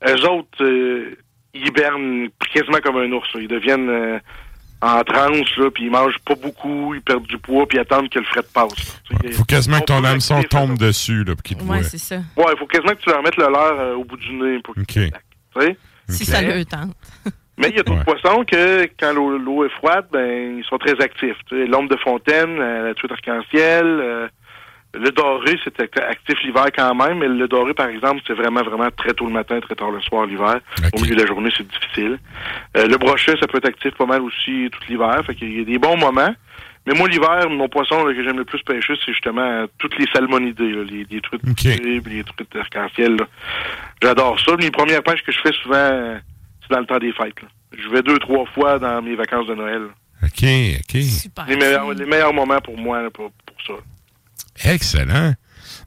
eux 0.06 0.28
autres, 0.28 0.62
euh, 0.62 1.16
ils 1.54 1.66
hibernent 1.68 2.28
quasiment 2.52 2.78
comme 2.84 2.98
un 2.98 3.10
ours. 3.12 3.32
là. 3.34 3.40
Ils 3.40 3.48
deviennent 3.48 3.88
euh, 3.88 4.18
en 4.82 5.02
transe, 5.02 5.56
là, 5.56 5.70
puis 5.72 5.84
ils 5.86 5.90
mangent 5.90 6.18
pas 6.26 6.34
beaucoup, 6.36 6.94
ils 6.94 7.00
perdent 7.00 7.26
du 7.26 7.38
poids, 7.38 7.66
puis 7.66 7.78
ils 7.78 7.80
attendent 7.80 8.08
que 8.10 8.18
le 8.18 8.24
fret 8.26 8.42
passe. 8.54 9.00
sais, 9.24 9.32
Faut 9.32 9.44
quasiment 9.44 9.80
que 9.80 9.86
ton 9.86 10.04
hameçon 10.04 10.42
tombe 10.44 10.76
dessus, 10.78 11.24
là, 11.24 11.34
pour 11.34 11.42
qu'il 11.42 11.56
te 11.56 11.64
Ouais, 11.64 11.82
c'est 11.82 11.98
ça. 11.98 12.16
Ouais, 12.36 12.44
il 12.52 12.58
faut 12.58 12.66
quasiment 12.66 12.92
que 12.92 13.00
tu 13.00 13.08
leur 13.10 13.22
mettes 13.22 13.36
le 13.36 13.44
leur 13.50 13.80
euh, 13.80 13.94
au 13.94 14.04
bout 14.04 14.16
du 14.18 14.32
nez 14.34 14.60
pour 14.62 14.74
qu'ils 14.74 14.82
OK. 14.82 15.12
tu 15.56 15.60
sais? 15.62 15.76
Si 16.08 16.24
ça 16.24 16.40
le 16.42 16.64
tente. 16.64 16.94
Mais 17.60 17.70
il 17.70 17.76
y 17.76 17.80
a 17.80 17.82
d'autres 17.82 18.04
poissons 18.04 18.44
que, 18.44 18.84
quand 19.00 19.12
l'eau 19.12 19.36
l'eau 19.36 19.64
est 19.64 19.68
froide, 19.70 20.06
ben 20.12 20.58
ils 20.58 20.64
sont 20.64 20.78
très 20.78 20.92
actifs. 21.02 21.36
Tu 21.48 21.56
sais, 21.56 21.66
L'ombre 21.66 21.88
de 21.90 21.96
fontaine, 21.96 22.56
euh, 22.60 22.86
la 22.88 22.94
truite 22.94 23.10
arc-en-ciel, 23.10 23.84
euh, 23.84 24.28
le 24.94 25.10
doré, 25.10 25.58
c'est 25.64 25.80
act- 25.80 25.98
actif 25.98 26.40
l'hiver 26.44 26.66
quand 26.74 26.94
même, 26.94 27.18
mais 27.18 27.26
le 27.26 27.48
doré, 27.48 27.74
par 27.74 27.88
exemple, 27.88 28.22
c'est 28.26 28.32
vraiment, 28.32 28.62
vraiment 28.62 28.88
très 28.96 29.12
tôt 29.12 29.26
le 29.26 29.32
matin, 29.32 29.58
très 29.60 29.74
tard 29.74 29.90
le 29.90 30.00
soir 30.00 30.24
l'hiver. 30.26 30.60
Au 30.94 31.00
milieu 31.00 31.16
de 31.16 31.20
la 31.20 31.26
journée, 31.26 31.50
c'est 31.56 31.66
difficile. 31.66 32.18
Euh, 32.76 32.86
le 32.86 32.96
brochet, 32.96 33.34
ça 33.40 33.46
peut 33.48 33.58
être 33.58 33.68
actif 33.68 33.92
pas 33.96 34.06
mal 34.06 34.22
aussi 34.22 34.68
tout 34.70 34.80
l'hiver. 34.88 35.20
Fait 35.26 35.34
qu'il 35.34 35.58
y 35.58 35.60
a 35.60 35.64
des 35.64 35.78
bons 35.78 35.96
moments. 35.96 36.32
Mais 36.88 36.94
moi, 36.94 37.06
l'hiver, 37.06 37.50
mon 37.50 37.68
poisson 37.68 38.02
là, 38.02 38.14
que 38.14 38.24
j'aime 38.24 38.38
le 38.38 38.46
plus 38.46 38.62
pêcher, 38.62 38.94
c'est 39.04 39.12
justement 39.12 39.42
euh, 39.42 39.66
toutes 39.76 39.98
les 39.98 40.06
salmonidés, 40.10 40.72
là, 40.72 40.84
les, 40.84 41.04
pousées, 41.04 42.00
puis 42.00 42.16
les 42.16 42.24
truites 42.24 42.56
arc-en-ciel. 42.56 43.18
J'adore 44.02 44.40
ça. 44.40 44.52
Les 44.58 44.70
premières 44.70 45.02
pêches 45.02 45.22
que 45.22 45.30
je 45.30 45.38
fais 45.38 45.52
souvent, 45.62 45.76
euh, 45.76 46.18
c'est 46.62 46.72
dans 46.72 46.80
le 46.80 46.86
temps 46.86 46.98
des 46.98 47.12
fêtes. 47.12 47.42
là. 47.42 47.48
Je 47.78 47.90
vais 47.90 48.00
deux, 48.00 48.18
trois 48.18 48.46
fois 48.46 48.78
dans 48.78 49.02
mes 49.02 49.16
vacances 49.16 49.46
de 49.48 49.54
Noël. 49.54 49.82
OK, 50.22 50.44
OK. 50.80 51.46
Les 51.46 51.56
meilleurs, 51.56 51.92
les 51.92 52.06
meilleurs 52.06 52.32
moments 52.32 52.60
pour 52.60 52.78
moi 52.78 53.02
là, 53.02 53.10
pour, 53.10 53.30
pour 53.44 53.56
ça. 53.66 54.72
Excellent. 54.72 55.34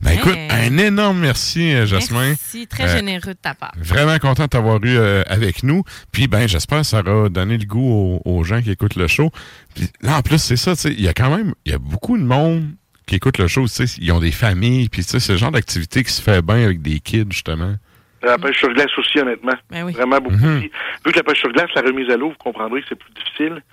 Ben 0.03 0.11
écoute, 0.13 0.37
un 0.49 0.77
énorme 0.77 1.19
merci, 1.19 1.73
euh, 1.73 1.85
Jasmin. 1.85 2.29
Merci, 2.29 2.67
très 2.67 2.85
Euh, 2.85 2.95
généreux 2.97 3.33
de 3.33 3.39
ta 3.39 3.53
part. 3.53 3.71
Vraiment 3.77 4.17
content 4.17 4.43
de 4.45 4.49
t'avoir 4.49 4.77
eu 4.83 4.97
euh, 4.97 5.21
avec 5.27 5.61
nous. 5.63 5.83
Puis 6.11 6.27
ben 6.27 6.47
j'espère 6.47 6.79
que 6.79 6.85
ça 6.85 7.01
aura 7.05 7.29
donné 7.29 7.57
le 7.57 7.65
goût 7.65 8.19
aux, 8.25 8.31
aux 8.39 8.43
gens 8.43 8.61
qui 8.61 8.71
écoutent 8.71 8.95
le 8.95 9.07
show. 9.07 9.29
Puis 9.75 9.85
là 10.01 10.17
en 10.17 10.21
plus 10.21 10.39
c'est 10.39 10.55
ça, 10.57 10.75
tu 10.75 10.81
sais, 10.81 10.89
il 10.91 11.01
y 11.01 11.07
a 11.07 11.13
quand 11.13 11.35
même 11.35 11.53
il 11.65 11.71
y 11.71 11.75
a 11.75 11.77
beaucoup 11.77 12.17
de 12.17 12.23
monde 12.23 12.69
qui 13.05 13.15
écoute 13.15 13.37
le 13.37 13.47
show, 13.47 13.63
tu 13.67 13.85
sais, 13.87 13.99
ils 14.01 14.11
ont 14.11 14.19
des 14.19 14.31
familles, 14.31 14.89
puis 14.89 15.03
tu 15.03 15.09
sais 15.09 15.19
c'est 15.19 15.33
le 15.33 15.37
genre 15.37 15.51
d'activité 15.51 16.03
qui 16.03 16.11
se 16.11 16.21
fait 16.21 16.41
bien 16.41 16.63
avec 16.65 16.81
des 16.81 16.99
kids 16.99 17.27
justement. 17.29 17.75
La 18.23 18.37
pêche 18.37 18.57
sur 18.59 18.71
glace 18.73 18.91
aussi, 18.97 19.19
honnêtement. 19.19 19.55
Vraiment 19.71 20.19
beaucoup. 20.19 20.35
Mhm. 20.35 20.61
Vu 20.61 21.11
que 21.11 21.17
la 21.17 21.23
pêche 21.23 21.39
sur 21.39 21.51
glace, 21.51 21.69
la 21.75 21.81
remise 21.81 22.09
à 22.09 22.17
l'eau, 22.17 22.29
vous 22.29 22.35
comprendrez 22.43 22.81
que 22.81 22.87
c'est 22.89 22.95
plus 22.99 23.11
difficile. 23.13 23.63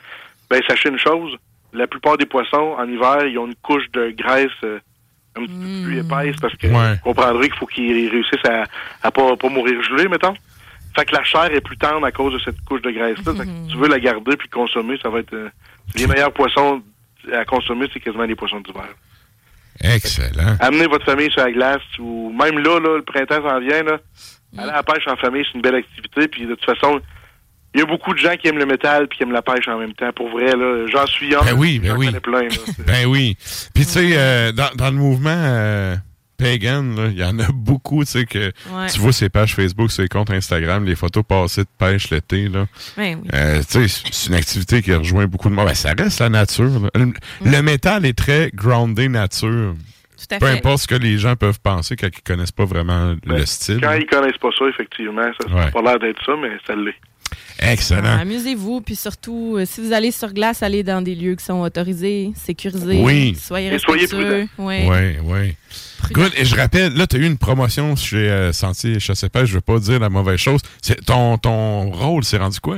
Ben, 0.51 0.61
sachez 0.67 0.89
une 0.89 0.99
chose, 0.99 1.37
la 1.75 1.87
plupart 1.87 2.17
des 2.17 2.25
poissons, 2.25 2.75
en 2.79 2.89
hiver, 2.89 3.27
ils 3.27 3.39
ont 3.39 3.47
une 3.47 3.55
couche 3.57 3.85
de 3.93 4.11
graisse 4.17 4.49
euh, 4.65 4.79
un 5.39 5.47
petit 5.47 5.55
peu 5.55 5.85
plus 5.89 5.99
épaisse 5.99 6.37
parce 6.41 6.55
que 6.57 6.67
Ouais. 6.67 6.93
vous 6.95 7.01
comprendrez 7.03 7.49
qu'il 7.49 7.59
faut 7.59 7.67
qu'ils 7.67 8.11
réussissent 8.11 8.45
à, 8.49 8.65
à 9.03 9.11
pas, 9.11 9.37
pas 9.37 9.49
mourir 9.49 9.83
gelé, 9.83 10.09
mettons. 10.09 10.35
Fait 10.97 11.05
que 11.05 11.15
la 11.15 11.23
chair 11.25 11.45
est 11.55 11.61
plus 11.61 11.77
tendre 11.77 12.05
à 12.07 12.11
cause 12.13 12.33
de 12.35 12.39
cette 12.41 12.61
couche 12.65 12.83
de 12.83 12.91
graisse-là. 12.91 13.33
Que 13.33 13.45
si 13.45 13.67
tu 13.73 13.77
veux 13.77 13.89
la 13.89 14.01
garder 14.01 14.37
puis 14.37 14.49
consommer, 14.49 14.99
ça 15.03 15.09
va 15.11 15.21
être... 15.21 15.33
euh, 15.35 15.49
les 15.95 16.07
meilleurs 16.07 16.33
poissons 16.33 16.83
à 17.33 17.45
consommer, 17.45 17.89
c'est 17.93 18.01
quasiment 18.01 18.25
les 18.25 18.35
poissons 18.35 18.61
d'hiver. 18.61 18.89
Excellent. 19.81 20.57
Amenez 20.61 20.87
votre 20.87 21.05
famille 21.05 21.31
sur 21.31 21.43
la 21.45 21.53
glace 21.53 21.83
ou 22.01 22.33
même 22.33 22.59
là, 22.59 22.81
là 22.81 22.97
le 22.97 23.03
printemps 23.03 23.43
s'en 23.49 23.61
vient, 23.61 23.83
là. 23.85 23.99
Aller 24.57 24.71
à 24.71 24.77
la 24.77 24.83
pêche 24.83 25.07
en 25.07 25.17
famille, 25.17 25.45
c'est 25.47 25.55
une 25.57 25.63
belle 25.63 25.77
activité. 25.77 26.27
Puis 26.27 26.47
de 26.47 26.55
toute 26.55 26.65
façon, 26.65 27.01
il 27.75 27.81
y 27.81 27.83
a 27.83 27.87
beaucoup 27.87 28.13
de 28.15 28.19
gens 28.19 28.35
qui 28.37 28.49
aiment 28.49 28.59
le 28.59 28.67
métal 28.67 29.09
puis 29.09 29.19
qui 29.19 29.23
aiment 29.25 29.33
la 29.33 29.43
pêche 29.43 29.69
en 29.69 29.79
même 29.79 29.93
temps. 29.95 30.11
Pour 30.13 30.31
vrai, 30.31 30.53
là, 30.57 30.87
j'en 30.91 31.07
suis 31.07 31.35
un. 31.35 31.43
Ben 31.43 31.55
oui, 31.57 31.79
ben 31.79 31.97
oui. 31.97 32.11
plein, 32.21 32.43
là. 32.43 32.49
Ben 32.87 33.07
oui. 33.07 33.37
Puis 33.75 33.85
tu 33.85 33.91
sais 33.93 34.11
euh, 34.17 34.53
dans, 34.53 34.71
dans 34.75 34.91
le 34.91 34.97
mouvement 34.97 35.31
euh, 35.37 35.95
pagan, 36.39 36.83
là, 36.97 37.09
il 37.09 37.19
y 37.19 37.25
en 37.25 37.39
a 37.41 37.47
beaucoup, 37.53 38.05
tu 38.05 38.11
sais 38.13 38.25
que 38.25 38.39
Ouais. 38.73 38.87
tu 38.93 39.01
vois 39.01 39.13
ces 39.13 39.29
pages 39.29 39.55
Facebook, 39.55 39.91
ces 39.91 40.09
comptes 40.09 40.31
Instagram, 40.31 40.85
les 40.85 40.95
photos 40.97 41.25
passées 41.29 41.63
de 41.65 41.69
pêche 41.79 42.11
l'été 42.11 42.49
là. 42.49 42.67
Ben 42.97 43.19
oui. 43.23 43.29
Euh, 43.35 43.61
tu 43.71 43.87
sais, 43.89 44.03
c'est 44.13 44.29
une 44.31 44.35
activité 44.37 44.81
qui 44.83 44.95
rejoint 44.95 45.27
beaucoup 45.27 45.51
de 45.51 45.55
monde. 45.55 45.67
Ben, 45.67 45.75
ça 45.75 45.93
reste 45.99 46.21
la 46.21 46.29
nature. 46.31 46.89
Le, 46.95 47.13
le 47.45 47.63
métal 47.63 48.07
est 48.07 48.17
très 48.17 48.51
groundé 48.55 49.09
nature. 49.09 49.75
Tout 50.17 50.35
à 50.35 50.39
Peu 50.41 50.47
fait. 50.47 50.53
importe 50.59 50.79
ce 50.83 50.89
que 50.89 50.95
les 50.97 51.17
gens 51.19 51.37
peuvent 51.37 51.61
penser 51.61 51.95
quand 51.95 52.09
ils 52.09 52.23
connaissent 52.23 52.51
pas 52.51 52.65
vraiment 52.65 53.15
le 53.25 53.47
style. 53.47 53.79
Quand 53.81 53.93
ils 53.93 54.07
connaissent 54.07 54.39
pas 54.39 54.49
ça, 54.59 54.65
effectivement, 54.69 55.29
ça 55.41 55.49
n'a 55.49 55.55
Ouais. 55.67 55.71
pas 55.71 55.81
l'air 55.83 55.99
d'être 56.01 56.19
ça, 56.27 56.33
mais 56.41 56.51
ça 56.67 56.75
l'est. 56.75 56.95
Excellent. 57.61 58.19
Amusez-vous, 58.21 58.81
puis 58.81 58.95
surtout, 58.95 59.57
euh, 59.59 59.65
si 59.67 59.81
vous 59.81 59.93
allez 59.93 60.11
sur 60.13 60.33
glace, 60.33 60.63
allez 60.63 60.83
dans 60.83 61.03
des 61.03 61.15
lieux 61.15 61.35
qui 61.35 61.45
sont 61.45 61.61
autorisés, 61.61 62.31
sécurisés. 62.37 63.01
Oui. 63.03 63.35
Soyez 63.35 63.73
Et 63.75 63.79
soyez 63.79 64.03
respectueux. 64.03 64.47
prudents. 64.57 64.67
Ouais. 64.69 64.87
Oui, 64.89 65.17
oui. 65.25 65.55
Good. 66.13 66.33
Et 66.37 66.45
je 66.45 66.55
rappelle, 66.57 66.95
là, 66.95 67.07
tu 67.07 67.17
as 67.17 67.19
eu 67.19 67.25
une 67.27 67.39
promotion 67.39 67.97
chez 67.97 68.17
euh, 68.31 68.53
Sentier 68.53 69.01
Chasse 69.01 69.25
et 69.25 69.29
Pêche. 69.29 69.49
Je 69.49 69.55
veux 69.55 69.61
pas 69.61 69.79
dire 69.79 69.99
la 69.99 70.09
mauvaise 70.09 70.39
chose. 70.39 70.61
C'est 70.81 71.05
ton, 71.05 71.37
ton 71.39 71.91
rôle, 71.91 72.23
c'est 72.25 72.39
rendu 72.39 72.61
quoi? 72.61 72.77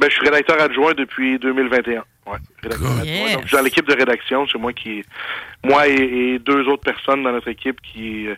Ben, 0.00 0.08
je 0.10 0.14
suis 0.14 0.24
rédacteur 0.24 0.60
adjoint 0.60 0.92
depuis 0.94 1.38
2021. 1.38 2.02
Ouais, 2.26 2.38
rédacteur 2.62 2.90
adjoint. 2.90 3.04
Yes. 3.04 3.32
Donc, 3.34 3.42
je 3.42 3.48
suis 3.48 3.56
dans 3.56 3.62
l'équipe 3.62 3.86
de 3.88 3.94
rédaction. 3.94 4.46
C'est 4.50 4.58
moi 4.58 4.72
qui, 4.72 5.04
moi 5.62 5.86
et, 5.86 5.92
et 6.34 6.38
deux 6.40 6.66
autres 6.66 6.82
personnes 6.82 7.22
dans 7.22 7.30
notre 7.32 7.48
équipe 7.48 7.78
qui, 7.80 8.26
euh, 8.26 8.34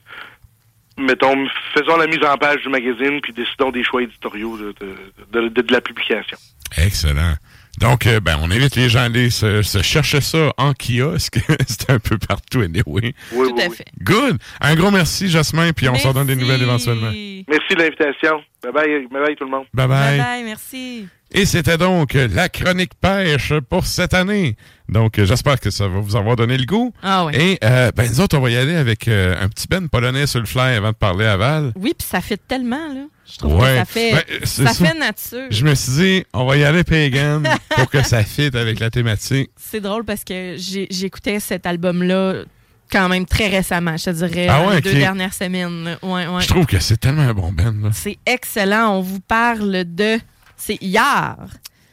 mettons, 0.98 1.46
faisons 1.74 1.96
la 1.96 2.06
mise 2.06 2.22
en 2.24 2.36
page 2.36 2.62
du 2.62 2.68
magazine 2.68 3.20
puis 3.22 3.32
décidons 3.32 3.70
des 3.70 3.82
choix 3.84 4.02
éditoriaux 4.02 4.56
de, 4.58 4.74
de, 4.80 5.40
de- 5.42 5.48
de- 5.48 5.62
de 5.62 5.72
la 5.72 5.80
publication. 5.80 6.36
Excellent. 6.78 7.34
Donc, 7.78 8.06
euh, 8.06 8.20
ben, 8.20 8.38
on 8.40 8.50
invite 8.50 8.74
les 8.74 8.88
gens 8.88 9.00
à 9.00 9.02
aller 9.02 9.28
se, 9.28 9.60
se 9.60 9.82
chercher 9.82 10.22
ça 10.22 10.50
en 10.56 10.72
kiosque. 10.72 11.38
C'est 11.68 11.90
un 11.90 11.98
peu 11.98 12.16
partout, 12.16 12.60
anyway. 12.62 13.12
Oui, 13.32 13.48
Tout 13.50 13.58
à 13.60 13.68
fait. 13.68 13.84
Good. 14.02 14.38
Un 14.62 14.74
gros 14.76 14.90
merci, 14.90 15.28
Jasmin, 15.28 15.72
puis 15.74 15.86
on 15.88 15.94
s'en 15.96 16.14
donne 16.14 16.26
des 16.26 16.36
nouvelles 16.36 16.62
éventuellement. 16.62 17.10
Merci 17.12 17.74
de 17.74 17.78
l'invitation. 17.78 18.42
Bye 18.62 18.72
bye, 18.72 19.06
bye 19.12 19.22
bye 19.26 19.36
tout 19.36 19.44
le 19.44 19.50
monde. 19.50 19.66
Bye 19.74 19.86
bye. 19.88 20.18
Bye, 20.18 20.44
merci. 20.44 21.06
Et 21.32 21.44
c'était 21.44 21.76
donc 21.76 22.14
la 22.14 22.48
chronique 22.48 22.92
pêche 23.00 23.52
pour 23.68 23.84
cette 23.84 24.14
année. 24.14 24.56
Donc, 24.88 25.20
j'espère 25.22 25.58
que 25.58 25.70
ça 25.70 25.88
va 25.88 25.98
vous 25.98 26.14
avoir 26.14 26.36
donné 26.36 26.56
le 26.56 26.64
goût. 26.64 26.92
Ah 27.02 27.24
oui. 27.26 27.32
Et 27.34 27.58
euh, 27.64 27.90
ben, 27.94 28.08
nous 28.08 28.20
autres, 28.20 28.38
on 28.38 28.40
va 28.40 28.50
y 28.50 28.56
aller 28.56 28.76
avec 28.76 29.08
euh, 29.08 29.34
un 29.40 29.48
petit 29.48 29.66
ben 29.68 29.88
polonais 29.88 30.28
sur 30.28 30.38
le 30.38 30.46
fly 30.46 30.76
avant 30.76 30.90
de 30.90 30.94
parler 30.96 31.26
à 31.26 31.36
Val. 31.36 31.72
Oui, 31.74 31.92
puis 31.98 32.06
ça 32.08 32.20
fait 32.20 32.40
tellement, 32.46 32.92
là. 32.94 33.02
Je 33.30 33.38
trouve 33.38 33.56
Ouais. 33.60 33.72
que 33.72 33.78
ça 33.78 33.84
fait, 33.84 34.12
Ben, 34.12 34.22
ça 34.46 34.72
ça. 34.72 34.86
fait 34.86 34.94
nature. 34.98 35.48
Je 35.50 35.64
me 35.64 35.74
suis 35.74 35.92
dit, 35.92 36.24
on 36.32 36.46
va 36.46 36.56
y 36.56 36.64
aller 36.64 36.84
pagan 36.84 37.42
pour 37.76 37.90
que 37.90 38.02
ça 38.04 38.22
fitte 38.22 38.54
avec 38.54 38.78
la 38.78 38.88
thématique. 38.90 39.50
C'est 39.56 39.80
drôle 39.80 40.04
parce 40.04 40.22
que 40.22 40.54
j'écoutais 40.56 41.40
cet 41.40 41.66
album-là 41.66 42.44
quand 42.92 43.08
même 43.08 43.26
très 43.26 43.48
récemment, 43.48 43.96
je 43.96 44.04
te 44.04 44.10
dirais, 44.10 44.46
Ah 44.48 44.64
ouais, 44.68 44.76
les 44.76 44.80
deux 44.80 44.92
dernières 44.94 45.34
semaines. 45.34 45.98
Ouais, 46.04 46.28
ouais. 46.28 46.40
Je 46.40 46.46
trouve 46.46 46.66
que 46.66 46.78
c'est 46.78 46.98
tellement 46.98 47.22
un 47.22 47.34
bon 47.34 47.50
ben. 47.52 47.76
Là. 47.82 47.90
C'est 47.92 48.16
excellent. 48.24 48.90
On 48.98 49.00
vous 49.00 49.18
parle 49.18 49.82
de. 49.84 50.18
C'est 50.56 50.78
hier. 50.82 51.36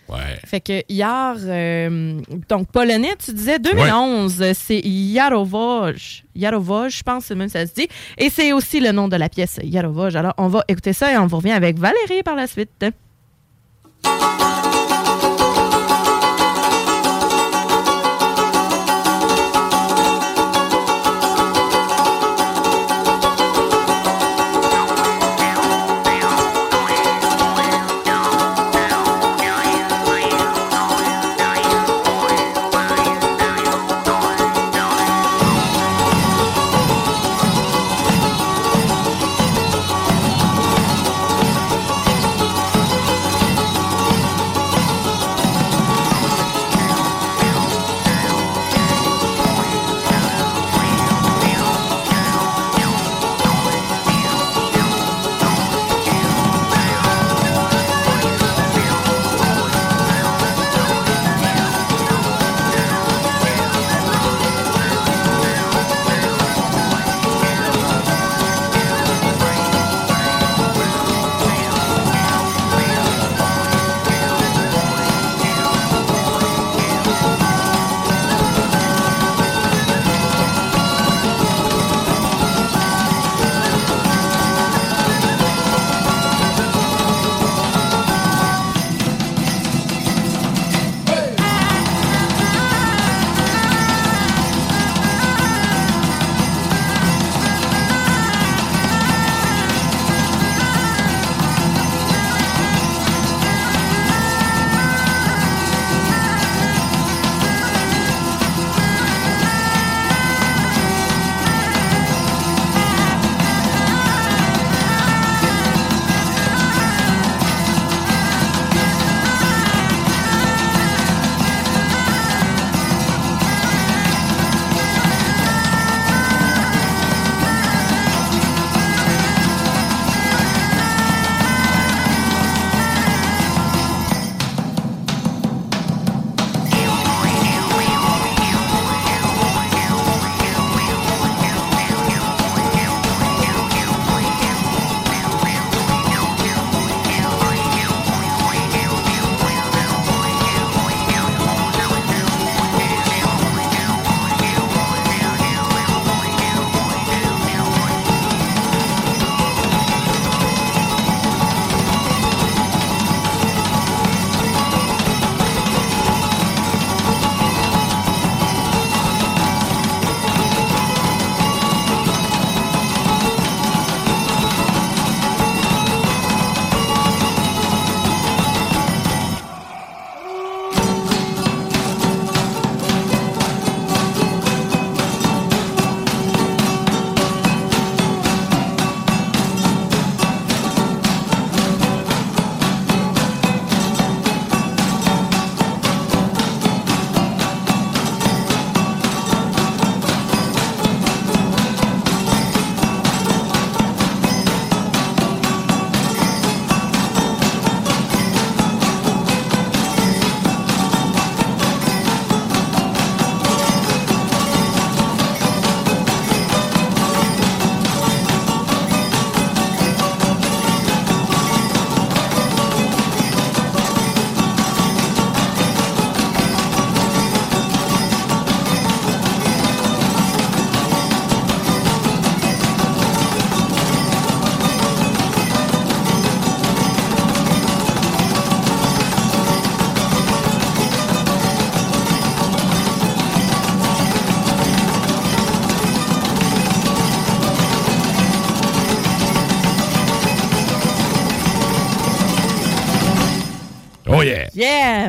Ouais. 0.10 0.38
Fait 0.46 0.60
que 0.60 0.84
hier, 0.90 1.36
euh, 1.40 2.20
donc 2.50 2.68
polonais, 2.72 3.16
tu 3.24 3.34
disais 3.34 3.58
2011, 3.58 4.52
c'est 4.54 4.82
Jarowoj. 4.84 6.24
Jarowoj, 6.36 6.98
je 6.98 7.04
pense, 7.04 7.26
c'est 7.26 7.36
même 7.36 7.50
ça 7.50 7.66
se 7.66 7.74
dit. 7.74 7.88
Et 8.18 8.30
c'est 8.30 8.52
aussi 8.54 8.80
le 8.80 8.92
nom 8.92 9.08
de 9.08 9.16
la 9.16 9.30
pièce, 9.30 9.60
Jarowoj. 9.64 10.16
Alors, 10.16 10.34
on 10.38 10.48
va 10.48 10.64
écouter 10.68 10.94
ça 10.94 11.12
et 11.12 11.18
on 11.18 11.28
vous 11.28 11.38
revient 11.38 11.52
avec 11.52 11.80
Valérie 11.80 12.24
par 12.24 12.36
la 12.36 12.48
suite. 12.48 12.86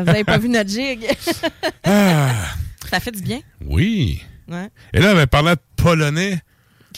Vous 0.04 0.10
avez 0.10 0.24
pas 0.24 0.38
vu 0.38 0.48
notre 0.48 0.70
jig? 0.70 1.06
Ah, 1.84 2.30
Ça 2.90 3.00
fait 3.00 3.10
du 3.12 3.22
bien. 3.22 3.40
oui. 3.66 4.22
Ouais. 4.46 4.68
Et 4.92 5.00
là, 5.00 5.14
ben, 5.14 5.26
parlant 5.26 5.52
de 5.54 5.58
polonais, 5.76 6.38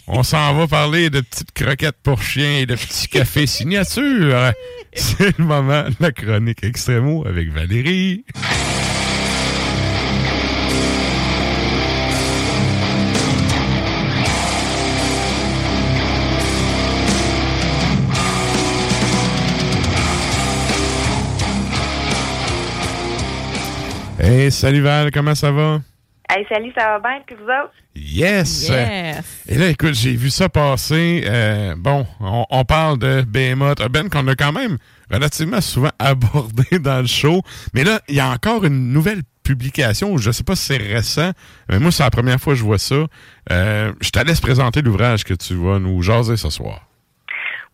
on 0.08 0.22
s'en 0.24 0.52
va 0.54 0.66
parler 0.66 1.10
de 1.10 1.20
petites 1.20 1.52
croquettes 1.52 1.96
pour 2.02 2.20
chiens 2.20 2.58
et 2.58 2.66
de 2.66 2.74
petits 2.74 3.06
cafés 3.08 3.46
signature. 3.46 4.52
C'est 4.94 5.38
le 5.38 5.44
moment 5.44 5.84
de 5.84 5.94
la 6.00 6.10
chronique 6.10 6.64
Extremo 6.64 7.24
avec 7.26 7.50
Valérie. 7.52 8.24
Hey, 24.28 24.50
salut 24.50 24.80
Val, 24.80 25.12
comment 25.12 25.36
ça 25.36 25.52
va? 25.52 25.78
Hey, 26.28 26.44
salut, 26.48 26.72
ça 26.76 26.84
va 26.84 26.98
bien? 26.98 27.20
Puis 27.24 27.36
vous 27.36 27.44
autres? 27.44 27.72
Yes! 27.94 28.68
Yes. 28.68 29.44
Et 29.48 29.54
là, 29.54 29.68
écoute, 29.68 29.94
j'ai 29.94 30.16
vu 30.16 30.30
ça 30.30 30.48
passer. 30.48 31.22
Euh, 31.24 31.76
bon, 31.78 32.04
on, 32.18 32.44
on 32.50 32.64
parle 32.64 32.98
de 32.98 33.22
Behemoth, 33.22 33.80
un 33.80 33.86
Ben 33.86 34.10
qu'on 34.10 34.26
a 34.26 34.34
quand 34.34 34.50
même 34.50 34.78
relativement 35.12 35.60
souvent 35.60 35.92
abordé 36.00 36.80
dans 36.80 37.02
le 37.02 37.06
show. 37.06 37.40
Mais 37.72 37.84
là, 37.84 38.00
il 38.08 38.16
y 38.16 38.20
a 38.20 38.28
encore 38.28 38.64
une 38.64 38.92
nouvelle 38.92 39.22
publication. 39.44 40.16
Je 40.16 40.32
sais 40.32 40.42
pas 40.42 40.56
si 40.56 40.64
c'est 40.64 40.76
récent, 40.78 41.30
mais 41.68 41.78
moi, 41.78 41.92
c'est 41.92 42.02
la 42.02 42.10
première 42.10 42.40
fois 42.40 42.54
que 42.54 42.58
je 42.58 42.64
vois 42.64 42.78
ça. 42.78 43.06
Euh, 43.52 43.92
je 44.00 44.10
te 44.10 44.18
laisse 44.18 44.40
présenter 44.40 44.82
l'ouvrage 44.82 45.22
que 45.22 45.34
tu 45.34 45.54
vas 45.54 45.78
nous 45.78 46.02
jaser 46.02 46.36
ce 46.36 46.50
soir. 46.50 46.80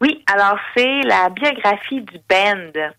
Oui, 0.02 0.22
alors 0.30 0.58
c'est 0.76 1.00
la 1.04 1.30
biographie 1.30 2.02
du 2.02 2.18
band. 2.28 2.92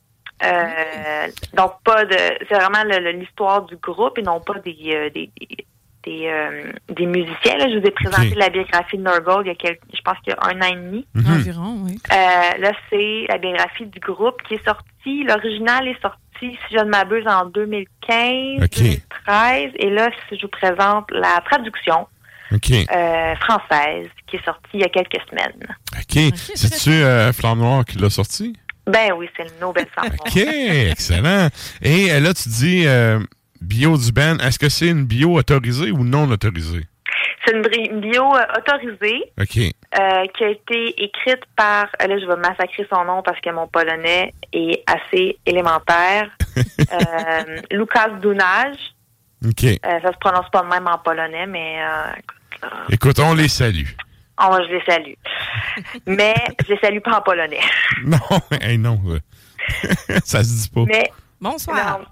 Euh, 0.44 1.28
donc 1.54 1.74
pas 1.84 2.06
de 2.06 2.18
c'est 2.50 2.56
vraiment 2.56 2.84
l'histoire 3.18 3.64
du 3.64 3.78
groupe 3.78 4.18
et 4.18 4.24
non 4.24 4.42
pas 4.42 4.56
des 4.60 4.76
euh, 4.94 5.10
des, 5.10 5.30
des, 5.40 5.66
des, 6.04 6.28
euh, 6.28 6.72
des 6.90 7.06
musiciens. 7.06 7.58
Là, 7.58 7.70
je 7.70 7.80
vous 7.80 7.86
ai 7.86 7.92
présenté 7.92 8.36
la 8.36 8.50
biographie 8.50 8.98
de 8.98 9.04
Nurgle 9.04 9.44
il 9.46 9.48
y 9.48 9.52
a 9.52 9.56
quelques, 9.56 9.82
je 9.94 10.02
pense 10.02 10.18
qu'il 10.20 10.34
y 10.34 10.36
a 10.36 10.48
un 10.48 10.62
an 10.62 10.72
et 10.72 10.76
demi. 10.76 11.08
Environ, 11.16 11.78
oui. 11.84 11.98
Euh, 12.12 12.58
là, 12.60 12.72
c'est 12.90 13.26
la 13.30 13.38
biographie 13.38 13.86
du 13.86 14.00
groupe 14.00 14.42
qui 14.48 14.56
est 14.56 14.66
sortie. 14.66 15.24
L'original 15.24 15.88
est 15.88 16.02
sorti, 16.02 16.18
si 16.42 16.58
je 16.72 16.80
ne 16.80 16.90
m'abuse, 16.90 17.28
en 17.28 17.46
2015, 17.46 18.70
2013. 18.70 19.72
Et 19.76 19.90
là, 19.90 20.10
si 20.28 20.38
je 20.38 20.42
vous 20.42 20.50
présente 20.50 21.10
la 21.12 21.42
traduction 21.50 22.08
euh, 22.52 23.36
française 23.38 24.10
qui 24.28 24.36
est 24.36 24.46
sortie 24.46 24.70
il 24.76 24.82
y 24.82 24.84
a 24.84 24.90
quelques 24.90 25.22
semaines. 25.30 25.68
OK. 25.94 26.34
C'est-tu 26.56 26.92
euh, 26.92 27.32
Flamme 27.34 27.60
Noire 27.60 27.86
qui 27.86 27.98
l'a 27.98 28.10
sorti? 28.10 28.56
Ben 28.86 29.14
oui, 29.18 29.30
c'est 29.36 29.44
le 29.44 29.60
Nobel 29.62 29.86
Noire. 29.98 30.12
OK, 30.20 30.38
excellent. 30.38 31.48
Et 31.82 32.12
euh, 32.12 32.20
là, 32.20 32.34
tu 32.34 32.50
dis 32.50 32.86
euh, 32.86 33.20
bio 33.62 33.98
du 33.98 34.12
Ben. 34.12 34.40
Est-ce 34.42 34.60
que 34.60 34.70
c'est 34.70 34.88
une 34.88 35.06
bio 35.06 35.38
autorisée 35.38 35.92
ou 35.92 36.04
non 36.04 36.30
autorisée? 36.30 36.86
C'est 37.46 37.54
une, 37.54 38.00
bio 38.00 38.24
euh, 38.36 38.44
autorisée 38.58 39.24
euh, 39.38 40.26
qui 40.34 40.44
a 40.44 40.50
été 40.50 41.04
écrite 41.04 41.42
par, 41.58 41.88
là 42.00 42.18
je 42.18 42.26
vais 42.26 42.38
massacrer 42.38 42.88
son 42.90 43.04
nom 43.04 43.22
parce 43.22 43.40
que 43.42 43.50
mon 43.50 43.68
polonais 43.68 44.34
est 44.54 44.82
assez 44.88 45.38
élémentaire, 45.46 46.30
euh, 46.58 47.62
Lukas 47.72 48.10
Dunaj. 48.22 48.78
OK. 49.46 49.66
Ça 49.84 50.12
se 50.14 50.18
prononce 50.20 50.50
pas 50.52 50.62
de 50.62 50.68
même 50.68 50.88
en 50.88 50.98
polonais, 51.00 51.46
mais 51.48 51.80
Écoute, 52.90 53.20
on 53.20 53.34
les 53.34 53.50
salue. 53.50 53.88
Oh, 54.42 54.58
je 54.68 54.74
les 54.74 54.84
salue. 54.86 55.14
mais 56.06 56.34
je 56.66 56.74
les 56.74 56.80
salue 56.80 57.00
pas 57.00 57.18
en 57.18 57.22
polonais. 57.22 57.60
Non, 58.06 58.18
hey, 58.62 58.78
non. 58.78 59.00
euh, 59.08 59.20
ça 60.24 60.44
se 60.44 60.64
dit 60.64 60.70
pas. 60.70 60.84
Mais 60.88 61.12
Bonsoir. 61.40 62.00
non. 62.00 62.06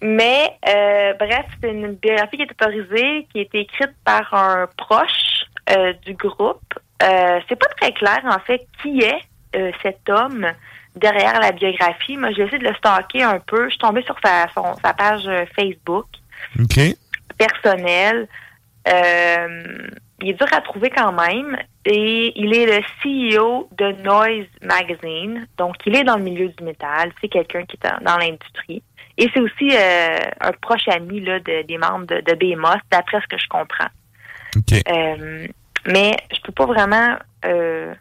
Mais 0.00 0.50
euh, 0.68 1.12
bref, 1.14 1.46
c'est 1.60 1.70
une 1.70 1.94
biographie 1.94 2.36
qui 2.36 2.42
est 2.42 2.50
autorisée, 2.52 3.26
qui 3.32 3.38
a 3.40 3.42
été 3.42 3.60
écrite 3.60 3.90
par 4.04 4.32
un 4.32 4.68
proche 4.76 5.44
euh, 5.70 5.92
du 6.04 6.14
groupe. 6.14 6.62
Euh, 7.02 7.40
c'est 7.48 7.56
pas 7.56 7.66
très 7.80 7.92
clair 7.92 8.20
en 8.24 8.38
fait 8.40 8.66
qui 8.82 9.00
est 9.00 9.20
euh, 9.56 9.72
cet 9.82 10.08
homme 10.08 10.46
derrière 10.96 11.40
la 11.40 11.52
biographie. 11.52 12.16
Moi, 12.16 12.30
j'ai 12.32 12.42
essayé 12.42 12.58
de 12.58 12.68
le 12.68 12.74
stalker 12.74 13.22
un 13.22 13.38
peu. 13.40 13.64
Je 13.64 13.70
suis 13.70 13.78
tombée 13.78 14.02
sur 14.02 14.16
sa, 14.24 14.46
son- 14.54 14.76
sa 14.82 14.94
page 14.94 15.28
Facebook 15.56 16.06
OK. 16.60 16.78
personnelle. 17.36 18.28
Il 20.20 20.30
est 20.30 20.34
dur 20.34 20.46
à 20.52 20.60
trouver 20.60 20.90
quand 20.90 21.12
même. 21.12 21.56
Et 21.84 22.32
il 22.38 22.54
est 22.54 22.66
le 22.66 22.82
CEO 23.02 23.68
de 23.78 23.92
Noise 24.02 24.46
Magazine. 24.62 25.46
Donc, 25.56 25.76
il 25.86 25.96
est 25.96 26.04
dans 26.04 26.16
le 26.16 26.22
milieu 26.24 26.48
du 26.48 26.64
métal. 26.64 27.12
C'est 27.20 27.28
quelqu'un 27.28 27.64
qui 27.64 27.76
est 27.82 27.88
dans, 28.04 28.16
l'industrie. 28.18 28.82
Et 29.16 29.28
c'est 29.32 29.40
aussi 29.40 29.70
euh, 29.72 30.18
un 30.40 30.52
proche 30.60 30.86
ami 30.88 31.20
là, 31.20 31.38
de- 31.40 31.62
des 31.62 31.78
membres 31.78 32.06
de, 32.06 32.20
de 32.20 32.34
Behemoth, 32.34 32.80
d'après 32.90 33.20
ce 33.20 33.26
que 33.26 33.38
je 33.38 33.48
comprends. 33.48 33.88
Euh, 34.88 35.46
mais 35.86 36.12
je 36.34 36.40
peux 36.42 36.52
pas 36.52 36.66
vraiment... 36.66 37.16
euh, 37.44 37.94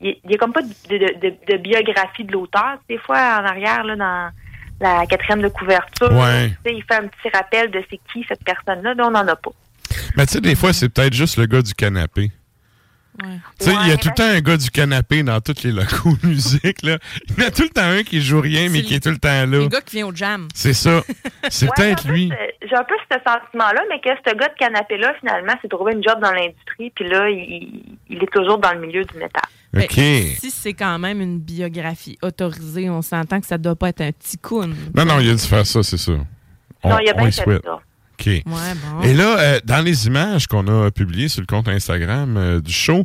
il 0.00 0.16
n'y 0.24 0.34
a 0.34 0.38
comme 0.38 0.52
pas 0.52 0.62
de, 0.62 1.48
de- 1.48 1.56
biographie 1.58 2.24
de 2.24 2.32
l'auteur. 2.32 2.78
Des 2.88 2.98
fois, 2.98 3.16
en 3.40 3.44
arrière, 3.46 3.84
là, 3.84 3.94
dans 3.96 4.30
la 4.80 5.06
quatrième 5.06 5.42
de 5.42 5.48
couverture, 5.48 6.12
Ouais. 6.12 6.48
tu 6.48 6.70
sais, 6.70 6.74
il 6.76 6.82
fait 6.82 6.96
un 6.96 7.06
petit 7.06 7.28
rappel 7.32 7.70
de 7.70 7.84
c'est 7.88 8.00
qui 8.12 8.24
cette 8.28 8.42
personne-là. 8.44 8.94
Là, 8.94 9.06
on 9.06 9.12
n'en 9.12 9.26
a 9.28 9.36
pas. 9.36 9.50
Mais 10.16 10.26
tu 10.26 10.32
sais, 10.34 10.40
des 10.40 10.54
fois, 10.54 10.72
c'est 10.72 10.88
peut-être 10.88 11.14
juste 11.14 11.36
le 11.36 11.46
gars 11.46 11.62
du 11.62 11.74
canapé. 11.74 12.30
Tu 13.20 13.26
sais, 13.66 13.74
il 13.82 13.88
y 13.88 13.92
a 13.92 13.96
tout 13.98 14.08
le 14.08 14.14
temps 14.14 14.24
un 14.24 14.40
gars 14.40 14.56
du 14.56 14.70
canapé 14.70 15.22
dans 15.22 15.38
tous 15.40 15.62
les 15.64 15.70
locaux 15.72 16.16
de 16.22 16.28
musique. 16.28 16.82
Là. 16.82 16.98
Il 17.28 17.42
y 17.42 17.44
en 17.44 17.48
a 17.48 17.50
tout 17.50 17.62
le 17.62 17.68
temps 17.68 17.82
un 17.82 18.02
qui 18.02 18.22
joue 18.22 18.40
rien, 18.40 18.68
mais 18.70 18.82
qui 18.82 18.94
est 18.94 19.00
tout 19.02 19.10
le 19.10 19.18
temps 19.18 19.28
là. 19.28 19.44
Le 19.46 19.68
gars 19.68 19.82
qui 19.82 19.96
vient 19.96 20.06
au 20.06 20.14
jam. 20.14 20.48
C'est 20.54 20.72
ça. 20.72 21.02
C'est 21.50 21.66
Ouais, 21.66 21.72
peut-être 21.76 22.08
lui. 22.08 22.32
J'ai 22.62 22.74
un 22.74 22.84
peu 22.84 22.94
ce 23.10 23.18
sentiment-là, 23.18 23.82
mais 23.90 24.00
que 24.00 24.08
ce 24.26 24.34
gars 24.34 24.48
de 24.48 24.54
canapé-là, 24.58 25.12
finalement, 25.20 25.52
s'est 25.60 25.68
trouvé 25.68 25.92
une 25.92 26.02
job 26.02 26.18
dans 26.22 26.32
l'industrie, 26.32 26.90
puis 26.94 27.06
là, 27.06 27.28
il, 27.28 27.82
il 28.08 28.22
est 28.22 28.32
toujours 28.32 28.58
dans 28.58 28.72
le 28.72 28.80
milieu 28.80 29.04
du 29.04 29.14
métal. 29.18 29.42
Ben, 29.74 29.86
si 29.90 30.50
c'est 30.50 30.74
quand 30.74 30.98
même 30.98 31.20
une 31.20 31.38
biographie 31.38 32.18
autorisée, 32.22 32.88
on 32.90 33.02
s'entend 33.02 33.40
que 33.40 33.46
ça 33.46 33.58
doit 33.58 33.76
pas 33.76 33.90
être 33.90 34.00
un 34.00 34.12
petit 34.12 34.38
coon. 34.38 34.70
Non, 34.94 35.04
non, 35.04 35.20
il 35.20 35.30
a 35.30 35.34
dû 35.34 35.42
faire 35.42 35.66
ça, 35.66 35.82
c'est 35.82 35.98
ça. 35.98 36.12
Non, 36.12 36.98
il 36.98 37.08
a 37.10 37.12
bien 37.12 37.30
fait 37.30 37.42
souhaite. 37.42 37.64
ça. 37.64 37.78
OK. 38.22 38.26
Ouais, 38.26 38.42
bon. 38.46 39.02
Et 39.02 39.14
là, 39.14 39.38
euh, 39.38 39.60
dans 39.64 39.84
les 39.84 40.06
images 40.06 40.46
qu'on 40.46 40.66
a 40.68 40.90
publiées 40.90 41.28
sur 41.28 41.40
le 41.40 41.46
compte 41.46 41.68
Instagram 41.68 42.36
euh, 42.36 42.60
du 42.60 42.72
show, 42.72 43.04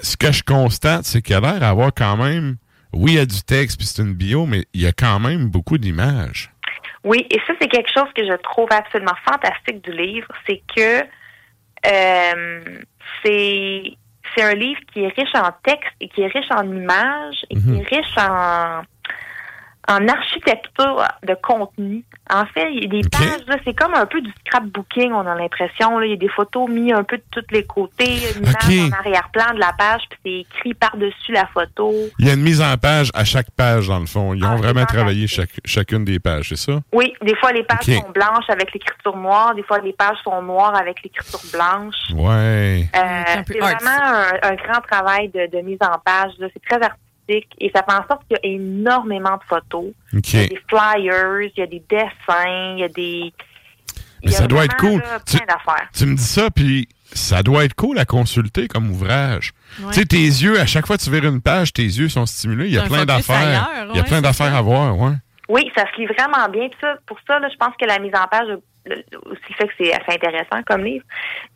ce 0.00 0.16
que 0.16 0.32
je 0.32 0.42
constate, 0.42 1.04
c'est 1.04 1.22
qu'il 1.22 1.34
a 1.34 1.40
l'air 1.40 1.60
d'avoir 1.60 1.92
quand 1.94 2.16
même, 2.16 2.56
oui, 2.92 3.12
il 3.12 3.16
y 3.16 3.20
a 3.20 3.26
du 3.26 3.42
texte, 3.42 3.78
puis 3.78 3.86
c'est 3.86 4.02
une 4.02 4.14
bio, 4.14 4.46
mais 4.46 4.64
il 4.74 4.82
y 4.82 4.86
a 4.86 4.92
quand 4.92 5.18
même 5.18 5.48
beaucoup 5.48 5.78
d'images. 5.78 6.50
Oui, 7.04 7.26
et 7.30 7.38
ça, 7.46 7.54
c'est 7.60 7.68
quelque 7.68 7.90
chose 7.92 8.08
que 8.14 8.24
je 8.26 8.36
trouve 8.42 8.68
absolument 8.70 9.16
fantastique 9.24 9.82
du 9.82 9.92
livre, 9.92 10.28
c'est 10.46 10.62
que 10.76 11.00
euh, 11.86 12.60
c'est 13.24 13.82
c'est 14.34 14.42
un 14.42 14.54
livre 14.54 14.80
qui 14.92 15.00
est 15.00 15.08
riche 15.08 15.34
en 15.34 15.50
texte 15.64 15.90
et 16.00 16.08
qui 16.08 16.20
est 16.20 16.28
riche 16.28 16.50
en 16.50 16.62
images 16.62 17.44
et 17.50 17.56
qui 17.56 17.74
est 17.74 17.96
riche 17.96 18.16
en 18.16 18.82
en 19.90 20.06
architecture 20.08 21.04
de 21.26 21.34
contenu. 21.42 22.04
En 22.32 22.46
fait, 22.46 22.72
il 22.72 22.84
y 22.84 22.86
a 22.86 23.02
des 23.02 23.08
pages, 23.08 23.44
là, 23.48 23.56
c'est 23.64 23.74
comme 23.74 23.92
un 23.94 24.06
peu 24.06 24.20
du 24.20 24.30
scrapbooking, 24.46 25.12
on 25.12 25.26
a 25.26 25.34
l'impression. 25.34 25.98
là. 25.98 26.06
Il 26.06 26.10
y 26.10 26.14
a 26.14 26.16
des 26.16 26.28
photos 26.28 26.68
mises 26.68 26.92
un 26.92 27.02
peu 27.02 27.16
de 27.16 27.24
tous 27.32 27.44
les 27.50 27.64
côtés, 27.64 28.18
une 28.36 28.46
en 28.48 28.92
arrière-plan 28.98 29.54
de 29.54 29.58
la 29.60 29.72
page, 29.76 30.02
puis 30.08 30.46
c'est 30.52 30.56
écrit 30.58 30.74
par-dessus 30.74 31.32
la 31.32 31.46
photo. 31.52 31.92
Il 32.20 32.26
y 32.28 32.30
a 32.30 32.34
une 32.34 32.42
mise 32.42 32.62
en 32.62 32.76
page 32.76 33.10
à 33.14 33.24
chaque 33.24 33.50
page, 33.50 33.88
dans 33.88 33.98
le 33.98 34.06
fond. 34.06 34.30
Ah, 34.32 34.36
Ils 34.36 34.44
ont 34.44 34.56
vraiment 34.56 34.84
travaillé 34.86 35.26
chaque- 35.26 35.60
chacune 35.64 36.04
des 36.04 36.20
pages, 36.20 36.50
c'est 36.50 36.56
ça? 36.56 36.78
Oui, 36.92 37.12
des 37.22 37.34
fois 37.36 37.50
les 37.52 37.64
pages 37.64 37.84
sont 37.84 38.10
blanches 38.10 38.48
avec 38.48 38.72
l'écriture 38.72 39.16
noire, 39.16 39.54
des 39.54 39.62
fois 39.64 39.80
les 39.80 39.92
pages 39.92 40.18
sont 40.22 40.40
noires 40.42 40.76
avec 40.76 41.02
l'écriture 41.02 41.40
blanche. 41.52 41.94
Ouais. 42.14 42.88
Euh, 42.94 43.42
c'est 43.46 43.58
vraiment 43.58 43.90
un, 43.90 44.50
un 44.50 44.54
grand 44.54 44.80
travail 44.82 45.28
de, 45.30 45.48
de 45.50 45.62
mise 45.62 45.78
en 45.80 45.98
page. 45.98 46.32
là. 46.38 46.46
C'est 46.52 46.62
très 46.62 46.76
artistique 46.76 47.06
et 47.58 47.70
ça 47.74 47.82
fait 47.82 47.92
en 47.94 48.06
sorte 48.08 48.22
qu'il 48.28 48.36
y 48.42 48.46
a 48.48 48.54
énormément 48.54 49.36
de 49.36 49.42
photos. 49.48 49.92
Il 50.12 50.34
y 50.34 50.44
a 50.44 50.46
des 50.48 50.60
flyers, 50.68 51.40
il 51.42 51.52
y 51.56 51.62
a 51.62 51.66
des 51.66 51.82
dessins, 51.88 52.74
il 52.74 52.78
y 52.80 52.84
a 52.84 52.88
des. 52.88 53.32
Mais 54.24 54.32
ça 54.32 54.46
doit 54.46 54.64
être 54.66 54.76
cool. 54.76 55.00
là, 55.00 55.18
Tu, 55.26 55.36
plein 55.38 55.46
d'affaires. 55.46 55.88
tu 55.96 56.04
me 56.06 56.14
dis 56.14 56.22
ça, 56.22 56.50
puis 56.50 56.86
ça 57.12 57.42
doit 57.42 57.64
être 57.64 57.74
cool 57.74 57.98
à 57.98 58.04
consulter 58.04 58.68
comme 58.68 58.90
ouvrage. 58.90 59.52
Ouais. 59.80 59.88
Tu 59.92 60.00
sais, 60.00 60.04
tes 60.06 60.16
yeux, 60.18 60.60
à 60.60 60.66
chaque 60.66 60.86
fois 60.86 60.98
que 60.98 61.02
tu 61.02 61.10
vires 61.10 61.24
une 61.24 61.40
page, 61.40 61.72
tes 61.72 61.82
yeux 61.84 62.08
sont 62.10 62.26
stimulés. 62.26 62.66
Il 62.66 62.74
y 62.74 62.78
a 62.78 62.82
plein 62.82 63.06
d'affaires. 63.06 63.68
Il 63.90 63.96
y 63.96 63.98
a 63.98 64.02
ouais, 64.02 64.08
plein 64.08 64.20
d'affaires 64.20 64.54
à 64.54 64.60
voir, 64.60 64.98
ouais. 64.98 65.12
Oui, 65.48 65.70
ça 65.74 65.84
se 65.90 66.00
lit 66.00 66.06
vraiment 66.06 66.48
bien. 66.50 66.68
Puis 66.68 66.78
ça, 66.80 66.94
pour 67.06 67.18
ça, 67.26 67.38
là, 67.40 67.48
je 67.50 67.56
pense 67.56 67.74
que 67.80 67.86
la 67.86 67.98
mise 67.98 68.12
en 68.14 68.26
page 68.28 68.46
le- 68.86 69.02
aussi 69.26 69.52
fait 69.58 69.66
que 69.68 69.72
c'est 69.78 69.92
assez 69.92 70.12
intéressant 70.16 70.62
comme 70.66 70.84
livre. 70.84 71.04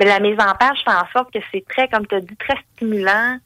Mais 0.00 0.06
la 0.06 0.18
mise 0.20 0.36
en 0.38 0.52
page 0.54 0.78
fait 0.84 0.90
en 0.90 1.06
sorte 1.12 1.32
que 1.32 1.38
c'est 1.52 1.64
très, 1.68 1.86
comme 1.88 2.06
tu 2.06 2.14
as 2.16 2.20
dit, 2.20 2.36
très 2.36 2.56
stimulant. 2.74 3.36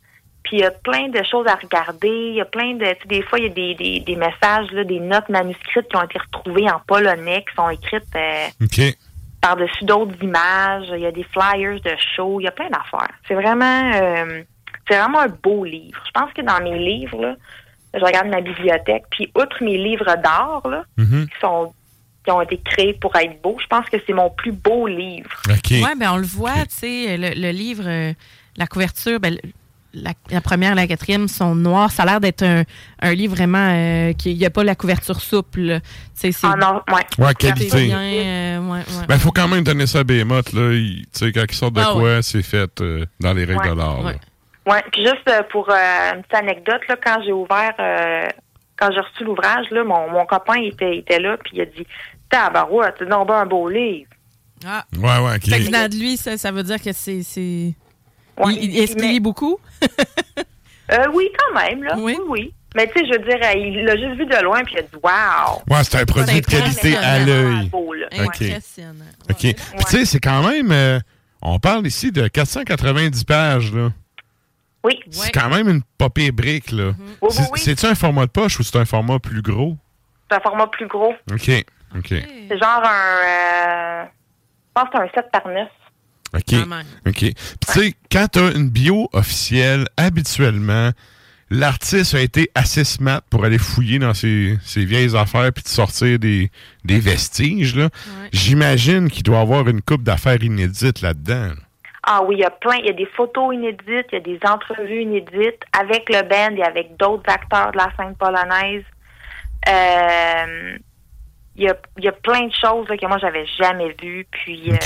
Puis 0.44 0.56
il 0.58 0.60
y 0.60 0.64
a 0.64 0.70
plein 0.70 1.08
de 1.08 1.20
choses 1.30 1.46
à 1.46 1.56
regarder. 1.56 2.08
Il 2.08 2.34
y 2.36 2.40
a 2.40 2.44
plein 2.46 2.74
de. 2.74 2.84
tu 2.84 3.02
sais, 3.02 3.08
des 3.08 3.22
fois, 3.22 3.38
il 3.38 3.44
y 3.44 3.48
a 3.48 3.50
des, 3.50 3.74
des, 3.74 4.00
des 4.00 4.16
messages, 4.16 4.70
là, 4.72 4.84
des 4.84 5.00
notes 5.00 5.28
manuscrites 5.28 5.88
qui 5.88 5.96
ont 5.96 6.02
été 6.04 6.18
retrouvées 6.18 6.70
en 6.70 6.80
polonais, 6.86 7.44
qui 7.48 7.54
sont 7.54 7.68
écrites 7.68 8.04
euh, 8.16 8.46
par-dessus 9.40 9.84
d'autres 9.84 10.14
images. 10.22 10.86
Il 10.94 11.00
y 11.00 11.06
a 11.06 11.12
des 11.12 11.24
flyers 11.24 11.80
de 11.80 11.90
shows. 12.16 12.40
Il 12.40 12.44
y 12.44 12.48
a 12.48 12.52
plein 12.52 12.70
d'affaires. 12.70 13.10
C'est 13.26 13.34
vraiment, 13.34 13.90
euh, 13.94 14.42
c'est 14.88 14.98
vraiment 14.98 15.20
un 15.20 15.28
beau 15.28 15.64
livre. 15.64 16.00
Je 16.06 16.10
pense 16.18 16.32
que 16.32 16.42
dans 16.42 16.60
mes 16.62 16.78
livres, 16.78 17.20
là, 17.20 17.34
je 17.94 18.00
regarde 18.04 18.28
ma 18.28 18.40
bibliothèque, 18.40 19.04
puis 19.10 19.30
outre 19.34 19.62
mes 19.62 19.76
livres 19.78 20.14
d'art, 20.22 20.62
là, 20.68 20.84
Mhm. 20.96 21.26
qui 21.26 21.40
sont 21.40 21.72
qui 22.24 22.32
ont 22.32 22.42
été 22.42 22.58
créés 22.62 22.92
pour 22.92 23.14
être 23.16 23.40
beaux. 23.40 23.56
Je 23.58 23.66
pense 23.68 23.88
que 23.88 23.96
c'est 24.06 24.12
mon 24.12 24.28
plus 24.28 24.52
beau 24.52 24.86
livre. 24.86 25.30
OK. 25.48 25.70
Ouais, 25.70 25.94
ben 25.98 26.10
on 26.12 26.16
le 26.18 26.26
voit, 26.26 26.66
tu 26.68 26.74
sais, 26.76 27.16
le, 27.16 27.30
le 27.30 27.50
livre, 27.52 27.84
euh, 27.86 28.12
la 28.58 28.66
couverture, 28.66 29.18
ben, 29.18 29.38
la, 30.02 30.12
la 30.30 30.40
première 30.40 30.72
et 30.72 30.74
la 30.74 30.86
quatrième 30.86 31.28
sont 31.28 31.54
noires. 31.54 31.90
Ça 31.90 32.02
a 32.02 32.06
l'air 32.06 32.20
d'être 32.20 32.42
un, 32.42 32.62
un 33.00 33.14
livre 33.14 33.34
vraiment 33.34 33.70
euh, 33.72 34.12
qui 34.12 34.34
n'y 34.34 34.44
a 34.46 34.50
pas 34.50 34.64
la 34.64 34.74
couverture 34.74 35.20
souple. 35.20 35.80
c'est 36.14 36.30
Ah 36.42 36.54
non, 36.60 36.82
ouais. 36.94 37.24
Ouais, 37.24 37.34
qualité. 37.34 37.86
bien, 37.86 37.98
euh, 38.00 38.58
ouais, 38.60 38.78
ouais. 38.78 39.06
Ben, 39.08 39.18
faut 39.18 39.32
quand 39.32 39.48
même 39.48 39.64
donner 39.64 39.86
ça 39.86 40.00
à 40.00 40.04
Behemoth, 40.04 40.52
là. 40.52 40.72
Il- 40.72 41.04
Tu 41.12 41.26
sais, 41.26 41.32
quand 41.32 41.44
ils 41.48 41.54
sortent 41.54 41.74
de 41.74 41.80
Ah 41.80 41.90
quoi, 41.92 42.22
c'est 42.22 42.42
fait 42.42 42.80
euh, 42.80 43.04
dans 43.20 43.32
les 43.32 43.44
règles 43.44 43.60
Ouais. 43.60 43.70
de 43.70 43.76
l'art. 43.76 44.00
Ouais, 44.66 44.84
puis 44.92 45.02
juste 45.02 45.26
euh, 45.28 45.42
pour 45.50 45.68
euh, 45.70 45.74
une 46.14 46.22
petite 46.22 46.34
anecdote, 46.34 46.80
là, 46.88 46.96
quand 47.02 47.22
j'ai 47.24 47.32
ouvert, 47.32 47.72
euh, 47.80 48.26
quand 48.76 48.90
j'ai 48.92 49.00
reçu 49.00 49.24
l'ouvrage, 49.24 49.66
là, 49.70 49.82
mon, 49.84 50.10
mon 50.10 50.26
copain 50.26 50.60
était, 50.60 50.98
était 50.98 51.18
là, 51.18 51.36
puis 51.42 51.52
il 51.54 51.60
a 51.62 51.64
dit 51.64 51.86
Tabarouette, 52.28 52.96
c'est 52.98 53.08
donc 53.08 53.28
ben 53.28 53.34
un 53.36 53.46
beau 53.46 53.68
livre. 53.68 54.10
Ah. 54.66 54.84
Ouais, 54.96 55.02
ouais, 55.24 55.36
OK. 55.36 55.48
Fait 55.48 55.60
que 55.60 55.88
de 55.88 55.98
lui, 55.98 56.16
ça, 56.16 56.36
ça 56.36 56.50
veut 56.50 56.62
dire 56.64 56.82
que 56.82 56.92
c'est. 56.92 57.22
Ouais, 58.38 58.54
Est-ce 58.54 58.92
qu'il 58.94 59.02
mais- 59.02 59.12
lit 59.12 59.20
beaucoup? 59.20 59.58
Euh, 60.90 61.04
oui, 61.12 61.28
quand 61.38 61.60
même, 61.60 61.82
là. 61.84 61.96
Oui, 61.98 62.16
oui. 62.28 62.54
Mais 62.74 62.86
tu 62.86 62.98
sais, 62.98 63.04
je 63.06 63.12
veux 63.18 63.24
dire, 63.28 63.38
il 63.56 63.84
l'a 63.84 63.94
juste 63.94 64.16
vu 64.18 64.24
de 64.24 64.42
loin, 64.42 64.64
puis 64.64 64.74
il 64.74 64.78
a 64.78 64.82
dit 64.82 64.96
Waouh! 65.02 65.58
Ouais, 65.68 65.84
c'est 65.84 66.00
un 66.00 66.04
produit 66.06 66.40
de 66.40 66.46
qualité 66.46 66.96
à 66.96 67.18
l'œil. 67.18 67.68
beau, 67.68 67.92
là. 67.92 68.06
OK. 68.10 68.18
Impressionnant. 68.40 69.04
OK. 69.28 69.36
Puis, 69.36 69.54
tu 69.54 69.82
sais, 69.86 70.04
c'est 70.06 70.18
quand 70.20 70.42
même. 70.48 70.72
euh, 70.72 70.98
on 71.42 71.58
parle 71.58 71.86
ici 71.86 72.10
de 72.10 72.26
490 72.26 73.24
pages, 73.24 73.70
là. 73.74 73.90
Oui. 74.82 74.98
C'est 75.10 75.30
quand 75.30 75.50
même 75.50 75.68
une 75.68 75.82
popée 75.98 76.30
brique, 76.30 76.70
là. 76.72 76.92
Oui, 77.20 77.28
C'est- 77.32 77.42
oui, 77.42 77.46
oui. 77.52 77.60
C'est-tu 77.60 77.84
un 77.84 77.94
format 77.94 78.24
de 78.24 78.30
poche 78.30 78.58
ou 78.58 78.62
c'est 78.62 78.78
un 78.78 78.86
format 78.86 79.18
plus 79.18 79.42
gros? 79.42 79.76
C'est 80.30 80.38
un 80.38 80.40
format 80.40 80.68
plus 80.68 80.86
gros. 80.86 81.12
OK. 81.30 81.50
OK. 81.98 82.08
C'est 82.08 82.58
genre 82.58 82.82
un. 82.82 83.26
euh, 83.26 84.04
je 84.04 84.72
pense 84.82 84.84
que 84.84 84.90
c'est 84.96 85.02
un 85.02 85.22
7 85.22 85.30
par 85.30 85.48
9. 85.48 85.68
OK. 86.34 86.54
OK. 87.06 87.14
Puis, 87.14 87.34
tu 87.34 87.72
sais, 87.72 87.94
quand 88.10 88.26
tu 88.32 88.38
as 88.38 88.50
une 88.52 88.68
bio 88.68 89.08
officielle, 89.12 89.86
habituellement, 89.96 90.90
l'artiste 91.50 92.14
a 92.14 92.20
été 92.20 92.50
assez 92.54 92.84
smart 92.84 93.22
pour 93.30 93.44
aller 93.44 93.58
fouiller 93.58 93.98
dans 93.98 94.14
ses, 94.14 94.58
ses 94.62 94.84
vieilles 94.84 95.16
affaires 95.16 95.52
puis 95.52 95.62
de 95.62 95.68
sortir 95.68 96.18
des, 96.18 96.50
des 96.84 96.98
vestiges. 96.98 97.74
là. 97.74 97.88
J'imagine 98.32 99.10
qu'il 99.10 99.22
doit 99.22 99.40
avoir 99.40 99.68
une 99.68 99.80
coupe 99.80 100.02
d'affaires 100.02 100.42
inédites 100.42 101.00
là-dedans. 101.00 101.48
là. 101.48 101.62
Ah 102.10 102.22
oui, 102.24 102.36
il 102.36 102.40
y 102.40 102.44
a 102.44 102.50
plein. 102.50 102.76
Il 102.76 102.86
y 102.86 102.90
a 102.90 102.94
des 102.94 103.06
photos 103.06 103.54
inédites, 103.54 104.06
il 104.12 104.14
y 104.14 104.16
a 104.16 104.20
des 104.20 104.38
entrevues 104.48 105.02
inédites 105.02 105.62
avec 105.78 106.08
le 106.08 106.22
band 106.22 106.56
et 106.56 106.62
avec 106.62 106.96
d'autres 106.96 107.30
acteurs 107.30 107.72
de 107.72 107.76
la 107.76 107.90
scène 107.98 108.14
polonaise. 108.16 108.84
Euh, 109.68 110.78
il, 111.58 111.64
y 111.64 111.68
a, 111.68 111.76
il 111.98 112.04
y 112.04 112.08
a 112.08 112.12
plein 112.12 112.46
de 112.46 112.52
choses 112.54 112.88
là, 112.88 112.96
que 112.96 113.06
moi, 113.06 113.18
j'avais 113.18 113.44
jamais 113.58 113.94
vues. 114.00 114.26
Puis, 114.30 114.70
euh, 114.72 114.76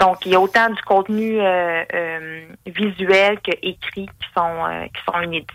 donc, 0.00 0.26
il 0.26 0.32
y 0.32 0.34
a 0.34 0.40
autant 0.40 0.68
du 0.70 0.80
contenu 0.82 1.40
euh, 1.40 1.84
euh, 1.94 2.46
visuel 2.66 3.38
que 3.40 3.52
écrit 3.62 4.06
qui 4.06 4.28
sont, 4.36 4.88
qui 4.92 5.00
sont 5.06 5.20
inédits. 5.22 5.46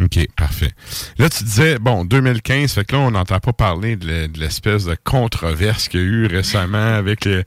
OK, 0.00 0.26
parfait. 0.36 0.70
Là, 1.18 1.28
tu 1.28 1.44
disais, 1.44 1.78
bon, 1.78 2.04
2015, 2.04 2.72
fait 2.74 2.84
que 2.84 2.96
là, 2.96 3.02
on 3.02 3.10
n'entend 3.10 3.40
pas 3.40 3.52
parler 3.52 3.96
de 3.96 4.06
le- 4.06 4.28
de 4.28 4.38
l'espèce 4.40 4.84
de 4.86 4.96
controverse 5.04 5.88
qu'il 5.88 6.00
y 6.00 6.02
a 6.02 6.06
eu 6.06 6.26
récemment 6.26 6.94
avec 6.94 7.24
le, 7.26 7.44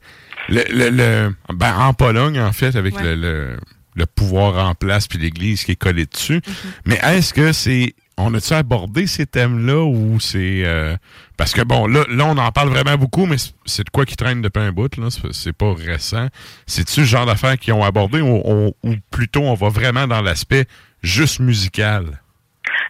le, 0.48 0.62
le- 0.70 0.90
le- 0.90 1.34
ben, 1.52 1.76
en 1.76 1.92
Pologne, 1.92 2.40
en 2.40 2.52
fait, 2.52 2.76
avec 2.76 2.96
Ouais. 2.96 3.02
le, 3.02 3.14
le, 3.16 3.56
le 3.96 4.06
pouvoir 4.06 4.64
en 4.68 4.74
place 4.74 5.08
puis 5.08 5.18
l'Église 5.18 5.64
qui 5.64 5.72
est 5.72 5.76
collée 5.76 6.06
dessus. 6.06 6.40
Mais 6.84 6.96
est-ce 7.02 7.34
que 7.34 7.52
c'est... 7.52 7.94
On 8.18 8.32
a-tu 8.32 8.54
abordé 8.54 9.06
ces 9.06 9.26
thèmes-là 9.26 9.84
ou 9.84 10.18
c'est... 10.20 10.62
euh, 10.64 10.96
parce 11.36 11.52
que, 11.52 11.60
bon, 11.62 11.86
là, 11.86 12.04
là, 12.08 12.24
on 12.24 12.38
en 12.38 12.50
parle 12.50 12.70
vraiment 12.70 12.96
beaucoup, 12.96 13.26
mais 13.26 13.36
c'est- 13.66 13.84
de 13.84 13.90
quoi 13.90 14.06
qui 14.06 14.16
traîne 14.16 14.40
depuis 14.40 14.62
un 14.62 14.72
bout, 14.72 14.96
là. 14.96 15.08
C'est- 15.32 15.52
pas 15.52 15.74
récent. 15.74 16.28
C'est-tu 16.66 17.00
le 17.00 17.06
genre 17.06 17.26
d'affaires 17.26 17.58
qu'ils 17.58 17.74
ont 17.74 17.84
abordé 17.84 18.22
ou, 18.22 18.72
plutôt 19.10 19.40
on 19.42 19.52
va 19.54 19.68
vraiment 19.68 20.06
dans 20.06 20.22
l'aspect 20.22 20.64
juste 21.02 21.40
musical? 21.40 22.04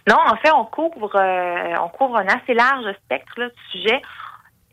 Non, 0.09 0.15
en 0.31 0.37
fait, 0.37 0.51
on 0.51 0.63
couvre, 0.63 1.11
euh, 1.15 1.73
on 1.83 1.89
couvre 1.89 2.17
un 2.17 2.27
assez 2.27 2.53
large 2.53 2.85
spectre 3.03 3.33
là, 3.37 3.47
de 3.47 3.53
sujets, 3.73 4.01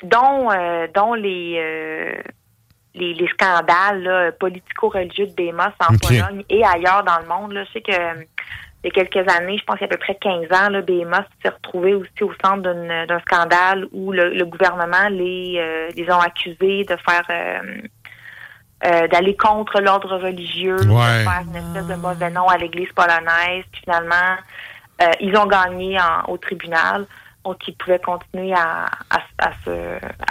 dont, 0.04 0.52
euh, 0.52 0.86
dont 0.94 1.14
les, 1.14 2.14
les, 2.94 3.14
les 3.14 3.28
scandales 3.28 4.36
politico-religieux 4.38 5.26
de 5.26 5.34
Bémos 5.34 5.72
en. 5.80 5.96
Pologne 5.96 6.44
et 6.48 6.64
ailleurs 6.64 7.02
dans 7.02 7.18
le 7.18 7.26
monde. 7.26 7.52
Là. 7.52 7.64
Je 7.64 7.72
sais 7.72 7.80
que 7.82 7.92
il 8.84 8.88
y 8.94 9.00
a 9.00 9.04
quelques 9.04 9.28
années, 9.34 9.56
je 9.58 9.64
pense 9.64 9.78
qu'il 9.78 9.86
y 9.86 9.90
a 9.90 9.92
à 9.94 9.96
peu 9.96 9.98
près 9.98 10.14
15 10.16 10.44
ans, 10.52 10.68
là, 10.70 10.82
Bémos 10.82 11.16
s'est 11.42 11.48
retrouvé 11.48 11.94
aussi 11.94 12.22
au 12.22 12.32
centre 12.44 12.62
d'un 12.62 13.18
scandale 13.20 13.86
où 13.92 14.12
le, 14.12 14.28
le 14.34 14.44
gouvernement 14.44 15.08
les, 15.10 15.56
euh, 15.58 15.88
les 15.96 16.10
ont 16.12 16.20
accusés 16.20 16.84
de 16.84 16.96
faire... 16.96 17.24
euh, 17.30 17.58
euh, 18.84 19.08
d'aller 19.08 19.34
contre 19.34 19.80
l'ordre 19.80 20.18
religieux, 20.18 20.76
de 20.76 20.90
faire 21.24 21.42
une 21.46 21.56
espèce 21.56 21.86
de 21.86 21.94
mauvais 21.94 22.28
nom 22.28 22.46
à 22.48 22.58
l'Église 22.58 22.92
polonaise. 22.92 23.64
Puis 23.72 23.80
finalement, 23.82 24.36
euh, 25.00 25.06
ils 25.20 25.34
ont 25.38 25.46
gagné 25.46 25.98
en- 25.98 26.30
au 26.30 26.36
tribunal, 26.36 27.06
donc 27.44 27.56
ils 27.68 27.76
pouvaient 27.76 27.98
continuer 27.98 28.52
à, 28.54 28.86
à, 29.10 29.18
à 29.38 29.52
se, 29.64 29.70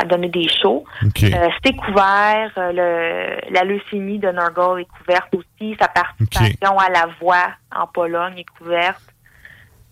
à 0.01 0.05
donner 0.05 0.29
des 0.29 0.47
shows. 0.49 0.83
OK. 1.05 1.23
Euh, 1.23 1.49
C'était 1.55 1.75
couvert, 1.75 2.51
euh, 2.57 2.71
le, 2.73 3.53
la 3.53 3.63
leucémie 3.63 4.19
de 4.19 4.29
Nurgle 4.29 4.81
est 4.81 4.87
couverte 4.99 5.33
aussi, 5.35 5.75
sa 5.79 5.87
participation 5.87 6.77
à 6.79 6.89
la 6.89 7.07
voix 7.21 7.51
en 7.75 7.87
Pologne 7.87 8.39
est 8.39 8.57
couverte. 8.57 9.01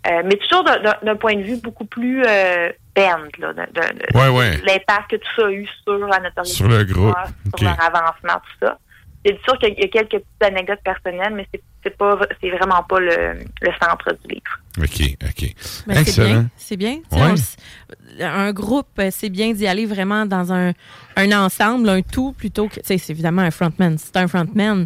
Euh, 0.08 0.24
mais 0.26 0.36
toujours 0.38 0.64
d'un- 0.64 1.16
point 1.16 1.36
de 1.36 1.44
vue 1.44 1.62
beaucoup 1.62 1.86
plus 1.86 2.24
euh, 2.26 2.72
band, 2.96 3.20
là, 3.38 3.54
de, 3.54 3.62
de- 3.62 4.00
de- 4.00 4.18
Ouais, 4.18 4.30
ouais. 4.30 4.58
l'impact 4.66 5.12
que 5.12 5.16
tout 5.18 5.30
ça 5.38 5.46
a 5.46 5.52
eu 5.52 5.68
sur 5.84 5.96
la 6.08 6.20
notoriété 6.20 6.64
le 6.68 6.84
groupe. 6.86 7.16
sur 7.56 7.68
leur 7.68 7.80
avancement, 7.80 8.42
tout 8.44 8.66
ça. 8.66 8.78
C'est 9.24 9.40
sûr 9.44 9.56
qu'il 9.60 9.78
y 9.78 9.84
a 9.84 9.88
quelques 9.90 10.10
petites 10.24 10.44
anecdotes 10.44 10.82
personnelles, 10.84 11.34
mais 11.36 11.46
c'est 11.54 11.62
c'est 11.84 11.98
pas 11.98 12.20
c'est 12.42 12.50
vraiment 12.50 12.84
pas 12.88 13.00
le, 13.00 13.34
le 13.62 13.72
centre 13.82 14.16
du 14.24 14.36
livre. 14.36 14.60
OK, 14.80 15.18
OK. 15.30 15.54
Mais 15.88 15.96
c'est 15.96 16.02
Excellent. 16.02 16.28
bien. 16.30 16.50
C'est 16.58 16.78
bien. 16.78 16.98
Ouais. 17.12 17.34
on 18.20 18.24
un 18.26 18.52
groupe, 18.54 18.88
euh, 19.00 19.10
c'est 19.12 19.30
bien 19.30 19.52
d'y 19.54 19.68
aller 19.68 19.86
vraiment 19.86 20.26
dans 20.26 20.52
un, 20.54 20.74
un 21.18 21.32
ensemble, 21.34 21.90
un 21.90 22.02
tout, 22.02 22.34
plutôt 22.34 22.68
que. 22.68 22.76
Tu 22.76 22.82
sais, 22.84 22.98
c'est 22.98 23.14
évidemment 23.14 23.42
un 23.42 23.52
frontman. 23.52 23.98
C'est 23.98 24.16
un 24.18 24.28
frontman. 24.28 24.86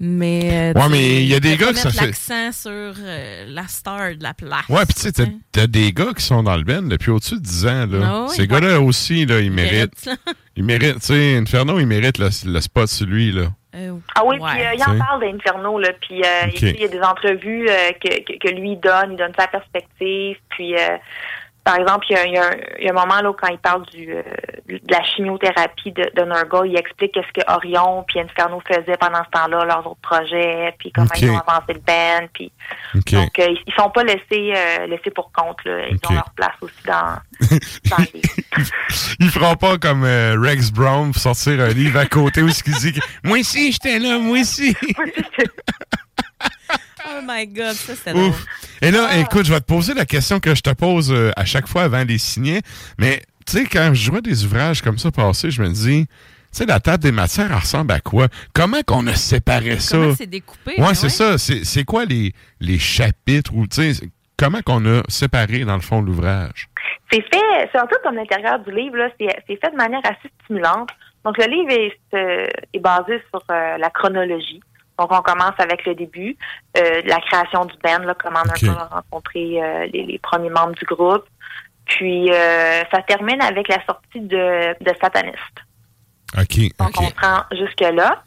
Mais. 0.00 0.72
euh, 0.74 0.80
Ouais, 0.80 0.88
mais 0.90 1.22
il 1.22 1.28
y 1.28 1.34
a 1.34 1.40
des 1.40 1.56
gars 1.56 1.66
mettre 1.72 1.90
fait- 1.92 2.06
l'accent 2.06 2.52
sur 2.52 2.70
euh, 2.70 3.44
la 3.48 3.66
star 3.68 4.16
de 4.16 4.22
la 4.22 4.34
place. 4.34 4.68
Ouais, 4.68 4.84
puis 4.86 4.94
tu 4.94 5.00
sais, 5.02 5.12
t'as- 5.12 5.24
t'as 5.52 5.66
des 5.68 5.92
gars 5.92 6.12
qui 6.16 6.22
sont 6.24 6.42
dans 6.42 6.56
le 6.56 6.64
band 6.64 6.82
depuis 6.82 7.10
au-dessus 7.10 7.36
de 7.36 7.40
10 7.40 7.66
ans. 7.66 7.86
Là. 7.86 7.98
Ah. 8.02 8.26
Ces 8.28 8.46
gars-là 8.48 8.80
aussi, 8.80 9.24
là, 9.24 9.40
ils 9.40 9.52
méritent 9.52 10.04
méritent. 10.04 10.20
Ils 10.56 10.64
méritent. 10.64 11.00
Tu 11.00 11.06
sais, 11.06 11.36
Inferno, 11.36 11.78
il 11.78 11.86
mérite 11.86 12.18
le, 12.18 12.28
le 12.44 12.60
spot 12.60 12.88
sur 12.88 13.06
lui. 13.06 13.30
Là. 13.32 13.52
Ah 14.14 14.22
oui, 14.24 14.38
Ouais. 14.38 14.50
puis 14.52 14.62
euh, 14.62 14.74
il 14.74 14.82
en 14.82 14.98
parle 14.98 15.20
d'Inferno, 15.20 15.78
là, 15.78 15.88
puis 16.00 16.22
euh, 16.22 16.46
il 16.54 16.80
y 16.80 16.84
a 16.84 16.88
des 16.88 17.02
entrevues 17.02 17.68
euh, 17.68 17.92
que, 18.00 18.20
que, 18.22 18.38
que 18.38 18.54
lui 18.54 18.76
donne, 18.76 19.12
il 19.12 19.16
donne 19.16 19.32
sa 19.38 19.46
perspective, 19.48 20.38
puis 20.50 20.76
euh, 20.76 20.96
par 21.64 21.76
exemple, 21.76 22.04
il 22.10 22.12
y, 22.12 22.16
a, 22.16 22.26
il 22.26 22.34
y 22.34 22.36
a 22.36 22.44
un, 22.44 22.50
il 22.78 22.84
y 22.84 22.88
a 22.88 22.90
un 22.90 22.94
moment 22.94 23.22
là 23.22 23.30
où 23.30 23.32
quand 23.32 23.48
il 23.48 23.58
parle 23.58 23.86
du, 23.86 24.12
euh, 24.12 24.22
de 24.68 24.80
la 24.90 25.02
chimiothérapie 25.02 25.92
de, 25.92 26.10
de 26.14 26.22
Nurgle, 26.22 26.68
il 26.68 26.76
explique 26.76 27.12
qu'est-ce 27.12 27.32
que 27.32 27.50
Orion 27.50 28.04
puis 28.06 28.20
Inferno 28.20 28.60
faisaient 28.68 28.98
pendant 28.98 29.24
ce 29.24 29.30
temps-là, 29.30 29.64
leurs 29.64 29.86
autres 29.86 30.00
projets, 30.02 30.74
puis 30.78 30.92
comment 30.92 31.08
ils 31.16 31.30
ont 31.30 31.38
avancé 31.38 31.72
le 31.72 31.80
band, 31.80 32.26
puis 32.34 32.52
OK. 32.94 33.12
donc 33.12 33.38
euh, 33.38 33.54
ils, 33.66 33.74
sont 33.74 33.88
pas 33.88 34.04
laissés 34.04 34.52
euh, 34.54 34.86
laissés 34.86 35.10
pour 35.10 35.32
compte, 35.32 35.64
là. 35.64 35.88
ils 35.88 35.98
ont 36.10 36.12
leur 36.12 36.30
place 36.36 36.54
aussi 36.60 36.82
dans, 36.86 37.16
dans 37.90 38.04
les... 38.12 38.20
Ils 39.20 39.30
feront 39.30 39.56
pas 39.56 39.78
comme 39.78 40.04
Rex 40.04 40.70
Brown 40.70 41.12
pour 41.12 41.20
sortir 41.20 41.60
un 41.60 41.68
livre 41.68 41.98
à 41.98 42.06
côté 42.06 42.42
où 42.42 42.48
il 42.48 42.52
dit 42.52 42.92
que, 42.92 43.00
Moi 43.24 43.38
aussi, 43.38 43.72
j'étais 43.72 43.98
là, 43.98 44.18
moi 44.18 44.38
aussi. 44.40 44.76
Oh 47.06 47.20
my 47.26 47.46
God, 47.46 47.72
ça, 47.72 47.94
c'était 47.94 48.12
drôle. 48.12 48.28
Ouf. 48.30 48.44
Et 48.80 48.90
là, 48.90 49.08
Ah. 49.10 49.18
écoute, 49.18 49.44
je 49.46 49.52
vais 49.52 49.60
te 49.60 49.66
poser 49.66 49.94
la 49.94 50.06
question 50.06 50.40
que 50.40 50.54
je 50.54 50.60
te 50.62 50.70
pose 50.70 51.12
euh, 51.12 51.30
à 51.36 51.44
chaque 51.44 51.66
fois 51.66 51.82
avant 51.82 52.04
les 52.04 52.18
signer. 52.18 52.60
Mais, 52.98 53.22
tu 53.46 53.58
sais, 53.58 53.64
quand 53.66 53.92
je 53.92 54.10
vois 54.10 54.20
des 54.20 54.44
ouvrages 54.44 54.80
comme 54.82 54.98
ça 54.98 55.10
passer, 55.10 55.50
je 55.50 55.62
me 55.62 55.68
dis, 55.68 56.06
tu 56.06 56.12
sais, 56.52 56.66
la 56.66 56.80
table 56.80 57.02
des 57.02 57.12
matières, 57.12 57.48
elle 57.50 57.56
ressemble 57.58 57.92
à 57.92 58.00
quoi? 58.00 58.28
Comment 58.54 58.82
qu'on 58.86 59.06
a 59.06 59.14
séparé 59.14 59.78
ça? 59.80 59.96
Comment 59.98 60.14
c'est 60.14 60.26
découpé? 60.26 60.74
Ouais, 60.80 60.94
c'est 60.94 61.08
ça. 61.10 61.36
C'est 61.38 61.64
c'est 61.64 61.84
quoi 61.84 62.04
les, 62.04 62.32
les 62.60 62.78
chapitres 62.78 63.52
ou, 63.54 63.66
tu 63.66 63.92
sais, 63.94 64.06
comment 64.38 64.60
qu'on 64.62 64.84
a 64.86 65.02
séparé, 65.08 65.64
dans 65.64 65.74
le 65.76 65.82
fond, 65.82 66.00
l'ouvrage? 66.00 66.68
C'est 67.12 67.20
fait, 67.22 67.68
c'est 67.72 67.80
peu 67.88 67.96
comme 68.02 68.14
l'intérieur 68.16 68.58
du 68.60 68.72
livre, 68.74 68.96
là, 68.96 69.08
c'est 69.20 69.28
c'est 69.46 69.58
fait 69.60 69.70
de 69.70 69.76
manière 69.76 70.00
assez 70.04 70.30
stimulante. 70.44 70.88
Donc, 71.24 71.36
le 71.38 71.44
livre 71.46 71.70
est, 71.70 72.16
euh, 72.16 72.46
est 72.72 72.78
basé 72.80 73.20
sur 73.30 73.42
euh, 73.50 73.78
la 73.78 73.90
chronologie. 73.90 74.60
Donc, 74.98 75.12
on 75.12 75.22
commence 75.22 75.58
avec 75.58 75.84
le 75.86 75.94
début, 75.94 76.36
euh, 76.76 77.02
la 77.04 77.20
création 77.20 77.64
du 77.64 77.74
band, 77.82 77.98
là, 78.04 78.14
comment 78.14 78.40
on 78.44 78.68
a 78.70 78.84
rencontré 78.84 79.62
euh, 79.62 79.86
les, 79.92 80.04
les 80.04 80.18
premiers 80.18 80.50
membres 80.50 80.74
du 80.74 80.84
groupe. 80.84 81.24
Puis, 81.86 82.30
euh, 82.32 82.82
ça 82.92 83.02
termine 83.02 83.42
avec 83.42 83.68
la 83.68 83.84
sortie 83.84 84.20
de, 84.20 84.72
de 84.82 84.92
Satanist. 85.00 85.36
OK, 86.38 86.76
Donc, 86.78 86.90
on 86.98 87.08
se 87.08 87.20
rend 87.20 87.42
jusque-là. 87.52 88.22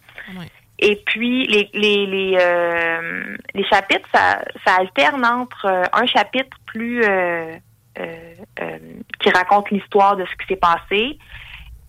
Et 0.80 1.02
puis, 1.06 1.48
les, 1.48 1.70
les, 1.74 2.06
les, 2.06 2.38
euh, 2.40 3.36
les 3.56 3.66
chapitres, 3.66 4.08
ça, 4.14 4.40
ça 4.66 4.76
alterne 4.76 5.26
entre 5.26 5.66
euh, 5.66 5.84
un 5.94 6.06
chapitre 6.06 6.56
plus 6.68 7.04
euh, 7.04 7.56
euh, 8.00 8.34
euh, 8.62 8.78
qui 9.20 9.30
raconte 9.32 9.72
l'histoire 9.72 10.16
de 10.16 10.26
ce 10.26 10.36
qui 10.36 10.48
s'est 10.48 10.60
passé. 10.60 11.18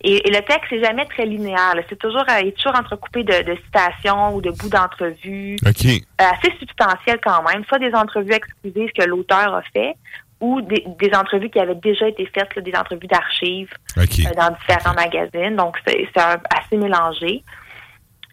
Et, 0.01 0.27
et 0.27 0.31
le 0.31 0.41
texte 0.41 0.71
n'est 0.71 0.83
jamais 0.83 1.05
très 1.05 1.25
linéaire. 1.25 1.73
C'est 1.89 1.99
toujours, 1.99 2.23
euh, 2.29 2.39
il 2.41 2.47
est 2.47 2.57
toujours 2.57 2.79
entrecoupé 2.79 3.23
de, 3.23 3.43
de 3.43 3.57
citations 3.65 4.33
ou 4.33 4.41
de 4.41 4.51
bouts 4.51 4.69
d'entrevues 4.69 5.57
OK. 5.65 5.85
euh, 5.85 5.99
assez 6.17 6.51
substantielles 6.57 7.19
quand 7.21 7.43
même, 7.43 7.65
soit 7.65 7.79
des 7.79 7.93
entrevues 7.93 8.33
exclusives 8.33 8.91
que 8.97 9.05
l'auteur 9.05 9.53
a 9.55 9.61
fait 9.73 9.95
ou 10.39 10.61
des, 10.61 10.85
des 10.97 11.11
entrevues 11.13 11.49
qui 11.49 11.59
avaient 11.59 11.75
déjà 11.75 12.07
été 12.07 12.25
faites, 12.33 12.55
là, 12.55 12.61
des 12.61 12.73
entrevues 12.75 13.07
d'archives 13.07 13.73
euh, 13.97 14.03
dans 14.37 14.55
différents 14.55 14.93
magazines. 14.93 15.57
Donc, 15.57 15.77
c'est 15.85 16.07
assez 16.17 16.77
mélangé. 16.77 17.43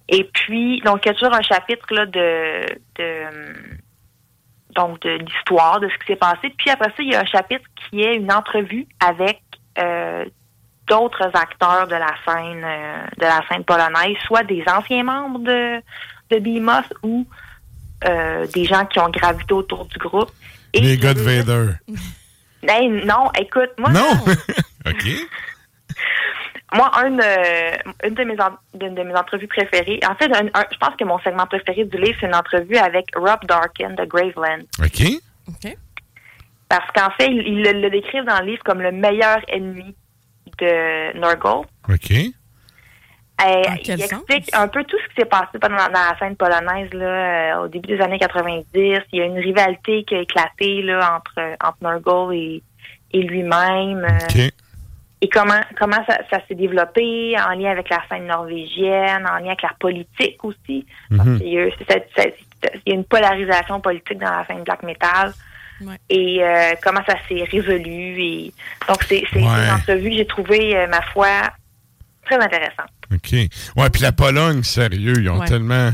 Et 0.09 0.23
puis, 0.23 0.81
donc, 0.83 1.05
il 1.05 1.09
y 1.09 1.11
a 1.11 1.15
toujours 1.15 1.35
un 1.35 1.43
chapitre 1.43 1.93
là, 1.93 2.07
de, 2.07 2.65
de 2.97 3.75
donc 4.77 5.01
de 5.01 5.19
l'histoire 5.19 5.81
de 5.81 5.89
ce 5.89 5.99
qui 5.99 6.13
s'est 6.13 6.17
passé. 6.17 6.55
Puis 6.57 6.71
après 6.71 6.91
ça, 6.91 6.95
il 7.01 7.11
y 7.11 7.15
a 7.17 7.23
un 7.23 7.27
chapitre 7.27 7.65
qui 7.75 8.03
est 8.03 8.15
une 8.15 8.31
entrevue 8.31 8.87
avec 9.05 9.41
euh, 9.79 10.25
d'autres 10.87 11.31
acteurs 11.35 11.87
de 11.89 11.95
la 11.97 12.15
scène 12.25 12.63
euh, 12.65 13.05
de 13.19 13.23
la 13.25 13.43
scène 13.49 13.65
polonaise, 13.65 14.17
soit 14.27 14.45
des 14.45 14.63
anciens 14.69 15.03
membres 15.03 15.41
de, 15.41 15.81
de 16.31 16.39
Behemoth 16.39 16.93
ou 17.03 17.27
euh, 18.05 18.47
des 18.55 18.65
gens 18.65 18.85
qui 18.87 18.99
ont 19.01 19.09
gravité 19.09 19.53
autour 19.55 19.85
du 19.87 19.99
groupe. 19.99 20.31
Et 20.73 20.81
Les 20.81 20.97
gars 20.99 21.15
de 21.15 21.21
Vader. 21.21 21.73
Hey, 22.69 22.89
non, 23.05 23.31
écoute, 23.39 23.71
moi, 23.79 23.91
Non! 23.91 24.11
OK. 24.87 25.05
moi, 26.75 26.91
un, 26.99 27.11
de- 27.11 28.07
une 28.07 28.15
de 28.15 28.25
mes, 28.25 28.41
en- 28.41 28.57
d'une 28.75 28.95
de 28.95 29.03
mes 29.03 29.15
entrevues 29.15 29.49
préférées, 29.49 30.01
en 30.09 30.15
fait, 30.15 30.31
un- 30.35 30.49
un- 30.55 30.65
je 30.71 30.77
pense 30.79 30.95
que 30.97 31.05
mon 31.05 31.19
segment 31.21 31.47
préféré 31.47 31.85
du 31.85 31.97
livre, 31.97 32.17
c'est 32.21 32.27
une 32.27 32.35
entrevue 32.35 32.77
avec 32.77 33.07
Rob 33.17 33.41
Darkin 33.49 33.91
de 33.91 34.05
Graveland. 34.05 34.63
OK. 34.83 35.69
Parce 36.69 36.91
qu'en 36.95 37.11
fait, 37.13 37.29
il, 37.31 37.39
il 37.47 37.63
le, 37.63 37.81
le 37.81 37.91
décrivent 37.91 38.25
dans 38.25 38.41
le 38.41 38.47
livre 38.47 38.63
comme 38.65 38.81
le 38.83 38.91
meilleur 38.93 39.39
ennemi 39.49 39.95
de 40.59 41.17
Nurgle. 41.19 41.67
OK. 41.89 42.11
Euh, 43.45 43.63
il 43.85 44.03
sens? 44.03 44.13
explique 44.29 44.55
un 44.55 44.67
peu 44.67 44.83
tout 44.85 44.97
ce 44.99 45.09
qui 45.09 45.15
s'est 45.21 45.27
passé 45.29 45.59
pendant 45.61 45.77
dans 45.77 45.91
la 45.93 46.17
scène 46.19 46.37
polonaise 46.37 46.89
là, 46.95 47.05
euh, 47.59 47.65
au 47.65 47.69
début 47.69 47.89
des 47.89 48.01
années 48.01 48.19
90. 48.19 48.65
Il 48.75 49.03
y 49.13 49.21
a 49.21 49.27
une 49.27 49.39
rivalité 49.39 50.05
qui 50.05 50.15
a 50.15 50.21
éclaté 50.21 50.81
là, 50.83 51.17
entre, 51.19 51.39
entre 51.63 51.77
Nurgle 51.83 52.35
et, 52.35 52.63
et 53.13 53.23
lui-même. 53.23 54.05
euh, 54.05 54.19
OK. 54.47 54.53
et 55.21 55.29
comment 55.29 55.61
comment 55.79 56.03
ça, 56.09 56.19
ça 56.31 56.41
s'est 56.49 56.55
développé 56.55 57.37
en 57.39 57.51
lien 57.59 57.73
avec 57.73 57.91
la 57.91 58.03
scène 58.09 58.27
norvégienne, 58.27 59.27
en 59.27 59.37
lien 59.39 59.49
avec 59.49 59.63
la 59.63 59.75
politique 59.79 60.43
aussi? 60.43 60.87
Parce 61.15 61.29
Mhm. 61.29 61.39
qu'il 61.39 61.49
y 61.49 61.59
a 61.59 61.67
il 61.67 62.83
y 62.87 62.93
a 62.93 62.95
une 62.95 63.05
polarisation 63.05 63.81
politique 63.81 64.19
dans 64.19 64.31
la 64.31 64.47
scène 64.47 64.63
black 64.65 64.83
metal. 64.83 65.35
Et 66.09 66.39
euh, 66.43 66.73
comment 66.83 67.03
ça 67.07 67.15
s'est 67.29 67.45
résolu. 67.45 68.21
Et 68.23 68.53
donc, 68.89 68.99
c'est 69.09 69.23
Ouais. 69.35 69.43
une 69.43 69.71
entrevue 69.75 70.11
que 70.11 70.17
j'ai 70.17 70.27
trouvée, 70.27 70.77
euh, 70.77 70.87
ma 70.87 71.03
foi, 71.13 71.29
très 72.25 72.37
intéressante. 72.37 72.89
OK. 73.13 73.33
Ouais, 73.77 73.91
puis 73.91 74.03
la 74.03 74.13
Pologne, 74.13 74.63
sérieux, 74.63 75.15
ils 75.21 75.29
ont 75.31 75.41
Ouais. 75.41 75.47
tellement. 75.47 75.93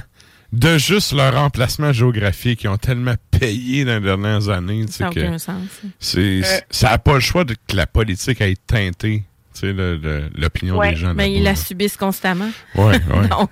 De 0.52 0.76
juste 0.76 1.12
leur 1.14 1.34
emplacement 1.38 1.94
géographique, 1.94 2.64
ils 2.64 2.68
ont 2.68 2.76
tellement 2.76 3.14
payé 3.30 3.86
dans 3.86 3.94
les 3.94 4.00
dernières 4.00 4.50
années. 4.50 4.84
Ça 4.86 5.04
n'a 5.04 5.10
aucun 5.10 5.38
sens. 5.38 5.80
Euh. 6.18 6.42
ça 6.68 6.90
n'a 6.90 6.98
pas 6.98 7.14
le 7.14 7.20
choix 7.20 7.44
de, 7.44 7.54
que 7.54 7.74
la 7.74 7.86
politique 7.86 8.38
ait 8.42 8.54
teinté 8.66 9.22
l'opinion 9.62 10.78
des 10.82 10.94
gens. 10.94 11.14
Mais 11.14 11.32
ils 11.32 11.42
la 11.42 11.56
subissent 11.56 11.96
constamment. 11.96 12.50
Ouais, 12.74 12.84
ouais. 12.84 13.28
Donc, 13.30 13.50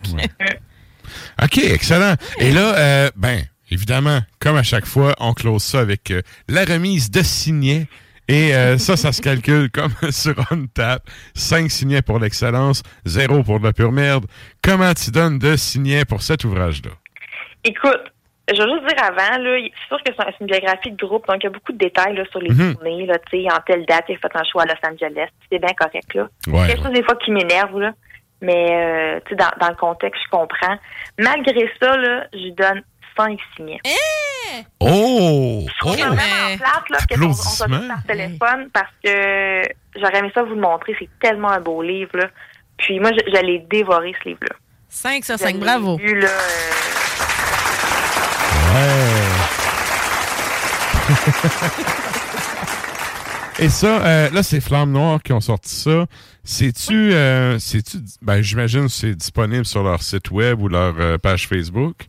OK, 1.43 1.59
excellent. 1.59 2.15
Et 2.39 2.53
là, 2.53 2.75
euh, 2.77 3.11
ben, 3.17 3.43
évidemment, 3.71 4.21
comme 4.41 4.57
à 4.57 4.63
chaque 4.63 4.87
fois, 4.87 5.15
on 5.19 5.33
close 5.33 5.63
ça 5.63 5.81
avec 5.81 6.11
euh, 6.11 6.23
la 6.49 6.65
remise 6.65 7.11
de 7.11 7.23
signets. 7.23 7.87
Et 8.29 8.55
euh, 8.55 8.79
ça, 8.79 8.97
ça 8.97 9.13
se 9.13 9.23
calcule 9.23 9.71
comme 9.71 9.93
sur 10.11 10.35
OnTap. 10.51 11.03
5 11.35 11.71
signets 11.71 12.03
pour 12.03 12.19
l'excellence, 12.19 12.83
0 13.07 13.43
pour 13.43 13.61
de 13.61 13.65
la 13.65 13.73
pure 13.73 13.93
merde. 13.93 14.27
Comment 14.63 14.95
tu 14.95 15.11
donnes 15.11 15.39
de 15.39 15.57
signets 15.57 16.05
pour 16.05 16.23
cet 16.23 16.45
ouvrage-là? 16.45 16.91
Écoute, 17.65 18.13
je 18.53 18.63
veux 18.63 18.69
juste 18.69 18.87
dire 18.87 19.05
avant, 19.05 19.45
c'est 19.45 19.89
sûr 19.89 20.03
que 20.03 20.13
c'est 20.17 20.41
une 20.41 20.47
biographie 20.47 20.91
de 20.91 20.97
groupe, 20.97 21.27
donc 21.27 21.37
il 21.41 21.45
y 21.45 21.47
a 21.47 21.51
beaucoup 21.51 21.73
de 21.73 21.79
détails 21.79 22.17
là, 22.17 22.25
sur 22.31 22.41
les 22.41 22.49
tournées, 22.49 23.07
là, 23.07 23.19
tu 23.31 23.43
sais, 23.43 23.53
en 23.53 23.61
telle 23.65 23.87
date, 23.87 24.07
il 24.09 24.17
a 24.17 24.19
fait 24.19 24.35
un 24.37 24.43
show 24.45 24.59
à 24.61 24.65
Los 24.65 24.75
Angeles, 24.83 25.29
c'est 25.51 25.59
bien 25.59 25.75
correct, 25.79 26.15
là. 26.15 26.29
Ouais, 26.49 26.67
quelque 26.67 26.83
chose 26.83 26.93
des 26.93 27.03
fois 27.03 27.15
qui 27.17 27.31
m'énerve, 27.31 27.79
là, 27.79 27.93
mais 28.41 29.21
euh, 29.21 29.37
dans, 29.37 29.51
dans 29.61 29.69
le 29.69 29.77
contexte, 29.77 30.23
je 30.25 30.31
comprends. 30.31 30.79
Malgré 31.19 31.71
ça, 31.81 31.97
là, 31.97 32.27
je 32.33 32.51
donne 32.55 32.83
5 33.25 33.39
signets. 33.57 33.81
Oh! 34.81 34.81
oh! 34.81 35.67
C'est 35.83 35.89
vraiment 36.03 36.57
plate, 36.57 36.91
là, 36.91 36.99
que 37.09 37.21
on, 37.25 37.29
on 37.31 37.35
soit 37.35 37.69
par 37.69 38.03
téléphone, 38.07 38.69
parce 38.73 38.91
que 39.05 39.63
j'aurais 39.97 40.19
aimé 40.19 40.31
ça 40.35 40.43
vous 40.43 40.55
le 40.55 40.61
montrer, 40.61 40.97
c'est 40.99 41.09
tellement 41.21 41.51
un 41.51 41.61
beau 41.61 41.83
livre, 41.83 42.17
là. 42.17 42.27
Puis 42.79 42.99
moi, 42.99 43.11
je- 43.13 43.31
j'allais 43.33 43.65
dévorer 43.71 44.15
ce 44.23 44.29
livre-là. 44.31 44.57
5 44.89 45.25
sur 45.25 45.37
Je 45.37 45.43
5, 45.45 45.55
l'ai 45.55 45.61
bravo. 45.61 45.99
lu, 45.99 46.21
là, 46.21 46.29
euh, 48.77 49.27
Et 53.59 53.69
ça, 53.69 54.03
euh, 54.07 54.31
là, 54.31 54.43
c'est 54.43 54.61
Flammes 54.61 54.93
Noires 54.93 55.23
qui 55.23 55.33
ont 55.35 55.41
sorti 55.41 55.75
ça. 55.75 56.07
C'est-tu, 56.45 57.13
euh, 57.13 57.59
c'est-tu, 57.59 57.99
ben, 58.23 58.41
j'imagine 58.41 58.87
que 58.87 58.93
c'est 58.93 59.15
disponible 59.15 59.67
sur 59.67 59.83
leur 59.83 60.03
site 60.03 60.31
web 60.31 60.63
ou 60.63 60.69
leur 60.69 60.95
euh, 60.99 61.19
page 61.19 61.47
Facebook. 61.47 62.09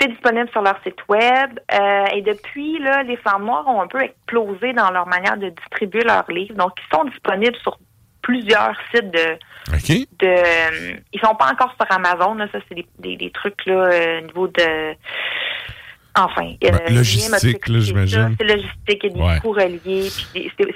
C'est 0.00 0.08
disponible 0.08 0.48
sur 0.50 0.62
leur 0.62 0.78
site 0.84 0.98
web. 1.08 1.58
Euh, 1.72 2.04
et 2.14 2.22
depuis, 2.22 2.78
là, 2.78 3.02
les 3.02 3.16
Flammes 3.16 3.44
Noires 3.44 3.66
ont 3.66 3.80
un 3.82 3.86
peu 3.88 4.00
explosé 4.00 4.72
dans 4.72 4.90
leur 4.90 5.06
manière 5.06 5.36
de 5.36 5.48
distribuer 5.48 6.02
leurs 6.04 6.30
livres. 6.30 6.54
Donc, 6.54 6.72
ils 6.78 6.96
sont 6.96 7.04
disponibles 7.04 7.56
sur 7.62 7.78
plusieurs 8.22 8.74
sites 8.94 9.10
de. 9.10 9.36
OK. 9.74 10.06
de 10.20 11.00
ils 11.12 11.20
sont 11.20 11.34
pas 11.34 11.50
encore 11.52 11.74
sur 11.80 11.90
Amazon. 11.94 12.34
Là, 12.34 12.46
ça, 12.52 12.58
c'est 12.68 12.74
des, 12.74 12.86
des, 12.98 13.16
des 13.16 13.30
trucs 13.30 13.64
là, 13.66 13.74
euh, 13.74 14.18
au 14.20 14.26
niveau 14.26 14.48
de. 14.48 14.94
Enfin, 16.16 16.52
Ben, 16.60 16.74
euh, 16.74 16.88
logistique, 16.90 17.64
Julien 17.66 17.72
m'a 17.72 17.74
là, 17.78 17.80
j'imagine. 17.80 18.36
C'est 18.40 18.46
logistique, 18.46 19.00
il 19.04 19.04
y 19.04 19.06
a 19.06 19.14
des 19.14 19.20
Ouais. 19.20 19.40
coûts 19.40 19.52
reliés. 19.52 20.08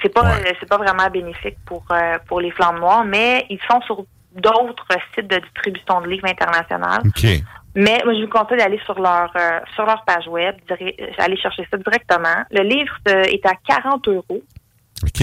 C'est 0.02 0.08
pas, 0.12 0.36
c'est 0.60 0.68
pas 0.68 0.76
vraiment 0.78 1.08
bénéfique 1.10 1.56
pour 1.66 1.84
euh, 1.90 2.18
pour 2.28 2.40
les 2.40 2.50
Flammes 2.52 2.78
Noires, 2.78 3.04
mais 3.04 3.44
ils 3.50 3.58
sont 3.68 3.80
sur 3.82 4.04
d'autres 4.36 4.86
sites 5.14 5.26
de 5.28 5.38
distribution 5.38 6.00
de 6.00 6.08
livres 6.08 6.28
internationaux. 6.28 6.86
OK. 7.06 7.26
Mais 7.74 8.00
moi, 8.04 8.14
je 8.14 8.20
vous 8.22 8.28
conseille 8.28 8.58
d'aller 8.58 8.80
sur 8.84 9.00
leur 9.00 9.30
euh, 9.36 9.60
sur 9.74 9.86
leur 9.86 10.04
page 10.04 10.28
web, 10.28 10.54
dire- 10.68 10.92
aller 11.18 11.36
chercher 11.38 11.66
ça 11.70 11.76
directement. 11.78 12.44
Le 12.50 12.62
livre 12.62 12.94
euh, 13.08 13.22
est 13.24 13.44
à 13.46 13.52
40 13.66 14.06
euros, 14.08 14.42
OK. 15.02 15.22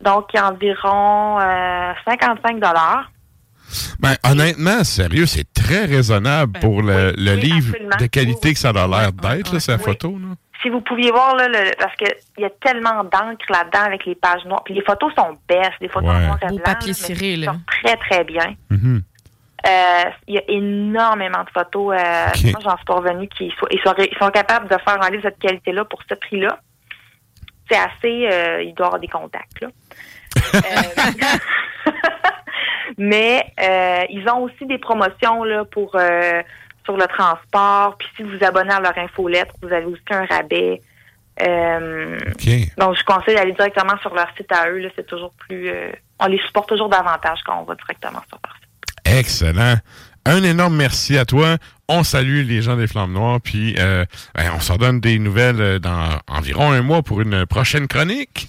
donc 0.00 0.26
il 0.32 0.36
y 0.36 0.38
a 0.40 0.48
environ 0.50 1.40
euh, 1.40 1.92
55 2.08 2.54
dollars. 2.60 3.10
Ben, 4.00 4.14
honnêtement, 4.24 4.82
sérieux, 4.84 5.26
c'est 5.26 5.52
très 5.52 5.84
raisonnable 5.84 6.58
pour 6.60 6.80
le, 6.82 7.12
le 7.18 7.34
oui, 7.34 7.40
livre 7.40 7.68
absolument. 7.74 7.96
de 8.00 8.06
qualité 8.06 8.52
que 8.54 8.58
ça 8.58 8.70
a 8.70 8.86
l'air 8.86 9.12
d'être, 9.12 9.52
là, 9.52 9.60
sa 9.60 9.76
photo. 9.76 10.12
Là. 10.18 10.34
Si 10.62 10.70
vous 10.70 10.80
pouviez 10.80 11.10
voir 11.10 11.36
là, 11.36 11.48
le, 11.48 11.72
parce 11.78 11.94
que 11.96 12.06
il 12.38 12.42
y 12.42 12.44
a 12.46 12.50
tellement 12.62 13.04
d'encre 13.04 13.44
là-dedans 13.50 13.84
avec 13.84 14.06
les 14.06 14.14
pages 14.14 14.44
noires, 14.46 14.62
puis 14.64 14.72
les 14.74 14.82
photos 14.82 15.12
sont 15.14 15.34
belles, 15.48 15.70
des 15.80 15.88
photos 15.88 16.08
Ouais. 16.10 16.26
noires 16.26 16.38
et 16.42 16.46
Beau 16.46 16.54
blancs, 16.56 16.64
papier 16.64 16.92
ciré, 16.94 17.32
ils 17.34 17.44
là. 17.44 17.52
sont 17.52 17.60
très 17.66 17.96
très 17.96 18.24
bien. 18.24 18.54
Mhm. 18.70 18.96
Euh, 18.96 19.00
Il 19.64 20.34
y 20.34 20.38
a 20.38 20.42
énormément 20.48 21.44
de 21.44 21.50
photos. 21.50 21.96
Euh. 21.98 22.26
Moi, 22.50 22.60
j'en 22.62 22.76
suis 22.76 22.84
pas 22.86 22.94
revenue 22.94 23.28
qu'ils 23.28 23.52
soient, 23.54 23.68
ils 23.70 23.80
sont, 23.80 23.94
ils 23.98 24.16
sont 24.18 24.30
capables 24.30 24.68
de 24.68 24.76
faire 24.78 25.02
un 25.02 25.10
livre 25.10 25.22
de 25.24 25.28
cette 25.28 25.38
qualité-là 25.38 25.84
pour 25.84 26.00
ce 26.08 26.14
prix-là. 26.14 26.58
C'est 27.70 27.76
assez. 27.78 28.28
euh, 28.32 28.62
il 28.62 28.74
doit 28.74 28.86
avoir 28.86 29.00
des 29.00 29.08
contacts, 29.08 29.60
là. 29.60 29.68
Euh, 30.54 30.60
mais 32.98 33.44
euh, 33.60 34.04
ils 34.10 34.28
ont 34.28 34.42
aussi 34.44 34.64
des 34.66 34.78
promotions 34.78 35.44
là 35.44 35.64
pour 35.64 35.94
euh, 35.96 36.42
sur 36.84 36.96
le 36.96 37.06
transport. 37.06 37.96
Puis 37.98 38.08
si 38.16 38.22
vous 38.22 38.30
vous 38.38 38.44
abonnez 38.44 38.72
à 38.72 38.80
leur 38.80 38.96
infolettre, 38.96 39.54
vous 39.62 39.72
avez 39.72 39.84
aussi 39.86 40.02
un 40.10 40.24
rabais. 40.24 40.80
Euh, 41.42 42.18
Donc, 42.78 42.96
je 42.96 43.04
conseille 43.04 43.34
d'aller 43.36 43.52
directement 43.52 43.96
sur 44.00 44.14
leur 44.14 44.28
site 44.36 44.50
à 44.52 44.68
eux. 44.70 44.90
C'est 44.96 45.06
toujours 45.06 45.32
plus. 45.34 45.68
euh, 45.68 45.92
on 46.20 46.26
les 46.26 46.38
supporte 46.38 46.68
toujours 46.68 46.88
davantage 46.88 47.40
quand 47.44 47.60
on 47.60 47.64
va 47.64 47.74
directement 47.74 48.22
sur 48.28 48.38
leur 48.44 48.54
site. 48.56 48.67
Excellent. 49.16 49.76
Un 50.24 50.42
énorme 50.42 50.76
merci 50.76 51.16
à 51.16 51.24
toi. 51.24 51.56
On 51.88 52.02
salue 52.02 52.46
les 52.46 52.60
gens 52.60 52.76
des 52.76 52.86
Flammes 52.86 53.12
Noires, 53.12 53.40
puis 53.40 53.74
euh, 53.78 54.04
ben, 54.34 54.52
on 54.54 54.60
s'en 54.60 54.76
donne 54.76 55.00
des 55.00 55.18
nouvelles 55.18 55.60
euh, 55.60 55.78
dans 55.78 56.18
environ 56.28 56.70
un 56.70 56.82
mois 56.82 57.02
pour 57.02 57.22
une 57.22 57.46
prochaine 57.46 57.88
chronique. 57.88 58.48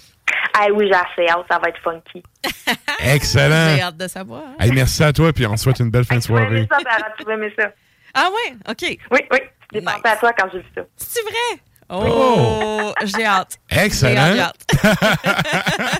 Ah 0.52 0.66
oui, 0.74 0.88
j'ai 0.88 0.94
assez 0.94 1.30
hâte. 1.30 1.46
Ça 1.50 1.58
va 1.58 1.68
être 1.68 1.80
funky. 1.82 2.22
Excellent. 3.00 3.74
J'ai 3.76 3.82
hâte 3.82 3.96
de 3.96 4.08
savoir. 4.08 4.42
Hey, 4.58 4.72
merci 4.72 5.02
à 5.02 5.12
toi, 5.12 5.32
puis 5.32 5.46
on 5.46 5.54
te 5.54 5.60
souhaite 5.60 5.80
une 5.80 5.90
belle 5.90 6.04
fin 6.04 6.16
de 6.16 6.22
Tu 6.22 6.32
vas 6.32 6.42
aimer 6.42 6.66
soirée. 6.68 6.84
ça, 6.84 7.06
tu 7.18 7.24
vas 7.24 7.34
aimer 7.34 7.52
ça. 7.58 7.70
Ah 8.12 8.28
ouais? 8.28 8.56
OK. 8.68 8.98
Oui, 9.10 9.20
oui. 9.32 9.38
J'ai 9.72 9.80
pensé 9.80 10.00
à 10.04 10.16
toi 10.16 10.32
quand 10.36 10.48
j'ai 10.52 10.58
vu 10.58 10.64
ça. 10.74 10.82
C'est 10.96 11.22
vrai? 11.22 11.62
Oh, 11.88 12.92
j'ai 13.04 13.24
hâte. 13.24 13.58
Excellent. 13.70 14.32
J'ai 14.34 14.40
hâte. 14.40 14.66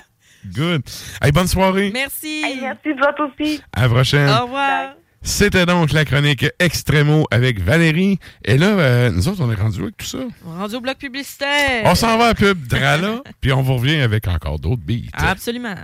Good. 0.45 0.83
Hey, 1.21 1.31
bonne 1.31 1.47
soirée. 1.47 1.91
Merci. 1.93 2.43
merci, 2.61 2.89
toi 2.97 3.13
aussi. 3.25 3.61
À 3.73 3.83
la 3.83 3.89
prochaine. 3.89 4.29
Au 4.29 4.45
revoir. 4.45 4.95
C'était 5.23 5.67
donc 5.67 5.91
la 5.91 6.03
chronique 6.03 6.47
Extremo 6.57 7.25
avec 7.29 7.59
Valérie. 7.59 8.17
Et 8.43 8.57
là, 8.57 8.69
euh, 8.69 9.11
nous 9.11 9.27
autres, 9.27 9.43
on 9.43 9.51
est 9.51 9.55
rendu 9.55 9.81
avec 9.81 9.97
tout 9.97 10.05
ça? 10.05 10.17
On 10.47 10.55
est 10.55 10.59
rendu 10.59 10.75
au 10.75 10.81
bloc 10.81 10.97
publicitaire. 10.97 11.83
On 11.85 11.93
s'en 11.93 12.17
va 12.17 12.27
à 12.27 12.33
pub 12.33 12.65
Drala, 12.65 13.21
puis 13.41 13.53
on 13.53 13.61
vous 13.61 13.75
revient 13.75 14.01
avec 14.01 14.27
encore 14.27 14.57
d'autres 14.57 14.81
beats. 14.83 15.09
Absolument. 15.13 15.75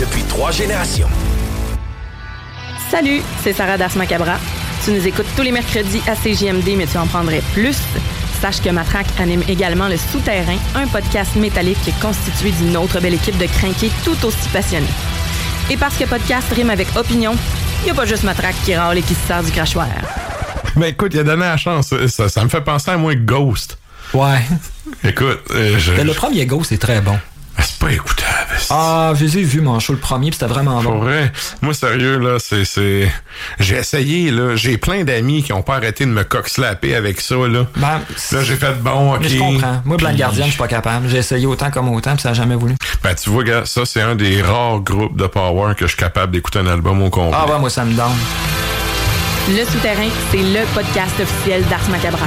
Depuis 0.00 0.22
trois 0.24 0.50
générations. 0.50 1.08
Salut, 2.90 3.20
c'est 3.42 3.52
Sarah 3.52 3.78
Das 3.78 3.94
Macabra. 3.94 4.38
Tu 4.84 4.90
nous 4.90 5.06
écoutes 5.06 5.26
tous 5.36 5.42
les 5.42 5.52
mercredis 5.52 6.02
à 6.08 6.16
CJMD, 6.16 6.76
mais 6.76 6.86
tu 6.86 6.98
en 6.98 7.06
prendrais 7.06 7.42
plus. 7.52 7.78
Sache 8.40 8.60
que 8.60 8.68
Matraque 8.70 9.06
anime 9.18 9.42
également 9.48 9.88
Le 9.88 9.96
Souterrain, 9.96 10.56
un 10.74 10.86
podcast 10.86 11.34
métallique 11.36 11.78
constitué 12.00 12.50
d'une 12.52 12.76
autre 12.76 13.00
belle 13.00 13.14
équipe 13.14 13.38
de 13.38 13.46
crinqués 13.46 13.90
tout 14.04 14.16
aussi 14.26 14.48
passionnés. 14.52 14.86
Et 15.70 15.76
parce 15.76 15.96
que 15.96 16.04
podcast 16.04 16.52
rime 16.54 16.70
avec 16.70 16.88
opinion, 16.96 17.34
il 17.82 17.84
n'y 17.86 17.90
a 17.90 17.94
pas 17.94 18.04
juste 18.04 18.22
Matraque 18.24 18.56
qui 18.64 18.74
râle 18.74 18.98
et 18.98 19.02
qui 19.02 19.14
se 19.14 19.26
sert 19.26 19.42
du 19.42 19.50
crachoir. 19.50 19.88
Mais 20.76 20.90
écoute, 20.90 21.12
il 21.14 21.20
a 21.20 21.24
donné 21.24 21.42
la 21.44 21.56
chance. 21.56 21.94
Ça, 22.08 22.28
ça 22.28 22.44
me 22.44 22.48
fait 22.48 22.60
penser 22.60 22.90
à 22.90 22.96
moi 22.96 23.14
Ghost. 23.14 23.78
Ouais. 24.12 24.42
Écoute, 25.02 25.40
euh, 25.50 25.78
je- 25.78 25.92
Mais 25.92 26.04
le 26.04 26.12
premier 26.12 26.44
Ghost 26.46 26.72
est 26.72 26.78
très 26.78 27.00
bon. 27.00 27.18
C'est 27.58 27.78
pas 27.78 27.92
écoutable. 27.92 28.30
Ah, 28.70 29.12
je 29.16 29.24
les 29.24 29.38
ai 29.38 29.42
vus, 29.42 29.60
mon 29.60 29.78
show, 29.80 29.92
le 29.92 29.98
premier, 29.98 30.30
puis 30.30 30.38
c'était 30.40 30.52
vraiment 30.52 30.80
Pour 30.82 30.92
bon. 30.92 30.98
vrai, 31.00 31.32
moi 31.62 31.74
sérieux 31.74 32.18
là, 32.18 32.36
c'est 32.38 32.64
c'est 32.64 33.10
j'ai 33.60 33.76
essayé 33.76 34.30
là, 34.30 34.56
j'ai 34.56 34.78
plein 34.78 35.04
d'amis 35.04 35.42
qui 35.42 35.52
ont 35.52 35.62
pas 35.62 35.76
arrêté 35.76 36.04
de 36.06 36.10
me 36.10 36.24
cock-slapper 36.24 36.94
avec 36.94 37.20
ça 37.20 37.34
là. 37.36 37.66
Ben, 37.76 38.00
là 38.32 38.42
j'ai 38.42 38.56
fait 38.56 38.74
bon, 38.80 39.14
OK. 39.14 39.20
Mais 39.22 39.28
je 39.28 39.38
comprends. 39.38 39.82
Moi, 39.84 39.96
Blanc 39.96 40.08
Puis- 40.08 40.18
Gardien, 40.18 40.44
je 40.46 40.50
suis 40.50 40.58
pas 40.58 40.68
capable. 40.68 41.08
J'ai 41.08 41.18
essayé 41.18 41.46
autant 41.46 41.70
comme 41.70 41.88
autant, 41.90 42.12
puis 42.14 42.22
ça 42.22 42.30
n'a 42.30 42.34
jamais 42.34 42.56
voulu. 42.56 42.74
Ben 43.02 43.14
tu 43.14 43.30
vois 43.30 43.44
gars, 43.44 43.64
ça 43.64 43.82
c'est 43.84 44.00
un 44.02 44.14
des 44.14 44.42
rares 44.42 44.80
groupes 44.80 45.16
de 45.16 45.26
power 45.26 45.74
que 45.74 45.84
je 45.86 45.90
suis 45.92 45.98
capable 45.98 46.32
d'écouter 46.32 46.58
un 46.60 46.66
album 46.66 47.02
au 47.02 47.10
complet. 47.10 47.36
Ah 47.40 47.50
ouais, 47.50 47.58
moi, 47.58 47.70
ça 47.70 47.84
me 47.84 47.92
donne. 47.94 48.06
Le 49.48 49.62
Souterrain, 49.66 50.08
c'est 50.30 50.38
le 50.38 50.64
podcast 50.74 51.12
officiel 51.20 51.62
d'Ars 51.66 51.88
Macabra. 51.90 52.26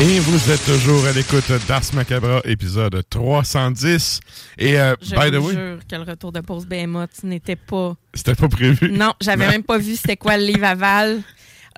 Et 0.00 0.20
vous 0.20 0.50
êtes 0.52 0.64
toujours 0.64 1.04
à 1.06 1.12
l'écoute 1.12 1.50
d'Ars 1.66 1.82
Macabra, 1.92 2.40
épisode 2.44 3.02
310. 3.10 4.20
Et 4.58 4.78
euh, 4.78 4.94
Je 5.02 5.10
by 5.16 5.30
the 5.30 5.34
vous 5.34 5.48
way, 5.48 5.54
jure 5.54 5.78
que 5.90 5.96
le 5.96 6.02
retour 6.02 6.30
de 6.30 6.40
pause 6.40 6.66
Behemoth 6.66 7.24
n'était 7.24 7.56
pas... 7.56 7.94
c'était 8.14 8.34
pas 8.36 8.48
prévu. 8.48 8.92
Non, 8.92 9.12
j'avais 9.20 9.48
même 9.48 9.64
pas 9.64 9.76
vu 9.78 9.96
c'était 9.96 10.16
quoi 10.16 10.36
le 10.36 10.44
livre 10.44 10.64
aval. 10.64 11.20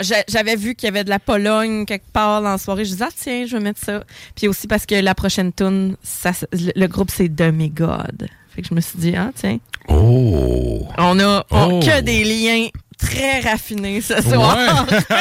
J'a- 0.01 0.25
J'avais 0.29 0.57
vu 0.57 0.75
qu'il 0.75 0.87
y 0.87 0.89
avait 0.91 1.05
de 1.05 1.09
la 1.11 1.19
Pologne 1.19 1.87
quelque 1.87 2.11
part 2.13 2.43
dans 2.43 2.51
la 2.51 2.59
soirée. 2.59 2.85
Je 2.85 2.91
disais, 2.91 3.05
ah 3.09 3.13
tiens, 3.17 3.47
je 3.47 3.57
vais 3.57 3.63
mettre 3.63 3.81
ça. 3.83 4.05
Puis 4.37 4.49
aussi 4.49 4.67
parce 4.67 4.85
que 4.85 4.95
la 4.97 5.15
prochaine 5.15 5.53
tune, 5.53 5.97
ça, 6.03 6.33
le 6.53 6.73
le 6.77 6.87
groupe, 6.89 7.11
c'est 7.11 7.29
Demigod. 7.29 8.29
Fait 8.55 8.61
que 8.63 8.69
je 8.69 8.75
me 8.75 8.81
suis 8.83 8.99
dit, 8.99 9.15
ah 9.17 9.31
tiens, 9.35 9.59
Oh. 9.89 10.87
on 10.99 11.19
a 11.21 11.45
on- 11.51 11.79
Oh. 11.79 11.81
que 11.81 12.01
des 12.03 12.25
liens 12.25 12.69
très 12.99 13.41
raffinés 13.41 14.03
ce 14.03 14.21
soir. 14.21 14.87
Ouais. 14.91 14.99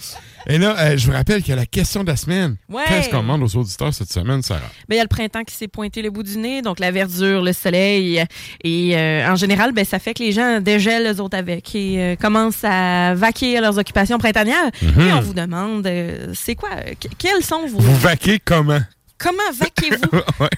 Et 0.46 0.58
là, 0.58 0.74
euh, 0.78 0.96
je 0.96 1.06
vous 1.06 1.12
rappelle 1.12 1.40
qu'il 1.42 1.50
y 1.50 1.52
a 1.52 1.56
la 1.56 1.66
question 1.66 2.02
de 2.02 2.08
la 2.08 2.16
semaine. 2.16 2.56
Ouais. 2.68 2.82
Qu'est-ce 2.88 3.10
qu'on 3.10 3.18
demande 3.22 3.42
aux 3.42 3.56
auditeurs 3.56 3.92
cette 3.92 4.12
semaine, 4.12 4.42
Sarah? 4.42 4.60
Ben, 4.88 4.94
il 4.94 4.96
y 4.96 5.00
a 5.00 5.04
le 5.04 5.08
printemps 5.08 5.44
qui 5.44 5.54
s'est 5.54 5.68
pointé 5.68 6.00
le 6.02 6.10
bout 6.10 6.22
du 6.22 6.38
nez, 6.38 6.62
donc 6.62 6.78
la 6.80 6.90
verdure, 6.90 7.42
le 7.42 7.52
soleil. 7.52 8.24
Et 8.64 8.96
euh, 8.96 9.28
en 9.30 9.36
général, 9.36 9.72
ben, 9.72 9.84
ça 9.84 9.98
fait 9.98 10.14
que 10.14 10.22
les 10.22 10.32
gens 10.32 10.60
dégèlent 10.60 11.04
les 11.04 11.20
autres 11.20 11.36
avec 11.36 11.74
et 11.74 12.00
euh, 12.00 12.16
commencent 12.16 12.64
à 12.64 13.14
vaquer 13.14 13.58
à 13.58 13.60
leurs 13.60 13.78
occupations 13.78 14.18
printanières. 14.18 14.70
Mhm. 14.82 15.00
Et 15.08 15.12
on 15.12 15.20
vous 15.20 15.34
demande, 15.34 15.88
c'est 16.34 16.54
quoi, 16.54 16.70
que- 16.98 17.08
quels 17.18 17.44
sont 17.44 17.66
vos... 17.66 17.78
Vous 17.78 17.96
vaquez 17.96 18.38
comment? 18.44 18.80
Comment 19.18 19.52
vaquez-vous? 19.58 20.18
Ouais. 20.40 20.48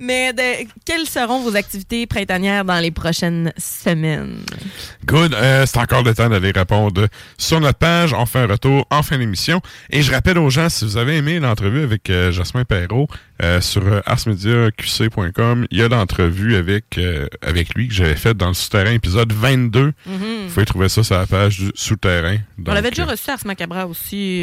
Mais 0.00 0.32
de- 0.32 0.66
quelles 0.84 1.06
seront 1.06 1.40
vos 1.42 1.56
activités 1.56 2.06
printanières 2.06 2.64
dans 2.64 2.78
les 2.78 2.90
prochaines 2.90 3.52
semaines? 3.56 4.38
Good. 5.04 5.34
Euh, 5.34 5.64
c'est 5.66 5.78
encore 5.78 6.02
le 6.04 6.14
temps 6.14 6.28
d'aller 6.28 6.52
répondre 6.52 7.08
sur 7.36 7.60
notre 7.60 7.78
page. 7.78 8.12
On 8.14 8.24
fait 8.26 8.40
un 8.40 8.46
retour 8.46 8.86
en 8.90 9.02
fin 9.02 9.18
d'émission. 9.18 9.60
Et 9.90 10.02
je 10.02 10.12
rappelle 10.12 10.38
aux 10.38 10.50
gens, 10.50 10.68
si 10.68 10.84
vous 10.84 10.96
avez 10.96 11.16
aimé 11.16 11.40
l'entrevue 11.40 11.82
avec 11.82 12.10
euh, 12.10 12.30
Jasmin 12.30 12.64
Perrault 12.64 13.08
euh, 13.42 13.60
sur 13.60 13.82
arsmediaqc.com, 14.06 15.66
il 15.70 15.78
y 15.78 15.82
a 15.82 15.88
l'entrevue 15.88 16.56
avec, 16.56 16.98
avec 17.42 17.74
lui 17.74 17.88
que 17.88 17.94
j'avais 17.94 18.16
faite 18.16 18.36
dans 18.36 18.48
le 18.48 18.54
souterrain, 18.54 18.92
épisode 18.92 19.32
22. 19.32 19.92
Vous 20.06 20.18
pouvez 20.52 20.66
trouver 20.66 20.88
ça 20.88 21.02
sur 21.02 21.16
la 21.16 21.26
page 21.26 21.58
du 21.58 21.70
souterrain. 21.74 22.36
on 22.66 22.72
l'avait 22.72 22.90
déjà 22.90 23.04
reçu 23.04 23.30
à 23.30 23.34
Ars 23.34 23.46
Macabra 23.46 23.86
aussi. 23.86 24.42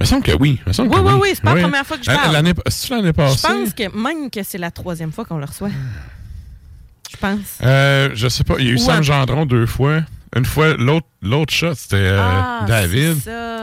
Il 0.00 0.04
me 0.04 0.06
semble 0.06 0.22
que 0.22 0.32
oui. 0.40 0.58
Me 0.66 0.72
semble 0.72 0.88
Oui, 0.90 0.96
que 0.96 1.02
oui, 1.08 1.18
oui, 1.20 1.28
c'est 1.34 1.42
pas 1.42 1.54
la 1.54 1.60
première 1.62 1.86
fois 1.86 1.98
que 1.98 2.04
je 2.04 2.10
parle. 2.10 2.32
L'année, 2.32 2.54
c'est-tu 2.68 2.92
l'année 2.94 3.08
Je 3.08 3.12
passée? 3.12 3.46
pense 3.48 3.74
que 3.74 3.96
même 3.96 4.30
que 4.30 4.42
c'est 4.42 4.56
la 4.58 4.70
troisième 4.70 5.12
fois 5.12 5.26
qu'on 5.26 5.36
le 5.38 5.44
reçoit. 5.44 5.68
Je 7.10 7.16
pense. 7.18 7.58
Euh, 7.62 8.08
je 8.14 8.28
sais 8.28 8.44
pas. 8.44 8.54
Il 8.58 8.64
y 8.64 8.68
a 8.68 8.72
eu 8.72 8.74
Ou 8.76 8.78
Sam 8.78 9.02
Gendron 9.02 9.44
deux 9.44 9.66
fois. 9.66 10.00
Une 10.36 10.44
fois, 10.46 10.74
l'autre, 10.74 11.06
l'autre 11.22 11.52
shot, 11.52 11.74
c'était 11.74 11.96
euh, 11.96 12.18
Ah, 12.22 12.64
David. 12.66 13.16
c'est 13.16 13.30
ça. 13.30 13.59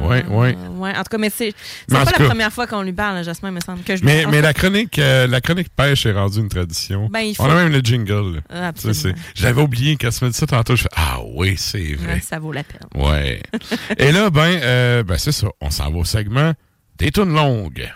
Ouais, 0.00 0.24
ouais. 0.26 0.56
Ouais, 0.76 0.90
en 0.90 1.02
tout 1.02 1.10
cas, 1.10 1.18
mais 1.18 1.30
c'est 1.30 1.52
pas 1.90 2.04
la 2.04 2.12
cas- 2.12 2.26
première 2.26 2.52
fois 2.52 2.66
qu'on 2.66 2.82
lui 2.82 2.92
parle, 2.92 3.18
hein, 3.18 3.22
Jasmin, 3.22 3.50
me 3.50 3.60
semble. 3.60 3.82
Que 3.82 3.96
je 3.96 4.04
Mais, 4.04 4.24
mais 4.30 4.40
la 4.40 4.52
chronique 4.54 4.98
euh, 4.98 5.26
la 5.26 5.40
chronique 5.40 5.68
pêche 5.74 6.06
est 6.06 6.12
rendue 6.12 6.38
une 6.40 6.48
tradition. 6.48 7.08
Ben, 7.10 7.20
il 7.20 7.34
faut- 7.34 7.42
On 7.44 7.50
a 7.50 7.54
même 7.54 7.72
le 7.72 7.80
jingle. 7.80 8.42
Ah, 8.50 8.72
c'est- 8.76 8.88
absolument. 8.90 9.18
J'avais 9.34 9.62
oublié 9.62 9.96
qu'elle 9.96 10.12
se 10.12 10.24
me 10.24 10.30
dit 10.30 10.36
ça 10.36 10.46
tantôt. 10.46 10.76
Je 10.76 10.82
fais 10.82 10.88
Ah 10.96 11.18
oui, 11.34 11.54
c'est 11.56 11.94
vrai. 11.94 12.14
ouais, 12.14 12.20
ça 12.20 12.38
vaut 12.38 12.52
la 12.52 12.62
peine. 12.64 12.80
Ouais. 12.94 13.42
Et 13.98 14.12
là, 14.12 14.30
ben, 14.30 14.58
euh, 14.62 15.02
ben 15.02 15.18
c'est 15.18 15.32
ça. 15.32 15.48
On 15.60 15.70
s'en 15.70 15.90
va 15.90 15.98
au 15.98 16.04
segment 16.04 16.52
des 16.98 17.10
tunes 17.10 17.34
longues. 17.34 17.88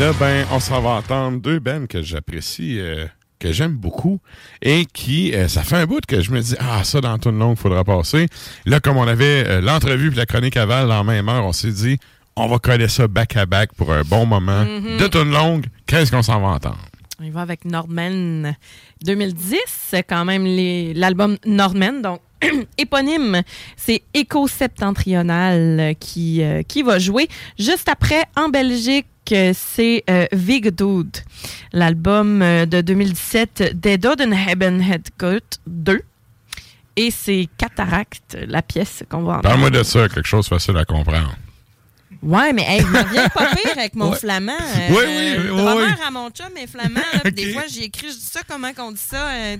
Là, 0.00 0.12
ben, 0.18 0.46
on 0.50 0.60
s'en 0.60 0.80
va 0.80 0.90
entendre 0.90 1.40
deux 1.40 1.58
bands 1.58 1.84
que 1.86 2.00
j'apprécie, 2.00 2.78
euh, 2.78 3.04
que 3.38 3.52
j'aime 3.52 3.74
beaucoup, 3.74 4.18
et 4.62 4.86
qui, 4.86 5.34
euh, 5.34 5.46
ça 5.46 5.62
fait 5.62 5.76
un 5.76 5.84
bout 5.84 6.00
que 6.06 6.22
je 6.22 6.30
me 6.30 6.40
dis, 6.40 6.54
ah, 6.58 6.82
ça, 6.84 7.02
dans 7.02 7.18
tout 7.18 7.30
le 7.30 7.36
long, 7.36 7.50
il 7.50 7.58
faudra 7.58 7.84
passer. 7.84 8.26
Là, 8.64 8.80
comme 8.80 8.96
on 8.96 9.06
avait 9.06 9.46
euh, 9.46 9.60
l'entrevue 9.60 10.10
et 10.10 10.14
la 10.14 10.24
chronique 10.24 10.56
aval 10.56 10.88
la 10.88 11.04
même 11.04 11.28
heure, 11.28 11.44
on 11.44 11.52
s'est 11.52 11.72
dit, 11.72 11.98
on 12.34 12.46
va 12.46 12.58
coller 12.58 12.88
ça 12.88 13.08
back-à-back 13.08 13.74
pour 13.74 13.92
un 13.92 14.00
bon 14.00 14.24
moment. 14.24 14.64
Mhm. 14.64 14.96
De 14.96 15.06
tune 15.06 15.32
longue, 15.32 15.66
qu'est-ce 15.86 16.10
qu'on 16.10 16.22
s'en 16.22 16.40
va 16.40 16.48
entendre? 16.48 16.80
On 17.22 17.28
va 17.28 17.42
avec 17.42 17.66
Nordman 17.66 18.56
2010, 19.04 19.58
c'est 19.66 20.02
quand 20.02 20.24
même 20.24 20.46
l'album 20.96 21.36
Nordman, 21.44 22.00
donc 22.00 22.22
éponyme. 22.78 23.42
C'est 23.76 24.00
Écho 24.14 24.48
Septentrional 24.48 25.94
qui, 26.00 26.42
euh, 26.42 26.62
qui 26.62 26.82
va 26.82 26.98
jouer. 26.98 27.28
Juste 27.58 27.90
après, 27.90 28.22
en 28.34 28.48
Belgique, 28.48 29.06
c'est 29.54 30.04
euh, 30.10 30.26
Vig 30.32 30.74
Dude, 30.74 31.18
l'album 31.72 32.42
euh, 32.42 32.66
de 32.66 32.80
2017 32.80 33.80
Des 33.80 33.98
Dodenheben 33.98 34.80
Gut 35.18 35.58
2. 35.66 36.00
Et 36.96 37.10
c'est 37.10 37.48
Cataract, 37.56 38.36
la 38.46 38.62
pièce 38.62 39.04
qu'on 39.08 39.22
va 39.22 39.32
entendre. 39.34 39.42
Parle-moi 39.42 39.70
de 39.70 39.82
ça, 39.82 40.08
quelque 40.08 40.26
chose 40.26 40.44
de 40.44 40.48
facile 40.48 40.76
à 40.76 40.84
comprendre. 40.84 41.34
Ouais, 42.22 42.52
mais 42.52 42.64
hey, 42.68 42.80
je 42.82 42.86
me 42.86 43.02
viens 43.12 43.28
pas 43.30 43.46
pire 43.54 43.72
avec 43.78 43.94
mon 43.94 44.10
Ouais. 44.10 44.18
flamand. 44.18 44.52
Oui, 44.90 44.96
oui, 45.06 45.36
le 45.38 45.52
oui, 45.54 45.62
oui. 45.76 45.84
à 46.06 46.10
mon 46.10 46.28
chum 46.30 46.54
est 46.56 46.66
flamand. 46.66 47.00
là, 47.24 47.30
Des 47.30 47.54
fois, 47.54 47.62
j'y 47.66 47.84
écris, 47.84 48.08
je 48.08 48.12
dis 48.18 48.26
ça, 48.30 48.40
comment 48.46 48.74
qu'on 48.74 48.92
dit 48.92 49.00
ça, 49.00 49.30
euh. 49.30 49.56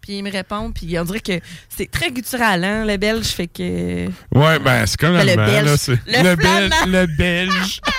Puis 0.00 0.18
il 0.18 0.24
me 0.24 0.30
répond, 0.32 0.72
puis 0.72 0.98
on 0.98 1.04
dirait 1.04 1.20
que 1.20 1.38
c'est 1.68 1.88
très 1.88 2.10
guttural, 2.10 2.64
hein, 2.64 2.84
le 2.84 2.96
belge, 2.96 3.26
fait 3.26 3.46
que... 3.46 4.06
Ouais, 4.34 4.58
ben, 4.58 4.84
c'est 4.86 4.98
comme 4.98 5.14
Ben, 5.16 5.24
le 5.24 5.36
belge. 5.36 5.64
là. 5.66 5.76
c'est- 5.76 5.92
Le 6.06 6.30
le, 6.30 6.34
bel- 6.36 6.72
flamand. 6.72 6.86
le 6.86 7.06
belge. 7.06 7.80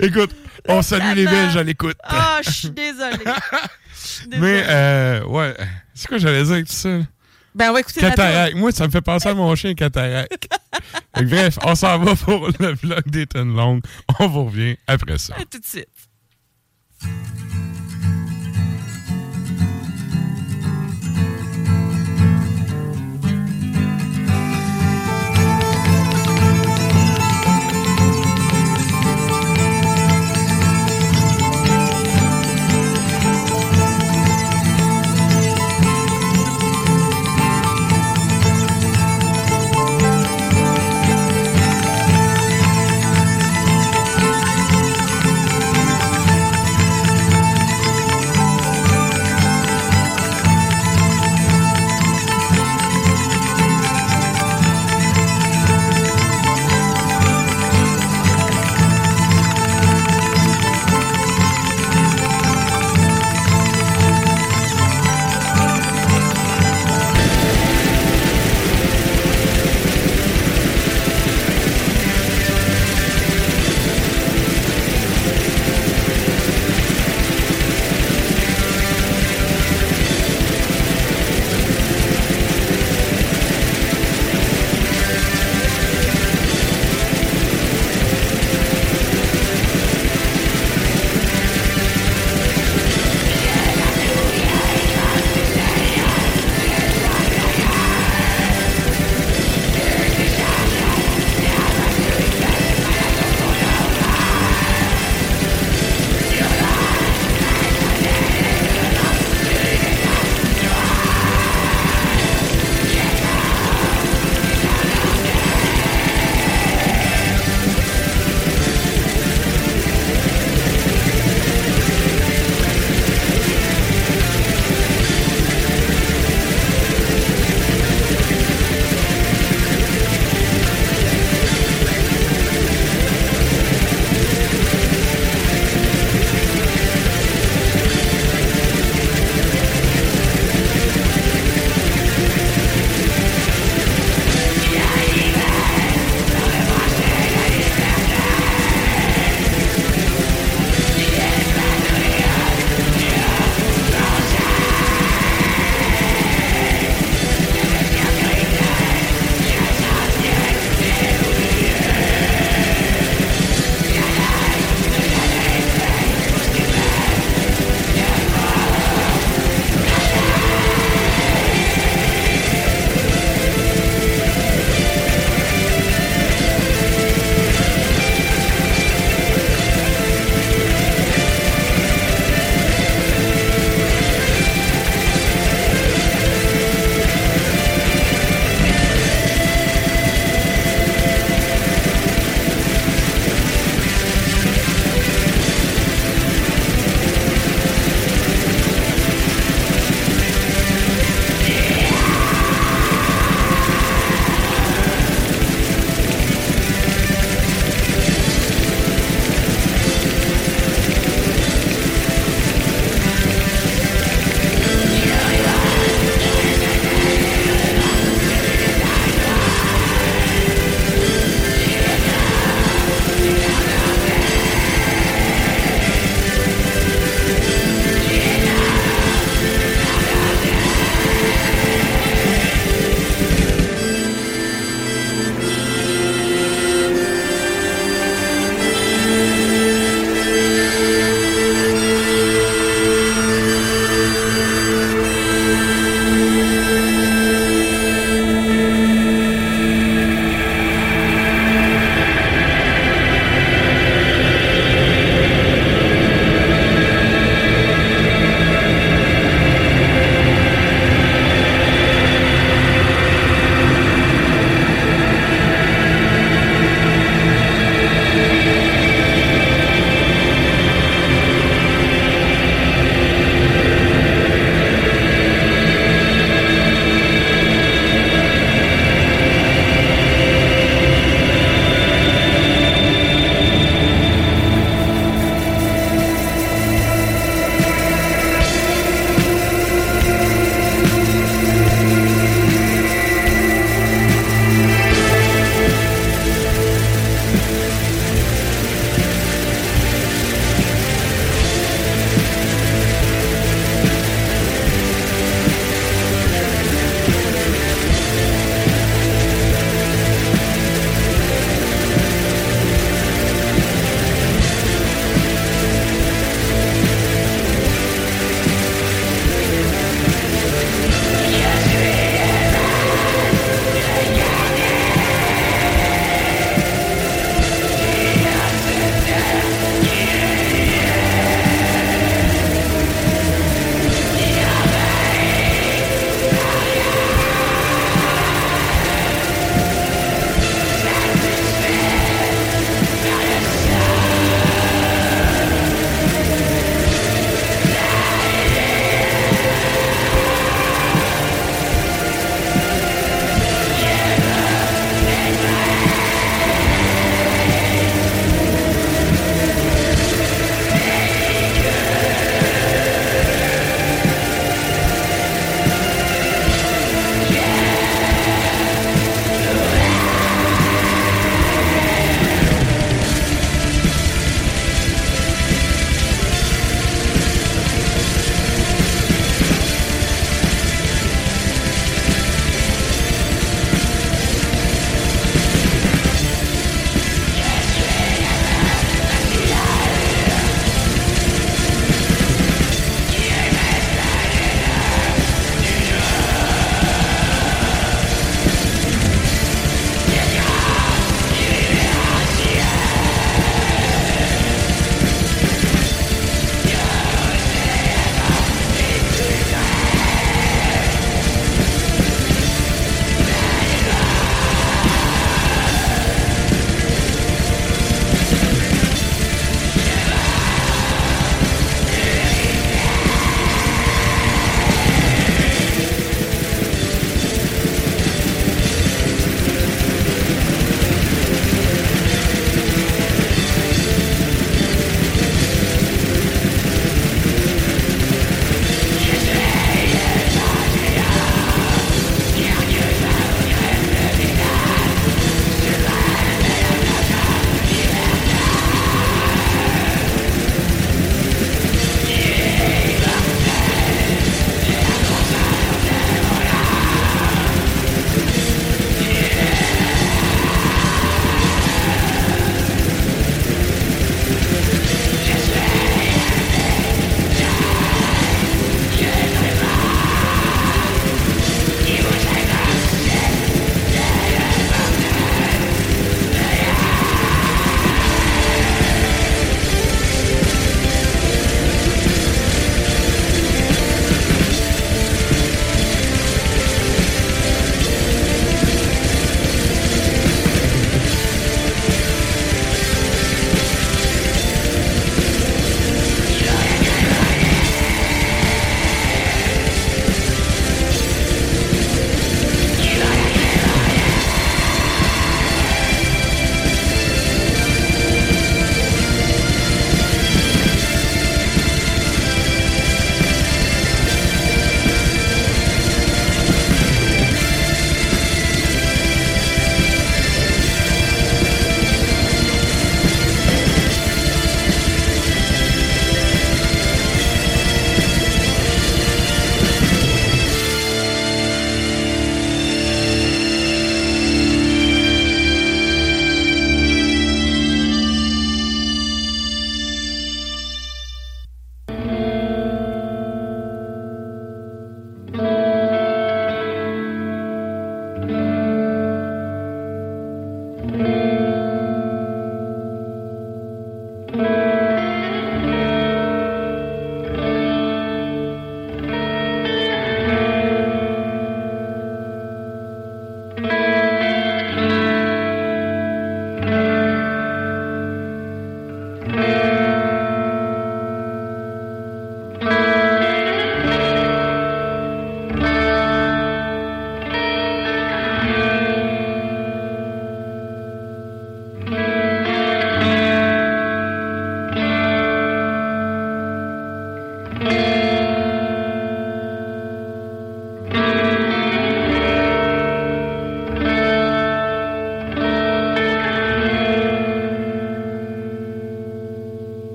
Écoute, 0.00 0.34
on 0.68 0.80
salue 0.82 1.14
les 1.16 1.26
Belges 1.26 1.56
à 1.58 1.62
l'écoute. 1.62 1.96
Ah, 2.02 2.40
je 2.42 2.50
suis 2.50 2.70
désolée. 2.70 3.18
Je 3.22 4.08
suis 4.08 4.26
désolée. 4.28 4.40
Mais, 4.52 4.64
euh, 4.66 5.24
ouais. 5.26 5.54
C'est 5.94 6.08
quoi 6.08 6.16
j'allais 6.18 6.42
dire 6.42 6.52
avec 6.52 6.66
tout 6.66 6.72
ça? 6.72 6.88
Ben, 7.54 7.70
on 7.70 7.72
va 7.72 7.80
écouter 7.80 8.00
la 8.00 8.10
Cataract. 8.10 8.56
Moi, 8.56 8.72
ça 8.72 8.86
me 8.86 8.90
fait 8.90 9.00
penser 9.00 9.28
à 9.28 9.34
mon 9.34 9.54
chien 9.54 9.74
Cataract. 9.74 10.48
Fait 11.16 11.24
que 11.24 11.28
bref, 11.30 11.58
on 11.64 11.74
s'en 11.74 11.98
va 11.98 12.14
pour 12.14 12.48
le 12.58 12.74
vlog 12.74 13.02
des 13.06 13.26
tonnes 13.26 13.54
longues. 13.54 13.82
On 14.20 14.28
vous 14.28 14.44
revient 14.44 14.76
après 14.86 15.18
ça. 15.18 15.34
À 15.36 15.44
tout 15.44 15.58
de 15.58 15.66
suite. 15.66 15.88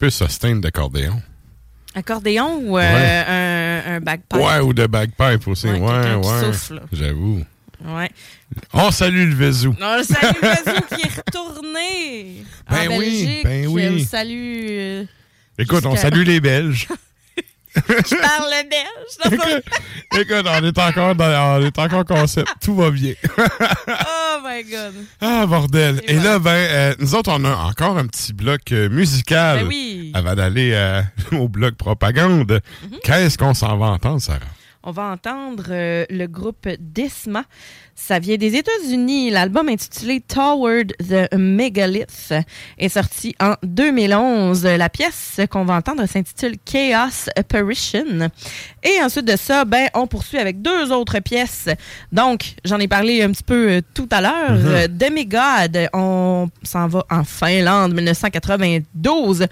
Peu 0.00 0.10
sustain 0.10 0.56
d'accordéon. 0.56 1.20
Accordéon 1.94 2.56
ou 2.64 2.78
euh, 2.78 2.80
Ouais. 2.80 3.24
un, 3.28 3.96
un 3.96 4.00
bagpipe? 4.00 4.34
Ouais, 4.40 4.58
ou 4.60 4.72
de 4.72 4.86
bagpipe 4.86 5.46
aussi. 5.46 5.66
Ouais, 5.68 5.78
ouais. 5.78 6.50
là. 6.70 6.80
J'avoue. 6.92 7.44
Ouais. 7.84 8.10
On 8.72 8.90
salue 8.90 9.28
le 9.28 9.34
Vézou. 9.34 9.74
On 9.80 10.02
salue 10.02 10.36
Vasou 10.42 10.80
qui 10.94 11.02
est 11.02 11.16
retourné 11.16 12.44
en 12.68 12.74
Ben 12.74 12.88
oui, 12.90 12.98
Belgique. 12.98 13.44
ben 13.44 13.66
oui. 13.68 13.88
On 14.02 14.04
salue... 14.04 14.66
euh, 14.70 15.04
Écoute, 15.58 15.84
on 15.86 15.96
salue 15.96 16.22
les 16.24 16.40
Belges. 16.40 16.88
Je 17.76 18.20
parle 18.20 18.50
belge. 18.68 19.38
pas- 19.38 20.18
Écoute, 20.18 20.46
on 20.46 20.64
est 20.64 20.78
encore 20.78 21.14
dans, 21.14 21.60
on 21.60 21.64
est 21.64 21.78
encore 21.78 22.04
concept. 22.04 22.48
Tout 22.62 22.74
va 22.74 22.90
bien. 22.90 23.14
oh 23.38 24.38
my 24.44 24.62
God. 24.64 24.94
Ah, 25.20 25.46
bordel. 25.46 26.00
Et 26.08 26.14
là, 26.14 26.38
ben, 26.38 26.50
euh, 26.50 26.94
nous 26.98 27.14
autres, 27.14 27.30
on 27.32 27.44
a 27.44 27.54
encore 27.54 27.96
un 27.98 28.06
petit 28.06 28.32
bloc 28.32 28.72
euh, 28.72 28.88
musical 28.88 29.60
Ben 29.60 29.66
oui. 29.68 30.10
avant 30.14 30.34
d'aller 30.34 30.72
euh, 30.74 31.02
au 31.32 31.48
bloc 31.48 31.76
propagande. 31.76 32.60
Mhm. 32.82 32.98
Qu'est-ce 33.04 33.38
qu'on 33.38 33.54
s'en 33.54 33.76
va 33.76 33.86
entendre, 33.86 34.20
Sarah? 34.20 34.40
On 34.82 34.92
va 34.92 35.10
entendre 35.10 35.64
euh, 35.68 36.06
le 36.08 36.26
groupe 36.26 36.66
Disma. 36.78 37.44
Ça 37.94 38.18
vient 38.18 38.38
des 38.38 38.56
États-Unis. 38.56 39.28
L'album 39.28 39.68
intitulé 39.68 40.22
Toward 40.22 40.94
the 41.06 41.34
Megalith 41.36 42.32
est 42.78 42.88
sorti 42.88 43.36
en 43.40 43.56
2011. 43.62 44.64
La 44.64 44.88
pièce 44.88 45.38
qu'on 45.50 45.66
va 45.66 45.74
entendre 45.74 46.06
s'intitule 46.06 46.56
Chaos 46.64 47.28
Apparition. 47.36 48.30
Et 48.82 49.02
ensuite 49.02 49.26
de 49.26 49.36
ça, 49.36 49.66
ben, 49.66 49.88
on 49.92 50.06
poursuit 50.06 50.38
avec 50.38 50.62
deux 50.62 50.90
autres 50.92 51.18
pièces. 51.18 51.68
Donc, 52.10 52.54
j'en 52.64 52.78
ai 52.78 52.88
parlé 52.88 53.22
un 53.22 53.32
petit 53.32 53.44
peu 53.44 53.68
euh, 53.68 53.80
tout 53.92 54.08
à 54.10 54.22
l'heure. 54.22 54.52
Mhm. 54.52 54.66
Euh, 54.66 54.88
Demigod, 54.88 55.90
on 55.92 56.48
s'en 56.62 56.88
va 56.88 57.04
en 57.10 57.24
Finlande, 57.24 57.92
1992. 57.92 59.46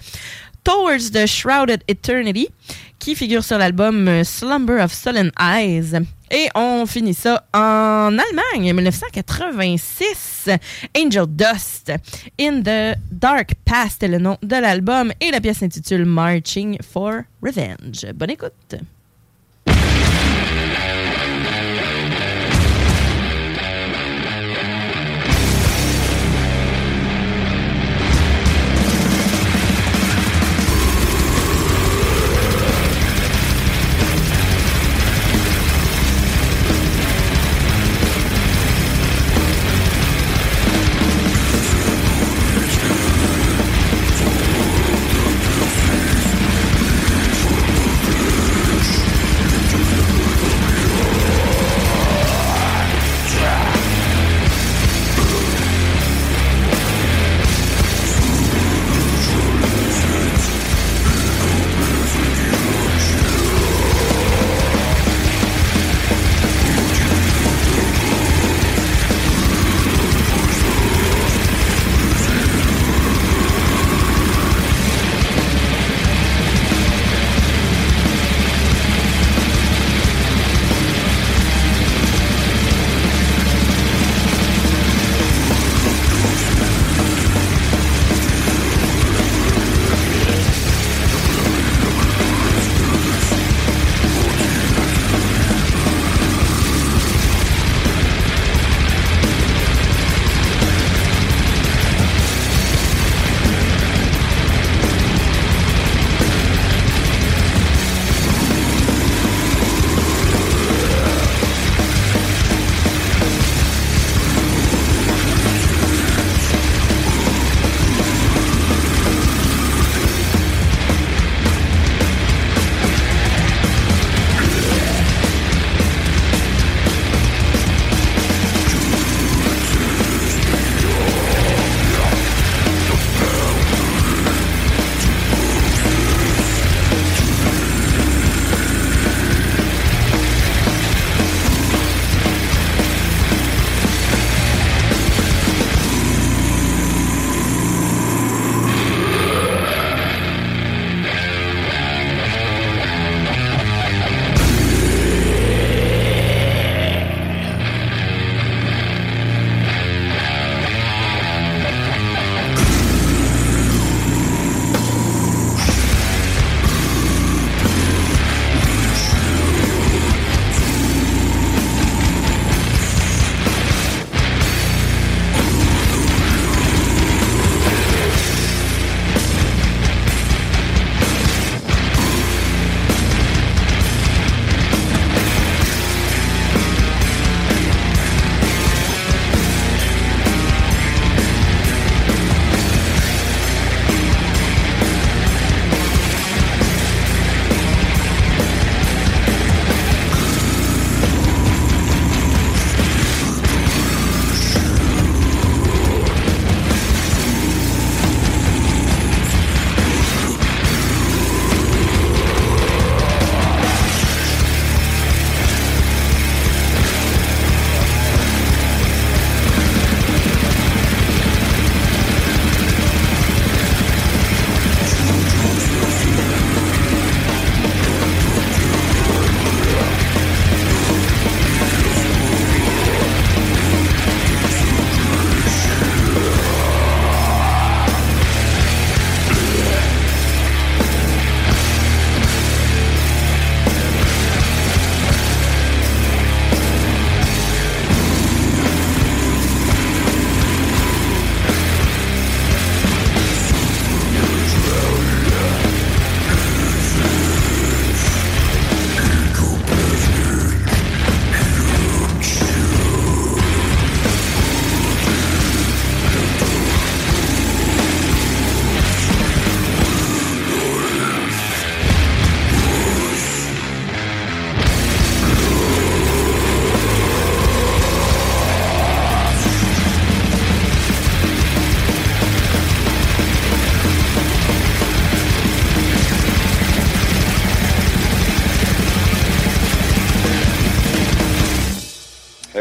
Towards 0.68 1.12
the 1.12 1.26
Shrouded 1.26 1.82
Eternity, 1.88 2.50
qui 2.98 3.14
figure 3.14 3.42
sur 3.42 3.56
l'album 3.56 4.06
euh, 4.06 4.22
Slumber 4.22 4.82
of 4.84 4.92
Sullen 4.92 5.30
Eyes. 5.40 5.98
Et 6.30 6.48
on 6.54 6.84
finit 6.84 7.14
ça 7.14 7.42
en 7.54 8.10
Allemagne, 8.18 8.74
1986. 8.74 10.50
Angel 10.94 11.24
Dust, 11.26 11.90
In 12.38 12.60
the 12.60 12.98
Dark 13.10 13.54
Past 13.64 14.02
est 14.02 14.08
le 14.08 14.18
nom 14.18 14.36
de 14.42 14.56
l'album 14.56 15.10
et 15.22 15.30
la 15.30 15.40
pièce 15.40 15.60
s'intitule 15.60 16.04
Marching 16.04 16.76
for 16.82 17.22
Revenge. 17.42 18.04
Bonne 18.14 18.32
écoute. 18.32 18.76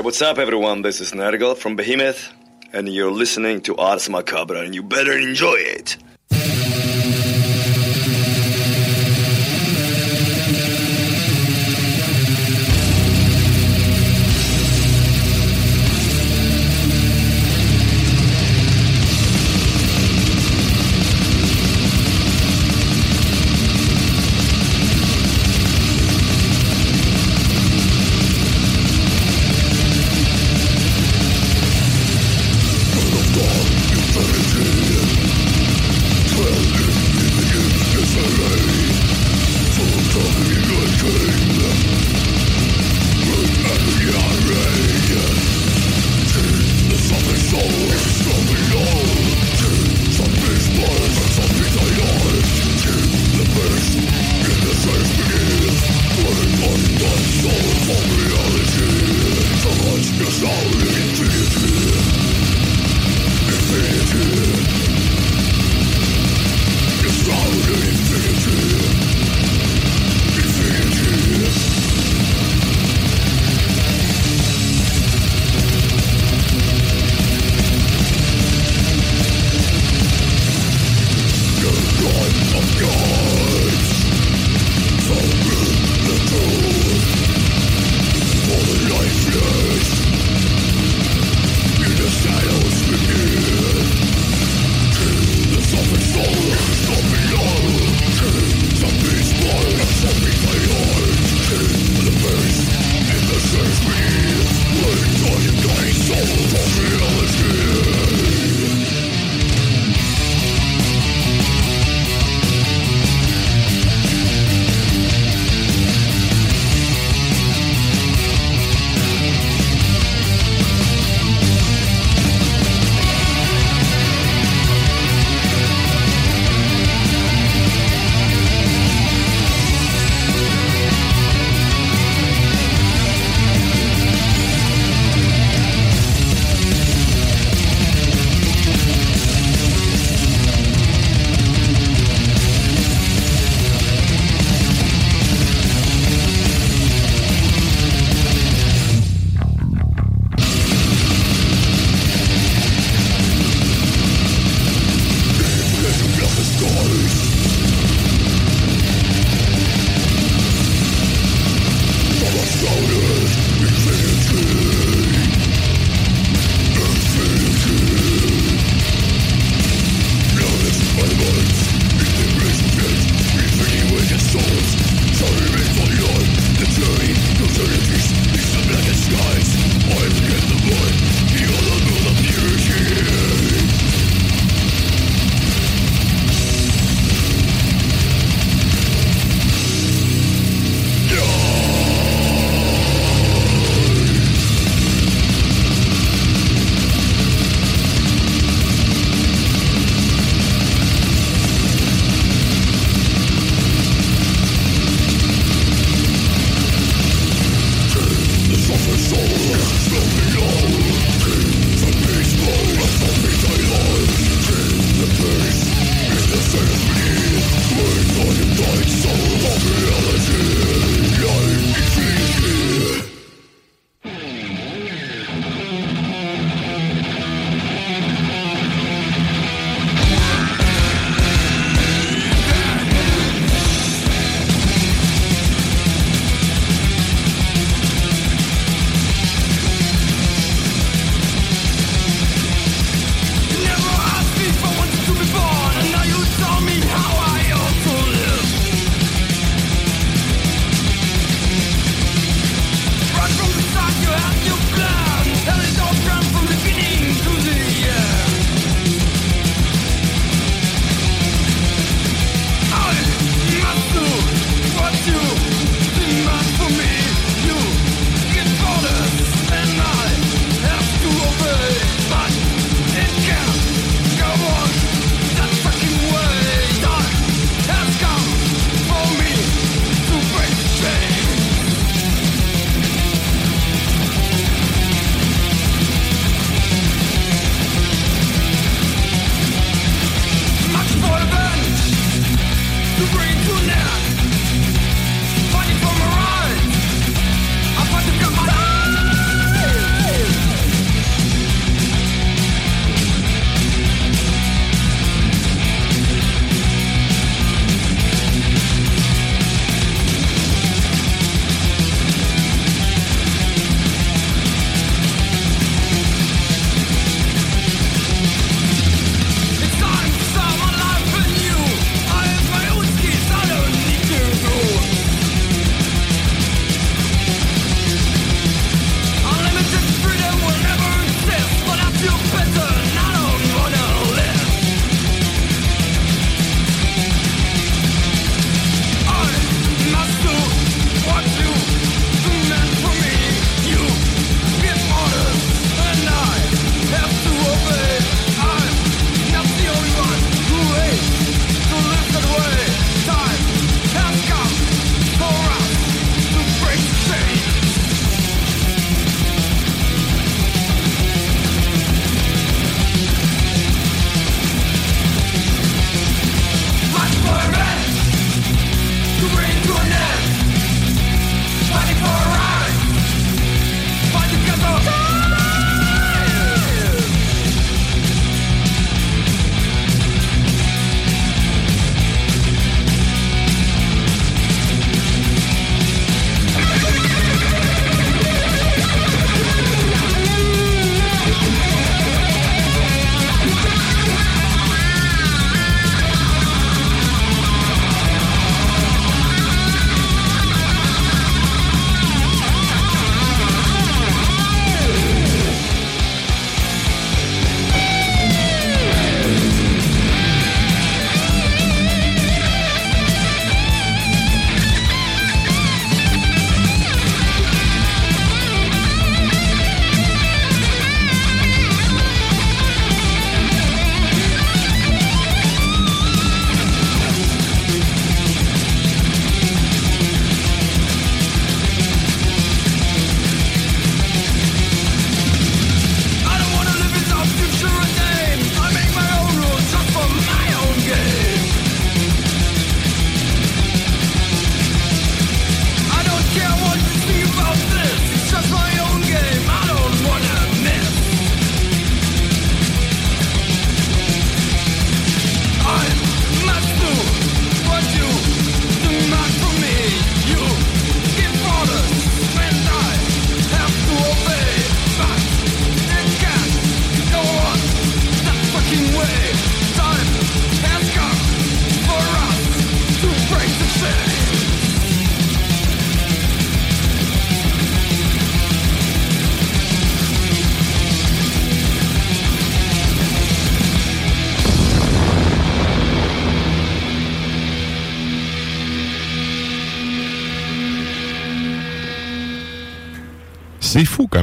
What's 0.07 0.21
up, 0.21 0.37
everyone? 0.37 0.83
This 0.83 1.01
is 1.01 1.11
Nergal 1.11 1.57
from 1.57 1.75
Behemoth, 1.75 2.31
and 2.71 2.87
you're 2.87 3.11
listening 3.11 3.59
to 3.63 3.75
Ars 3.75 4.09
Macabre, 4.09 4.55
and 4.55 4.73
you 4.73 4.81
better 4.81 5.11
enjoy 5.11 5.55
it. 5.55 5.96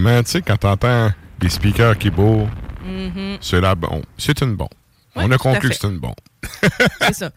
Comment, 0.05 0.23
tu 0.23 0.33
sais, 0.33 0.43
quand 0.43 0.59
t'entends 0.59 1.11
des 1.39 1.49
speakers 1.49 1.97
qui 1.97 2.11
bourrent, 2.11 2.51
Mhm. 2.85 3.39
c'est 3.41 3.59
la 3.63 3.75
bon. 3.75 4.03
C'est 4.19 4.43
une 4.43 4.55
bombe. 4.55 4.69
Oui, 5.17 5.23
on 5.27 5.31
a 5.31 5.39
conclu 5.39 5.71
que 5.71 5.75
c'est 5.75 5.87
une 5.87 5.99
bombe. 5.99 6.13
C'est 7.01 7.15
ça. 7.15 7.31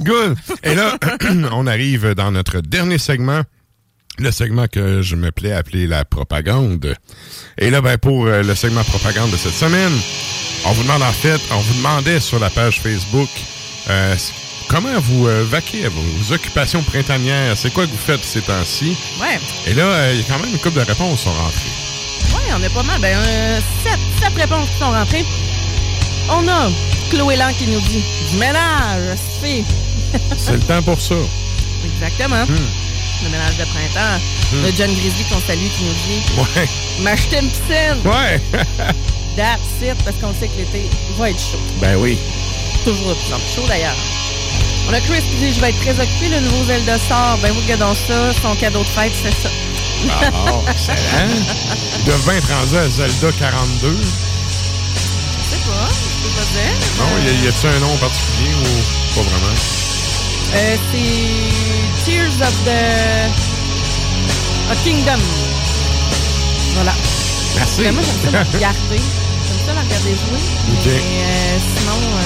Good. 0.00 0.36
Et 0.64 0.74
là, 0.74 0.98
on 1.52 1.68
arrive 1.68 2.14
dans 2.14 2.32
notre 2.32 2.60
dernier 2.62 2.98
segment. 2.98 3.42
Le 4.18 4.32
segment 4.32 4.66
que 4.66 5.02
je 5.02 5.14
me 5.14 5.30
plais 5.30 5.52
à 5.52 5.58
appeler 5.58 5.86
la 5.86 6.04
propagande. 6.04 6.96
Et 7.58 7.70
là, 7.70 7.80
ben, 7.80 7.96
pour 7.96 8.26
euh, 8.26 8.42
le 8.42 8.54
segment 8.56 8.82
propagande 8.82 9.30
de 9.30 9.36
cette 9.36 9.52
semaine, 9.52 9.92
on 10.66 10.72
vous 10.72 10.82
demande 10.82 11.02
en 11.02 11.12
fait, 11.12 11.40
on 11.52 11.58
vous 11.60 11.74
demandait 11.74 12.18
sur 12.18 12.40
la 12.40 12.50
page 12.50 12.80
Facebook 12.80 13.28
euh, 13.88 14.16
comment 14.68 14.98
vous 14.98 15.28
euh, 15.28 15.44
vaquez 15.48 15.84
à 15.86 15.88
vos 15.90 16.34
occupations 16.34 16.82
printanières? 16.82 17.56
C'est 17.56 17.72
quoi 17.72 17.86
que 17.86 17.90
vous 17.92 17.96
faites 17.96 18.24
ces 18.24 18.40
temps-ci? 18.42 18.96
Ouais. 19.20 19.38
Et 19.68 19.74
là, 19.74 19.84
euh, 19.84 20.10
il 20.14 20.20
y 20.20 20.24
a 20.24 20.26
quand 20.26 20.40
même 20.42 20.52
une 20.52 20.58
couple 20.58 20.80
de 20.80 20.84
réponses 20.84 21.18
qui 21.18 21.24
sont 21.24 21.32
rentrées. 21.32 21.89
Ouais, 22.34 22.52
on 22.58 22.62
est 22.62 22.72
pas 22.74 22.82
mal. 22.82 23.00
Ben, 23.00 23.16
euh, 23.16 23.60
sept, 23.84 23.98
sept 24.22 24.34
réponses 24.36 24.68
qui 24.70 24.78
sont 24.78 24.90
rentrées. 24.90 25.24
On 26.28 26.46
a 26.48 26.68
Chloé 27.10 27.36
Lang 27.36 27.54
qui 27.56 27.66
nous 27.66 27.80
dit 27.80 28.02
du 28.30 28.36
ménage, 28.38 29.18
c'est 29.40 29.64
C'est 30.36 30.52
le 30.52 30.60
temps 30.60 30.82
pour 30.82 31.00
ça. 31.00 31.14
Exactement. 31.84 32.44
Hmm. 32.44 32.68
Le 33.24 33.28
ménage 33.30 33.56
de 33.58 33.64
printemps. 33.64 34.20
Hmm. 34.52 34.62
Le 34.64 34.72
John 34.76 34.90
Grizzly 34.94 35.24
qu'on 35.24 35.40
salue 35.40 35.68
qui 35.76 35.84
nous 35.84 35.94
dit 36.06 36.22
Ouais. 36.56 36.68
m'acheter 37.02 37.38
une 37.40 37.48
piscine. 37.50 38.00
Ouais. 38.04 38.40
That's 39.36 39.60
it, 39.82 39.94
parce 40.04 40.16
qu'on 40.16 40.32
sait 40.34 40.48
que 40.48 40.58
l'été 40.58 40.88
va 41.18 41.30
être 41.30 41.38
chaud. 41.40 41.58
ben 41.80 41.96
oui. 41.96 42.18
Toujours 42.84 43.08
de 43.10 43.14
plus 43.14 43.32
en 43.34 43.38
plus 43.38 43.54
chaud 43.54 43.66
d'ailleurs. 43.68 43.94
On 44.88 44.92
a 44.92 45.00
Chris 45.00 45.22
qui 45.22 45.36
dit 45.36 45.52
Je 45.52 45.60
vais 45.60 45.70
être 45.70 45.80
très 45.80 45.92
occupé, 46.00 46.28
le 46.28 46.40
nouveau 46.40 46.64
Zelda 46.64 46.98
sort. 46.98 47.38
Ben 47.42 47.52
oui, 47.54 47.62
regardons 47.62 47.94
ça. 47.94 48.32
Son 48.42 48.54
cadeau 48.56 48.82
de 48.82 48.88
fête, 48.88 49.12
c'est 49.22 49.30
ça. 49.42 49.48
Ah, 50.10 50.30
bon, 50.30 50.64
excellent. 50.70 50.96
Être 52.06 52.48
rendu 52.52 52.76
à 52.76 52.88
Zelda 52.90 53.30
42. 53.38 53.96
Je 54.00 54.06
sais 54.06 55.62
pas, 55.66 55.88
je 55.88 56.22
peux 56.22 56.34
pas 56.34 56.46
dire. 56.54 56.74
Non, 56.98 57.24
y 57.24 57.28
a- 57.28 57.44
y 57.44 57.48
a-t-il 57.48 57.68
un 57.68 57.78
nom 57.80 57.96
particulier 57.98 58.54
ou 58.54 59.14
pas 59.14 59.22
vraiment? 59.22 59.54
Euh, 60.52 60.76
c'est 60.90 62.04
Tears 62.10 62.40
of 62.42 62.54
the 62.64 62.80
a 64.72 64.74
Kingdom. 64.82 65.20
Voilà. 66.74 66.92
Merci. 67.56 67.80
Mais 67.82 67.92
moi, 67.92 68.02
j'aime 68.02 68.20
ça 68.24 68.30
la 68.38 68.42
regarder. 68.44 68.96
J'aime 68.98 69.60
ça 69.66 69.72
la 69.74 69.80
regarder 69.82 70.14
jouer. 70.16 70.42
Mais 70.86 70.90
euh, 70.90 71.58
sinon, 71.78 71.92
euh, 71.94 72.18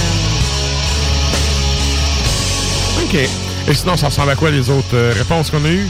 OK. 3.02 3.14
Et 3.14 3.74
sinon, 3.74 3.96
ça 3.96 4.06
ressemble 4.08 4.30
à 4.30 4.34
quoi 4.36 4.50
les 4.50 4.68
autres 4.70 4.94
euh, 4.94 5.12
réponses 5.16 5.50
qu'on 5.50 5.64
a 5.64 5.68
eues? 5.68 5.88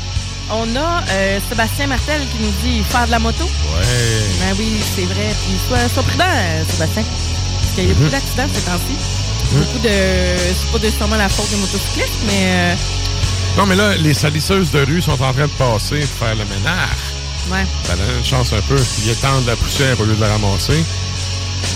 on 0.51 0.77
a 0.77 1.03
euh, 1.09 1.39
Sébastien 1.49 1.87
Martel 1.87 2.21
qui 2.31 2.37
nous 2.45 2.53
dit 2.63 2.83
faire 2.91 3.07
de 3.07 3.11
la 3.13 3.19
moto. 3.19 3.45
Ouais. 3.45 3.83
Ben 4.41 4.55
oui, 4.59 4.75
c'est 4.95 5.05
vrai. 5.07 5.35
Puis 5.47 5.57
sois, 5.69 5.89
sois 5.89 6.03
prudent, 6.03 6.25
euh, 6.29 6.63
Sébastien. 6.71 7.03
Parce 7.03 7.75
qu'il 7.75 7.85
y 7.85 7.87
a 7.87 7.95
Mhm. 7.95 7.99
beaucoup 7.99 8.11
d'accidents 8.11 8.49
ces 8.55 8.61
temps-ci. 8.61 8.97
Beaucoup 9.53 9.79
de. 9.79 9.89
C'est 9.89 10.73
pas 10.73 10.79
nécessairement 10.79 11.17
la 11.17 11.29
faute 11.29 11.49
des 11.51 11.57
motocyclistes, 11.57 12.19
mais. 12.27 12.77
Non, 13.57 13.67
mais 13.67 13.77
là, 13.77 13.95
les 13.97 14.15
salisseuses 14.15 14.71
de 14.71 14.81
rue 14.85 15.01
sont 15.01 15.13
en 15.13 15.33
train 15.33 15.47
de 15.47 15.53
passer 15.59 16.01
pour 16.01 16.27
faire 16.27 16.35
le 16.35 16.45
ménage. 16.45 17.03
ouais. 17.51 17.65
Ça 17.85 17.95
donne 17.97 18.19
une 18.19 18.25
chance 18.25 18.53
un 18.53 18.61
peu. 18.69 18.77
Ils 19.05 19.11
étendent 19.11 19.47
la 19.47 19.57
poussière 19.57 19.99
au 20.01 20.05
lieu 20.05 20.15
de 20.15 20.21
la 20.21 20.29
ramasser. 20.29 20.85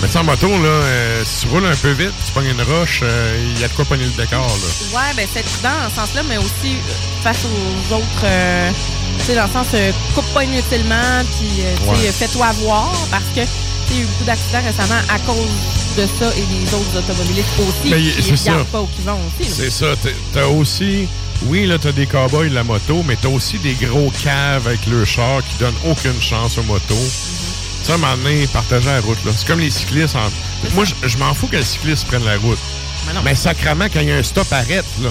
Mais 0.02 0.08
tu 0.08 0.16
en 0.18 0.24
moto, 0.24 0.48
là, 0.48 0.68
euh, 0.68 1.22
si 1.24 1.40
tu 1.42 1.48
roules 1.48 1.66
un 1.66 1.74
peu 1.74 1.90
vite, 1.92 2.12
tu 2.24 2.32
pognes 2.32 2.50
une 2.50 2.62
roche, 2.62 3.00
euh, 3.02 3.52
il 3.54 3.60
y 3.60 3.64
a 3.64 3.68
de 3.68 3.72
quoi 3.72 3.84
pogner 3.84 4.04
le 4.04 4.10
décor, 4.10 4.46
là. 4.46 4.98
Ouais, 4.98 5.14
ben 5.16 5.26
c'est 5.32 5.42
prudent 5.44 5.70
dans 5.82 5.90
ce 5.90 5.96
sens-là, 5.96 6.22
mais 6.28 6.36
aussi 6.38 6.76
euh, 6.76 7.22
face 7.22 7.38
aux 7.44 7.94
autres. 7.94 8.04
euh, 8.24 8.70
tu 9.18 9.24
sais, 9.24 9.34
dans 9.34 9.46
le 9.46 9.52
sens, 9.52 9.66
coupe 10.14 10.26
pas 10.32 10.44
inutilement, 10.44 11.22
puis 11.38 11.62
Ouais. 11.88 11.96
fais-toi 12.12 12.46
voir, 12.62 12.92
parce 13.10 13.24
que 13.34 13.40
tu 13.40 13.46
sais, 13.46 13.48
il 13.90 13.96
y 13.96 14.00
a 14.00 14.02
eu 14.02 14.06
beaucoup 14.06 14.24
d'accidents 14.24 14.62
récemment 14.64 15.00
à 15.08 15.18
cause 15.20 15.48
de 15.96 16.06
ça 16.18 16.30
et 16.36 16.42
des 16.42 16.74
autres 16.74 16.96
automobilistes 16.98 17.48
aussi. 17.58 17.90
Mais 17.90 18.00
qui 18.22 18.30
regardent 18.30 18.66
pas 18.68 18.80
où 18.82 18.88
ils 18.98 19.04
vont 19.04 19.18
aussi. 19.40 19.50
C'est 19.50 19.70
ça. 19.70 19.86
T'as 20.32 20.46
aussi... 20.46 21.08
Oui, 21.46 21.66
là, 21.66 21.78
t'as 21.78 21.92
des 21.92 22.06
cowboys 22.06 22.50
de 22.50 22.54
la 22.54 22.64
moto, 22.64 23.04
mais 23.06 23.16
t'as 23.20 23.28
aussi 23.28 23.58
des 23.58 23.74
gros 23.74 24.12
caves 24.24 24.66
avec 24.66 24.86
le 24.86 25.04
char 25.04 25.38
qui 25.48 25.56
donnent 25.60 25.72
aucune 25.88 26.20
chance 26.20 26.58
aux 26.58 26.64
motos. 26.64 26.94
Mm-hmm. 26.94 27.57
Ça, 27.88 27.94
à 27.94 27.96
un 27.96 27.98
moment 28.00 28.16
donné, 28.22 28.46
partager 28.48 28.86
la 28.90 29.00
route, 29.00 29.16
là. 29.24 29.32
C'est 29.34 29.46
comme 29.46 29.60
les 29.60 29.70
cyclistes. 29.70 30.14
en- 30.14 30.30
Moi, 30.74 30.84
je, 30.84 31.16
m'en 31.16 31.32
fous 31.32 31.46
que 31.46 31.56
les 31.56 31.64
cyclistes 31.64 32.06
prennent 32.06 32.24
la 32.26 32.36
route. 32.36 32.58
Mais 33.06 33.14
non. 33.14 33.22
Mais 33.24 33.34
sacrement, 33.34 33.86
quand 33.90 34.00
il 34.00 34.08
y 34.08 34.12
a 34.12 34.16
un 34.16 34.22
stop, 34.22 34.46
arrête, 34.52 34.84
là. 35.02 35.08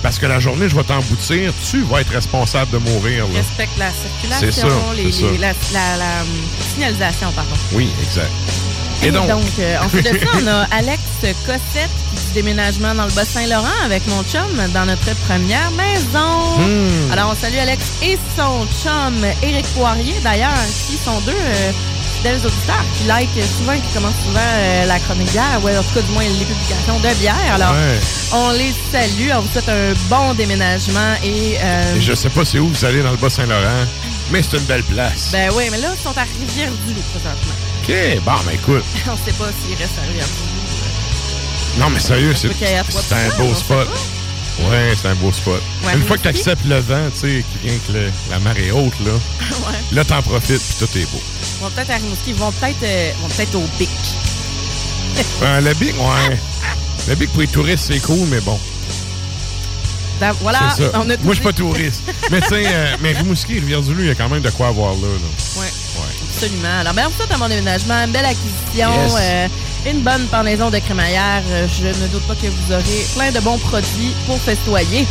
Parce 0.00 0.20
que 0.20 0.26
la 0.26 0.38
journée, 0.38 0.68
je 0.68 0.76
vais 0.76 0.84
t'emboutir, 0.84 1.52
tu 1.68 1.82
vas 1.82 2.02
être 2.02 2.12
responsable 2.12 2.70
de 2.70 2.78
mourir, 2.78 3.26
là. 3.26 3.40
Respecte 3.40 3.76
la 3.78 3.90
circulation, 3.90 4.68
ça, 4.68 4.94
les, 4.94 5.10
les- 5.10 5.38
la, 5.38 5.52
la- 5.72 5.96
la, 5.96 6.20
hum, 6.22 6.28
signalisation, 6.72 7.32
pardon. 7.32 7.56
Oui, 7.72 7.88
exact. 8.00 8.30
Et 9.02 9.08
Et 9.08 9.10
donc... 9.12 9.28
euh, 9.58 9.76
ensuite 9.84 10.04
de 10.12 10.18
ça, 10.18 10.26
on 10.42 10.46
a 10.46 10.66
Alex 10.76 11.00
Cossette 11.44 11.90
qui 12.14 12.24
dit 12.26 12.32
déménagement 12.34 12.94
dans 12.94 13.04
le 13.04 13.12
Bas-Saint-Laurent 13.12 13.78
avec 13.84 14.06
mon 14.08 14.22
chum 14.24 14.46
dans 14.74 14.86
notre 14.86 15.14
première 15.26 15.70
maison. 15.72 16.58
Hmm. 16.58 17.12
Alors, 17.12 17.30
on 17.32 17.34
salue 17.40 17.58
Alex 17.58 17.82
et 18.02 18.18
son 18.36 18.66
chum 18.82 19.14
Éric 19.42 19.66
Poirier, 19.74 20.14
d'ailleurs, 20.24 20.50
qui 20.88 20.96
sont 20.96 21.18
deux 21.26 21.32
euh, 21.32 21.72
fidèles 22.16 22.36
auditeurs 22.38 22.84
qui 22.98 23.04
like 23.06 23.28
souvent, 23.58 23.74
qui 23.74 23.94
commencent 23.94 24.22
souvent 24.24 24.40
euh, 24.40 24.86
la 24.86 24.98
chronique 24.98 25.30
bière, 25.30 25.60
ou 25.62 25.68
en 25.68 25.82
tout 25.82 25.94
cas 25.94 26.02
du 26.02 26.12
moins 26.12 26.22
les 26.24 26.44
publications 26.44 26.98
de 26.98 27.14
bière. 27.20 27.36
Alors, 27.54 27.72
Ouais. 27.72 28.00
on 28.32 28.50
les 28.52 28.72
salue, 28.90 29.30
on 29.36 29.40
vous 29.40 29.52
souhaite 29.52 29.68
un 29.68 29.92
bon 30.08 30.34
déménagement 30.34 31.14
et... 31.22 31.58
euh, 31.62 31.96
Et 31.96 32.00
je 32.00 32.14
sais 32.14 32.30
pas 32.30 32.44
c'est 32.44 32.58
où 32.58 32.68
vous 32.68 32.84
allez 32.84 33.02
dans 33.02 33.10
le 33.12 33.16
Bas-Saint-Laurent, 33.18 33.84
mais 34.30 34.42
c'est 34.42 34.56
une 34.56 34.64
belle 34.64 34.82
place. 34.84 35.28
ben 35.32 35.50
oui, 35.54 35.64
mais 35.70 35.78
là, 35.78 35.88
ils 35.96 36.02
sont 36.02 36.16
à 36.16 36.22
Rivière-du-Loup 36.22 37.02
présentement. 37.12 37.54
OK, 37.88 37.94
bon, 38.24 38.32
ben 38.44 38.52
écoute. 38.54 38.84
on 39.06 39.16
sait 39.16 39.32
pas 39.38 39.48
s'ils 39.62 39.76
restent 39.76 39.98
à 39.98 40.02
Rivière-du-Loup. 40.06 41.80
Non, 41.80 41.90
mais 41.90 42.00
sérieux, 42.00 42.34
c'est 42.34 42.48
peut 42.48 42.54
un 43.14 43.38
beau 43.38 43.54
spot. 43.54 43.88
Ouais, 44.70 44.94
c'est 45.00 45.08
un 45.08 45.14
beau 45.16 45.30
spot. 45.30 45.60
Ouais, 45.84 45.92
Une 45.92 45.98
mais 46.00 46.06
fois 46.06 46.16
que 46.16 46.22
tu 46.22 46.28
acceptes 46.28 46.64
le 46.64 46.78
vent, 46.78 47.10
tu 47.12 47.18
sais, 47.20 47.44
qui 47.52 47.68
vient 47.68 47.78
que 47.86 47.92
le- 47.92 48.10
la 48.30 48.38
marée 48.38 48.72
haute, 48.72 48.94
là, 49.04 49.12
ouais. 49.40 49.74
là, 49.92 50.02
t'en 50.04 50.22
profites, 50.22 50.62
puis 50.62 50.76
tout 50.86 50.98
est 50.98 51.04
beau. 51.12 51.20
Ils 51.58 51.62
vont 51.62 51.70
peut-être 51.70 51.90
à 51.90 51.96
Rimouski, 51.96 52.30
ils 52.30 52.34
vont 52.34 52.50
peut-être 52.52 52.82
euh, 52.82 53.12
vont 53.20 53.28
peut-être 53.28 53.54
au 53.54 53.64
Bic. 53.78 53.90
Euh, 55.42 55.60
le 55.60 55.74
Bic, 55.74 55.94
ouais. 55.98 56.38
Le 57.08 57.14
Bic 57.14 57.30
pour 57.30 57.42
les 57.42 57.46
touristes, 57.46 57.84
c'est 57.92 58.00
cool, 58.00 58.26
mais 58.28 58.40
bon. 58.40 58.58
Voilà, 60.40 60.70
ça. 60.76 60.84
on 60.94 61.08
a 61.10 61.16
tout 61.16 61.24
Moi, 61.24 61.34
je 61.34 61.40
suis 61.40 61.44
pas 61.44 61.52
touriste. 61.52 62.02
mais 62.30 62.40
tu 62.40 62.48
sais, 62.48 62.64
euh, 62.66 62.96
mais 63.00 63.12
Rimouski 63.12 63.56
et 63.56 63.60
Rivière-du-Loup, 63.60 64.00
il 64.02 64.06
y 64.08 64.10
a 64.10 64.14
quand 64.14 64.28
même 64.28 64.42
de 64.42 64.50
quoi 64.50 64.68
avoir 64.68 64.92
là. 64.94 65.00
là. 65.00 65.60
Ouais. 65.60 65.66
Absolument. 66.34 66.80
Alors, 66.80 66.92
on 66.98 67.08
vous 67.10 67.16
souhaite 67.16 67.32
un 67.32 67.38
bon 67.38 67.48
déménagement, 67.48 67.94
une 68.04 68.12
belle 68.12 68.24
acquisition, 68.26 68.90
Yes. 68.92 69.14
euh, 69.20 69.48
une 69.90 70.00
bonne 70.00 70.26
pendaison 70.26 70.70
de 70.70 70.78
crémaillère. 70.78 71.42
Euh, 71.50 71.66
Je 71.80 71.86
ne 71.86 72.08
doute 72.08 72.22
pas 72.26 72.34
que 72.34 72.46
vous 72.46 72.72
aurez 72.72 73.06
plein 73.14 73.30
de 73.32 73.40
bons 73.44 73.58
produits 73.58 74.12
pour 74.26 74.38
festoyer. 74.40 75.06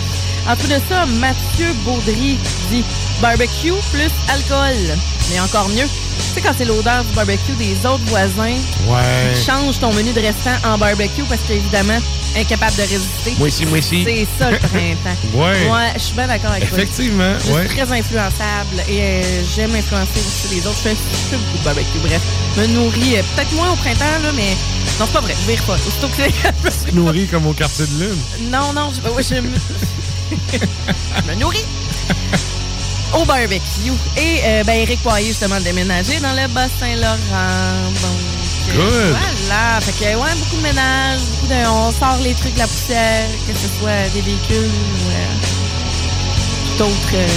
En 0.47 0.55
plus 0.55 0.67
de 0.67 0.79
ça, 0.89 1.05
Mathieu 1.07 1.67
Baudry 1.83 2.37
dit 2.69 2.83
barbecue 3.21 3.73
plus 3.91 4.11
alcool. 4.29 4.95
Mais 5.31 5.39
encore 5.39 5.67
mieux, 5.69 5.85
tu 5.85 6.33
sais, 6.35 6.41
quand 6.41 6.51
c'est 6.55 6.65
l'odeur 6.65 7.03
du 7.03 7.13
barbecue 7.15 7.53
des 7.57 7.75
autres 7.85 8.03
voisins 8.05 8.53
Ouais. 8.87 9.33
qui 9.33 9.43
change 9.43 9.79
ton 9.79 9.91
menu 9.93 10.13
de 10.13 10.19
restant 10.21 10.51
en 10.69 10.77
barbecue 10.77 11.23
parce 11.27 11.41
qu'évidemment, 11.47 11.97
incapable 12.37 12.75
de 12.75 12.81
résister. 12.81 13.33
Moi 13.39 13.47
aussi, 13.47 13.65
moi 13.65 13.79
aussi. 13.79 14.03
C'est 14.03 14.27
ça 14.37 14.51
le 14.51 14.59
printemps. 14.59 15.17
Ouais. 15.33 15.67
Ouais, 15.69 15.91
je 15.95 15.99
suis 15.99 16.13
bien 16.13 16.27
d'accord 16.27 16.51
avec 16.51 16.69
toi. 16.69 16.77
Effectivement, 16.77 17.33
Je 17.43 17.51
ouais. 17.51 17.67
suis 17.67 17.77
très 17.77 17.91
influençable 17.97 18.83
et 18.87 18.99
euh, 19.01 19.43
j'aime 19.55 19.73
influencer 19.73 20.11
aussi 20.19 20.55
les 20.55 20.67
autres. 20.67 20.77
Je 20.83 20.89
fais, 20.89 21.37
beaucoup 21.37 21.57
de 21.57 21.63
barbecue. 21.63 21.99
Bref, 22.03 22.21
me 22.57 22.67
nourris 22.67 23.17
euh, 23.17 23.23
peut-être 23.35 23.51
moins 23.53 23.71
au 23.71 23.75
printemps, 23.77 24.19
là, 24.21 24.31
mais 24.35 24.55
non, 24.99 25.05
c'est 25.07 25.13
pas 25.13 25.21
vrai. 25.21 25.33
Je 25.41 25.51
vire 25.51 25.63
pas. 25.63 25.73
Aussitôt 25.73 26.07
que 26.09 26.17
c'est. 26.69 26.85
Tu 26.85 26.91
te 26.91 26.95
nourris 26.95 27.25
comme 27.25 27.47
au 27.47 27.53
quartier 27.53 27.85
de 27.87 28.03
lune. 28.05 28.49
non, 28.51 28.73
non, 28.73 28.91
je, 28.93 29.09
ouais, 29.09 29.23
je 29.23 29.35
me... 29.41 29.49
je 30.31 31.27
me 31.31 31.35
nourris 31.39 31.65
au 33.13 33.23
barbecue. 33.25 33.91
Et 34.17 34.39
euh, 34.43 34.63
ben, 34.63 34.73
Eric 34.81 35.01
Poirier, 35.01 35.27
justement, 35.27 35.59
déménagé 35.61 36.19
dans 36.19 36.33
le 36.33 36.47
Bas-Saint-Laurent. 36.49 37.91
Donc, 38.01 38.19
euh, 38.69 38.75
Good. 38.75 39.17
voilà. 39.47 39.79
Fait 39.81 39.91
que, 39.91 40.15
ouais, 40.15 40.35
beaucoup 40.39 40.57
de 40.57 40.61
ménage, 40.63 41.19
beaucoup 41.31 41.47
de. 41.47 41.67
On 41.67 41.91
sort 41.91 42.17
les 42.23 42.33
trucs 42.33 42.53
de 42.55 42.59
la 42.59 42.67
poussière, 42.67 43.27
que 43.47 43.53
ce 43.53 43.67
soit 43.79 44.09
des 44.13 44.21
véhicules 44.21 44.55
ou 44.57 45.09
euh, 45.09 46.77
tout 46.77 46.83
autre. 46.83 47.13
euh, 47.13 47.27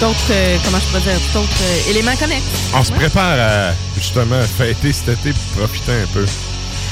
tout 0.00 0.04
autre, 0.04 0.32
comment 0.64 0.78
je 0.78 0.84
pourrais 0.86 1.00
dire, 1.00 1.20
tout 1.32 1.38
autre 1.38 1.88
élément 1.88 2.14
connecté. 2.16 2.44
On 2.74 2.84
se 2.84 2.92
Ouais. 2.92 2.98
prépare 2.98 3.38
à 3.40 3.72
justement 3.96 4.40
fêter 4.56 4.92
cet 4.92 5.08
été 5.08 5.30
et 5.30 5.34
profiter 5.56 5.90
un 5.92 6.06
peu. 6.12 6.24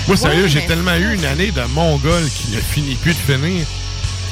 Moi, 0.09 0.17
sérieux, 0.17 0.43
Ouais, 0.45 0.49
j'ai 0.49 0.67
tellement 0.67 0.95
eu 0.97 1.15
une 1.15 1.25
année 1.25 1.53
de 1.53 1.63
mongol 1.73 2.23
qui 2.31 2.51
ne 2.51 2.61
finit 2.61 2.95
plus 2.97 3.13
de 3.15 3.19
finir 3.19 3.65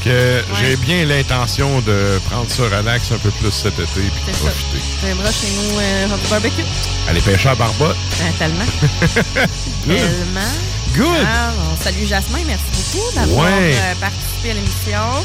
que 0.04 0.42
j'ai 0.60 0.76
bien 0.76 1.04
l'intention 1.06 1.80
de 1.80 2.20
prendre 2.30 2.50
ça 2.50 2.64
relax 2.64 3.10
un 3.12 3.18
peu 3.18 3.30
plus 3.30 3.50
cet 3.50 3.78
été 3.78 3.86
puis 3.94 4.32
de 4.32 4.36
profiter. 4.36 4.78
Tu 5.00 5.06
viendras 5.06 5.32
chez 5.32 5.48
nous 5.56 5.78
euh, 5.80 6.06
barbecue. 6.30 6.64
Aller 7.08 7.20
pêcher 7.20 7.48
à 7.48 7.54
Barbotte. 7.54 7.96
Ben, 8.20 8.32
tellement. 8.38 8.64
Good. 9.86 9.96
Tellement. 9.96 10.52
Good. 10.94 11.26
Ah, 11.26 11.50
on 11.72 11.82
salue 11.82 12.04
Jasmin, 12.06 12.38
merci 12.46 12.64
beaucoup 12.72 13.14
d'avoir 13.14 13.46
Ouais. 13.46 13.74
euh, 13.74 13.94
participé 14.00 14.50
à 14.50 14.54
l'émission 14.54 15.24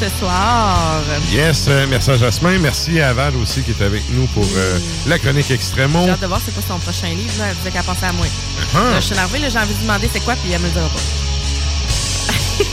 ce 0.00 0.18
soir. 0.18 1.00
Yes, 1.32 1.66
euh, 1.68 1.86
merci 1.88 2.10
à 2.10 2.16
Jasmin. 2.18 2.58
Merci 2.58 3.00
à 3.00 3.14
Val 3.14 3.34
aussi 3.36 3.62
qui 3.62 3.70
est 3.70 3.82
avec 3.84 4.02
nous 4.10 4.26
pour 4.26 4.44
euh, 4.56 4.78
la 5.06 5.18
chronique 5.18 5.50
Extremo. 5.50 6.02
J'ai 6.04 6.10
hâte 6.10 6.20
de 6.20 6.26
voir 6.26 6.40
c'est 6.44 6.52
quoi 6.52 6.62
son 6.68 6.78
prochain 6.80 7.08
livre. 7.08 7.32
Là. 7.38 7.46
Elle 7.50 7.56
disait 7.56 7.70
qu'elle 7.70 7.82
pensait 7.84 8.06
à 8.06 8.12
moi. 8.12 8.26
Ah. 8.74 8.78
Là, 8.92 9.00
je 9.00 9.04
suis 9.06 9.14
énervée, 9.14 9.38
j'ai 9.48 9.58
envie 9.58 9.74
de 9.74 9.80
demander 9.80 10.10
c'est 10.12 10.20
quoi, 10.20 10.34
puis 10.36 10.52
elle 10.52 10.60
me 10.60 10.66
le 10.66 10.72
dira 10.72 10.88
pas. 10.88 11.00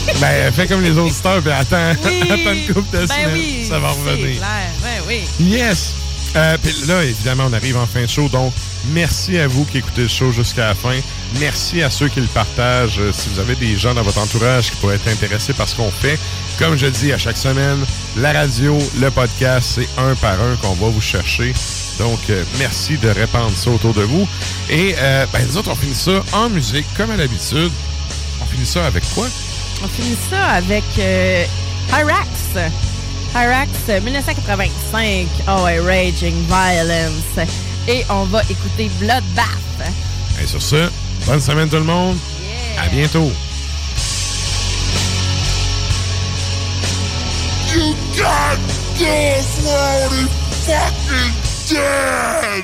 Ben, 0.21 0.51
fais 0.53 0.67
comme 0.67 0.81
les 0.81 0.97
auditeurs 0.97 1.41
puis 1.41 1.51
attends, 1.51 1.93
Oui. 2.05 2.21
attends 2.29 2.53
une 2.53 2.73
couple 2.73 2.97
de 2.97 3.05
ben 3.05 3.07
semaines. 3.07 3.29
oui, 3.33 3.65
ça 3.67 3.79
va 3.79 3.89
revenir. 3.91 4.37
clair, 4.37 4.69
ben 4.81 5.01
oui. 5.07 5.21
Yes! 5.39 5.93
Euh, 6.35 6.57
puis 6.61 6.73
là, 6.87 7.03
évidemment, 7.03 7.45
on 7.49 7.53
arrive 7.53 7.77
en 7.77 7.85
fin 7.85 8.01
de 8.01 8.07
show, 8.07 8.27
donc 8.27 8.53
merci 8.91 9.37
à 9.37 9.47
vous 9.47 9.65
qui 9.65 9.77
écoutez 9.77 10.01
le 10.03 10.07
show 10.07 10.31
jusqu'à 10.31 10.67
la 10.69 10.75
fin. 10.75 10.95
Merci 11.39 11.83
à 11.83 11.91
ceux 11.91 12.07
qui 12.07 12.21
le 12.21 12.27
partagent. 12.27 12.99
Euh, 12.99 13.11
si 13.11 13.29
vous 13.29 13.39
avez 13.39 13.55
des 13.55 13.77
gens 13.77 13.93
dans 13.93 14.01
votre 14.01 14.17
entourage 14.17 14.71
qui 14.71 14.77
pourraient 14.77 14.95
être 14.95 15.07
intéressés 15.09 15.53
par 15.53 15.69
ce 15.69 15.75
qu'on 15.75 15.91
fait, 15.91 16.17
comme 16.57 16.75
je 16.75 16.87
dis 16.87 17.13
à 17.13 17.17
chaque 17.19 17.37
semaine, 17.37 17.85
la 18.17 18.33
radio, 18.33 18.79
le 18.99 19.11
podcast, 19.11 19.73
c'est 19.75 19.87
un 20.01 20.15
par 20.15 20.41
un 20.41 20.55
qu'on 20.55 20.73
va 20.73 20.87
vous 20.89 21.01
chercher. 21.01 21.53
Donc, 21.99 22.19
euh, 22.31 22.43
merci 22.57 22.97
de 22.97 23.09
répandre 23.09 23.55
ça 23.55 23.69
autour 23.69 23.93
de 23.93 24.01
vous. 24.01 24.27
Et 24.71 24.95
euh, 24.97 25.25
ben, 25.31 25.45
nous 25.47 25.57
autres, 25.57 25.69
on 25.69 25.75
finit 25.75 25.93
ça 25.93 26.23
en 26.31 26.49
musique, 26.49 26.85
comme 26.97 27.11
à 27.11 27.15
l'habitude. 27.17 27.71
On 28.41 28.45
finit 28.45 28.65
ça 28.65 28.85
avec 28.87 29.03
quoi? 29.13 29.27
On 29.83 29.87
finit 29.87 30.17
ça 30.29 30.45
avec 30.45 30.83
euh, 30.97 31.45
Hyrax. 31.89 32.29
Hyrax 33.35 33.69
euh, 33.89 33.99
1985. 33.99 35.27
Oh, 35.47 35.65
a 35.65 35.83
Raging 35.83 36.35
Violence. 36.47 37.49
Et 37.89 38.05
on 38.09 38.23
va 38.25 38.41
écouter 38.49 38.89
Bloodbath. 38.99 39.45
Et 40.41 40.47
sur 40.47 40.61
ce, 40.61 40.89
bonne 41.25 41.41
semaine 41.41 41.67
tout 41.67 41.75
le 41.75 41.83
monde. 41.83 42.17
À 42.77 42.87
bientôt. 42.87 43.31
You 47.75 47.93
already 49.67 50.27
fucking 50.65 51.33
dead! 51.67 52.63